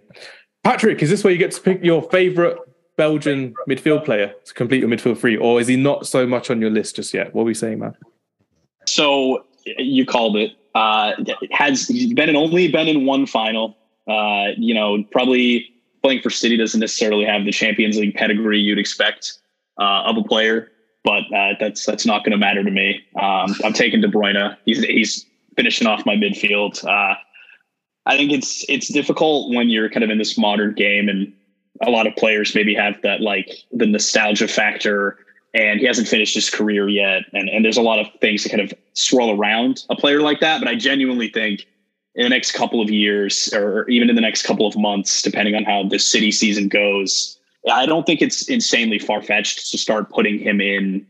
Patrick, 0.63 1.01
is 1.01 1.09
this 1.09 1.23
where 1.23 1.33
you 1.33 1.39
get 1.39 1.51
to 1.53 1.61
pick 1.61 1.83
your 1.83 2.03
favourite 2.03 2.57
Belgian 3.01 3.55
midfield 3.67 4.05
player 4.05 4.31
to 4.45 4.53
complete 4.53 4.81
your 4.81 4.89
midfield 4.89 5.17
three, 5.17 5.35
or 5.35 5.59
is 5.59 5.65
he 5.65 5.75
not 5.75 6.05
so 6.05 6.27
much 6.27 6.51
on 6.51 6.61
your 6.61 6.69
list 6.69 6.97
just 6.97 7.15
yet? 7.15 7.33
What 7.33 7.41
are 7.41 7.45
we 7.45 7.55
saying, 7.55 7.79
man? 7.79 7.95
so 8.85 9.45
you 9.77 10.05
called 10.05 10.35
it. 10.37 10.51
Uh, 10.75 11.13
has 11.51 11.87
he's 11.87 12.13
been 12.13 12.29
in 12.29 12.35
only 12.35 12.71
been 12.71 12.87
in 12.87 13.05
one 13.05 13.25
final. 13.25 13.75
Uh, 14.07 14.49
you 14.57 14.73
know, 14.73 15.03
probably 15.11 15.67
playing 16.03 16.21
for 16.21 16.29
City 16.29 16.57
doesn't 16.57 16.79
necessarily 16.79 17.25
have 17.25 17.45
the 17.45 17.51
Champions 17.51 17.97
League 17.97 18.15
pedigree 18.15 18.59
you'd 18.59 18.79
expect 18.79 19.33
uh, 19.79 20.03
of 20.03 20.17
a 20.17 20.23
player, 20.23 20.71
but 21.03 21.23
uh, 21.33 21.53
that's 21.59 21.85
that's 21.85 22.05
not 22.05 22.23
going 22.23 22.31
to 22.31 22.37
matter 22.37 22.63
to 22.63 22.71
me. 22.71 23.01
Um, 23.19 23.55
I'm 23.63 23.73
taking 23.73 24.01
De 24.01 24.07
Bruyne. 24.07 24.55
He's 24.65 24.83
he's 24.83 25.25
finishing 25.55 25.87
off 25.87 26.05
my 26.05 26.15
midfield. 26.15 26.83
Uh, 26.85 27.15
I 28.05 28.17
think 28.17 28.31
it's 28.31 28.65
it's 28.69 28.87
difficult 28.87 29.53
when 29.53 29.69
you're 29.69 29.89
kind 29.89 30.03
of 30.03 30.09
in 30.09 30.17
this 30.17 30.37
modern 30.37 30.73
game, 30.73 31.09
and 31.09 31.33
a 31.81 31.89
lot 31.89 32.07
of 32.07 32.15
players 32.15 32.55
maybe 32.55 32.73
have 32.75 33.01
that 33.01 33.21
like 33.21 33.49
the 33.71 33.85
nostalgia 33.85 34.47
factor 34.47 35.17
and 35.53 35.79
he 35.79 35.85
hasn't 35.85 36.07
finished 36.07 36.35
his 36.35 36.49
career 36.49 36.87
yet. 36.87 37.23
And, 37.33 37.49
and 37.49 37.65
there's 37.65 37.77
a 37.77 37.81
lot 37.81 37.99
of 37.99 38.07
things 38.21 38.43
that 38.43 38.49
kind 38.49 38.61
of 38.61 38.73
swirl 38.93 39.31
around 39.31 39.83
a 39.89 39.95
player 39.95 40.21
like 40.21 40.39
that. 40.39 40.59
But 40.59 40.69
I 40.69 40.75
genuinely 40.75 41.29
think 41.29 41.65
in 42.15 42.23
the 42.23 42.29
next 42.29 42.51
couple 42.51 42.81
of 42.81 42.89
years, 42.89 43.51
or 43.53 43.89
even 43.89 44.09
in 44.09 44.15
the 44.15 44.21
next 44.21 44.43
couple 44.43 44.65
of 44.65 44.77
months, 44.77 45.21
depending 45.21 45.55
on 45.55 45.63
how 45.63 45.83
the 45.83 45.99
city 45.99 46.31
season 46.31 46.67
goes, 46.67 47.37
I 47.69 47.85
don't 47.85 48.05
think 48.05 48.21
it's 48.21 48.47
insanely 48.49 48.99
far 48.99 49.21
fetched 49.21 49.69
to 49.71 49.77
start 49.77 50.09
putting 50.09 50.39
him 50.39 50.61
in 50.61 51.05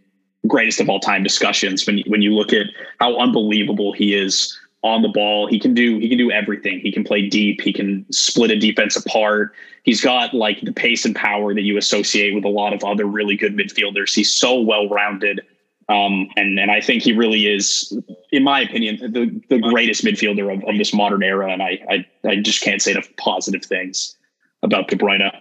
greatest 0.48 0.80
of 0.80 0.90
all 0.90 1.00
time 1.00 1.24
discussions. 1.24 1.86
When 1.86 2.02
when 2.08 2.22
you 2.22 2.34
look 2.34 2.52
at 2.52 2.68
how 3.00 3.18
unbelievable 3.18 3.94
he 3.94 4.16
is 4.16 4.58
on 4.84 5.02
the 5.02 5.10
ball, 5.10 5.48
he 5.48 5.60
can 5.60 5.74
do 5.74 6.00
he 6.00 6.10
can 6.10 6.18
do 6.18 6.32
everything. 6.32 6.80
He 6.80 6.92
can 6.92 7.04
play 7.04 7.28
deep. 7.28 7.62
He 7.62 7.72
can 7.72 8.06
split 8.12 8.52
a 8.52 8.58
defense 8.58 8.96
apart. 8.96 9.54
He's 9.84 10.02
got 10.02 10.34
like 10.34 10.62
the 10.62 10.74
pace 10.74 11.06
and 11.06 11.16
power 11.16 11.54
that 11.54 11.62
you 11.62 11.78
associate 11.78 12.34
with 12.34 12.46
a 12.46 12.50
lot 12.50 12.74
of 12.74 12.84
other 12.84 13.06
really 13.06 13.38
good 13.38 13.56
midfielders. 13.56 14.14
He's 14.14 14.34
so 14.34 14.60
well 14.60 14.90
rounded. 14.90 15.42
Um, 15.90 16.30
and 16.36 16.60
and 16.60 16.72
I 16.72 16.82
think 16.82 17.04
he 17.04 17.14
really 17.14 17.48
is, 17.48 17.96
in 18.32 18.44
my 18.44 18.62
opinion, 18.62 19.12
the, 19.12 19.42
the 19.50 19.60
greatest 19.60 20.04
midfielder 20.04 20.52
of, 20.52 20.64
of 20.64 20.78
this 20.78 20.94
modern 20.94 21.22
era. 21.22 21.52
And 21.52 21.62
I, 21.62 21.80
I 21.90 22.06
I 22.28 22.36
just 22.38 22.62
can't 22.62 22.82
say 22.82 22.92
enough 22.92 23.10
positive 23.18 23.64
things 23.64 24.16
about 24.64 24.88
De 24.88 24.96
Bruyne. 24.96 25.32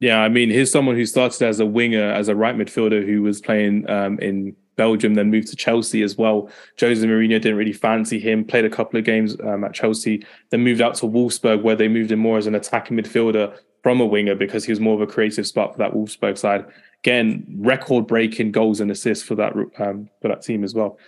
Yeah, 0.00 0.20
I 0.20 0.28
mean, 0.28 0.48
here's 0.48 0.70
someone 0.70 0.96
who 0.96 1.04
started 1.04 1.46
as 1.46 1.60
a 1.60 1.66
winger, 1.66 2.10
as 2.10 2.28
a 2.28 2.34
right 2.34 2.56
midfielder 2.56 3.04
who 3.04 3.22
was 3.22 3.40
playing 3.40 3.88
um, 3.90 4.18
in 4.20 4.56
Belgium, 4.80 5.12
then 5.12 5.30
moved 5.30 5.48
to 5.48 5.56
Chelsea 5.56 6.02
as 6.02 6.16
well. 6.16 6.48
Jose 6.80 7.06
Mourinho 7.06 7.38
didn't 7.38 7.58
really 7.58 7.74
fancy 7.74 8.18
him, 8.18 8.46
played 8.46 8.64
a 8.64 8.70
couple 8.70 8.98
of 8.98 9.04
games 9.04 9.36
um, 9.40 9.62
at 9.62 9.74
Chelsea, 9.74 10.24
then 10.48 10.64
moved 10.64 10.80
out 10.80 10.94
to 10.94 11.06
Wolfsburg, 11.06 11.60
where 11.60 11.76
they 11.76 11.86
moved 11.86 12.10
him 12.10 12.18
more 12.18 12.38
as 12.38 12.46
an 12.46 12.54
attacking 12.54 12.96
midfielder 12.96 13.54
from 13.82 14.00
a 14.00 14.06
winger 14.06 14.34
because 14.34 14.64
he 14.64 14.72
was 14.72 14.80
more 14.80 14.94
of 14.94 15.02
a 15.02 15.06
creative 15.06 15.46
spark 15.46 15.72
for 15.72 15.78
that 15.78 15.92
Wolfsburg 15.92 16.38
side. 16.38 16.64
Again, 17.04 17.44
record 17.58 18.06
breaking 18.06 18.52
goals 18.52 18.80
and 18.80 18.90
assists 18.90 19.22
for 19.22 19.34
that 19.34 19.52
um, 19.78 20.08
for 20.22 20.28
that 20.28 20.40
team 20.40 20.64
as 20.64 20.72
well. 20.72 20.98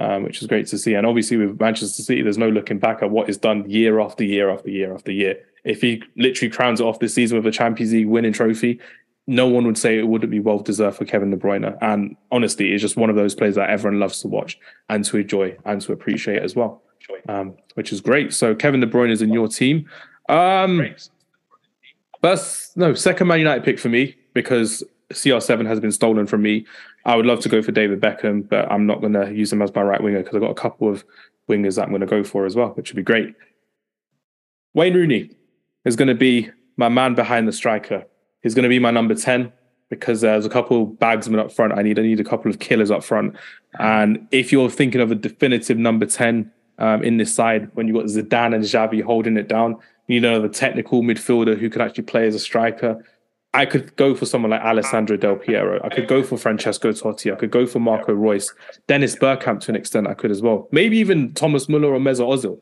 Um, 0.00 0.22
which 0.22 0.40
is 0.40 0.48
great 0.48 0.66
to 0.68 0.78
see. 0.78 0.94
And 0.94 1.06
obviously, 1.06 1.36
with 1.36 1.60
Manchester 1.60 2.02
City, 2.02 2.22
there's 2.22 2.38
no 2.38 2.48
looking 2.48 2.78
back 2.78 3.02
at 3.02 3.10
what 3.10 3.28
is 3.28 3.36
done 3.36 3.68
year 3.68 4.00
after 4.00 4.24
year 4.24 4.48
after 4.50 4.70
year 4.70 4.94
after 4.94 5.12
year. 5.12 5.36
If 5.64 5.82
he 5.82 6.02
literally 6.16 6.50
crowns 6.50 6.80
it 6.80 6.84
off 6.84 6.98
this 6.98 7.14
season 7.14 7.36
with 7.36 7.46
a 7.46 7.50
Champions 7.50 7.92
League 7.92 8.06
winning 8.06 8.32
trophy, 8.32 8.80
no 9.26 9.46
one 9.46 9.66
would 9.66 9.78
say 9.78 9.98
it 9.98 10.08
wouldn't 10.08 10.30
be 10.30 10.40
well 10.40 10.58
deserved 10.58 10.96
for 10.96 11.04
Kevin 11.04 11.30
De 11.30 11.36
Bruyne. 11.36 11.76
And 11.80 12.16
honestly, 12.30 12.72
it's 12.72 12.82
just 12.82 12.96
one 12.96 13.10
of 13.10 13.16
those 13.16 13.34
players 13.34 13.54
that 13.54 13.70
everyone 13.70 14.00
loves 14.00 14.20
to 14.20 14.28
watch 14.28 14.58
and 14.88 15.04
to 15.04 15.18
enjoy 15.18 15.56
and 15.64 15.80
to 15.82 15.92
appreciate 15.92 16.42
as 16.42 16.56
well, 16.56 16.82
um, 17.28 17.54
which 17.74 17.92
is 17.92 18.00
great. 18.00 18.32
So 18.32 18.54
Kevin 18.54 18.80
De 18.80 18.86
Bruyne 18.86 19.10
is 19.10 19.22
in 19.22 19.32
your 19.32 19.48
team. 19.48 19.88
Um, 20.28 20.78
no, 22.76 22.94
second 22.94 23.26
Man 23.28 23.38
United 23.38 23.64
pick 23.64 23.78
for 23.78 23.88
me 23.88 24.16
because 24.34 24.82
CR7 25.12 25.66
has 25.66 25.78
been 25.80 25.92
stolen 25.92 26.26
from 26.26 26.42
me. 26.42 26.66
I 27.04 27.16
would 27.16 27.26
love 27.26 27.40
to 27.40 27.48
go 27.48 27.62
for 27.62 27.72
David 27.72 28.00
Beckham, 28.00 28.48
but 28.48 28.70
I'm 28.70 28.86
not 28.86 29.00
going 29.00 29.12
to 29.12 29.32
use 29.32 29.52
him 29.52 29.62
as 29.62 29.74
my 29.74 29.82
right 29.82 30.02
winger 30.02 30.18
because 30.18 30.34
I've 30.34 30.42
got 30.42 30.50
a 30.50 30.54
couple 30.54 30.88
of 30.88 31.04
wingers 31.48 31.76
that 31.76 31.82
I'm 31.82 31.90
going 31.90 32.00
to 32.00 32.06
go 32.06 32.24
for 32.24 32.46
as 32.46 32.54
well, 32.54 32.68
which 32.70 32.90
would 32.90 32.96
be 32.96 33.02
great. 33.02 33.34
Wayne 34.74 34.94
Rooney 34.94 35.30
is 35.84 35.96
going 35.96 36.08
to 36.08 36.14
be 36.14 36.50
my 36.76 36.88
man 36.88 37.14
behind 37.14 37.46
the 37.46 37.52
striker. 37.52 38.06
He's 38.42 38.54
going 38.54 38.64
to 38.64 38.68
be 38.68 38.78
my 38.78 38.90
number 38.90 39.14
10 39.14 39.52
because 39.88 40.22
there's 40.22 40.46
a 40.46 40.50
couple 40.50 40.86
bagsmen 40.86 41.38
up 41.38 41.52
front. 41.52 41.74
I 41.76 41.82
need 41.82 41.98
I 41.98 42.02
need 42.02 42.20
a 42.20 42.24
couple 42.24 42.50
of 42.50 42.58
killers 42.58 42.90
up 42.90 43.04
front. 43.04 43.36
And 43.78 44.26
if 44.30 44.50
you're 44.50 44.70
thinking 44.70 45.00
of 45.00 45.10
a 45.10 45.14
definitive 45.14 45.78
number 45.78 46.06
10 46.06 46.50
um, 46.78 47.04
in 47.04 47.18
this 47.18 47.34
side, 47.34 47.70
when 47.74 47.86
you've 47.86 47.96
got 47.96 48.06
Zidane 48.06 48.54
and 48.54 48.64
Xavi 48.64 49.02
holding 49.02 49.36
it 49.36 49.48
down, 49.48 49.76
you 50.08 50.20
know, 50.20 50.40
the 50.40 50.48
technical 50.48 51.02
midfielder 51.02 51.58
who 51.58 51.70
can 51.70 51.80
actually 51.80 52.04
play 52.04 52.26
as 52.26 52.34
a 52.34 52.38
striker. 52.38 53.04
I 53.54 53.66
could 53.66 53.94
go 53.96 54.14
for 54.14 54.24
someone 54.24 54.50
like 54.50 54.62
Alessandro 54.62 55.18
Del 55.18 55.36
Piero. 55.36 55.78
I 55.84 55.90
could 55.90 56.08
go 56.08 56.22
for 56.22 56.38
Francesco 56.38 56.90
Totti. 56.92 57.30
I 57.30 57.36
could 57.36 57.50
go 57.50 57.66
for 57.66 57.80
Marco 57.80 58.14
Reus. 58.14 58.50
Dennis 58.86 59.14
Bergkamp 59.14 59.60
to 59.60 59.72
an 59.72 59.76
extent 59.76 60.06
I 60.06 60.14
could 60.14 60.30
as 60.30 60.40
well. 60.40 60.68
Maybe 60.72 60.96
even 60.96 61.34
Thomas 61.34 61.68
Muller 61.68 61.92
or 61.92 61.98
Mesut 61.98 62.26
Ozil. 62.26 62.58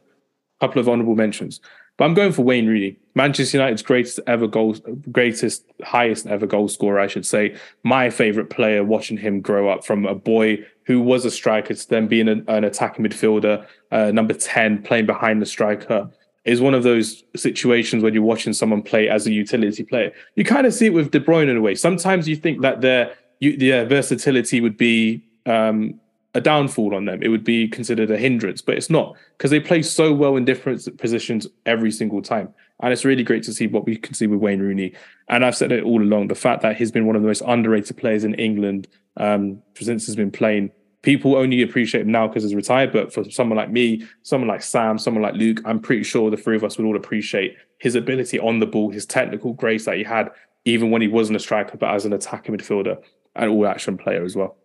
Couple 0.60 0.80
of 0.80 0.88
honourable 0.88 1.16
mentions. 1.16 1.60
But 2.00 2.06
I'm 2.06 2.14
going 2.14 2.32
for 2.32 2.42
Wayne 2.42 2.66
Rooney, 2.66 2.96
Manchester 3.14 3.58
United's 3.58 3.82
greatest 3.82 4.20
ever 4.26 4.46
goal, 4.46 4.74
greatest, 5.12 5.66
highest 5.82 6.26
ever 6.26 6.46
goal 6.46 6.66
scorer, 6.68 6.98
I 6.98 7.06
should 7.06 7.26
say. 7.26 7.56
My 7.82 8.08
favourite 8.08 8.48
player, 8.48 8.82
watching 8.82 9.18
him 9.18 9.42
grow 9.42 9.68
up 9.68 9.84
from 9.84 10.06
a 10.06 10.14
boy 10.14 10.64
who 10.84 11.02
was 11.02 11.26
a 11.26 11.30
striker 11.30 11.74
to 11.74 11.88
then 11.90 12.08
being 12.08 12.26
an, 12.26 12.42
an 12.48 12.64
attacking 12.64 13.04
midfielder, 13.04 13.66
uh, 13.92 14.12
number 14.12 14.32
10, 14.32 14.82
playing 14.82 15.04
behind 15.04 15.42
the 15.42 15.46
striker, 15.46 16.10
is 16.46 16.62
one 16.62 16.72
of 16.72 16.84
those 16.84 17.22
situations 17.36 18.02
when 18.02 18.14
you're 18.14 18.22
watching 18.22 18.54
someone 18.54 18.80
play 18.80 19.08
as 19.08 19.26
a 19.26 19.30
utility 19.30 19.84
player. 19.84 20.10
You 20.36 20.44
kind 20.44 20.66
of 20.66 20.72
see 20.72 20.86
it 20.86 20.94
with 20.94 21.10
De 21.10 21.20
Bruyne 21.20 21.50
in 21.50 21.56
a 21.58 21.60
way. 21.60 21.74
Sometimes 21.74 22.26
you 22.26 22.34
think 22.34 22.62
that 22.62 22.80
their, 22.80 23.14
their 23.40 23.84
versatility 23.84 24.62
would 24.62 24.78
be 24.78 25.22
um, 25.44 26.00
a 26.34 26.40
downfall 26.40 26.94
on 26.94 27.04
them. 27.04 27.22
It 27.22 27.28
would 27.28 27.44
be 27.44 27.68
considered 27.68 28.10
a 28.10 28.16
hindrance, 28.16 28.62
but 28.62 28.76
it's 28.76 28.90
not 28.90 29.16
because 29.36 29.50
they 29.50 29.60
play 29.60 29.82
so 29.82 30.12
well 30.12 30.36
in 30.36 30.44
different 30.44 30.98
positions 30.98 31.46
every 31.66 31.90
single 31.90 32.22
time. 32.22 32.54
And 32.82 32.92
it's 32.92 33.04
really 33.04 33.24
great 33.24 33.42
to 33.44 33.52
see 33.52 33.66
what 33.66 33.84
we 33.84 33.96
can 33.96 34.14
see 34.14 34.26
with 34.26 34.40
Wayne 34.40 34.60
Rooney. 34.60 34.94
And 35.28 35.44
I've 35.44 35.56
said 35.56 35.72
it 35.72 35.84
all 35.84 36.02
along 36.02 36.28
the 36.28 36.34
fact 36.34 36.62
that 36.62 36.76
he's 36.76 36.92
been 36.92 37.06
one 37.06 37.16
of 37.16 37.22
the 37.22 37.28
most 37.28 37.42
underrated 37.46 37.96
players 37.96 38.24
in 38.24 38.34
England 38.34 38.88
um, 39.16 39.60
since 39.74 40.06
he's 40.06 40.16
been 40.16 40.30
playing. 40.30 40.70
People 41.02 41.36
only 41.36 41.62
appreciate 41.62 42.02
him 42.02 42.12
now 42.12 42.28
because 42.28 42.42
he's 42.42 42.54
retired, 42.54 42.92
but 42.92 43.12
for 43.12 43.28
someone 43.30 43.56
like 43.56 43.70
me, 43.70 44.06
someone 44.22 44.48
like 44.48 44.62
Sam, 44.62 44.98
someone 44.98 45.22
like 45.22 45.34
Luke, 45.34 45.60
I'm 45.64 45.80
pretty 45.80 46.04
sure 46.04 46.30
the 46.30 46.36
three 46.36 46.56
of 46.56 46.64
us 46.64 46.76
would 46.76 46.86
all 46.86 46.96
appreciate 46.96 47.56
his 47.78 47.94
ability 47.94 48.38
on 48.38 48.60
the 48.60 48.66
ball, 48.66 48.90
his 48.90 49.06
technical 49.06 49.54
grace 49.54 49.86
that 49.86 49.96
he 49.96 50.04
had, 50.04 50.30
even 50.64 50.90
when 50.90 51.02
he 51.02 51.08
wasn't 51.08 51.36
a 51.36 51.40
striker, 51.40 51.76
but 51.78 51.94
as 51.94 52.04
an 52.04 52.12
attacking 52.12 52.54
midfielder 52.54 53.02
and 53.34 53.50
all 53.50 53.66
action 53.66 53.96
player 53.96 54.24
as 54.24 54.36
well. 54.36 54.56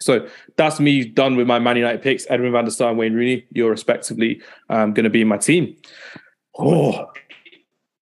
So 0.00 0.26
that's 0.56 0.80
me 0.80 1.04
done 1.04 1.36
with 1.36 1.46
my 1.46 1.58
Man 1.58 1.76
United 1.76 2.02
picks. 2.02 2.26
Edwin 2.30 2.52
van 2.52 2.64
der 2.64 2.70
Sar 2.70 2.90
and 2.90 2.98
Wayne 2.98 3.14
Rooney, 3.14 3.44
you're 3.52 3.70
respectively 3.70 4.40
um, 4.70 4.94
going 4.94 5.04
to 5.04 5.10
be 5.10 5.20
in 5.20 5.28
my 5.28 5.36
team. 5.36 5.76
Oh, 6.58 7.06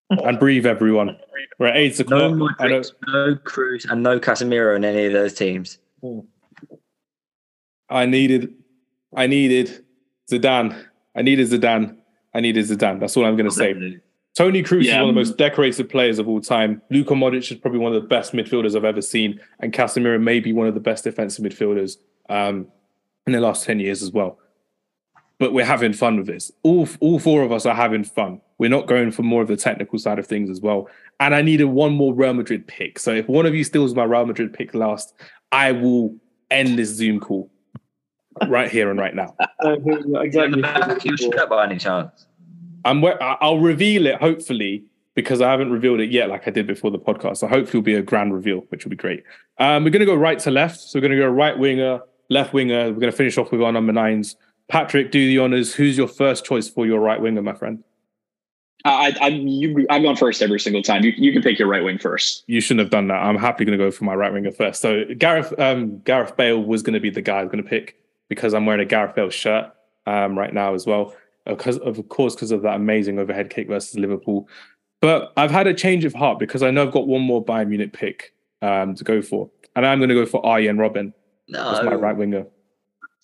and 0.09 0.39
breathe, 0.39 0.65
everyone. 0.65 1.17
We're 1.59 1.67
at 1.67 1.77
eight 1.77 1.99
o'clock. 1.99 2.31
No 2.31 2.47
Modric, 2.47 2.91
no 3.07 3.35
Kroos, 3.35 3.89
and 3.89 4.01
no 4.01 4.19
Casemiro 4.19 4.75
in 4.75 4.85
any 4.85 5.05
of 5.05 5.13
those 5.13 5.33
teams. 5.33 5.77
I 7.89 8.05
needed, 8.05 8.53
I 9.15 9.27
needed 9.27 9.83
Zidane. 10.31 10.85
I 11.15 11.21
needed 11.21 11.47
Zidane. 11.49 11.97
I 12.33 12.39
needed 12.39 12.65
Zidane. 12.65 12.99
That's 12.99 13.17
all 13.17 13.25
I'm 13.25 13.35
going 13.35 13.49
to 13.49 13.55
say. 13.55 13.99
Tony 14.39 14.63
Kroos 14.63 14.85
Yeah. 14.85 14.91
is 14.91 14.99
one 15.01 15.09
of 15.09 15.15
the 15.15 15.19
most 15.19 15.37
decorated 15.37 15.89
players 15.89 16.17
of 16.17 16.29
all 16.29 16.39
time. 16.39 16.81
Luka 16.89 17.13
Modric 17.13 17.51
is 17.51 17.57
probably 17.57 17.81
one 17.81 17.93
of 17.93 18.01
the 18.01 18.07
best 18.07 18.31
midfielders 18.31 18.73
I've 18.73 18.85
ever 18.85 19.01
seen, 19.01 19.37
and 19.59 19.73
Casemiro 19.73 20.17
may 20.21 20.39
be 20.39 20.53
one 20.53 20.65
of 20.65 20.73
the 20.75 20.79
best 20.79 21.03
defensive 21.03 21.43
midfielders 21.43 21.97
um, 22.29 22.65
in 23.27 23.33
the 23.33 23.41
last 23.41 23.65
ten 23.65 23.81
years 23.81 24.01
as 24.01 24.13
well. 24.13 24.39
But 25.39 25.51
we're 25.51 25.65
having 25.65 25.91
fun 25.91 26.15
with 26.15 26.27
this. 26.27 26.53
All 26.63 26.87
all 27.01 27.19
four 27.19 27.41
of 27.43 27.51
us 27.51 27.65
are 27.65 27.75
having 27.75 28.05
fun. 28.05 28.39
We're 28.59 28.69
not 28.69 28.87
going 28.87 29.11
for 29.11 29.23
more 29.23 29.41
of 29.41 29.49
the 29.49 29.57
technical 29.57 29.99
side 29.99 30.19
of 30.19 30.25
things 30.25 30.49
as 30.49 30.61
well. 30.61 30.87
And 31.19 31.35
I 31.35 31.41
needed 31.41 31.65
one 31.65 31.91
more 31.91 32.13
Real 32.13 32.33
Madrid 32.33 32.65
pick. 32.65 32.97
So 32.97 33.13
if 33.13 33.27
one 33.27 33.45
of 33.45 33.53
you 33.53 33.65
steals 33.65 33.93
my 33.93 34.05
Real 34.05 34.25
Madrid 34.25 34.53
pick 34.53 34.73
last, 34.73 35.13
I 35.51 35.73
will 35.73 36.15
end 36.49 36.79
this 36.79 36.87
Zoom 36.95 37.19
call 37.19 37.49
right 38.47 38.71
here 38.71 38.89
and 38.89 38.97
right 38.97 39.13
now. 39.13 39.35
Uh, 39.59 39.75
who- 39.79 40.15
In 40.15 40.15
exactly. 40.15 40.55
the 40.55 40.61
back 40.61 40.89
of 40.89 41.03
your 41.03 41.17
shirt 41.17 41.49
by 41.49 41.65
any 41.65 41.77
chance? 41.77 42.25
I'm 42.85 43.03
I'll 43.21 43.59
reveal 43.59 44.05
it 44.05 44.15
hopefully 44.19 44.85
because 45.15 45.41
I 45.41 45.51
haven't 45.51 45.71
revealed 45.71 45.99
it 45.99 46.11
yet, 46.11 46.29
like 46.29 46.47
I 46.47 46.51
did 46.51 46.67
before 46.67 46.91
the 46.91 46.99
podcast. 46.99 47.37
So 47.37 47.47
hopefully 47.47 47.79
it'll 47.79 47.81
be 47.81 47.95
a 47.95 48.01
grand 48.01 48.33
reveal, 48.33 48.59
which 48.69 48.85
will 48.85 48.91
be 48.91 48.95
great. 48.95 49.23
Um, 49.57 49.83
we're 49.83 49.89
going 49.89 49.99
to 49.99 50.05
go 50.05 50.15
right 50.15 50.39
to 50.39 50.51
left. 50.51 50.79
So 50.79 50.97
we're 50.97 51.01
going 51.01 51.11
to 51.11 51.17
go 51.17 51.27
right 51.27 51.57
winger, 51.57 51.99
left 52.29 52.53
winger. 52.53 52.85
We're 52.85 52.99
going 52.99 53.11
to 53.11 53.17
finish 53.17 53.37
off 53.37 53.51
with 53.51 53.61
our 53.61 53.71
number 53.71 53.91
nines. 53.91 54.35
Patrick, 54.69 55.11
do 55.11 55.27
the 55.27 55.39
honors. 55.39 55.73
Who's 55.73 55.97
your 55.97 56.07
first 56.07 56.45
choice 56.45 56.69
for 56.69 56.85
your 56.85 56.99
right 56.99 57.19
winger, 57.19 57.41
my 57.41 57.53
friend? 57.53 57.83
I, 58.85 59.13
I, 59.19 59.27
you, 59.27 59.85
I'm 59.89 60.03
going 60.03 60.15
first 60.15 60.41
every 60.41 60.59
single 60.59 60.81
time. 60.81 61.03
You, 61.03 61.11
you 61.17 61.33
can 61.33 61.41
pick 61.41 61.59
your 61.59 61.67
right 61.67 61.83
wing 61.83 61.97
first. 61.97 62.45
You 62.47 62.61
shouldn't 62.61 62.85
have 62.85 62.91
done 62.91 63.09
that. 63.09 63.21
I'm 63.21 63.37
happily 63.37 63.65
going 63.65 63.77
to 63.77 63.83
go 63.83 63.91
for 63.91 64.05
my 64.05 64.13
right 64.13 64.31
winger 64.31 64.51
first. 64.51 64.81
So 64.81 65.03
Gareth 65.17 65.53
um, 65.59 65.99
Gareth 65.99 66.37
Bale 66.37 66.63
was 66.63 66.81
going 66.81 66.93
to 66.93 67.01
be 67.01 67.09
the 67.09 67.21
guy 67.21 67.39
I 67.39 67.43
was 67.43 67.51
going 67.51 67.63
to 67.63 67.69
pick 67.69 67.97
because 68.29 68.53
I'm 68.53 68.65
wearing 68.65 68.81
a 68.81 68.85
Gareth 68.85 69.15
Bale 69.15 69.29
shirt 69.29 69.73
um, 70.05 70.37
right 70.37 70.53
now 70.53 70.75
as 70.75 70.85
well. 70.85 71.13
Because 71.45 71.77
of 71.79 72.07
course, 72.09 72.35
because 72.35 72.51
of 72.51 72.61
that 72.63 72.75
amazing 72.75 73.19
overhead 73.19 73.49
kick 73.49 73.67
versus 73.67 73.97
Liverpool. 73.97 74.47
But 75.01 75.31
I've 75.37 75.51
had 75.51 75.67
a 75.67 75.73
change 75.73 76.05
of 76.05 76.13
heart 76.13 76.39
because 76.39 76.61
I 76.61 76.71
know 76.71 76.83
I've 76.83 76.91
got 76.91 77.07
one 77.07 77.21
more 77.21 77.43
Bayern 77.43 77.69
Munich 77.69 77.93
pick 77.93 78.33
um, 78.61 78.95
to 78.95 79.03
go 79.03 79.21
for, 79.21 79.49
and 79.75 79.85
I'm 79.85 79.99
going 79.99 80.09
to 80.09 80.15
go 80.15 80.25
for 80.25 80.45
Arjen 80.45 80.77
Robben 80.77 81.13
as 81.55 81.83
my 81.83 81.95
right 81.95 82.15
winger. 82.15 82.45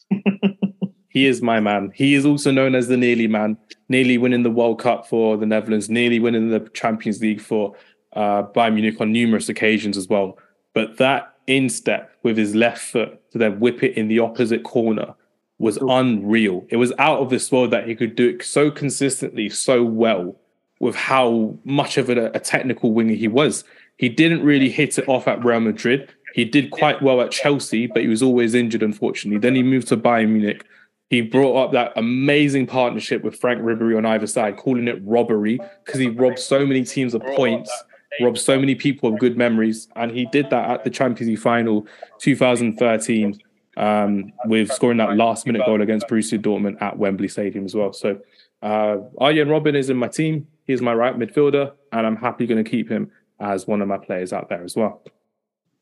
he 1.09 1.25
is 1.25 1.41
my 1.41 1.59
man. 1.59 1.91
He 1.93 2.13
is 2.13 2.25
also 2.25 2.51
known 2.51 2.75
as 2.75 2.87
the 2.87 2.97
nearly 2.97 3.27
man, 3.27 3.57
nearly 3.89 4.17
winning 4.17 4.43
the 4.43 4.51
World 4.51 4.79
Cup 4.79 5.07
for 5.07 5.37
the 5.37 5.45
Netherlands, 5.45 5.89
nearly 5.89 6.19
winning 6.19 6.49
the 6.49 6.61
Champions 6.73 7.21
League 7.21 7.41
for 7.41 7.75
uh, 8.13 8.43
Bayern 8.43 8.75
Munich 8.75 8.99
on 9.01 9.11
numerous 9.11 9.49
occasions 9.49 9.97
as 9.97 10.07
well. 10.07 10.37
But 10.73 10.97
that 10.97 11.35
instep 11.47 12.11
with 12.23 12.37
his 12.37 12.55
left 12.55 12.81
foot 12.81 13.19
to 13.31 13.37
then 13.37 13.59
whip 13.59 13.83
it 13.83 13.97
in 13.97 14.07
the 14.07 14.19
opposite 14.19 14.63
corner 14.63 15.13
was 15.57 15.77
unreal. 15.77 16.65
It 16.69 16.77
was 16.77 16.91
out 16.97 17.19
of 17.19 17.29
this 17.29 17.51
world 17.51 17.71
that 17.71 17.87
he 17.87 17.95
could 17.95 18.15
do 18.15 18.29
it 18.29 18.43
so 18.43 18.69
consistently, 18.69 19.49
so 19.49 19.83
well, 19.83 20.35
with 20.79 20.95
how 20.95 21.57
much 21.63 21.97
of 21.97 22.09
a, 22.09 22.31
a 22.31 22.39
technical 22.39 22.91
winger 22.91 23.13
he 23.13 23.27
was. 23.27 23.63
He 23.97 24.09
didn't 24.09 24.43
really 24.43 24.69
hit 24.69 24.97
it 24.97 25.07
off 25.07 25.27
at 25.27 25.43
Real 25.43 25.61
Madrid. 25.61 26.13
He 26.33 26.43
did 26.43 26.71
quite 26.71 27.01
well 27.01 27.21
at 27.21 27.31
Chelsea, 27.31 27.87
but 27.87 28.01
he 28.01 28.09
was 28.09 28.21
always 28.21 28.53
injured, 28.53 28.83
unfortunately. 28.83 29.39
Then 29.39 29.55
he 29.55 29.63
moved 29.63 29.87
to 29.87 29.97
Bayern 29.97 30.29
Munich. 30.29 30.65
He 31.09 31.21
brought 31.21 31.55
up 31.55 31.71
that 31.71 31.93
amazing 31.95 32.67
partnership 32.67 33.23
with 33.23 33.39
Franck 33.39 33.61
Ribéry 33.61 33.97
on 33.97 34.05
either 34.05 34.27
side, 34.27 34.57
calling 34.57 34.89
it 34.89 34.99
robbery 35.05 35.59
because 35.85 35.99
he 35.99 36.09
robbed 36.09 36.39
so 36.39 36.65
many 36.65 36.83
teams 36.83 37.13
of 37.13 37.21
points, 37.21 37.71
robbed 38.19 38.39
so 38.39 38.59
many 38.59 38.75
people 38.75 39.13
of 39.13 39.19
good 39.19 39.37
memories, 39.37 39.87
and 39.95 40.11
he 40.11 40.25
did 40.25 40.49
that 40.49 40.69
at 40.69 40.83
the 40.83 40.89
Champions 40.89 41.29
League 41.29 41.39
final 41.39 41.87
2013 42.19 43.39
um, 43.77 44.31
with 44.45 44.71
scoring 44.71 44.97
that 44.97 45.15
last 45.15 45.45
minute 45.45 45.65
goal 45.65 45.81
against 45.81 46.07
Borussia 46.07 46.39
Dortmund 46.39 46.81
at 46.81 46.97
Wembley 46.97 47.27
Stadium 47.27 47.65
as 47.65 47.75
well. 47.75 47.93
So 47.93 48.19
uh, 48.61 48.97
Arjen 49.19 49.47
Robben 49.47 49.75
is 49.75 49.89
in 49.89 49.97
my 49.97 50.07
team. 50.07 50.47
He's 50.65 50.81
my 50.81 50.93
right 50.93 51.17
midfielder, 51.17 51.73
and 51.91 52.07
I'm 52.07 52.15
happy 52.15 52.47
going 52.47 52.63
to 52.63 52.69
keep 52.69 52.89
him 52.89 53.11
as 53.39 53.67
one 53.67 53.81
of 53.81 53.87
my 53.87 53.97
players 53.97 54.33
out 54.33 54.49
there 54.49 54.63
as 54.63 54.75
well. 54.75 55.03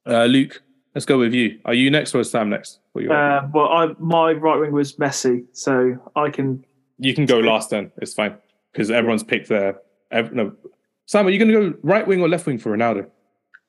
Uh, 0.06 0.26
Luke, 0.26 0.62
let's 0.94 1.06
go 1.06 1.18
with 1.18 1.34
you. 1.34 1.60
Are 1.66 1.74
you 1.74 1.90
next 1.90 2.14
or 2.14 2.22
is 2.22 2.30
Sam 2.30 2.50
next? 2.50 2.80
What 2.92 3.04
you 3.04 3.12
Uh, 3.12 3.48
well, 3.54 3.70
I, 3.70 3.88
my 4.00 4.34
right 4.34 4.60
wing 4.60 4.72
was 4.72 4.96
Messi, 4.98 5.46
so 5.54 5.98
I 6.16 6.30
can. 6.30 6.66
You 7.00 7.14
can 7.14 7.26
go 7.26 7.40
last 7.40 7.70
then. 7.70 7.92
It's 8.02 8.14
fine 8.14 8.36
because 8.72 8.92
everyone's 8.92 9.24
picked 9.24 9.50
their. 9.50 9.80
Ev- 10.12 10.34
no, 10.34 10.54
Sam, 11.06 11.28
are 11.28 11.30
you 11.30 11.40
going 11.40 11.52
to 11.52 11.72
go 11.72 11.78
right 11.84 12.06
wing 12.06 12.22
or 12.22 12.30
left 12.30 12.46
wing 12.46 12.58
for 12.58 12.76
Ronaldo? 12.76 13.08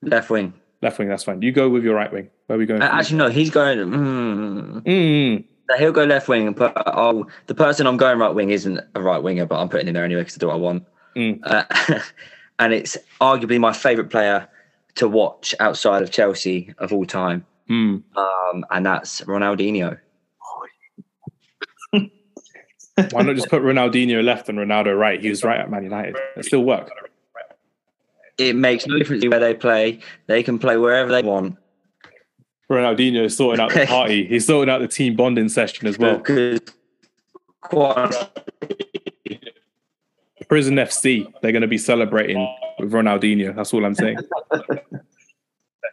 Left 0.03 0.31
wing. 0.31 0.53
Left 0.85 0.99
wing. 0.99 1.09
That's 1.09 1.25
fine. 1.25 1.41
You 1.41 1.51
go 1.51 1.71
with 1.71 1.83
your 1.83 1.95
right 1.95 2.13
wing. 2.13 2.29
Where 2.47 2.57
are 2.57 2.59
we 2.59 2.67
going? 2.67 2.83
Uh, 2.83 2.91
actually, 2.93 3.17
no, 3.17 3.31
he's 3.31 3.49
going. 3.49 3.79
Mm, 3.79 4.83
Mm, 4.83 5.45
he'll 5.79 5.93
go 5.93 6.05
left 6.05 6.29
wing, 6.29 6.53
but 6.53 6.75
I'll, 6.87 7.27
the 7.47 7.55
person 7.55 7.87
I'm 7.87 7.97
going 7.97 8.19
right 8.19 8.35
wing 8.35 8.51
isn't 8.51 8.79
a 8.95 9.01
right 9.01 9.23
winger, 9.23 9.47
but 9.47 9.59
I'm 9.59 9.71
putting 9.71 9.89
him 9.89 9.95
there 9.95 10.05
anyway 10.05 10.21
because 10.21 10.37
I 10.37 10.41
do 10.41 10.49
what 10.49 10.53
I 10.53 10.59
want. 10.59 10.85
Mm. 11.17 11.41
Uh, 11.43 11.65
and 12.59 12.75
it's 12.75 12.99
arguably 13.19 13.59
my 13.59 13.73
favourite 13.73 14.11
player 14.11 14.47
to 14.97 15.09
watch 15.09 15.55
outside 15.59 16.03
of 16.03 16.11
Chelsea 16.11 16.75
of 16.77 16.93
all 16.93 17.07
time, 17.07 17.47
mm. 17.71 18.03
um, 18.15 18.67
and 18.71 18.85
that's 18.85 19.23
Ronaldinho. 19.23 19.99
Why 23.11 23.23
not 23.23 23.37
just 23.37 23.49
put 23.49 23.63
Ronaldinho 23.63 24.23
left 24.23 24.51
and 24.51 24.59
Ronaldo 24.59 24.99
right? 24.99 25.19
He 25.19 25.31
was 25.31 25.43
right 25.43 25.61
at 25.61 25.71
Man 25.71 25.83
United. 25.83 26.15
It 26.37 26.45
still 26.45 26.63
work. 26.63 26.91
It 28.39 28.57
makes 28.57 28.87
no 28.87 28.99
difference 28.99 29.25
where 29.27 29.41
they 29.41 29.55
play; 29.55 30.01
they 30.27 30.43
can 30.43 30.59
play 30.59 30.77
wherever 30.77 31.11
they 31.11 31.23
want. 31.23 31.57
Ronaldinho 32.71 33.25
is 33.25 33.37
sorting 33.37 33.61
out 33.61 33.73
the 33.73 33.87
party. 33.89 34.27
He's 34.27 34.47
sorting 34.47 34.73
out 34.73 34.81
the 34.81 34.89
team 34.89 35.17
bonding 35.17 35.49
session 35.49 35.87
as 35.87 35.99
well. 35.99 36.19
Prison 40.49 40.77
FC, 40.77 41.33
they're 41.41 41.53
going 41.53 41.63
to 41.63 41.69
be 41.69 41.79
celebrating 41.79 42.37
with 42.79 42.93
Ronaldinho. 42.93 43.55
That's 43.55 43.73
all 43.73 43.85
I'm 43.85 43.95
saying. 43.95 44.19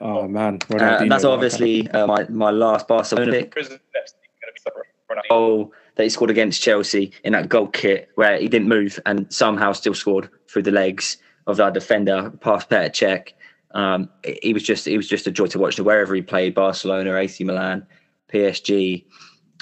Oh 0.03 0.27
man, 0.27 0.57
Uh, 0.71 1.05
that's 1.05 1.23
obviously 1.23 1.87
uh, 1.91 2.07
my, 2.07 2.25
my 2.27 2.49
last 2.49 2.87
Barcelona 2.87 3.31
pick. 3.31 3.55
Goal 5.29 5.71
that 5.95 6.03
he 6.03 6.09
scored 6.09 6.31
against 6.31 6.63
Chelsea 6.63 7.11
in 7.23 7.33
that 7.33 7.49
goal 7.49 7.67
kit 7.67 8.09
where 8.15 8.39
he 8.39 8.47
didn't 8.47 8.67
move 8.67 8.99
and 9.05 9.31
somehow 9.31 9.73
still 9.73 9.93
scored 9.93 10.27
through 10.49 10.63
the 10.63 10.71
legs 10.71 11.17
of 11.47 11.59
our 11.59 11.71
defender, 11.71 12.31
past 12.41 12.69
Petr 12.69 12.89
Cech. 12.91 13.29
Um, 13.73 14.09
he 14.41 14.53
was 14.53 14.63
just 14.63 14.85
he 14.85 14.97
was 14.97 15.07
just 15.07 15.27
a 15.27 15.31
joy 15.31 15.47
to 15.47 15.59
watch. 15.59 15.79
Wherever 15.79 16.13
he 16.13 16.21
played, 16.21 16.53
Barcelona, 16.53 17.15
AC 17.15 17.43
Milan, 17.43 17.85
PSG, 18.31 19.05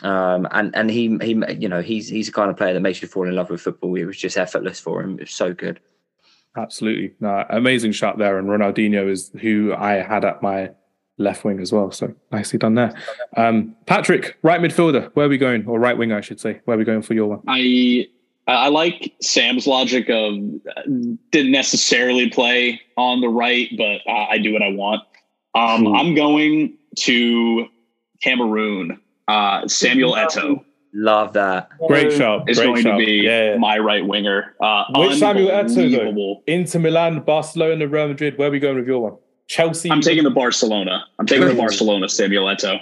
um, 0.04 0.48
and 0.52 0.76
and 0.76 0.90
he 0.90 1.18
he 1.22 1.42
you 1.58 1.70
know 1.70 1.82
he's 1.82 2.08
he's 2.10 2.28
the 2.28 2.32
kind 2.32 2.50
of 2.50 2.58
player 2.58 2.74
that 2.74 2.80
makes 2.80 3.02
you 3.02 3.08
fall 3.08 3.28
in 3.28 3.36
love 3.36 3.50
with 3.50 3.62
football. 3.62 3.96
It 3.96 4.06
was 4.06 4.18
just 4.18 4.38
effortless 4.38 4.80
for 4.80 5.02
him. 5.02 5.16
It 5.16 5.22
was 5.22 5.32
so 5.32 5.54
good. 5.54 5.80
Absolutely. 6.58 7.14
No, 7.20 7.46
amazing 7.50 7.92
shot 7.92 8.18
there. 8.18 8.38
And 8.40 8.48
Ronaldinho 8.48 9.10
is 9.10 9.32
who 9.40 9.74
I 9.78 9.96
had 9.96 10.26
at 10.26 10.42
my 10.42 10.72
left 11.18 11.44
wing 11.44 11.60
as 11.60 11.72
well. 11.72 11.92
So 11.92 12.14
nicely 12.32 12.58
done 12.58 12.76
there. 12.76 12.94
Um, 13.38 13.76
Patrick, 13.86 14.38
right 14.42 14.60
midfielder. 14.60 15.12
Where 15.14 15.28
are 15.28 15.30
we 15.30 15.38
going? 15.38 15.68
Or 15.68 15.80
right 15.80 15.98
winger, 15.98 16.18
I 16.18 16.22
should 16.22 16.40
say. 16.40 16.62
Where 16.66 16.76
are 16.76 16.78
we 16.78 16.86
going 16.86 17.02
for 17.02 17.14
your 17.14 17.28
one? 17.28 17.42
I 17.48 18.08
I 18.52 18.68
like 18.70 19.14
Sam's 19.22 19.68
logic 19.68 20.10
of 20.10 20.34
uh, 20.76 20.82
didn't 21.32 21.52
necessarily 21.52 22.30
play 22.30 22.82
on 22.98 23.22
the 23.22 23.30
right, 23.30 23.70
but 23.78 24.02
uh, 24.10 24.26
I 24.30 24.38
do 24.38 24.54
what 24.54 24.62
I 24.64 24.70
want. 24.70 25.04
Um, 25.56 25.86
Hmm. 25.86 25.96
I'm 25.96 26.16
going 26.16 26.78
to 27.00 27.68
Cameroon. 28.24 29.00
Uh, 29.28 29.68
Samuel 29.68 30.16
Eto'o 30.16 30.64
Love 30.94 31.34
that. 31.34 31.70
Great 31.88 32.12
shot. 32.14 32.50
is 32.50 32.58
Great 32.58 32.66
going 32.68 32.82
shot. 32.82 32.98
to 32.98 33.06
be 33.06 33.12
yeah. 33.24 33.58
my 33.58 33.78
right 33.78 34.06
winger. 34.06 34.56
Uh, 34.60 34.86
Which 34.96 35.20
Samuel 35.20 35.50
Eto'o, 35.50 35.76
though? 35.76 35.82
unbelievable. 35.84 36.44
Milan, 36.82 37.20
Barcelona, 37.22 37.88
Real 37.88 38.08
Madrid. 38.08 38.38
Where 38.40 38.48
are 38.48 38.52
we 38.52 38.60
going 38.60 38.78
with 38.78 38.88
your 38.88 39.00
one? 39.00 39.18
Chelsea. 39.48 39.92
I'm 39.92 40.02
taking 40.02 40.24
the 40.24 40.32
Barcelona. 40.32 41.06
I'm 41.20 41.28
taking 41.28 41.48
the 41.48 41.54
Barcelona 41.54 42.10
Samuel 42.10 42.46
Eto'o. 42.48 42.80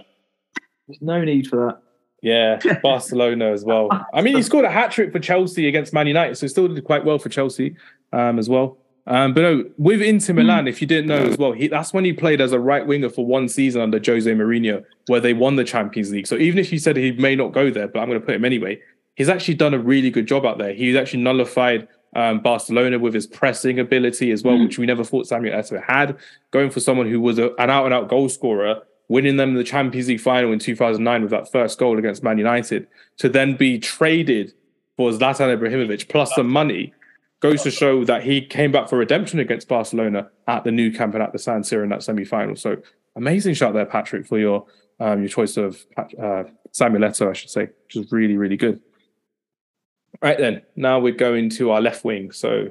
There's 0.87 1.01
no 1.01 1.21
need 1.23 1.47
for 1.47 1.57
that. 1.67 1.81
Yeah, 2.21 2.59
Barcelona 2.81 3.51
as 3.51 3.63
well. 3.63 3.89
I 4.13 4.21
mean, 4.21 4.35
he 4.35 4.41
scored 4.41 4.65
a 4.65 4.71
hat 4.71 4.91
trick 4.91 5.11
for 5.11 5.19
Chelsea 5.19 5.67
against 5.67 5.93
Man 5.93 6.07
United, 6.07 6.35
so 6.35 6.45
he 6.45 6.49
still 6.49 6.67
did 6.67 6.83
quite 6.83 7.05
well 7.05 7.19
for 7.19 7.29
Chelsea 7.29 7.75
um, 8.11 8.39
as 8.39 8.49
well. 8.49 8.77
Um, 9.05 9.33
but 9.33 9.41
no, 9.41 9.63
with 9.77 10.01
Inter 10.01 10.33
Milan, 10.33 10.67
if 10.67 10.81
you 10.81 10.87
didn't 10.87 11.07
know 11.07 11.23
as 11.23 11.37
well, 11.37 11.53
he, 11.53 11.67
that's 11.69 11.93
when 11.93 12.03
he 12.03 12.11
played 12.11 12.41
as 12.41 12.51
a 12.51 12.59
right 12.59 12.85
winger 12.85 13.09
for 13.09 13.25
one 13.25 13.47
season 13.47 13.81
under 13.81 14.01
Jose 14.05 14.29
Mourinho, 14.29 14.83
where 15.07 15.21
they 15.21 15.33
won 15.33 15.55
the 15.55 15.63
Champions 15.63 16.11
League. 16.11 16.27
So 16.27 16.35
even 16.35 16.59
if 16.59 16.73
you 16.73 16.79
said 16.79 16.97
he 16.97 17.11
may 17.13 17.35
not 17.35 17.53
go 17.53 17.69
there, 17.71 17.87
but 17.87 17.99
I'm 17.99 18.09
going 18.09 18.19
to 18.19 18.25
put 18.25 18.35
him 18.35 18.43
anyway, 18.43 18.81
he's 19.15 19.29
actually 19.29 19.53
done 19.53 19.73
a 19.73 19.79
really 19.79 20.09
good 20.09 20.27
job 20.27 20.45
out 20.45 20.57
there. 20.57 20.73
He's 20.73 20.95
actually 20.97 21.23
nullified 21.23 21.87
um, 22.15 22.41
Barcelona 22.41 22.99
with 22.99 23.13
his 23.13 23.27
pressing 23.27 23.79
ability 23.79 24.31
as 24.31 24.43
well, 24.43 24.55
Mm. 24.55 24.65
which 24.65 24.77
we 24.77 24.85
never 24.85 25.03
thought 25.05 25.27
Samuel 25.27 25.53
Eto'o 25.57 25.81
had. 25.81 26.17
Going 26.51 26.69
for 26.71 26.79
someone 26.81 27.09
who 27.09 27.21
was 27.21 27.37
a, 27.39 27.53
an 27.59 27.69
out 27.69 27.85
and 27.85 27.93
out 27.93 28.09
goal 28.09 28.27
scorer, 28.27 28.81
winning 29.09 29.37
them 29.37 29.53
the 29.53 29.63
Champions 29.63 30.07
League 30.07 30.19
final 30.19 30.51
in 30.51 30.59
2009 30.59 31.21
with 31.21 31.31
that 31.31 31.51
first 31.51 31.79
goal 31.79 31.97
against 31.97 32.23
Man 32.23 32.37
United, 32.37 32.87
to 33.17 33.29
then 33.29 33.55
be 33.55 33.79
traded 33.79 34.53
for 34.95 35.11
Zlatan 35.11 35.55
Ibrahimovic 35.57 36.09
plus 36.09 36.33
some 36.35 36.49
money 36.49 36.93
goes 37.39 37.61
to 37.63 37.71
show 37.71 38.03
that 38.03 38.23
he 38.23 38.41
came 38.41 38.71
back 38.71 38.89
for 38.89 38.97
redemption 38.97 39.39
against 39.39 39.67
Barcelona 39.67 40.29
at 40.47 40.63
the 40.63 40.71
Nou 40.71 40.91
Camp 40.91 41.13
and 41.13 41.23
at 41.23 41.31
the 41.31 41.39
San 41.39 41.61
Siro 41.61 41.83
in 41.83 41.89
that 41.89 42.03
semi 42.03 42.25
final. 42.25 42.55
So 42.55 42.77
amazing 43.15 43.53
shot 43.53 43.73
there, 43.73 43.85
Patrick, 43.85 44.25
for 44.25 44.39
your 44.39 44.65
um, 44.99 45.19
your 45.19 45.29
choice 45.29 45.57
of 45.57 45.85
uh, 45.95 46.43
Samuel 46.71 47.03
Eto'o, 47.03 47.29
I 47.29 47.33
should 47.33 47.51
say, 47.51 47.69
which 47.83 47.95
is 47.95 48.11
really, 48.11 48.35
really 48.35 48.57
good. 48.57 48.81
Right 50.21 50.37
then, 50.37 50.63
now 50.75 50.99
we're 50.99 51.13
going 51.13 51.51
to 51.51 51.69
our 51.71 51.81
left 51.81 52.03
wing. 52.03 52.31
So, 52.31 52.69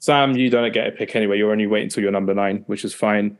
Sam, 0.00 0.36
you 0.36 0.50
don't 0.50 0.72
get 0.72 0.88
a 0.88 0.90
pick 0.90 1.14
anyway. 1.14 1.38
You're 1.38 1.52
only 1.52 1.68
waiting 1.68 1.86
until 1.86 2.02
your 2.02 2.10
number 2.10 2.34
nine, 2.34 2.64
which 2.66 2.84
is 2.84 2.92
fine. 2.92 3.38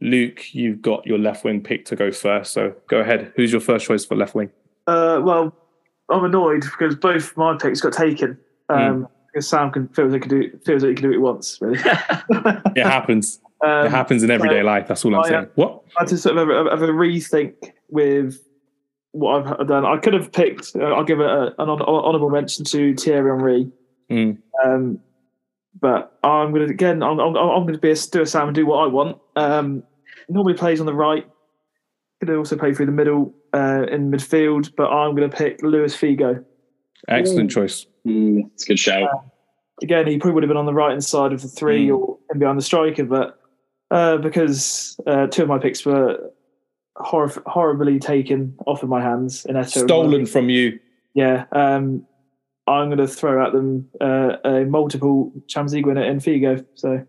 Luke, 0.00 0.54
you've 0.54 0.80
got 0.80 1.06
your 1.06 1.18
left 1.18 1.44
wing 1.44 1.60
pick 1.62 1.84
to 1.86 1.96
go 1.96 2.10
first. 2.10 2.52
So 2.52 2.74
go 2.88 3.00
ahead. 3.00 3.32
Who's 3.36 3.52
your 3.52 3.60
first 3.60 3.86
choice 3.86 4.04
for 4.04 4.16
left 4.16 4.34
wing? 4.34 4.50
Uh, 4.86 5.20
well, 5.22 5.54
I'm 6.10 6.24
annoyed 6.24 6.62
because 6.62 6.94
both 6.96 7.36
my 7.36 7.56
picks 7.56 7.80
got 7.80 7.92
taken. 7.92 8.38
Um, 8.68 9.08
Because 9.32 9.48
Sam 9.48 9.70
can 9.70 9.88
feels 9.88 10.12
like 10.12 10.24
he 10.24 10.28
can 10.28 10.40
do 10.40 10.58
feels 10.64 10.82
like 10.82 10.90
he 10.90 10.94
can 10.96 11.02
do 11.02 11.08
what 11.08 11.14
he 11.14 11.18
wants. 11.18 11.58
Really, 11.60 11.78
It 12.76 12.84
happens. 12.84 13.40
um, 13.64 13.86
it 13.86 13.90
happens 13.90 14.22
in 14.22 14.30
everyday 14.30 14.60
so 14.60 14.66
life. 14.66 14.88
That's 14.88 15.04
all 15.04 15.14
I'm 15.14 15.20
I, 15.20 15.28
saying. 15.28 15.48
What? 15.54 15.82
I 15.96 16.02
had 16.02 16.08
to 16.08 16.18
sort 16.18 16.36
of 16.36 16.48
have 16.48 16.66
a, 16.66 16.70
have 16.70 16.82
a 16.82 16.88
rethink 16.92 17.54
with 17.90 18.38
what 19.12 19.46
I've 19.60 19.68
done. 19.68 19.84
I 19.84 19.98
could 19.98 20.14
have 20.14 20.32
picked. 20.32 20.74
Uh, 20.74 20.84
I'll 20.84 21.04
give 21.04 21.20
a, 21.20 21.54
an 21.58 21.68
hon- 21.68 21.82
honourable 21.82 22.30
mention 22.30 22.64
to 22.66 22.94
Thierry 22.96 23.30
Henry. 23.30 23.70
Mm. 24.10 24.38
Um, 24.64 24.98
but 25.80 26.18
I'm 26.24 26.52
going 26.52 26.66
to 26.66 26.72
again. 26.72 27.02
I'm, 27.02 27.20
I'm, 27.20 27.36
I'm 27.36 27.62
going 27.62 27.74
to 27.74 27.78
be 27.78 27.92
a 27.92 27.94
do 27.94 28.22
a 28.22 28.26
Sam 28.26 28.48
and 28.48 28.54
do 28.54 28.66
what 28.66 28.78
I 28.78 28.86
want. 28.88 29.18
Um, 29.36 29.84
normally 30.30 30.54
plays 30.54 30.80
on 30.80 30.86
the 30.86 30.94
right. 30.94 31.26
Could 32.20 32.30
also 32.36 32.56
play 32.56 32.74
through 32.74 32.86
the 32.86 32.92
middle 32.92 33.34
uh, 33.54 33.86
in 33.90 34.10
midfield, 34.10 34.72
but 34.76 34.88
I'm 34.90 35.14
going 35.16 35.28
to 35.30 35.34
pick 35.34 35.62
Luis 35.62 35.96
Figo. 35.96 36.44
Excellent 37.08 37.50
choice. 37.50 37.86
Ooh, 38.06 38.50
it's 38.52 38.64
a 38.64 38.66
good 38.66 38.78
shout. 38.78 39.08
Again, 39.82 40.06
he 40.06 40.18
probably 40.18 40.34
would 40.34 40.42
have 40.42 40.48
been 40.48 40.58
on 40.58 40.66
the 40.66 40.74
right 40.74 40.90
hand 40.90 41.02
side 41.02 41.32
of 41.32 41.40
the 41.40 41.48
three 41.48 41.88
Mm. 41.88 41.96
or 41.98 42.18
in 42.32 42.38
behind 42.38 42.58
the 42.58 42.62
striker, 42.62 43.04
but 43.04 43.38
uh, 43.90 44.18
because 44.18 45.00
uh, 45.06 45.26
two 45.28 45.42
of 45.42 45.48
my 45.48 45.58
picks 45.58 45.86
were 45.86 46.18
hor- 46.96 47.42
horribly 47.46 47.98
taken 47.98 48.54
off 48.66 48.82
of 48.82 48.90
my 48.90 49.00
hands 49.00 49.46
in 49.46 49.56
Eto'o. 49.56 49.84
Stolen 49.84 50.26
from 50.26 50.50
you. 50.50 50.78
Yeah, 51.14 51.46
um, 51.52 52.06
I'm 52.66 52.88
going 52.88 52.98
to 52.98 53.08
throw 53.08 53.44
at 53.44 53.52
them 53.54 53.88
uh, 54.00 54.36
a 54.44 54.64
multiple 54.66 55.32
Champions 55.48 55.72
League 55.74 55.86
winner 55.86 56.04
in 56.04 56.18
Figo. 56.18 56.64
So 56.74 57.04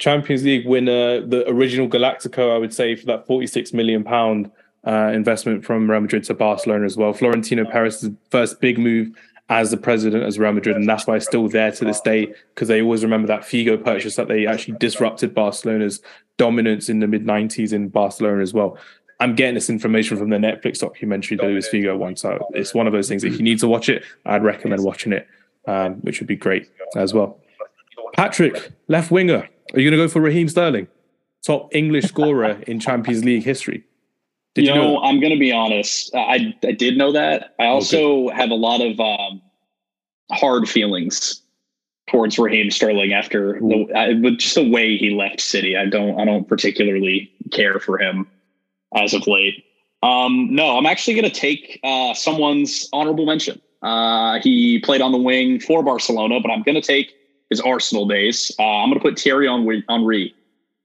Champions 0.00 0.42
League 0.44 0.66
winner, 0.66 1.20
the 1.20 1.46
original 1.48 1.86
Galactico, 1.86 2.54
I 2.54 2.58
would 2.58 2.72
say, 2.72 2.96
for 2.96 3.04
that 3.06 3.26
46 3.26 3.74
million 3.74 4.02
pound 4.02 4.50
uh, 4.84 5.12
investment 5.14 5.62
from 5.64 5.88
Real 5.88 6.00
Madrid 6.00 6.24
to 6.24 6.34
Barcelona 6.34 6.86
as 6.86 6.96
well. 6.96 7.12
Florentino 7.12 7.66
Perez' 7.66 8.08
first 8.30 8.60
big 8.60 8.78
move 8.78 9.10
as 9.50 9.70
the 9.70 9.76
president 9.76 10.24
as 10.24 10.38
Real 10.38 10.52
Madrid, 10.52 10.74
and 10.74 10.88
that's 10.88 11.06
why 11.06 11.16
it's 11.16 11.26
still 11.26 11.48
there 11.48 11.70
to 11.72 11.84
this 11.84 12.00
day 12.00 12.32
because 12.54 12.68
they 12.68 12.80
always 12.80 13.02
remember 13.02 13.28
that 13.28 13.42
Figo 13.42 13.82
purchase 13.82 14.16
that 14.16 14.26
they 14.26 14.46
actually 14.46 14.78
disrupted 14.78 15.34
Barcelona's 15.34 16.00
dominance 16.38 16.88
in 16.88 17.00
the 17.00 17.06
mid 17.06 17.26
90s 17.26 17.74
in 17.74 17.90
Barcelona 17.90 18.40
as 18.40 18.54
well. 18.54 18.78
I'm 19.18 19.34
getting 19.34 19.54
this 19.54 19.68
information 19.68 20.16
from 20.16 20.30
the 20.30 20.38
Netflix 20.38 20.78
documentary, 20.78 21.36
the 21.36 21.42
Luis 21.42 21.68
Figo 21.68 21.98
one. 21.98 22.16
So 22.16 22.48
it's 22.54 22.72
one 22.72 22.86
of 22.86 22.94
those 22.94 23.06
things. 23.06 23.22
If 23.22 23.36
you 23.36 23.42
need 23.42 23.58
to 23.58 23.68
watch 23.68 23.90
it, 23.90 24.02
I'd 24.24 24.42
recommend 24.42 24.82
watching 24.82 25.12
it, 25.12 25.28
um, 25.66 25.96
which 25.96 26.20
would 26.20 26.26
be 26.26 26.36
great 26.36 26.70
as 26.96 27.12
well. 27.12 27.38
Patrick, 28.14 28.72
left 28.88 29.10
winger. 29.10 29.46
Are 29.72 29.80
you 29.80 29.88
going 29.90 29.98
to 29.98 30.04
go 30.04 30.08
for 30.08 30.20
Raheem 30.20 30.48
Sterling, 30.48 30.88
top 31.44 31.74
English 31.74 32.04
scorer 32.04 32.60
in 32.66 32.80
Champions 32.80 33.24
League 33.24 33.44
history? 33.44 33.84
Did 34.54 34.66
you 34.66 34.72
you, 34.72 34.78
know, 34.78 34.94
know? 34.94 35.02
I'm 35.02 35.20
going 35.20 35.32
to 35.32 35.38
be 35.38 35.52
honest. 35.52 36.14
I 36.14 36.54
I 36.64 36.72
did 36.72 36.96
know 36.96 37.12
that. 37.12 37.54
I 37.58 37.66
also 37.66 38.28
have 38.30 38.50
a 38.50 38.54
lot 38.54 38.80
of 38.80 38.98
um, 38.98 39.40
hard 40.32 40.68
feelings 40.68 41.42
towards 42.08 42.38
Raheem 42.38 42.70
Sterling 42.70 43.12
after 43.12 43.60
the, 43.60 43.86
I, 43.94 44.14
but 44.14 44.38
just 44.38 44.56
the 44.56 44.68
way 44.68 44.96
he 44.96 45.10
left 45.10 45.40
City. 45.40 45.76
I 45.76 45.86
don't 45.86 46.18
I 46.18 46.24
don't 46.24 46.48
particularly 46.48 47.30
care 47.52 47.78
for 47.78 47.98
him 47.98 48.26
as 48.94 49.14
of 49.14 49.26
late. 49.26 49.64
Um, 50.02 50.54
no, 50.54 50.76
I'm 50.78 50.86
actually 50.86 51.14
going 51.14 51.30
to 51.30 51.40
take 51.40 51.78
uh, 51.84 52.14
someone's 52.14 52.88
honorable 52.92 53.26
mention. 53.26 53.60
Uh, 53.82 54.40
he 54.40 54.80
played 54.80 55.00
on 55.00 55.12
the 55.12 55.18
wing 55.18 55.60
for 55.60 55.82
Barcelona, 55.82 56.40
but 56.40 56.50
I'm 56.50 56.62
going 56.62 56.74
to 56.74 56.86
take 56.86 57.14
his 57.50 57.60
Arsenal 57.60 58.06
days. 58.06 58.50
Uh, 58.58 58.62
I'm 58.62 58.88
going 58.88 58.98
to 58.98 59.04
put 59.04 59.18
Thierry 59.18 59.46
Henry, 59.46 60.34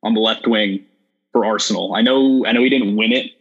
on 0.03 0.13
the 0.13 0.19
left 0.19 0.47
wing 0.47 0.83
for 1.31 1.45
Arsenal. 1.45 1.95
I 1.95 2.01
know 2.01 2.45
I 2.45 2.51
know 2.51 2.63
he 2.63 2.69
didn't 2.69 2.95
win 2.95 3.11
it 3.11 3.31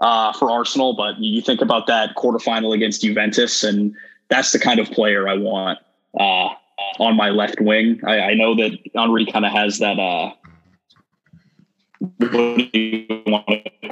uh, 0.00 0.32
for 0.32 0.50
Arsenal, 0.50 0.94
but 0.94 1.18
you 1.18 1.42
think 1.42 1.60
about 1.60 1.86
that 1.88 2.14
quarterfinal 2.16 2.74
against 2.74 3.02
Juventus, 3.02 3.62
and 3.64 3.94
that's 4.28 4.52
the 4.52 4.58
kind 4.58 4.80
of 4.80 4.90
player 4.90 5.28
I 5.28 5.34
want 5.34 5.78
uh, 6.18 6.48
on 6.98 7.16
my 7.16 7.30
left 7.30 7.60
wing. 7.60 8.00
I, 8.06 8.20
I 8.20 8.34
know 8.34 8.54
that 8.56 8.78
Henry 8.94 9.26
kind 9.26 9.44
of 9.44 9.52
has 9.52 9.78
that. 9.78 9.98
Uh, 9.98 10.32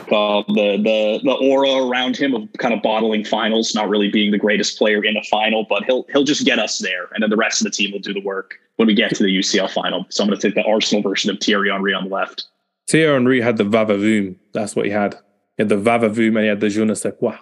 call 0.09 0.45
the 0.45 0.76
the 0.76 1.20
the 1.24 1.37
aura 1.43 1.89
around 1.89 2.16
him 2.16 2.34
of 2.34 2.49
kind 2.59 2.72
of 2.72 2.80
bottling 2.82 3.24
finals, 3.24 3.74
not 3.74 3.89
really 3.89 4.09
being 4.09 4.30
the 4.30 4.39
greatest 4.39 4.78
player 4.78 5.05
in 5.05 5.16
a 5.16 5.22
final, 5.24 5.66
but 5.68 5.82
he'll 5.84 6.05
he'll 6.12 6.22
just 6.22 6.45
get 6.45 6.61
us 6.61 6.78
there, 6.78 7.09
and 7.14 7.22
then 7.22 7.30
the 7.30 7.37
rest 7.37 7.61
of 7.61 7.64
the 7.64 7.70
team 7.70 7.91
will 7.91 7.99
do 7.99 8.12
the 8.12 8.22
work 8.22 8.61
when 8.77 8.87
we 8.87 8.95
get 8.95 9.14
to 9.16 9.22
the 9.22 9.39
UCL 9.39 9.70
final. 9.70 10.07
So 10.11 10.22
I'm 10.22 10.29
going 10.29 10.39
to 10.39 10.47
take 10.49 10.55
the 10.55 10.70
Arsenal 10.70 11.03
version 11.03 11.31
of 11.31 11.41
Thierry 11.41 11.70
Henry 11.70 11.93
on 11.95 12.09
the 12.09 12.14
left. 12.14 12.47
Thierry 12.89 13.12
Henry 13.12 13.41
had 13.41 13.57
the 13.57 13.64
vavavoom. 13.64 14.37
That's 14.53 14.77
what 14.77 14.87
he 14.87 14.93
had. 14.93 15.14
He 15.57 15.62
had 15.62 15.68
the 15.68 15.77
vavavoom 15.77 16.29
and 16.29 16.41
he 16.41 16.47
had 16.47 16.61
the 16.61 16.68
je 16.68 16.85
ne 16.85 16.95
sais 16.95 17.12
quoi, 17.18 17.37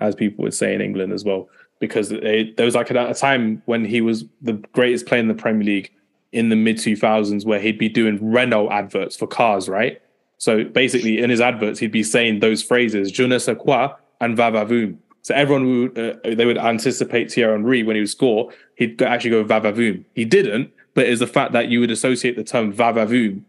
as 0.00 0.14
people 0.14 0.42
would 0.44 0.54
say 0.54 0.74
in 0.74 0.80
England 0.80 1.12
as 1.12 1.24
well. 1.24 1.48
Because 1.80 2.08
they, 2.08 2.54
there 2.56 2.64
was 2.64 2.74
like 2.74 2.90
a, 2.90 3.10
a 3.10 3.14
time 3.14 3.62
when 3.66 3.84
he 3.84 4.00
was 4.00 4.24
the 4.40 4.54
greatest 4.72 5.06
player 5.06 5.20
in 5.20 5.28
the 5.28 5.34
Premier 5.34 5.64
League 5.64 5.92
in 6.32 6.48
the 6.48 6.56
mid 6.56 6.76
2000s 6.76 7.44
where 7.44 7.60
he'd 7.60 7.78
be 7.78 7.88
doing 7.88 8.18
Renault 8.22 8.70
adverts 8.70 9.16
for 9.16 9.26
cars, 9.26 9.68
right? 9.68 10.00
So 10.38 10.64
basically, 10.64 11.18
in 11.18 11.30
his 11.30 11.40
adverts, 11.40 11.78
he'd 11.78 11.92
be 11.92 12.02
saying 12.02 12.40
those 12.40 12.62
phrases, 12.62 13.10
je 13.10 13.26
ne 13.26 13.38
sais 13.38 13.56
quoi 13.58 13.94
and 14.20 14.36
vavavoom. 14.36 14.96
So 15.22 15.34
everyone 15.34 15.92
would, 15.94 15.98
uh, 15.98 16.34
they 16.36 16.46
would 16.46 16.58
anticipate 16.58 17.32
Thierry 17.32 17.52
Henry 17.52 17.82
when 17.82 17.96
he 17.96 18.02
would 18.02 18.08
score, 18.08 18.52
he'd 18.76 19.00
actually 19.02 19.30
go 19.30 19.44
vavavoom. 19.44 20.04
He 20.14 20.24
didn't, 20.24 20.70
but 20.96 21.06
is 21.06 21.20
the 21.20 21.26
fact 21.26 21.52
that 21.52 21.68
you 21.68 21.78
would 21.78 21.90
associate 21.90 22.36
the 22.36 22.42
term 22.42 22.72
vavavoom 22.72 23.42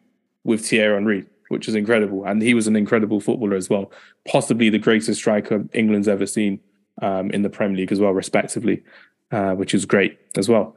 with 0.43 0.67
Thierry 0.67 0.93
Henry, 0.93 1.25
which 1.47 1.67
is 1.67 1.75
incredible. 1.75 2.25
And 2.25 2.41
he 2.41 2.53
was 2.53 2.67
an 2.67 2.75
incredible 2.75 3.21
footballer 3.21 3.55
as 3.55 3.69
well, 3.69 3.89
possibly 4.27 4.69
the 4.69 4.77
greatest 4.77 5.21
striker 5.21 5.65
England's 5.73 6.09
ever 6.09 6.27
seen 6.27 6.59
um, 7.01 7.31
in 7.31 7.43
the 7.43 7.49
Premier 7.49 7.77
League 7.77 7.91
as 7.91 8.01
well, 8.01 8.11
respectively, 8.11 8.83
uh, 9.31 9.53
which 9.53 9.73
is 9.73 9.85
great 9.85 10.19
as 10.37 10.49
well. 10.49 10.75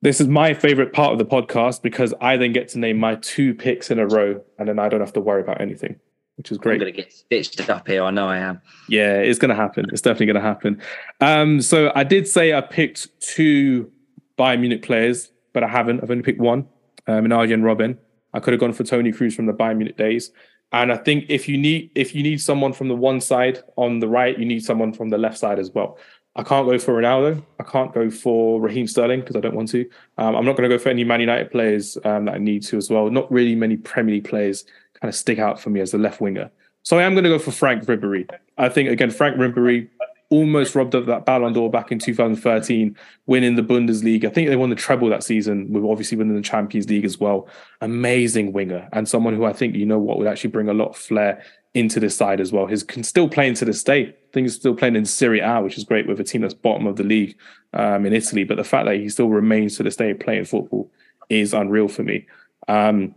This 0.00 0.20
is 0.20 0.28
my 0.28 0.54
favorite 0.54 0.92
part 0.92 1.12
of 1.12 1.18
the 1.18 1.24
podcast 1.24 1.82
because 1.82 2.14
I 2.20 2.36
then 2.36 2.52
get 2.52 2.68
to 2.68 2.78
name 2.78 2.98
my 2.98 3.16
two 3.16 3.52
picks 3.52 3.90
in 3.90 3.98
a 3.98 4.06
row, 4.06 4.40
and 4.58 4.68
then 4.68 4.78
I 4.78 4.88
don't 4.88 5.00
have 5.00 5.14
to 5.14 5.20
worry 5.20 5.40
about 5.40 5.60
anything, 5.60 5.98
which 6.36 6.52
is 6.52 6.58
great. 6.58 6.74
I'm 6.74 6.80
going 6.80 6.92
to 6.92 7.02
get 7.02 7.12
stitched 7.12 7.68
up 7.68 7.88
here. 7.88 8.04
I 8.04 8.12
know 8.12 8.28
I 8.28 8.38
am. 8.38 8.60
Yeah, 8.88 9.14
it's 9.14 9.40
going 9.40 9.48
to 9.48 9.56
happen. 9.56 9.86
It's 9.90 10.02
definitely 10.02 10.26
going 10.26 10.36
to 10.36 10.42
happen. 10.42 10.80
Um, 11.20 11.60
so 11.60 11.90
I 11.96 12.04
did 12.04 12.28
say 12.28 12.52
I 12.52 12.60
picked 12.60 13.08
two 13.20 13.90
Bayern 14.38 14.60
Munich 14.60 14.82
players, 14.82 15.32
but 15.56 15.64
I 15.64 15.68
haven't. 15.68 16.02
I've 16.02 16.10
only 16.10 16.22
picked 16.22 16.38
one, 16.38 16.66
um, 17.06 17.24
in 17.24 17.32
Arjen 17.32 17.62
Robben. 17.62 17.96
I 18.34 18.40
could 18.40 18.52
have 18.52 18.60
gone 18.60 18.74
for 18.74 18.84
Toni 18.84 19.10
Kroos 19.10 19.32
from 19.34 19.46
the 19.46 19.54
Bayern 19.54 19.78
Munich 19.78 19.96
days. 19.96 20.30
And 20.70 20.92
I 20.92 20.98
think 20.98 21.24
if 21.30 21.48
you 21.48 21.56
need 21.56 21.92
if 21.94 22.14
you 22.14 22.22
need 22.22 22.42
someone 22.42 22.74
from 22.74 22.88
the 22.88 22.94
one 22.94 23.22
side 23.22 23.62
on 23.76 24.00
the 24.00 24.06
right, 24.06 24.38
you 24.38 24.44
need 24.44 24.62
someone 24.62 24.92
from 24.92 25.08
the 25.08 25.16
left 25.16 25.38
side 25.38 25.58
as 25.58 25.70
well. 25.70 25.96
I 26.34 26.42
can't 26.42 26.68
go 26.68 26.78
for 26.78 26.92
Ronaldo. 26.92 27.42
I 27.58 27.62
can't 27.62 27.94
go 27.94 28.10
for 28.10 28.60
Raheem 28.60 28.86
Sterling 28.86 29.20
because 29.20 29.34
I 29.34 29.40
don't 29.40 29.54
want 29.54 29.70
to. 29.70 29.88
Um, 30.18 30.36
I'm 30.36 30.44
not 30.44 30.58
going 30.58 30.68
to 30.68 30.76
go 30.76 30.78
for 30.78 30.90
any 30.90 31.04
Man 31.04 31.20
United 31.20 31.50
players 31.50 31.96
um, 32.04 32.26
that 32.26 32.34
I 32.34 32.38
need 32.38 32.62
to 32.64 32.76
as 32.76 32.90
well. 32.90 33.08
Not 33.08 33.32
really 33.32 33.54
many 33.54 33.78
Premier 33.78 34.16
League 34.16 34.28
players 34.28 34.66
kind 35.00 35.08
of 35.08 35.14
stick 35.14 35.38
out 35.38 35.58
for 35.58 35.70
me 35.70 35.80
as 35.80 35.94
a 35.94 35.98
left 35.98 36.20
winger. 36.20 36.50
So 36.82 36.98
I 36.98 37.04
am 37.04 37.14
going 37.14 37.24
to 37.24 37.30
go 37.30 37.38
for 37.38 37.50
Franck 37.50 37.84
Ribéry. 37.86 38.28
I 38.58 38.68
think 38.68 38.90
again, 38.90 39.10
Franck 39.10 39.38
Ribéry 39.38 39.88
almost 40.28 40.74
robbed 40.74 40.94
of 40.94 41.06
that 41.06 41.24
Ballon 41.24 41.52
d'Or 41.52 41.70
back 41.70 41.92
in 41.92 41.98
2013, 41.98 42.96
winning 43.26 43.54
the 43.54 43.62
Bundesliga. 43.62 44.26
I 44.26 44.30
think 44.30 44.48
they 44.48 44.56
won 44.56 44.70
the 44.70 44.76
treble 44.76 45.08
that 45.10 45.22
season, 45.22 45.72
with 45.72 45.84
obviously 45.84 46.18
winning 46.18 46.36
the 46.36 46.42
Champions 46.42 46.88
League 46.88 47.04
as 47.04 47.18
well. 47.18 47.48
Amazing 47.80 48.52
winger 48.52 48.88
and 48.92 49.08
someone 49.08 49.34
who 49.34 49.44
I 49.44 49.52
think 49.52 49.76
you 49.76 49.86
know 49.86 49.98
what 49.98 50.18
would 50.18 50.26
actually 50.26 50.50
bring 50.50 50.68
a 50.68 50.74
lot 50.74 50.90
of 50.90 50.96
flair 50.96 51.42
into 51.74 52.00
this 52.00 52.16
side 52.16 52.40
as 52.40 52.52
well. 52.52 52.66
He's 52.66 52.82
can 52.82 53.04
still 53.04 53.28
playing 53.28 53.54
to 53.54 53.64
this 53.64 53.84
day. 53.84 54.08
I 54.08 54.32
think 54.32 54.46
he's 54.46 54.56
still 54.56 54.74
playing 54.74 54.96
in 54.96 55.04
Serie 55.04 55.40
A, 55.40 55.60
which 55.60 55.76
is 55.76 55.84
great 55.84 56.06
with 56.06 56.18
a 56.18 56.24
team 56.24 56.40
that's 56.40 56.54
bottom 56.54 56.86
of 56.86 56.96
the 56.96 57.04
league 57.04 57.36
um, 57.74 58.06
in 58.06 58.12
Italy. 58.12 58.44
But 58.44 58.56
the 58.56 58.64
fact 58.64 58.86
that 58.86 58.96
he 58.96 59.08
still 59.08 59.28
remains 59.28 59.76
to 59.76 59.82
this 59.82 59.96
day 59.96 60.14
playing 60.14 60.46
football 60.46 60.90
is 61.28 61.52
unreal 61.52 61.88
for 61.88 62.02
me. 62.02 62.26
Um, 62.66 63.14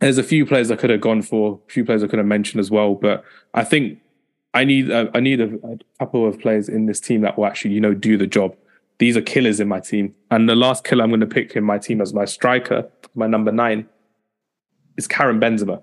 there's 0.00 0.18
a 0.18 0.24
few 0.24 0.44
players 0.44 0.70
I 0.70 0.76
could 0.76 0.90
have 0.90 1.00
gone 1.00 1.22
for, 1.22 1.60
a 1.66 1.72
few 1.72 1.84
players 1.84 2.02
I 2.02 2.08
could 2.08 2.18
have 2.18 2.26
mentioned 2.26 2.60
as 2.60 2.70
well, 2.70 2.94
but 2.96 3.24
I 3.54 3.62
think 3.62 4.00
I 4.54 4.64
need 4.64 4.90
a, 4.90 5.10
I 5.14 5.20
need 5.20 5.40
a, 5.40 5.54
a 5.64 5.78
couple 5.98 6.26
of 6.26 6.38
players 6.38 6.68
in 6.68 6.86
this 6.86 7.00
team 7.00 7.22
that 7.22 7.38
will 7.38 7.46
actually 7.46 7.74
you 7.74 7.80
know 7.80 7.94
do 7.94 8.16
the 8.16 8.26
job. 8.26 8.56
These 8.98 9.16
are 9.16 9.22
killers 9.22 9.60
in 9.60 9.68
my 9.68 9.80
team, 9.80 10.14
and 10.30 10.48
the 10.48 10.54
last 10.54 10.84
killer 10.84 11.02
I'm 11.02 11.10
going 11.10 11.20
to 11.20 11.26
pick 11.26 11.56
in 11.56 11.64
my 11.64 11.78
team 11.78 12.00
as 12.00 12.12
my 12.12 12.24
striker, 12.24 12.88
my 13.14 13.26
number 13.26 13.50
nine, 13.50 13.88
is 14.96 15.08
Karim 15.08 15.40
Benzema. 15.40 15.82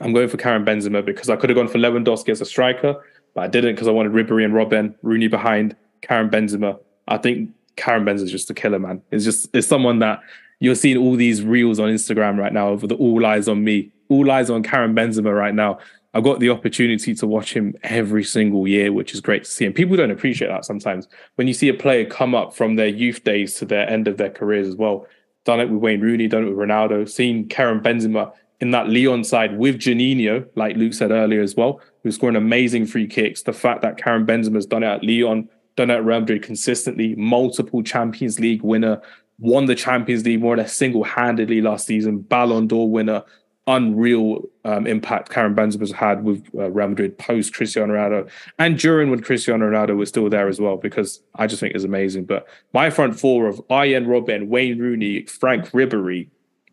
I'm 0.00 0.12
going 0.12 0.28
for 0.28 0.36
Karim 0.36 0.64
Benzema 0.64 1.04
because 1.04 1.28
I 1.28 1.36
could 1.36 1.50
have 1.50 1.56
gone 1.56 1.68
for 1.68 1.78
Lewandowski 1.78 2.30
as 2.30 2.40
a 2.40 2.44
striker, 2.44 3.04
but 3.34 3.42
I 3.42 3.48
didn't 3.48 3.74
because 3.74 3.88
I 3.88 3.92
wanted 3.92 4.12
Ribery 4.12 4.44
and 4.44 4.54
Robben, 4.54 4.94
Rooney 5.02 5.28
behind, 5.28 5.76
Karim 6.00 6.30
Benzema. 6.30 6.78
I 7.08 7.18
think 7.18 7.50
Karim 7.76 8.04
Benzema 8.04 8.24
is 8.24 8.32
just 8.32 8.50
a 8.50 8.54
killer, 8.54 8.78
man. 8.78 9.02
It's 9.10 9.24
just 9.24 9.48
it's 9.52 9.66
someone 9.66 9.98
that 10.00 10.20
you're 10.60 10.74
seeing 10.74 10.96
all 10.96 11.16
these 11.16 11.42
reels 11.42 11.80
on 11.80 11.88
Instagram 11.88 12.38
right 12.38 12.52
now 12.52 12.68
of 12.68 12.88
the 12.88 12.94
all 12.94 13.26
eyes 13.26 13.48
on 13.48 13.64
me, 13.64 13.90
all 14.08 14.30
eyes 14.30 14.48
on 14.48 14.62
Karen 14.62 14.94
Benzema 14.94 15.36
right 15.36 15.54
now. 15.54 15.78
I 16.14 16.20
got 16.20 16.40
the 16.40 16.50
opportunity 16.50 17.14
to 17.14 17.26
watch 17.26 17.54
him 17.54 17.74
every 17.82 18.22
single 18.22 18.68
year, 18.68 18.92
which 18.92 19.14
is 19.14 19.20
great 19.20 19.44
to 19.44 19.50
see. 19.50 19.64
And 19.64 19.74
people 19.74 19.96
don't 19.96 20.10
appreciate 20.10 20.48
that 20.48 20.64
sometimes. 20.64 21.08
When 21.36 21.48
you 21.48 21.54
see 21.54 21.68
a 21.68 21.74
player 21.74 22.04
come 22.04 22.34
up 22.34 22.54
from 22.54 22.76
their 22.76 22.88
youth 22.88 23.24
days 23.24 23.54
to 23.54 23.64
their 23.64 23.88
end 23.88 24.08
of 24.08 24.18
their 24.18 24.30
careers 24.30 24.68
as 24.68 24.76
well, 24.76 25.06
done 25.44 25.60
it 25.60 25.70
with 25.70 25.80
Wayne 25.80 26.00
Rooney, 26.00 26.28
done 26.28 26.44
it 26.44 26.50
with 26.50 26.58
Ronaldo, 26.58 27.08
seen 27.08 27.48
Karim 27.48 27.80
Benzema 27.80 28.32
in 28.60 28.70
that 28.72 28.88
Lyon 28.88 29.24
side 29.24 29.58
with 29.58 29.78
Juninho, 29.78 30.46
like 30.54 30.76
Luke 30.76 30.94
said 30.94 31.10
earlier 31.10 31.40
as 31.40 31.56
well, 31.56 31.80
who's 32.02 32.14
scoring 32.14 32.36
amazing 32.36 32.86
free 32.86 33.06
kicks. 33.06 33.42
The 33.42 33.52
fact 33.52 33.82
that 33.82 33.96
Karim 33.96 34.26
Benzema's 34.26 34.66
done 34.66 34.82
it 34.82 34.86
at 34.86 35.02
Lyon, 35.02 35.48
done 35.76 35.90
it 35.90 35.94
at 35.94 36.04
Real 36.04 36.20
Madrid 36.20 36.42
consistently, 36.42 37.16
multiple 37.16 37.82
Champions 37.82 38.38
League 38.38 38.62
winner, 38.62 39.00
won 39.38 39.64
the 39.64 39.74
Champions 39.74 40.24
League 40.24 40.40
more 40.40 40.54
or 40.54 40.58
less 40.58 40.76
single-handedly 40.76 41.60
last 41.60 41.86
season, 41.86 42.20
Ballon 42.20 42.68
d'Or 42.68 42.88
winner, 42.88 43.24
unreal 43.66 44.42
um, 44.64 44.86
impact 44.86 45.30
Karim 45.30 45.54
Benzema's 45.54 45.92
had 45.92 46.24
with 46.24 46.48
uh, 46.54 46.70
Real 46.70 46.88
Madrid 46.88 47.16
post 47.16 47.54
Cristiano 47.54 47.94
Ronaldo 47.94 48.28
and 48.58 48.76
during 48.76 49.10
when 49.10 49.22
Cristiano 49.22 49.70
Ronaldo 49.70 49.96
was 49.96 50.08
still 50.08 50.28
there 50.28 50.48
as 50.48 50.60
well, 50.60 50.76
because 50.76 51.22
I 51.36 51.46
just 51.46 51.60
think 51.60 51.76
is 51.76 51.84
amazing. 51.84 52.24
But 52.24 52.46
my 52.72 52.90
front 52.90 53.18
four 53.18 53.46
of 53.46 53.62
Arjen 53.70 54.06
Robben, 54.06 54.48
Wayne 54.48 54.78
Rooney, 54.78 55.26
Franck 55.26 55.70
Ribéry, 55.70 56.28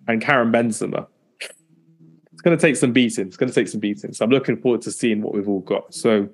and 0.08 0.22
Karim 0.22 0.52
Benzema. 0.52 1.08
It's 1.40 2.42
going 2.42 2.58
to 2.58 2.62
take 2.62 2.78
some 2.78 2.94
beating. 2.94 3.28
It's 3.28 3.38
going 3.38 3.50
to 3.50 3.56
take 3.56 3.68
some 3.68 3.82
beating. 3.82 4.14
So 4.14 4.26
I'm 4.26 4.32
looking 4.32 4.58
forward 4.58 4.82
to 4.84 4.92
seeing 4.92 5.22
what 5.22 5.34
we've 5.34 5.48
all 5.48 5.60
got. 5.60 5.94
So, 5.94 6.30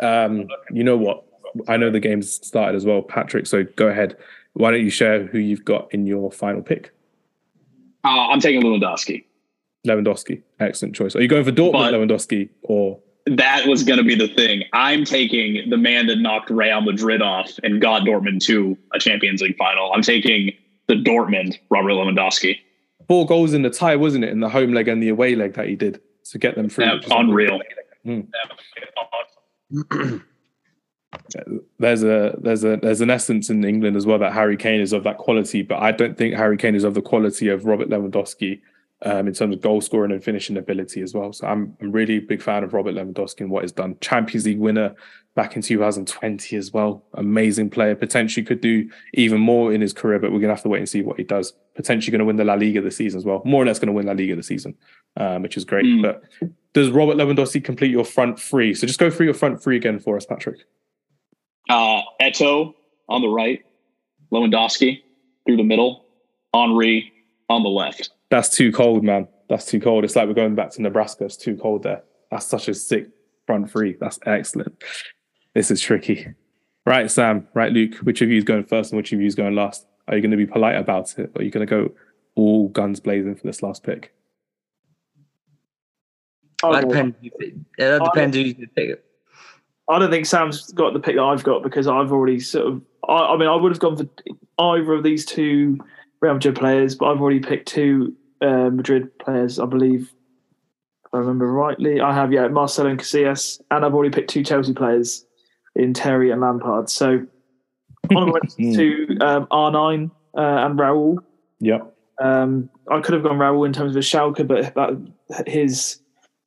um, 0.00 0.48
you 0.70 0.84
know 0.84 0.96
what? 0.96 1.24
I 1.68 1.76
know 1.76 1.90
the 1.90 2.00
game's 2.00 2.44
started 2.46 2.76
as 2.76 2.84
well, 2.84 3.02
Patrick. 3.02 3.46
So 3.46 3.64
go 3.76 3.86
ahead. 3.86 4.16
Why 4.54 4.72
don't 4.72 4.82
you 4.82 4.90
share 4.90 5.24
who 5.26 5.38
you've 5.38 5.64
got 5.64 5.94
in 5.94 6.06
your 6.06 6.30
final 6.30 6.60
pick? 6.60 6.92
Uh, 8.04 8.28
I'm 8.28 8.40
taking 8.40 8.62
Lewandowski. 8.62 9.24
Lewandowski, 9.86 10.42
excellent 10.60 10.94
choice. 10.94 11.16
Are 11.16 11.22
you 11.22 11.28
going 11.28 11.44
for 11.44 11.52
Dortmund 11.52 11.72
but 11.72 11.94
Lewandowski 11.94 12.48
or? 12.62 12.98
That 13.26 13.66
was 13.66 13.82
going 13.82 13.98
to 13.98 14.04
be 14.04 14.14
the 14.14 14.28
thing. 14.28 14.62
I'm 14.72 15.04
taking 15.04 15.68
the 15.68 15.76
man 15.76 16.06
that 16.06 16.16
knocked 16.16 16.48
Real 16.48 16.80
Madrid 16.80 17.22
off 17.22 17.50
and 17.64 17.80
got 17.80 18.02
Dortmund 18.02 18.40
to 18.44 18.78
a 18.94 19.00
Champions 19.00 19.42
League 19.42 19.56
final. 19.56 19.92
I'm 19.92 20.02
taking 20.02 20.52
the 20.86 20.94
Dortmund 20.94 21.58
Robert 21.70 21.90
Lewandowski. 21.90 22.58
Four 23.08 23.26
goals 23.26 23.52
in 23.52 23.62
the 23.62 23.70
tie, 23.70 23.96
wasn't 23.96 24.24
it, 24.24 24.30
in 24.30 24.40
the 24.40 24.48
home 24.48 24.72
leg 24.72 24.86
and 24.88 25.02
the 25.02 25.08
away 25.08 25.34
leg 25.34 25.54
that 25.54 25.66
he 25.66 25.74
did 25.74 26.00
to 26.30 26.38
get 26.38 26.54
them 26.54 26.68
through? 26.68 26.84
Yeah, 26.84 27.00
unreal. 27.10 27.60
Mm. 28.04 28.28
there's 31.78 32.02
a 32.02 32.34
there's 32.40 32.64
a 32.64 32.76
there's 32.76 33.00
an 33.00 33.10
essence 33.10 33.50
in 33.50 33.64
England 33.64 33.96
as 33.96 34.06
well 34.06 34.18
that 34.18 34.32
Harry 34.32 34.56
Kane 34.56 34.80
is 34.80 34.92
of 34.92 35.04
that 35.04 35.18
quality, 35.18 35.62
but 35.62 35.80
I 35.82 35.92
don't 35.92 36.16
think 36.16 36.34
Harry 36.34 36.56
Kane 36.56 36.74
is 36.74 36.84
of 36.84 36.94
the 36.94 37.02
quality 37.02 37.48
of 37.48 37.64
Robert 37.64 37.88
Lewandowski 37.88 38.60
um, 39.02 39.28
in 39.28 39.34
terms 39.34 39.54
of 39.54 39.60
goal 39.60 39.80
scoring 39.80 40.10
and 40.10 40.24
finishing 40.24 40.56
ability 40.56 41.02
as 41.02 41.14
well. 41.14 41.32
So 41.32 41.46
I'm 41.46 41.76
I'm 41.80 41.92
really 41.92 42.16
a 42.16 42.20
big 42.20 42.42
fan 42.42 42.64
of 42.64 42.72
Robert 42.72 42.94
Lewandowski 42.94 43.40
and 43.40 43.50
what 43.50 43.62
he's 43.62 43.72
done. 43.72 43.96
Champions 44.00 44.46
League 44.46 44.58
winner 44.58 44.94
back 45.34 45.54
in 45.54 45.60
2020 45.60 46.56
as 46.56 46.72
well. 46.72 47.04
Amazing 47.14 47.68
player. 47.68 47.94
Potentially 47.94 48.44
could 48.44 48.60
do 48.60 48.88
even 49.14 49.40
more 49.40 49.72
in 49.72 49.80
his 49.82 49.92
career, 49.92 50.18
but 50.18 50.32
we're 50.32 50.40
gonna 50.40 50.54
have 50.54 50.62
to 50.62 50.68
wait 50.68 50.78
and 50.78 50.88
see 50.88 51.02
what 51.02 51.18
he 51.18 51.24
does. 51.24 51.52
Potentially 51.74 52.10
going 52.10 52.20
to 52.20 52.24
win 52.24 52.36
the 52.36 52.44
La 52.44 52.54
Liga 52.54 52.80
this 52.80 52.96
season 52.96 53.18
as 53.18 53.26
well. 53.26 53.42
More 53.44 53.62
or 53.62 53.66
less 53.66 53.78
going 53.78 53.88
to 53.88 53.92
win 53.92 54.06
La 54.06 54.14
Liga 54.14 54.34
this 54.34 54.46
season, 54.46 54.74
um, 55.18 55.42
which 55.42 55.58
is 55.58 55.64
great. 55.66 55.84
Mm. 55.84 56.00
But 56.00 56.22
does 56.72 56.88
Robert 56.88 57.18
Lewandowski 57.18 57.62
complete 57.62 57.90
your 57.90 58.04
front 58.04 58.40
three? 58.40 58.72
So 58.72 58.86
just 58.86 58.98
go 58.98 59.10
through 59.10 59.26
your 59.26 59.34
front 59.34 59.62
three 59.62 59.76
again 59.76 59.98
for 59.98 60.16
us, 60.16 60.24
Patrick. 60.24 60.60
Uh, 61.68 62.00
Eto'o 62.18 62.72
on 63.10 63.20
the 63.20 63.28
right, 63.28 63.62
Lewandowski 64.32 65.02
through 65.44 65.58
the 65.58 65.64
middle, 65.64 66.06
Henry 66.54 67.12
on 67.48 67.62
the 67.62 67.68
left. 67.68 68.10
That's 68.30 68.48
too 68.48 68.72
cold, 68.72 69.04
man. 69.04 69.28
That's 69.48 69.66
too 69.66 69.80
cold. 69.80 70.04
It's 70.04 70.16
like 70.16 70.26
we're 70.26 70.34
going 70.34 70.54
back 70.54 70.70
to 70.70 70.82
Nebraska. 70.82 71.24
It's 71.24 71.36
too 71.36 71.56
cold 71.56 71.84
there. 71.84 72.02
That's 72.30 72.46
such 72.46 72.68
a 72.68 72.74
sick 72.74 73.08
front 73.46 73.70
three. 73.70 73.96
That's 74.00 74.18
excellent. 74.26 74.82
This 75.54 75.70
is 75.70 75.80
tricky. 75.80 76.34
Right, 76.84 77.10
Sam. 77.10 77.46
Right, 77.54 77.72
Luke. 77.72 77.96
Which 77.98 78.22
of 78.22 78.28
you 78.28 78.38
is 78.38 78.44
going 78.44 78.64
first 78.64 78.92
and 78.92 78.96
which 78.96 79.12
of 79.12 79.20
you 79.20 79.26
is 79.26 79.34
going 79.34 79.54
last? 79.54 79.86
Are 80.08 80.16
you 80.16 80.22
going 80.22 80.30
to 80.30 80.36
be 80.36 80.46
polite 80.46 80.76
about 80.76 81.18
it, 81.18 81.30
or 81.34 81.40
are 81.40 81.44
you 81.44 81.50
going 81.50 81.66
to 81.66 81.70
go 81.70 81.92
all 82.34 82.68
guns 82.68 83.00
blazing 83.00 83.34
for 83.34 83.46
this 83.46 83.62
last 83.62 83.82
pick? 83.82 84.12
That 86.62 86.88
depends. 86.88 87.16
That 87.78 88.02
depends 88.04 88.36
who 88.36 88.42
you 88.42 88.68
pick. 88.74 89.02
I 89.88 89.98
don't 89.98 90.10
think 90.10 90.26
Sam's 90.26 90.72
got 90.72 90.92
the 90.92 91.00
pick 91.00 91.16
that 91.16 91.22
I've 91.22 91.44
got 91.44 91.62
because 91.62 91.86
I've 91.86 92.12
already 92.12 92.40
sort 92.40 92.66
of. 92.66 92.82
I, 93.08 93.34
I 93.34 93.36
mean, 93.36 93.48
I 93.48 93.54
would 93.54 93.70
have 93.70 93.78
gone 93.78 93.96
for 93.96 94.08
either 94.58 94.92
of 94.92 95.02
these 95.02 95.24
two 95.24 95.78
Real 96.20 96.34
Madrid 96.34 96.56
players, 96.56 96.94
but 96.94 97.06
I've 97.06 97.20
already 97.20 97.40
picked 97.40 97.68
two 97.68 98.14
uh, 98.40 98.70
Madrid 98.70 99.16
players, 99.18 99.58
I 99.58 99.66
believe. 99.66 100.12
If 101.04 101.14
I 101.14 101.18
remember 101.18 101.50
rightly, 101.50 102.00
I 102.00 102.12
have 102.14 102.32
yeah 102.32 102.48
Marcelo 102.48 102.90
and 102.90 102.98
Casillas, 102.98 103.60
and 103.70 103.84
I've 103.84 103.94
already 103.94 104.14
picked 104.14 104.30
two 104.30 104.42
Chelsea 104.42 104.72
players 104.72 105.24
in 105.74 105.92
Terry 105.94 106.30
and 106.30 106.40
Lampard. 106.40 106.90
So 106.90 107.26
honorable 108.14 108.40
to 108.58 109.18
um, 109.20 109.46
R9 109.46 110.10
uh, 110.36 110.40
and 110.40 110.78
Raul. 110.78 111.18
Yep. 111.60 111.92
Um, 112.22 112.70
I 112.90 113.00
could 113.00 113.14
have 113.14 113.22
gone 113.22 113.38
Raul 113.38 113.66
in 113.66 113.72
terms 113.72 113.90
of 113.90 113.96
his 113.96 114.06
Schalke, 114.06 114.46
but 114.46 114.74
that, 114.74 115.46
his 115.46 116.00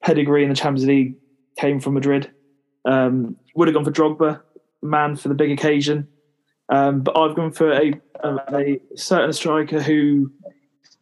pedigree 0.04 0.44
in 0.44 0.50
the 0.50 0.56
Champions 0.56 0.88
League 0.88 1.16
came 1.58 1.80
from 1.80 1.94
Madrid. 1.94 2.32
Um, 2.86 3.36
would 3.56 3.68
have 3.68 3.76
gone 3.76 3.86
for 3.86 3.91
Drogba, 3.91 4.41
man 4.82 5.16
for 5.16 5.28
the 5.28 5.36
big 5.36 5.52
occasion. 5.52 6.08
Um, 6.70 7.02
but 7.02 7.18
I've 7.18 7.36
gone 7.36 7.52
for 7.52 7.72
a, 7.72 7.94
a, 8.24 8.36
a, 8.54 8.82
certain 8.96 9.34
striker 9.34 9.82
who 9.82 10.32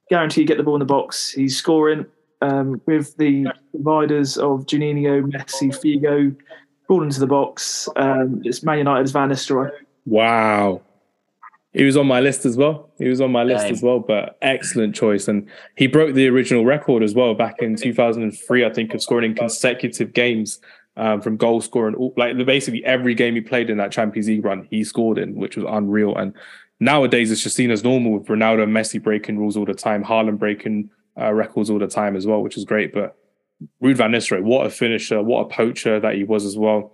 guarantee 0.10 0.46
get 0.46 0.58
the 0.58 0.64
ball 0.64 0.76
in 0.76 0.80
the 0.80 0.86
box. 0.86 1.32
He's 1.32 1.58
scoring 1.58 2.06
um, 2.42 2.82
with 2.86 3.16
the 3.18 3.48
providers 3.72 4.38
of 4.38 4.66
Juninho, 4.66 5.30
Messi, 5.32 5.70
Figo, 5.70 6.36
ball 6.88 7.04
into 7.04 7.20
the 7.20 7.28
box. 7.28 7.90
Um, 7.98 8.42
it's 8.46 8.64
Man 8.64 8.78
United's 8.78 9.12
Van 9.12 9.30
Nistelrooy. 9.30 9.72
Wow. 10.06 10.82
He 11.74 11.84
was 11.84 11.98
on 11.98 12.08
my 12.08 12.22
list 12.22 12.46
as 12.46 12.56
well. 12.56 12.90
He 12.98 13.08
was 13.08 13.22
on 13.22 13.32
my 13.32 13.44
list 13.44 13.66
Dang. 13.66 13.74
as 13.74 13.84
well, 13.84 14.00
but 14.00 14.38
excellent 14.42 14.96
choice. 14.96 15.28
And 15.28 15.48
he 15.76 15.86
broke 15.86 16.16
the 16.16 16.28
original 16.28 16.66
record 16.66 17.04
as 17.04 17.14
well 17.14 17.34
back 17.36 17.62
in 17.62 17.76
2003, 17.76 18.66
I 18.66 18.70
think, 18.74 18.94
of 18.94 19.02
scoring 19.02 19.32
in 19.32 19.36
consecutive 19.36 20.14
games 20.14 20.60
um, 20.98 21.22
from 21.22 21.38
goal 21.38 21.62
scoring. 21.62 22.12
Like 22.18 22.36
basically 22.46 22.84
every 22.84 23.14
game 23.14 23.36
he 23.36 23.42
played 23.42 23.70
in 23.70 23.78
that 23.78 23.92
Champions 23.92 24.28
League 24.28 24.44
run, 24.44 24.68
he 24.70 24.84
scored 24.84 25.18
in, 25.18 25.36
which 25.36 25.56
was 25.56 25.66
unreal. 25.70 26.16
And 26.16 26.34
nowadays 26.80 27.32
it's 27.32 27.44
just 27.44 27.56
seen 27.56 27.72
as 27.72 27.84
normal 27.84 28.14
with 28.14 28.28
Ronaldo 28.28 28.64
and 28.64 28.76
Messi 28.76 29.02
breaking 29.02 29.38
rules 29.38 29.56
all 29.56 29.66
the 29.66 29.74
time, 29.74 30.04
Haaland 30.04 30.40
breaking 30.40 30.90
uh, 31.20 31.32
records 31.34 31.70
all 31.70 31.80
the 31.80 31.88
time 31.88 32.16
as 32.16 32.26
well, 32.26 32.42
which 32.42 32.58
is 32.58 32.66
great. 32.66 32.94
But 32.94 33.16
Ruud 33.82 33.96
van 33.96 34.12
Nistelrooy, 34.12 34.44
what 34.44 34.66
a 34.66 34.70
finisher, 34.70 35.22
what 35.22 35.42
a 35.42 35.50
poacher 35.50 36.00
that 36.00 36.16
he 36.16 36.24
was 36.24 36.46
as 36.46 36.58
well. 36.58 36.94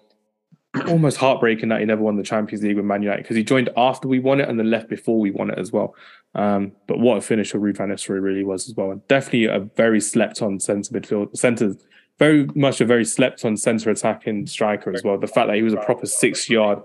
Almost 0.88 1.17
heartbreaking 1.17 1.69
that 1.69 1.80
he 1.80 1.85
never 1.85 2.01
won 2.01 2.17
the 2.17 2.23
Champions 2.23 2.63
League 2.63 2.75
with 2.75 2.85
Man 2.85 3.03
United 3.03 3.23
because 3.23 3.38
he 3.38 3.43
joined 3.43 3.69
after 3.77 4.07
we 4.07 4.19
won 4.19 4.41
it 4.41 4.49
and 4.49 4.59
then 4.59 4.69
left 4.69 4.89
before 4.89 5.19
we 5.19 5.31
won 5.31 5.49
it 5.49 5.59
as 5.59 5.71
well. 5.71 5.95
Um, 6.35 6.73
but 6.88 6.99
what 6.99 7.17
a 7.17 7.21
finisher 7.21 7.59
Ruud 7.59 7.77
van 7.77 7.89
Nistelrooy 7.89 8.21
really 8.21 8.43
was 8.43 8.67
as 8.67 8.75
well. 8.75 8.91
And 8.91 9.07
definitely 9.07 9.45
a 9.45 9.59
very 9.59 10.01
slept 10.01 10.41
on 10.41 10.59
centre 10.59 10.91
midfield, 10.91 11.38
centre 11.38 11.75
very 12.24 12.48
much 12.56 12.82
a 12.82 12.86
very 12.86 13.06
slept 13.06 13.44
on 13.45 13.58
centre 13.58 13.90
attacking 13.90 14.48
striker 14.48 14.94
as 14.94 15.04
well. 15.04 15.18
The 15.18 15.28
fact 15.28 15.48
that 15.48 15.56
he 15.56 15.64
was 15.64 15.74
a 15.74 15.78
proper 15.78 16.06
six 16.06 16.50
yard 16.50 16.80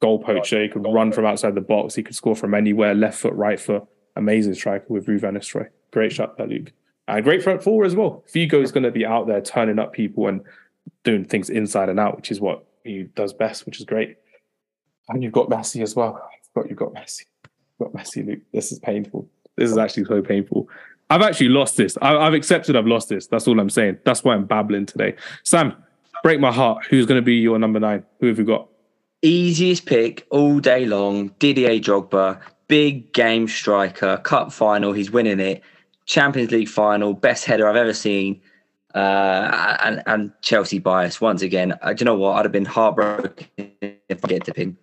goal 0.00 0.18
poacher, 0.18 0.62
he 0.62 0.68
could 0.68 0.86
run 0.86 1.12
from 1.12 1.26
outside 1.26 1.54
the 1.54 1.60
box, 1.60 1.94
he 1.94 2.02
could 2.02 2.14
score 2.14 2.34
from 2.34 2.54
anywhere, 2.54 2.94
left 2.94 3.18
foot, 3.18 3.34
right 3.34 3.60
foot. 3.60 3.84
Amazing 4.16 4.54
striker 4.54 4.86
with 4.88 5.06
Ruud 5.06 5.20
van 5.20 5.34
Nistelrooy. 5.34 5.68
Great 5.92 6.12
shot 6.12 6.36
there, 6.36 6.46
Luke. 6.46 6.72
And 7.06 7.24
great 7.24 7.42
front 7.42 7.62
four 7.62 7.84
as 7.84 7.94
well. 7.94 8.24
Figo 8.32 8.62
is 8.62 8.72
going 8.72 8.84
to 8.84 8.90
be 8.90 9.04
out 9.04 9.26
there 9.26 9.40
turning 9.40 9.78
up 9.78 9.92
people 9.92 10.26
and 10.28 10.42
doing 11.04 11.24
things 11.24 11.50
inside 11.50 11.88
and 11.88 12.00
out, 12.00 12.16
which 12.16 12.30
is 12.30 12.40
what 12.40 12.64
he 12.84 13.04
does 13.14 13.32
best, 13.32 13.66
which 13.66 13.78
is 13.78 13.84
great. 13.84 14.16
And 15.08 15.22
you've 15.22 15.32
got 15.32 15.48
Messi 15.48 15.82
as 15.82 15.94
well. 15.94 16.16
I 16.16 16.36
forgot 16.52 16.70
you've 16.70 16.78
got 16.78 16.92
Messi. 16.92 17.24
You've 17.78 17.92
got 17.92 18.00
Messi, 18.00 18.26
Luke. 18.26 18.40
This 18.52 18.72
is 18.72 18.78
painful. 18.78 19.28
This 19.56 19.70
is 19.70 19.78
actually 19.78 20.04
so 20.04 20.22
painful. 20.22 20.68
I've 21.10 21.22
actually 21.22 21.48
lost 21.48 21.76
this. 21.76 21.98
I, 22.00 22.24
have 22.24 22.34
accepted 22.34 22.76
I've 22.76 22.86
lost 22.86 23.08
this. 23.08 23.26
That's 23.26 23.48
all 23.48 23.58
I'm 23.58 23.68
saying. 23.68 23.98
That's 24.04 24.22
why 24.22 24.34
I'm 24.34 24.46
babbling 24.46 24.86
today. 24.86 25.16
Sam, 25.42 25.74
break 26.22 26.38
my 26.38 26.52
heart. 26.52 26.86
Who's 26.88 27.04
going 27.04 27.20
to 27.20 27.24
be 27.24 27.34
your 27.34 27.58
number 27.58 27.80
nine? 27.80 28.04
Who 28.20 28.28
have 28.28 28.38
you 28.38 28.44
got? 28.44 28.68
Easiest 29.22 29.86
pick 29.86 30.26
all 30.30 30.60
day 30.60 30.86
long. 30.86 31.28
Didier 31.40 31.80
Drogba, 31.80 32.40
big 32.68 33.12
game 33.12 33.48
striker, 33.48 34.18
cup 34.18 34.52
final. 34.52 34.92
He's 34.92 35.10
winning 35.10 35.40
it. 35.40 35.62
Champions 36.06 36.52
League 36.52 36.68
final, 36.68 37.12
best 37.12 37.44
header 37.44 37.68
I've 37.68 37.76
ever 37.76 37.92
seen. 37.92 38.40
Uh, 38.94 39.76
and, 39.84 40.02
and 40.06 40.32
Chelsea 40.42 40.78
bias 40.78 41.20
once 41.20 41.42
again. 41.42 41.76
Uh, 41.82 41.92
do 41.92 42.02
you 42.02 42.04
know 42.04 42.14
what? 42.14 42.36
I'd 42.36 42.44
have 42.44 42.52
been 42.52 42.64
heartbroken 42.64 43.46
if 44.08 44.24
I 44.24 44.28
get 44.28 44.44
to 44.44 44.54
pin. 44.54 44.76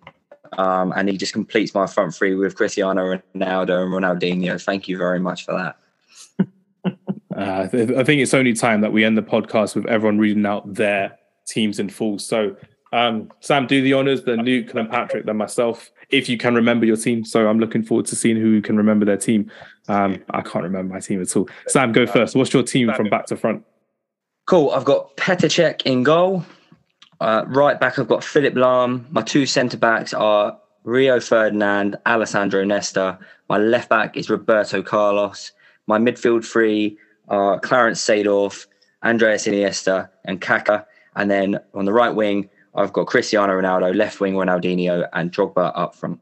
Um, 0.56 0.92
and 0.96 1.08
he 1.08 1.16
just 1.16 1.32
completes 1.32 1.74
my 1.74 1.86
front 1.86 2.14
three 2.14 2.34
with 2.34 2.54
Cristiano 2.54 3.02
Ronaldo 3.34 3.82
and 3.82 3.92
Ronaldinho. 3.92 4.62
Thank 4.62 4.88
you 4.88 4.96
very 4.96 5.20
much 5.20 5.44
for 5.44 5.52
that. 5.52 5.76
Uh, 7.38 7.68
I 7.72 8.02
think 8.02 8.20
it's 8.20 8.34
only 8.34 8.52
time 8.52 8.80
that 8.80 8.92
we 8.92 9.04
end 9.04 9.16
the 9.16 9.22
podcast 9.22 9.76
with 9.76 9.86
everyone 9.86 10.18
reading 10.18 10.44
out 10.44 10.74
their 10.74 11.16
teams 11.46 11.78
in 11.78 11.88
full. 11.88 12.18
So, 12.18 12.56
um, 12.92 13.30
Sam, 13.38 13.68
do 13.68 13.80
the 13.80 13.92
honors, 13.92 14.24
then 14.24 14.40
Luke, 14.44 14.72
then 14.72 14.88
Patrick, 14.88 15.24
then 15.24 15.36
myself, 15.36 15.92
if 16.10 16.28
you 16.28 16.36
can 16.36 16.56
remember 16.56 16.84
your 16.84 16.96
team. 16.96 17.24
So, 17.24 17.48
I'm 17.48 17.60
looking 17.60 17.84
forward 17.84 18.06
to 18.06 18.16
seeing 18.16 18.36
who 18.36 18.60
can 18.60 18.76
remember 18.76 19.04
their 19.04 19.16
team. 19.16 19.52
Um, 19.86 20.24
I 20.30 20.40
can't 20.40 20.64
remember 20.64 20.92
my 20.94 21.00
team 21.00 21.22
at 21.22 21.36
all. 21.36 21.48
Sam, 21.68 21.92
go 21.92 22.06
first. 22.06 22.34
What's 22.34 22.52
your 22.52 22.64
team 22.64 22.92
from 22.94 23.08
back 23.08 23.26
to 23.26 23.36
front? 23.36 23.64
Cool. 24.46 24.70
I've 24.70 24.84
got 24.84 25.16
Petr 25.16 25.46
Cech 25.46 25.82
in 25.82 26.02
goal. 26.02 26.44
Uh, 27.20 27.44
right 27.46 27.78
back, 27.78 27.98
I've 27.98 28.08
got 28.08 28.24
Philipp 28.24 28.54
Lahm. 28.54 29.08
My 29.10 29.22
two 29.22 29.46
centre 29.46 29.76
backs 29.76 30.12
are 30.12 30.58
Rio 30.84 31.20
Ferdinand, 31.20 31.96
Alessandro 32.06 32.64
Nesta. 32.64 33.18
My 33.48 33.58
left 33.58 33.88
back 33.88 34.16
is 34.16 34.28
Roberto 34.28 34.82
Carlos. 34.82 35.52
My 35.86 35.98
midfield 35.98 36.44
three 36.44 36.98
are 37.28 37.58
Clarence 37.60 38.00
Seedorf, 38.04 38.66
Andreas 39.02 39.46
Iniesta, 39.46 40.08
and 40.24 40.40
Kaka. 40.40 40.86
And 41.16 41.30
then 41.30 41.58
on 41.74 41.84
the 41.84 41.92
right 41.92 42.14
wing, 42.14 42.48
I've 42.74 42.92
got 42.92 43.06
Cristiano 43.06 43.52
Ronaldo, 43.54 43.94
left 43.94 44.20
wing 44.20 44.34
Ronaldinho, 44.34 45.08
and 45.12 45.32
Drogba 45.32 45.72
up 45.74 45.94
front. 45.94 46.20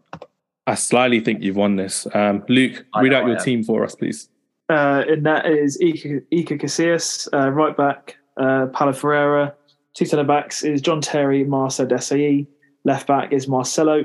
I 0.66 0.74
slightly 0.74 1.20
think 1.20 1.42
you've 1.42 1.56
won 1.56 1.76
this. 1.76 2.06
Um, 2.14 2.44
Luke, 2.48 2.84
I 2.94 3.02
read 3.02 3.12
know 3.12 3.18
out 3.18 3.26
your 3.28 3.38
team 3.38 3.62
for 3.62 3.84
us, 3.84 3.94
please. 3.94 4.28
Uh, 4.68 5.04
and 5.08 5.24
that 5.24 5.46
is 5.46 5.78
Iker, 5.80 6.24
Iker 6.32 6.60
Casillas, 6.60 7.28
uh, 7.32 7.50
right 7.50 7.76
back, 7.76 8.16
uh, 8.36 8.66
Paulo 8.72 8.92
Ferreira. 8.92 9.54
Two 9.94 10.06
centre 10.06 10.24
backs 10.24 10.64
is 10.64 10.80
John 10.80 11.00
Terry, 11.00 11.44
Marcel 11.44 11.86
Desailly. 11.86 12.46
Left 12.84 13.06
back 13.06 13.32
is 13.32 13.46
Marcelo. 13.48 14.04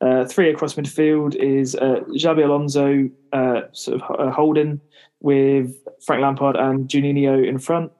Uh, 0.00 0.24
three 0.24 0.50
across 0.50 0.74
midfield 0.74 1.34
is 1.34 1.74
uh, 1.76 2.00
Xabi 2.10 2.44
Alonso, 2.44 3.10
uh, 3.32 3.62
sort 3.72 4.00
of 4.00 4.18
uh, 4.18 4.30
holding 4.30 4.80
with 5.20 5.74
Frank 6.04 6.22
Lampard 6.22 6.56
and 6.56 6.88
Juninho 6.88 7.46
in 7.46 7.58
front. 7.58 7.92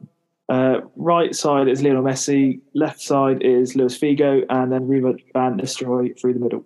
Uh, 0.49 0.81
right 0.97 1.35
side 1.35 1.69
is 1.69 1.83
Lionel 1.83 2.03
Messi. 2.03 2.61
Left 2.75 3.01
side 3.01 3.43
is 3.43 3.77
Luis 3.77 3.97
Figo, 3.97 4.45
and 4.51 4.73
then 4.73 4.89
Riva 4.89 5.15
Van 5.33 5.57
Nistelrooy 5.57 6.19
through 6.19 6.35
the 6.35 6.41
middle. 6.41 6.65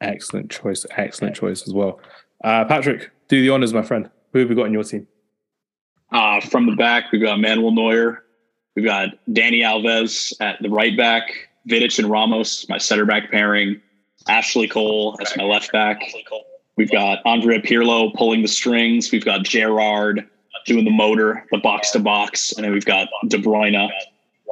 Excellent 0.00 0.50
choice. 0.50 0.86
Excellent 0.96 1.34
choice 1.34 1.66
as 1.66 1.74
well. 1.74 1.98
Uh, 2.44 2.64
Patrick, 2.66 3.10
do 3.28 3.42
the 3.42 3.50
honors, 3.50 3.74
my 3.74 3.82
friend. 3.82 4.08
Who 4.32 4.40
have 4.40 4.48
we 4.48 4.54
got 4.54 4.66
in 4.66 4.72
your 4.72 4.84
team? 4.84 5.08
Uh, 6.12 6.40
from 6.40 6.66
the 6.66 6.76
back, 6.76 7.10
we've 7.10 7.22
got 7.22 7.40
Manuel 7.40 7.72
Neuer. 7.72 8.22
We've 8.76 8.84
got 8.84 9.08
Dani 9.28 9.62
Alves 9.62 10.34
at 10.40 10.60
the 10.60 10.68
right 10.68 10.96
back, 10.96 11.30
Vidic 11.68 11.98
and 11.98 12.08
Ramos, 12.10 12.68
my 12.68 12.78
center 12.78 13.06
back 13.06 13.30
pairing, 13.30 13.80
Ashley 14.28 14.68
Cole 14.68 15.16
as 15.20 15.36
my 15.36 15.44
left 15.44 15.72
back. 15.72 16.00
We've 16.76 16.90
got 16.90 17.20
Andrea 17.24 17.60
Pirlo 17.60 18.14
pulling 18.14 18.42
the 18.42 18.48
strings. 18.48 19.10
We've 19.10 19.24
got 19.24 19.44
Gerrard 19.44 20.28
doing 20.66 20.84
the 20.84 20.90
motor, 20.90 21.46
the 21.50 21.58
box 21.58 21.92
to 21.92 22.00
box. 22.00 22.52
And 22.52 22.64
then 22.64 22.72
we've 22.72 22.84
got 22.84 23.08
De 23.28 23.38
Bruyne 23.38 23.88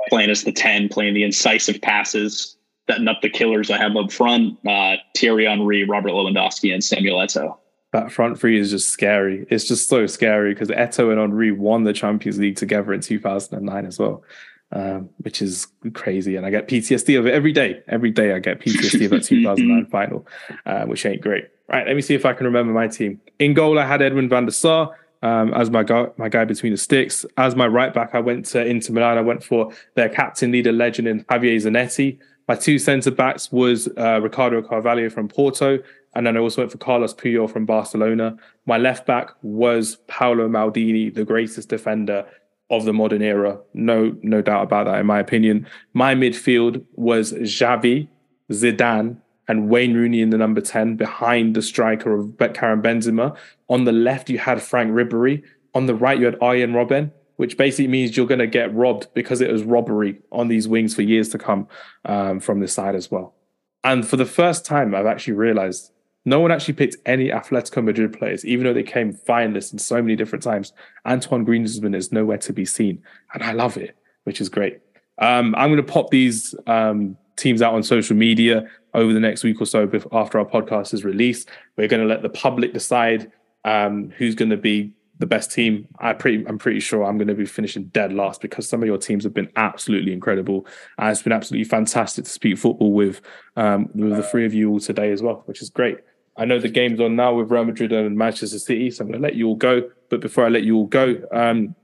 playing 0.09 0.31
as 0.31 0.45
the 0.45 0.53
10, 0.53 0.89
playing 0.89 1.15
the 1.15 1.25
incisive 1.25 1.83
passes, 1.83 2.57
setting 2.89 3.09
up 3.09 3.21
the 3.21 3.29
killers 3.29 3.71
I 3.71 3.79
have 3.79 3.97
up 3.97 4.11
front. 4.11 4.59
Uh, 4.67 4.97
Thierry 5.17 5.45
Henry, 5.47 5.85
Robert 5.85 6.13
Lewandowski, 6.13 6.73
and 6.73 6.83
Samuel 6.83 7.19
Eto'o. 7.19 7.59
That 7.93 8.11
front 8.11 8.39
three 8.41 8.59
is 8.59 8.71
just 8.71 8.89
scary. 8.89 9.47
It's 9.51 9.69
just 9.69 9.89
so 9.89 10.07
scary 10.07 10.53
because 10.53 10.69
Eto 10.69 11.11
and 11.11 11.21
Henry 11.21 11.53
won 11.53 11.85
the 11.85 11.93
Champions 11.93 12.39
League 12.39 12.57
together 12.57 12.93
in 12.93 13.01
2009 13.01 13.87
as 13.87 13.99
well, 14.01 14.25
um, 14.73 15.11
which 15.19 15.41
is 15.41 15.69
crazy. 15.93 16.35
And 16.35 16.45
I 16.45 16.51
get 16.51 16.67
PTSD 16.67 17.17
of 17.19 17.27
it 17.27 17.35
every 17.35 17.53
day. 17.53 17.83
Every 17.87 18.11
day 18.11 18.35
I 18.35 18.41
get 18.41 18.61
PTSD 18.61 19.05
of 19.05 19.11
that 19.13 19.25
2009 19.29 19.87
final, 19.87 20.27
uh, 20.67 20.87
which 20.87 21.07
ain't 21.07 21.21
great. 21.21 21.45
Right, 21.69 21.87
let 21.87 21.97
me 21.97 22.03
see 22.03 22.15
if 22.15 22.27
I 22.27 22.35
can 22.35 22.47
remember 22.47 22.73
my 22.73 22.89
team. 22.89 23.21
In 23.39 23.55
goal, 23.55 23.79
I 23.79 23.87
had 23.87 24.03
Edwin 24.03 24.29
van 24.29 24.45
der 24.45 24.51
Sar 24.51 24.95
um, 25.25 25.55
as 25.55 25.71
my 25.71 25.83
guy, 25.83 26.07
my 26.19 26.29
guy 26.29 26.45
between 26.45 26.73
the 26.73 26.79
sticks. 26.79 27.25
As 27.39 27.57
my 27.57 27.67
right 27.67 27.93
back, 27.93 28.11
I 28.15 28.21
went 28.21 28.45
to 28.47 28.65
Inter 28.65 28.93
Milan. 28.93 29.17
I 29.17 29.23
went 29.23 29.43
for 29.43 29.73
their 29.95 30.11
captain, 30.11 30.53
leader, 30.53 30.73
legend 30.73 31.09
in 31.09 31.25
Javier 31.25 31.57
Zanetti. 31.57 32.19
My 32.47 32.55
two 32.55 32.79
centre 32.79 33.11
backs 33.11 33.51
was 33.51 33.89
uh, 33.97 34.21
Ricardo 34.21 34.61
Carvalho 34.61 35.09
from 35.09 35.29
Porto, 35.29 35.79
and 36.15 36.27
then 36.27 36.37
I 36.37 36.41
also 36.41 36.61
went 36.61 36.73
for 36.73 36.79
Carlos 36.79 37.15
Puyol 37.15 37.51
from 37.51 37.65
Barcelona. 37.65 38.37
My 38.67 38.77
left 38.77 39.07
back 39.07 39.31
was 39.41 39.97
Paolo 40.09 40.47
Maldini, 40.47 41.13
the 41.13 41.25
greatest 41.25 41.71
defender 41.71 42.27
of 42.69 42.85
the 42.85 42.93
modern 42.93 43.23
era. 43.23 43.59
No, 43.73 44.15
no 44.23 44.43
doubt 44.43 44.65
about 44.65 44.85
that, 44.87 45.01
in 45.01 45.07
my 45.07 45.21
opinion. 45.21 45.67
My 45.95 46.15
midfield 46.15 46.85
was 46.97 47.33
Xavi, 47.33 48.09
Zidane, 48.53 49.17
and 49.49 49.69
Wayne 49.69 49.95
Rooney 49.95 50.23
in 50.23 50.31
the 50.31 50.39
number 50.39 50.61
10 50.61 50.97
behind 50.97 51.55
the 51.55 51.63
striker 51.63 52.15
of 52.15 52.37
Karim 52.55 52.83
Benzema. 52.83 53.37
On 53.69 53.85
the 53.85 53.93
left, 53.93 54.31
you 54.31 54.39
had 54.39 54.63
Franck 54.63 54.93
Ribéry. 54.93 55.43
On 55.75 55.87
the 55.87 55.95
right, 55.95 56.19
you 56.19 56.25
had 56.25 56.39
Arjen 56.41 56.73
Robben, 56.73 57.11
which 57.37 57.57
basically 57.57 57.89
means 57.89 58.17
you're 58.17 58.27
going 58.27 58.39
to 58.39 58.47
get 58.47 58.75
robbed 58.75 59.09
because 59.15 59.41
it 59.41 59.51
was 59.51 59.65
robbery 59.65 60.21
on 60.33 60.49
these 60.49 60.69
wings 60.69 60.95
for 60.95 61.03
years 61.03 61.29
to 61.31 61.39
come 61.39 61.69
um, 62.05 62.41
from 62.41 62.61
this 62.61 62.73
side 62.73 62.95
as 62.95 63.11
well. 63.11 63.35
And 63.83 64.07
for 64.07 64.17
the 64.17 64.25
first 64.25 64.65
time, 64.65 64.95
I've 64.95 65.07
actually 65.07 65.35
realized 65.35 65.91
no 66.25 66.41
one 66.41 66.51
actually 66.51 66.75
picked 66.75 66.97
any 67.05 67.29
Atletico 67.29 67.85
Madrid 67.85 68.17
players, 68.19 68.47
even 68.47 68.65
though 68.65 68.73
they 68.73 68.83
came 68.83 69.13
finalists 69.13 69.73
in 69.73 69.79
so 69.79 70.01
many 70.01 70.17
different 70.17 70.43
times. 70.43 70.73
Antoine 71.05 71.45
Griezmann 71.45 71.95
is 71.95 72.13
nowhere 72.13 72.39
to 72.39 72.53
be 72.53 72.65
seen, 72.65 73.03
and 73.35 73.43
I 73.43 73.53
love 73.53 73.77
it, 73.77 73.95
which 74.25 74.41
is 74.41 74.49
great. 74.49 74.81
Um, 75.19 75.55
I'm 75.55 75.69
going 75.71 75.85
to 75.85 75.93
pop 75.93 76.11
these 76.11 76.55
um, 76.67 77.17
teams 77.37 77.63
out 77.63 77.75
on 77.75 77.83
social 77.83 78.17
media 78.17 78.69
over 78.95 79.13
the 79.13 79.21
next 79.21 79.43
week 79.43 79.61
or 79.61 79.67
so 79.67 79.91
after 80.13 80.39
our 80.39 80.47
podcast 80.47 80.95
is 80.95 81.05
released. 81.05 81.49
We're 81.77 81.89
going 81.89 82.03
to 82.03 82.09
let 82.09 82.23
the 82.23 82.29
public 82.29 82.73
decide 82.73 83.31
um, 83.65 84.11
who's 84.17 84.35
going 84.35 84.51
to 84.51 84.57
be 84.57 84.93
the 85.19 85.27
best 85.27 85.53
team. 85.53 85.89
I 85.99 86.13
pretty, 86.13 86.47
I'm 86.47 86.59
pretty 86.59 86.81
sure 86.81 87.05
I'm 87.05 87.19
going 87.19 87.29
to 87.29 87.35
be 87.35 87.47
finishing 87.47 87.85
dead 87.87 88.13
last 88.13 88.41
because 88.41 88.69
some 88.69 88.83
of 88.83 88.87
your 88.87 88.99
teams 88.99 89.25
have 89.25 89.35
been 89.35 89.51
absolutely 89.57 90.13
incredible. 90.13 90.67
And 90.99 91.11
it's 91.11 91.23
been 91.23 91.33
absolutely 91.33 91.65
fantastic 91.65 92.25
to 92.25 92.31
speak 92.31 92.59
football 92.59 92.93
with 92.93 93.21
um, 93.57 93.89
with 93.95 94.17
the 94.17 94.23
three 94.23 94.47
of 94.47 94.55
you 94.55 94.71
all 94.71 94.81
today 94.81 95.13
as 95.13 95.23
well, 95.23 95.43
which 95.47 95.63
is 95.63 95.71
great. 95.71 95.99
I 96.37 96.45
know 96.45 96.59
the 96.59 96.69
game's 96.69 97.01
on 97.01 97.15
now 97.15 97.35
with 97.35 97.51
Real 97.51 97.65
Madrid 97.65 97.93
and 97.93 98.17
Manchester 98.17 98.59
City, 98.59 98.91
so 98.91 99.05
I'm 99.05 99.09
going 99.09 99.21
to 99.21 99.27
let 99.27 99.37
you 99.37 99.47
all 99.47 99.55
go. 99.55 99.89
But 100.11 100.21
before 100.21 100.45
I 100.45 100.49
let 100.49 100.65
you 100.65 100.77
all 100.77 100.87
go, 100.87 101.17
um, 101.31 101.77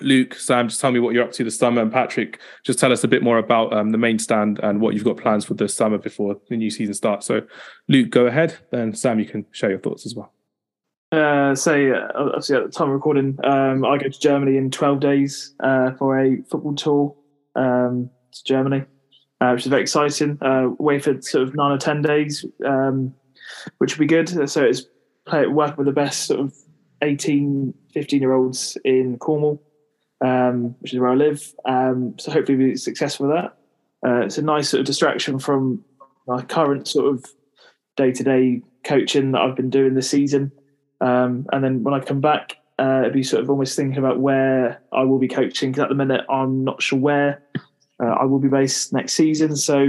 Luke, 0.00 0.34
Sam, 0.34 0.68
just 0.68 0.80
tell 0.80 0.90
me 0.90 1.00
what 1.00 1.14
you're 1.14 1.24
up 1.24 1.32
to 1.32 1.44
this 1.44 1.58
summer, 1.58 1.80
and 1.82 1.92
Patrick, 1.92 2.40
just 2.64 2.78
tell 2.78 2.92
us 2.92 3.04
a 3.04 3.08
bit 3.08 3.22
more 3.22 3.38
about 3.38 3.72
um, 3.72 3.90
the 3.90 3.98
Maine 3.98 4.18
Stand 4.18 4.58
and 4.62 4.80
what 4.80 4.94
you've 4.94 5.04
got 5.04 5.16
plans 5.16 5.44
for 5.44 5.54
this 5.54 5.74
summer 5.74 5.98
before 5.98 6.36
the 6.48 6.56
new 6.56 6.70
season 6.70 6.94
starts. 6.94 7.26
So, 7.26 7.42
Luke, 7.88 8.10
go 8.10 8.26
ahead. 8.26 8.56
Then 8.70 8.94
Sam, 8.94 9.20
you 9.20 9.26
can 9.26 9.46
share 9.52 9.70
your 9.70 9.78
thoughts 9.78 10.06
as 10.06 10.14
well. 10.14 10.32
Uh, 11.12 11.54
so 11.54 11.92
uh, 11.92 12.08
obviously 12.16 12.56
at 12.56 12.64
the 12.64 12.70
time 12.70 12.88
of 12.88 12.94
recording, 12.94 13.38
um, 13.44 13.84
I 13.84 13.98
go 13.98 14.08
to 14.08 14.20
Germany 14.20 14.56
in 14.56 14.70
12 14.70 15.00
days 15.00 15.54
uh, 15.60 15.92
for 15.92 16.18
a 16.18 16.42
football 16.50 16.74
tour 16.74 17.16
um, 17.54 18.10
to 18.32 18.44
Germany, 18.44 18.84
uh, 19.40 19.50
which 19.52 19.62
is 19.62 19.68
very 19.68 19.82
exciting. 19.82 20.38
Uh, 20.42 20.70
away 20.78 20.98
for 20.98 21.20
sort 21.22 21.46
of 21.46 21.54
nine 21.54 21.70
or 21.70 21.78
10 21.78 22.02
days, 22.02 22.44
um, 22.66 23.14
which 23.78 23.96
will 23.96 24.02
be 24.02 24.08
good. 24.08 24.50
So 24.50 24.64
it's 24.64 24.82
play, 25.24 25.46
work 25.46 25.78
with 25.78 25.86
the 25.86 25.92
best 25.92 26.26
sort 26.26 26.40
of 26.40 26.54
18, 27.02 27.74
15 27.92 28.20
year 28.20 28.32
olds 28.32 28.76
in 28.84 29.18
Cornwall, 29.18 29.62
um, 30.24 30.74
which 30.80 30.94
is 30.94 31.00
where 31.00 31.10
I 31.10 31.14
live. 31.14 31.54
Um, 31.66 32.14
so 32.18 32.32
hopefully 32.32 32.56
be 32.56 32.76
successful 32.76 33.26
with 33.26 33.36
that. 33.36 33.56
Uh, 34.06 34.24
it's 34.24 34.38
a 34.38 34.42
nice 34.42 34.70
sort 34.70 34.80
of 34.80 34.86
distraction 34.86 35.38
from 35.38 35.84
my 36.26 36.42
current 36.42 36.88
sort 36.88 37.14
of 37.14 37.26
day 37.96 38.10
to 38.10 38.24
day 38.24 38.62
coaching 38.84 39.32
that 39.32 39.42
I've 39.42 39.56
been 39.56 39.70
doing 39.70 39.94
this 39.94 40.08
season. 40.08 40.50
Um, 41.00 41.46
and 41.52 41.62
then 41.62 41.82
when 41.82 41.94
I 41.94 42.00
come 42.00 42.20
back, 42.20 42.56
uh, 42.78 43.00
it'd 43.02 43.12
be 43.12 43.22
sort 43.22 43.42
of 43.42 43.50
almost 43.50 43.76
thinking 43.76 43.98
about 43.98 44.18
where 44.18 44.80
I 44.92 45.04
will 45.04 45.18
be 45.18 45.28
coaching. 45.28 45.72
Because 45.72 45.84
at 45.84 45.88
the 45.90 45.94
minute, 45.94 46.24
I'm 46.30 46.64
not 46.64 46.82
sure 46.82 46.98
where 46.98 47.42
uh, 48.02 48.06
I 48.06 48.24
will 48.24 48.40
be 48.40 48.48
based 48.48 48.92
next 48.92 49.12
season. 49.12 49.56
So 49.56 49.88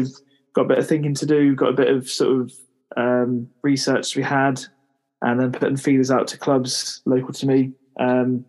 got 0.53 0.63
a 0.63 0.67
bit 0.67 0.79
of 0.79 0.87
thinking 0.87 1.13
to 1.15 1.25
do. 1.25 1.55
Got 1.55 1.69
a 1.69 1.73
bit 1.73 1.89
of 1.89 2.09
sort 2.09 2.41
of 2.41 2.53
um, 2.97 3.47
research 3.61 4.11
to 4.11 4.17
be 4.17 4.23
had, 4.23 4.61
and 5.21 5.39
then 5.39 5.53
putting 5.53 5.77
feelers 5.77 6.11
out 6.11 6.27
to 6.27 6.37
clubs 6.37 7.01
local 7.05 7.33
to 7.33 7.47
me 7.47 7.71
um, 7.99 8.45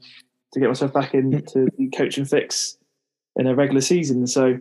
to 0.57 0.61
get 0.61 0.69
myself 0.69 0.95
back 0.95 1.13
into 1.13 1.69
the 1.77 2.11
and 2.17 2.29
fix 2.31 2.79
in 3.37 3.47
a 3.47 3.55
regular 3.55 3.83
season. 3.83 4.27
So 4.27 4.59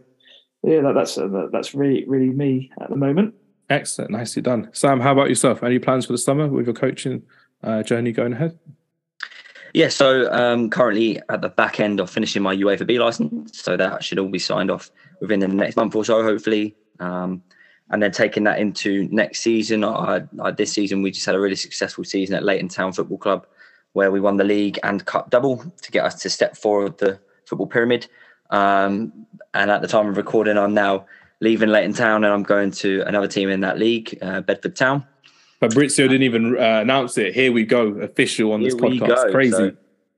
yeah, 0.61 0.81
that, 0.81 0.93
that's 0.93 1.17
uh, 1.17 1.47
that's 1.53 1.73
really 1.73 2.03
really 2.05 2.29
me 2.29 2.69
at 2.81 2.89
the 2.89 2.97
moment. 2.97 3.33
Excellent, 3.69 4.11
nicely 4.11 4.41
done, 4.41 4.69
Sam. 4.73 4.99
How 4.99 5.13
about 5.13 5.29
yourself? 5.29 5.63
Any 5.63 5.79
plans 5.79 6.05
for 6.05 6.11
the 6.11 6.17
summer 6.17 6.49
with 6.49 6.65
your 6.65 6.75
coaching 6.75 7.23
uh, 7.63 7.81
journey 7.81 8.11
going 8.11 8.33
ahead? 8.33 8.59
Yeah, 9.73 9.87
so 9.87 10.29
um, 10.33 10.69
currently 10.69 11.21
at 11.29 11.39
the 11.41 11.49
back 11.49 11.79
end 11.79 12.01
of 12.01 12.09
finishing 12.09 12.43
my 12.43 12.53
UEFA 12.53 12.85
B 12.85 12.99
license, 12.99 13.57
so 13.57 13.77
that 13.77 14.03
should 14.03 14.19
all 14.19 14.27
be 14.27 14.39
signed 14.39 14.69
off 14.69 14.91
within 15.21 15.39
the 15.39 15.47
next 15.47 15.77
month 15.77 15.95
or 15.95 16.03
so, 16.03 16.23
hopefully. 16.23 16.75
Um, 16.99 17.41
and 17.89 18.03
then 18.03 18.11
taking 18.11 18.43
that 18.43 18.59
into 18.59 19.07
next 19.11 19.39
season. 19.39 19.83
I, 19.83 20.23
I, 20.41 20.51
this 20.51 20.73
season 20.73 21.01
we 21.01 21.11
just 21.11 21.25
had 21.25 21.35
a 21.35 21.39
really 21.39 21.55
successful 21.55 22.03
season 22.03 22.35
at 22.35 22.43
Leighton 22.43 22.67
Town 22.67 22.91
Football 22.91 23.19
Club, 23.19 23.47
where 23.95 24.11
we 24.11 24.19
won 24.19 24.35
the 24.35 24.43
league 24.43 24.77
and 24.83 25.05
cup 25.05 25.29
double 25.29 25.63
to 25.81 25.91
get 25.91 26.03
us 26.03 26.21
to 26.21 26.29
step 26.29 26.57
four 26.57 26.83
of 26.83 26.97
the 26.97 27.17
football 27.45 27.65
pyramid. 27.65 28.07
Um, 28.49 29.25
and 29.53 29.71
at 29.71 29.81
the 29.81 29.87
time 29.87 30.07
of 30.07 30.17
recording, 30.17 30.57
I'm 30.57 30.73
now 30.73 31.05
leaving 31.39 31.69
Leighton 31.69 31.93
Town 31.93 32.25
and 32.25 32.33
I'm 32.33 32.43
going 32.43 32.71
to 32.71 33.03
another 33.07 33.29
team 33.29 33.49
in 33.49 33.61
that 33.61 33.79
league, 33.79 34.17
uh, 34.21 34.41
Bedford 34.41 34.75
Town. 34.75 35.07
Fabrizio 35.61 36.09
didn't 36.09 36.23
even 36.23 36.57
uh, 36.57 36.81
announce 36.81 37.17
it. 37.17 37.33
Here 37.33 37.53
we 37.53 37.63
go, 37.63 37.87
official 38.01 38.51
on 38.51 38.63
this 38.63 38.73
Here 38.73 38.83
we 38.83 38.99
podcast. 38.99 39.31
Crazy. 39.31 39.51
So, 39.51 39.75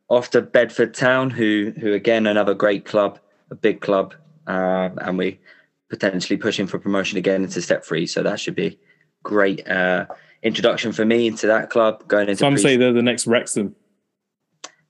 off 0.10 0.32
to 0.32 0.42
Bedford 0.42 0.96
Town, 0.96 1.30
who 1.30 1.74
who 1.80 1.94
again 1.94 2.26
another 2.26 2.56
great 2.56 2.86
club, 2.86 3.20
a 3.52 3.56
big 3.56 3.82
club, 3.82 4.16
um, 4.48 4.98
and 5.02 5.18
we 5.18 5.40
potentially 5.90 6.38
pushing 6.38 6.66
for 6.66 6.80
promotion 6.80 7.18
again 7.18 7.44
into 7.44 7.62
step 7.62 7.86
three. 7.86 8.08
So 8.08 8.24
that 8.24 8.40
should 8.40 8.56
be 8.56 8.80
great 9.24 9.68
uh, 9.68 10.08
introduction 10.44 10.92
for 10.92 11.06
me 11.06 11.28
into 11.28 11.48
that 11.48 11.70
club. 11.70 12.08
Going 12.08 12.30
into 12.30 12.38
Some 12.40 12.54
pre- 12.54 12.62
say 12.62 12.78
they're 12.78 12.94
the 12.94 13.02
next 13.02 13.28
Wrexham. 13.28 13.76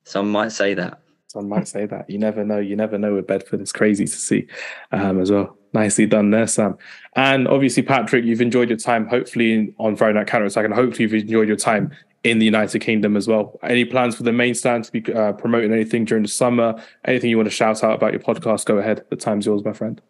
some 0.03 0.31
might 0.31 0.51
say 0.51 0.73
that. 0.73 1.01
Some 1.27 1.49
might 1.49 1.67
say 1.67 1.85
that. 1.85 2.09
You 2.09 2.17
never 2.19 2.45
know. 2.45 2.57
You 2.59 2.75
never 2.75 2.97
know 2.97 3.15
with 3.15 3.27
Bedford. 3.27 3.59
It's 3.61 3.73
crazy 3.73 4.05
to 4.05 4.11
see 4.11 4.47
um, 4.91 5.19
as 5.19 5.29
well. 5.31 5.57
Nicely 5.73 6.05
done 6.05 6.29
there, 6.31 6.47
Sam. 6.47 6.77
And 7.15 7.47
obviously, 7.47 7.83
Patrick, 7.83 8.23
you've 8.23 8.41
enjoyed 8.41 8.69
your 8.69 8.77
time, 8.77 9.05
hopefully, 9.07 9.73
on 9.77 9.97
Friday 9.97 10.17
Night 10.17 10.27
Counter 10.27 10.45
Attack, 10.45 10.63
and 10.65 10.73
hopefully, 10.73 11.03
you've 11.03 11.13
enjoyed 11.13 11.47
your 11.49 11.57
time 11.57 11.91
in 12.23 12.39
the 12.39 12.45
United 12.45 12.79
Kingdom 12.79 13.17
as 13.17 13.27
well. 13.27 13.59
Any 13.61 13.83
plans 13.83 14.15
for 14.15 14.23
the 14.23 14.31
Maine 14.31 14.55
Stand 14.55 14.85
to 14.85 14.91
be 14.91 15.13
uh, 15.13 15.33
promoting 15.33 15.73
anything 15.73 16.05
during 16.05 16.23
the 16.23 16.29
summer? 16.29 16.81
Anything 17.05 17.29
you 17.29 17.37
want 17.37 17.47
to 17.47 17.55
shout 17.55 17.83
out 17.83 17.95
about 17.95 18.13
your 18.13 18.21
podcast? 18.21 18.65
Go 18.65 18.77
ahead. 18.77 19.03
The 19.09 19.17
time's 19.17 19.45
yours, 19.45 19.63
my 19.65 19.73
friend. 19.73 20.01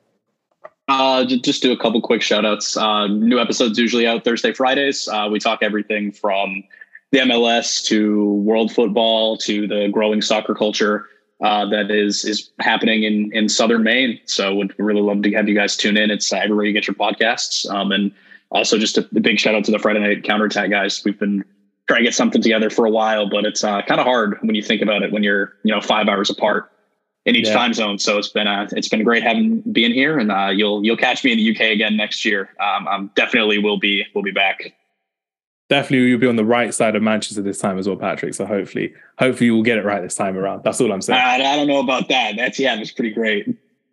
Uh, 0.87 1.25
just 1.25 1.61
do 1.61 1.71
a 1.71 1.77
couple 1.77 2.01
quick 2.01 2.21
shout 2.21 2.45
outs. 2.45 2.77
Uh, 2.77 3.07
new 3.07 3.39
episodes 3.39 3.77
usually 3.77 4.07
out 4.07 4.23
Thursday, 4.23 4.53
Fridays. 4.53 5.07
Uh, 5.07 5.27
we 5.29 5.37
talk 5.37 5.59
everything 5.61 6.11
from 6.11 6.63
the 7.11 7.19
MLS 7.19 7.83
to 7.85 8.33
world 8.35 8.71
football 8.71 9.37
to 9.37 9.67
the 9.67 9.89
growing 9.91 10.21
soccer 10.21 10.55
culture 10.55 11.05
uh, 11.41 11.65
that 11.69 11.91
is 11.91 12.23
is 12.23 12.51
happening 12.59 13.03
in 13.03 13.31
in 13.33 13.49
Southern 13.49 13.83
Maine. 13.83 14.19
So 14.25 14.55
would 14.55 14.73
really 14.79 15.01
love 15.01 15.21
to 15.23 15.31
have 15.33 15.49
you 15.49 15.55
guys 15.55 15.75
tune 15.75 15.97
in. 15.97 16.09
It's 16.09 16.31
everywhere 16.31 16.65
you 16.65 16.73
get 16.73 16.87
your 16.87 16.95
podcasts. 16.95 17.69
Um, 17.69 17.91
and 17.91 18.11
also 18.49 18.77
just 18.77 18.97
a, 18.97 19.07
a, 19.15 19.19
big 19.19 19.39
shout 19.39 19.55
out 19.55 19.65
to 19.65 19.71
the 19.71 19.79
Friday 19.79 19.99
Night 19.99 20.23
Counterattack 20.23 20.69
guys. 20.69 21.03
We've 21.03 21.19
been 21.19 21.43
trying 21.87 21.99
to 21.99 22.03
get 22.05 22.15
something 22.15 22.41
together 22.41 22.69
for 22.69 22.85
a 22.85 22.89
while, 22.89 23.29
but 23.29 23.45
it's 23.45 23.63
uh, 23.63 23.81
kind 23.81 23.99
of 23.99 24.05
hard 24.05 24.37
when 24.41 24.55
you 24.55 24.63
think 24.63 24.81
about 24.81 25.03
it 25.03 25.11
when 25.11 25.21
you're 25.21 25.53
you 25.63 25.73
know 25.73 25.81
five 25.81 26.07
hours 26.07 26.29
apart 26.29 26.71
in 27.27 27.35
each 27.35 27.47
yeah. 27.47 27.53
time 27.53 27.73
zone. 27.73 27.99
So 27.99 28.17
it's 28.17 28.29
been 28.29 28.47
uh, 28.47 28.67
it's 28.71 28.87
been 28.87 29.03
great 29.03 29.21
having 29.21 29.61
being 29.71 29.93
here, 29.93 30.17
and 30.17 30.31
uh, 30.31 30.47
you'll 30.47 30.83
you'll 30.83 30.97
catch 30.97 31.23
me 31.23 31.33
in 31.33 31.37
the 31.37 31.51
UK 31.51 31.73
again 31.73 31.95
next 31.95 32.25
year. 32.25 32.49
Um, 32.59 32.87
I'm 32.87 33.07
definitely 33.15 33.59
will 33.59 33.77
be 33.77 34.05
will 34.15 34.23
be 34.23 34.31
back. 34.31 34.73
Definitely, 35.69 36.07
you'll 36.07 36.19
be 36.19 36.27
on 36.27 36.37
the 36.37 36.45
right 36.45 36.73
side 36.73 36.95
of 36.95 37.03
Manchester 37.03 37.41
this 37.41 37.59
time 37.59 37.77
as 37.77 37.87
well, 37.87 37.97
Patrick. 37.97 38.33
So 38.33 38.45
hopefully, 38.45 38.93
hopefully, 39.19 39.47
you 39.47 39.55
will 39.55 39.63
get 39.63 39.77
it 39.77 39.83
right 39.83 40.01
this 40.01 40.15
time 40.15 40.37
around. 40.37 40.63
That's 40.63 40.79
all 40.79 40.91
I'm 40.91 41.01
saying. 41.01 41.19
I, 41.19 41.35
I 41.35 41.55
don't 41.57 41.67
know 41.67 41.81
about 41.81 42.07
that. 42.07 42.37
That's 42.37 42.57
yeah, 42.57 42.79
it's 42.79 42.91
pretty 42.91 43.13
great 43.13 43.45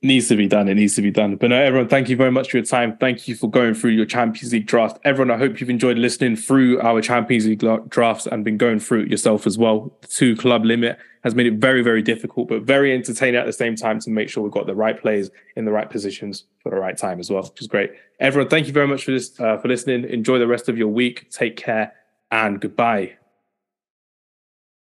needs 0.05 0.29
to 0.29 0.37
be 0.37 0.47
done. 0.47 0.69
It 0.69 0.75
needs 0.75 0.95
to 0.97 1.03
be 1.03 1.11
done. 1.11 1.37
But 1.37 1.51
no, 1.51 1.61
everyone, 1.61 1.89
thank 1.89 2.09
you 2.09 2.17
very 2.17 2.31
much 2.31 2.51
for 2.51 2.59
your 2.59 2.67
time. 2.67 2.97
Thank 2.99 3.27
you 3.27 3.35
for 3.35 3.51
going 3.51 3.75
through 3.75 3.93
your 3.93 4.07
Champions 4.07 4.53
League 4.53 4.67
draft. 4.67 4.99
Everyone, 5.05 5.31
I 5.31 5.39
hope 5.39 5.61
you've 5.61 5.71
enjoyed 5.71 5.99
listening 5.99 6.37
through 6.37 6.81
our 6.81 7.01
Champions 7.01 7.47
League 7.47 7.65
drafts 7.89 8.27
and 8.27 8.45
been 8.45 8.59
going 8.59 8.79
through 8.79 9.03
it 9.03 9.09
yourself 9.09 9.47
as 9.47 9.59
well. 9.59 9.97
The 10.03 10.09
two 10.09 10.37
club 10.37 10.65
limit 10.65 10.99
has 11.25 11.35
made 11.35 11.47
it 11.47 11.55
very, 11.55 11.83
very 11.83 12.03
difficult, 12.03 12.49
but 12.49 12.63
very 12.63 12.93
entertaining 12.93 13.37
at 13.37 13.47
the 13.47 13.53
same 13.53 13.75
time 13.77 13.99
to 14.01 14.11
make 14.11 14.29
sure 14.29 14.43
we've 14.43 14.53
got 14.53 14.67
the 14.67 14.75
right 14.75 15.01
players 15.01 15.31
in 15.57 15.65
the 15.65 15.73
right 15.73 15.89
positions 15.89 16.45
for 16.63 16.71
the 16.71 16.77
right 16.77 16.97
time 16.97 17.19
as 17.19 17.31
well, 17.31 17.43
which 17.43 17.63
is 17.63 17.67
great. 17.67 17.91
Everyone, 18.21 18.51
thank 18.51 18.67
you 18.67 18.75
very 18.75 18.87
much 18.87 19.05
for 19.05 19.11
this 19.11 19.41
uh, 19.41 19.57
for 19.57 19.69
listening. 19.69 20.05
Enjoy 20.05 20.39
the 20.39 20.47
rest 20.47 20.69
of 20.69 20.77
your 20.77 20.89
week. 20.89 21.31
Take 21.31 21.57
care 21.57 21.95
and 22.31 22.61
goodbye. 22.61 23.17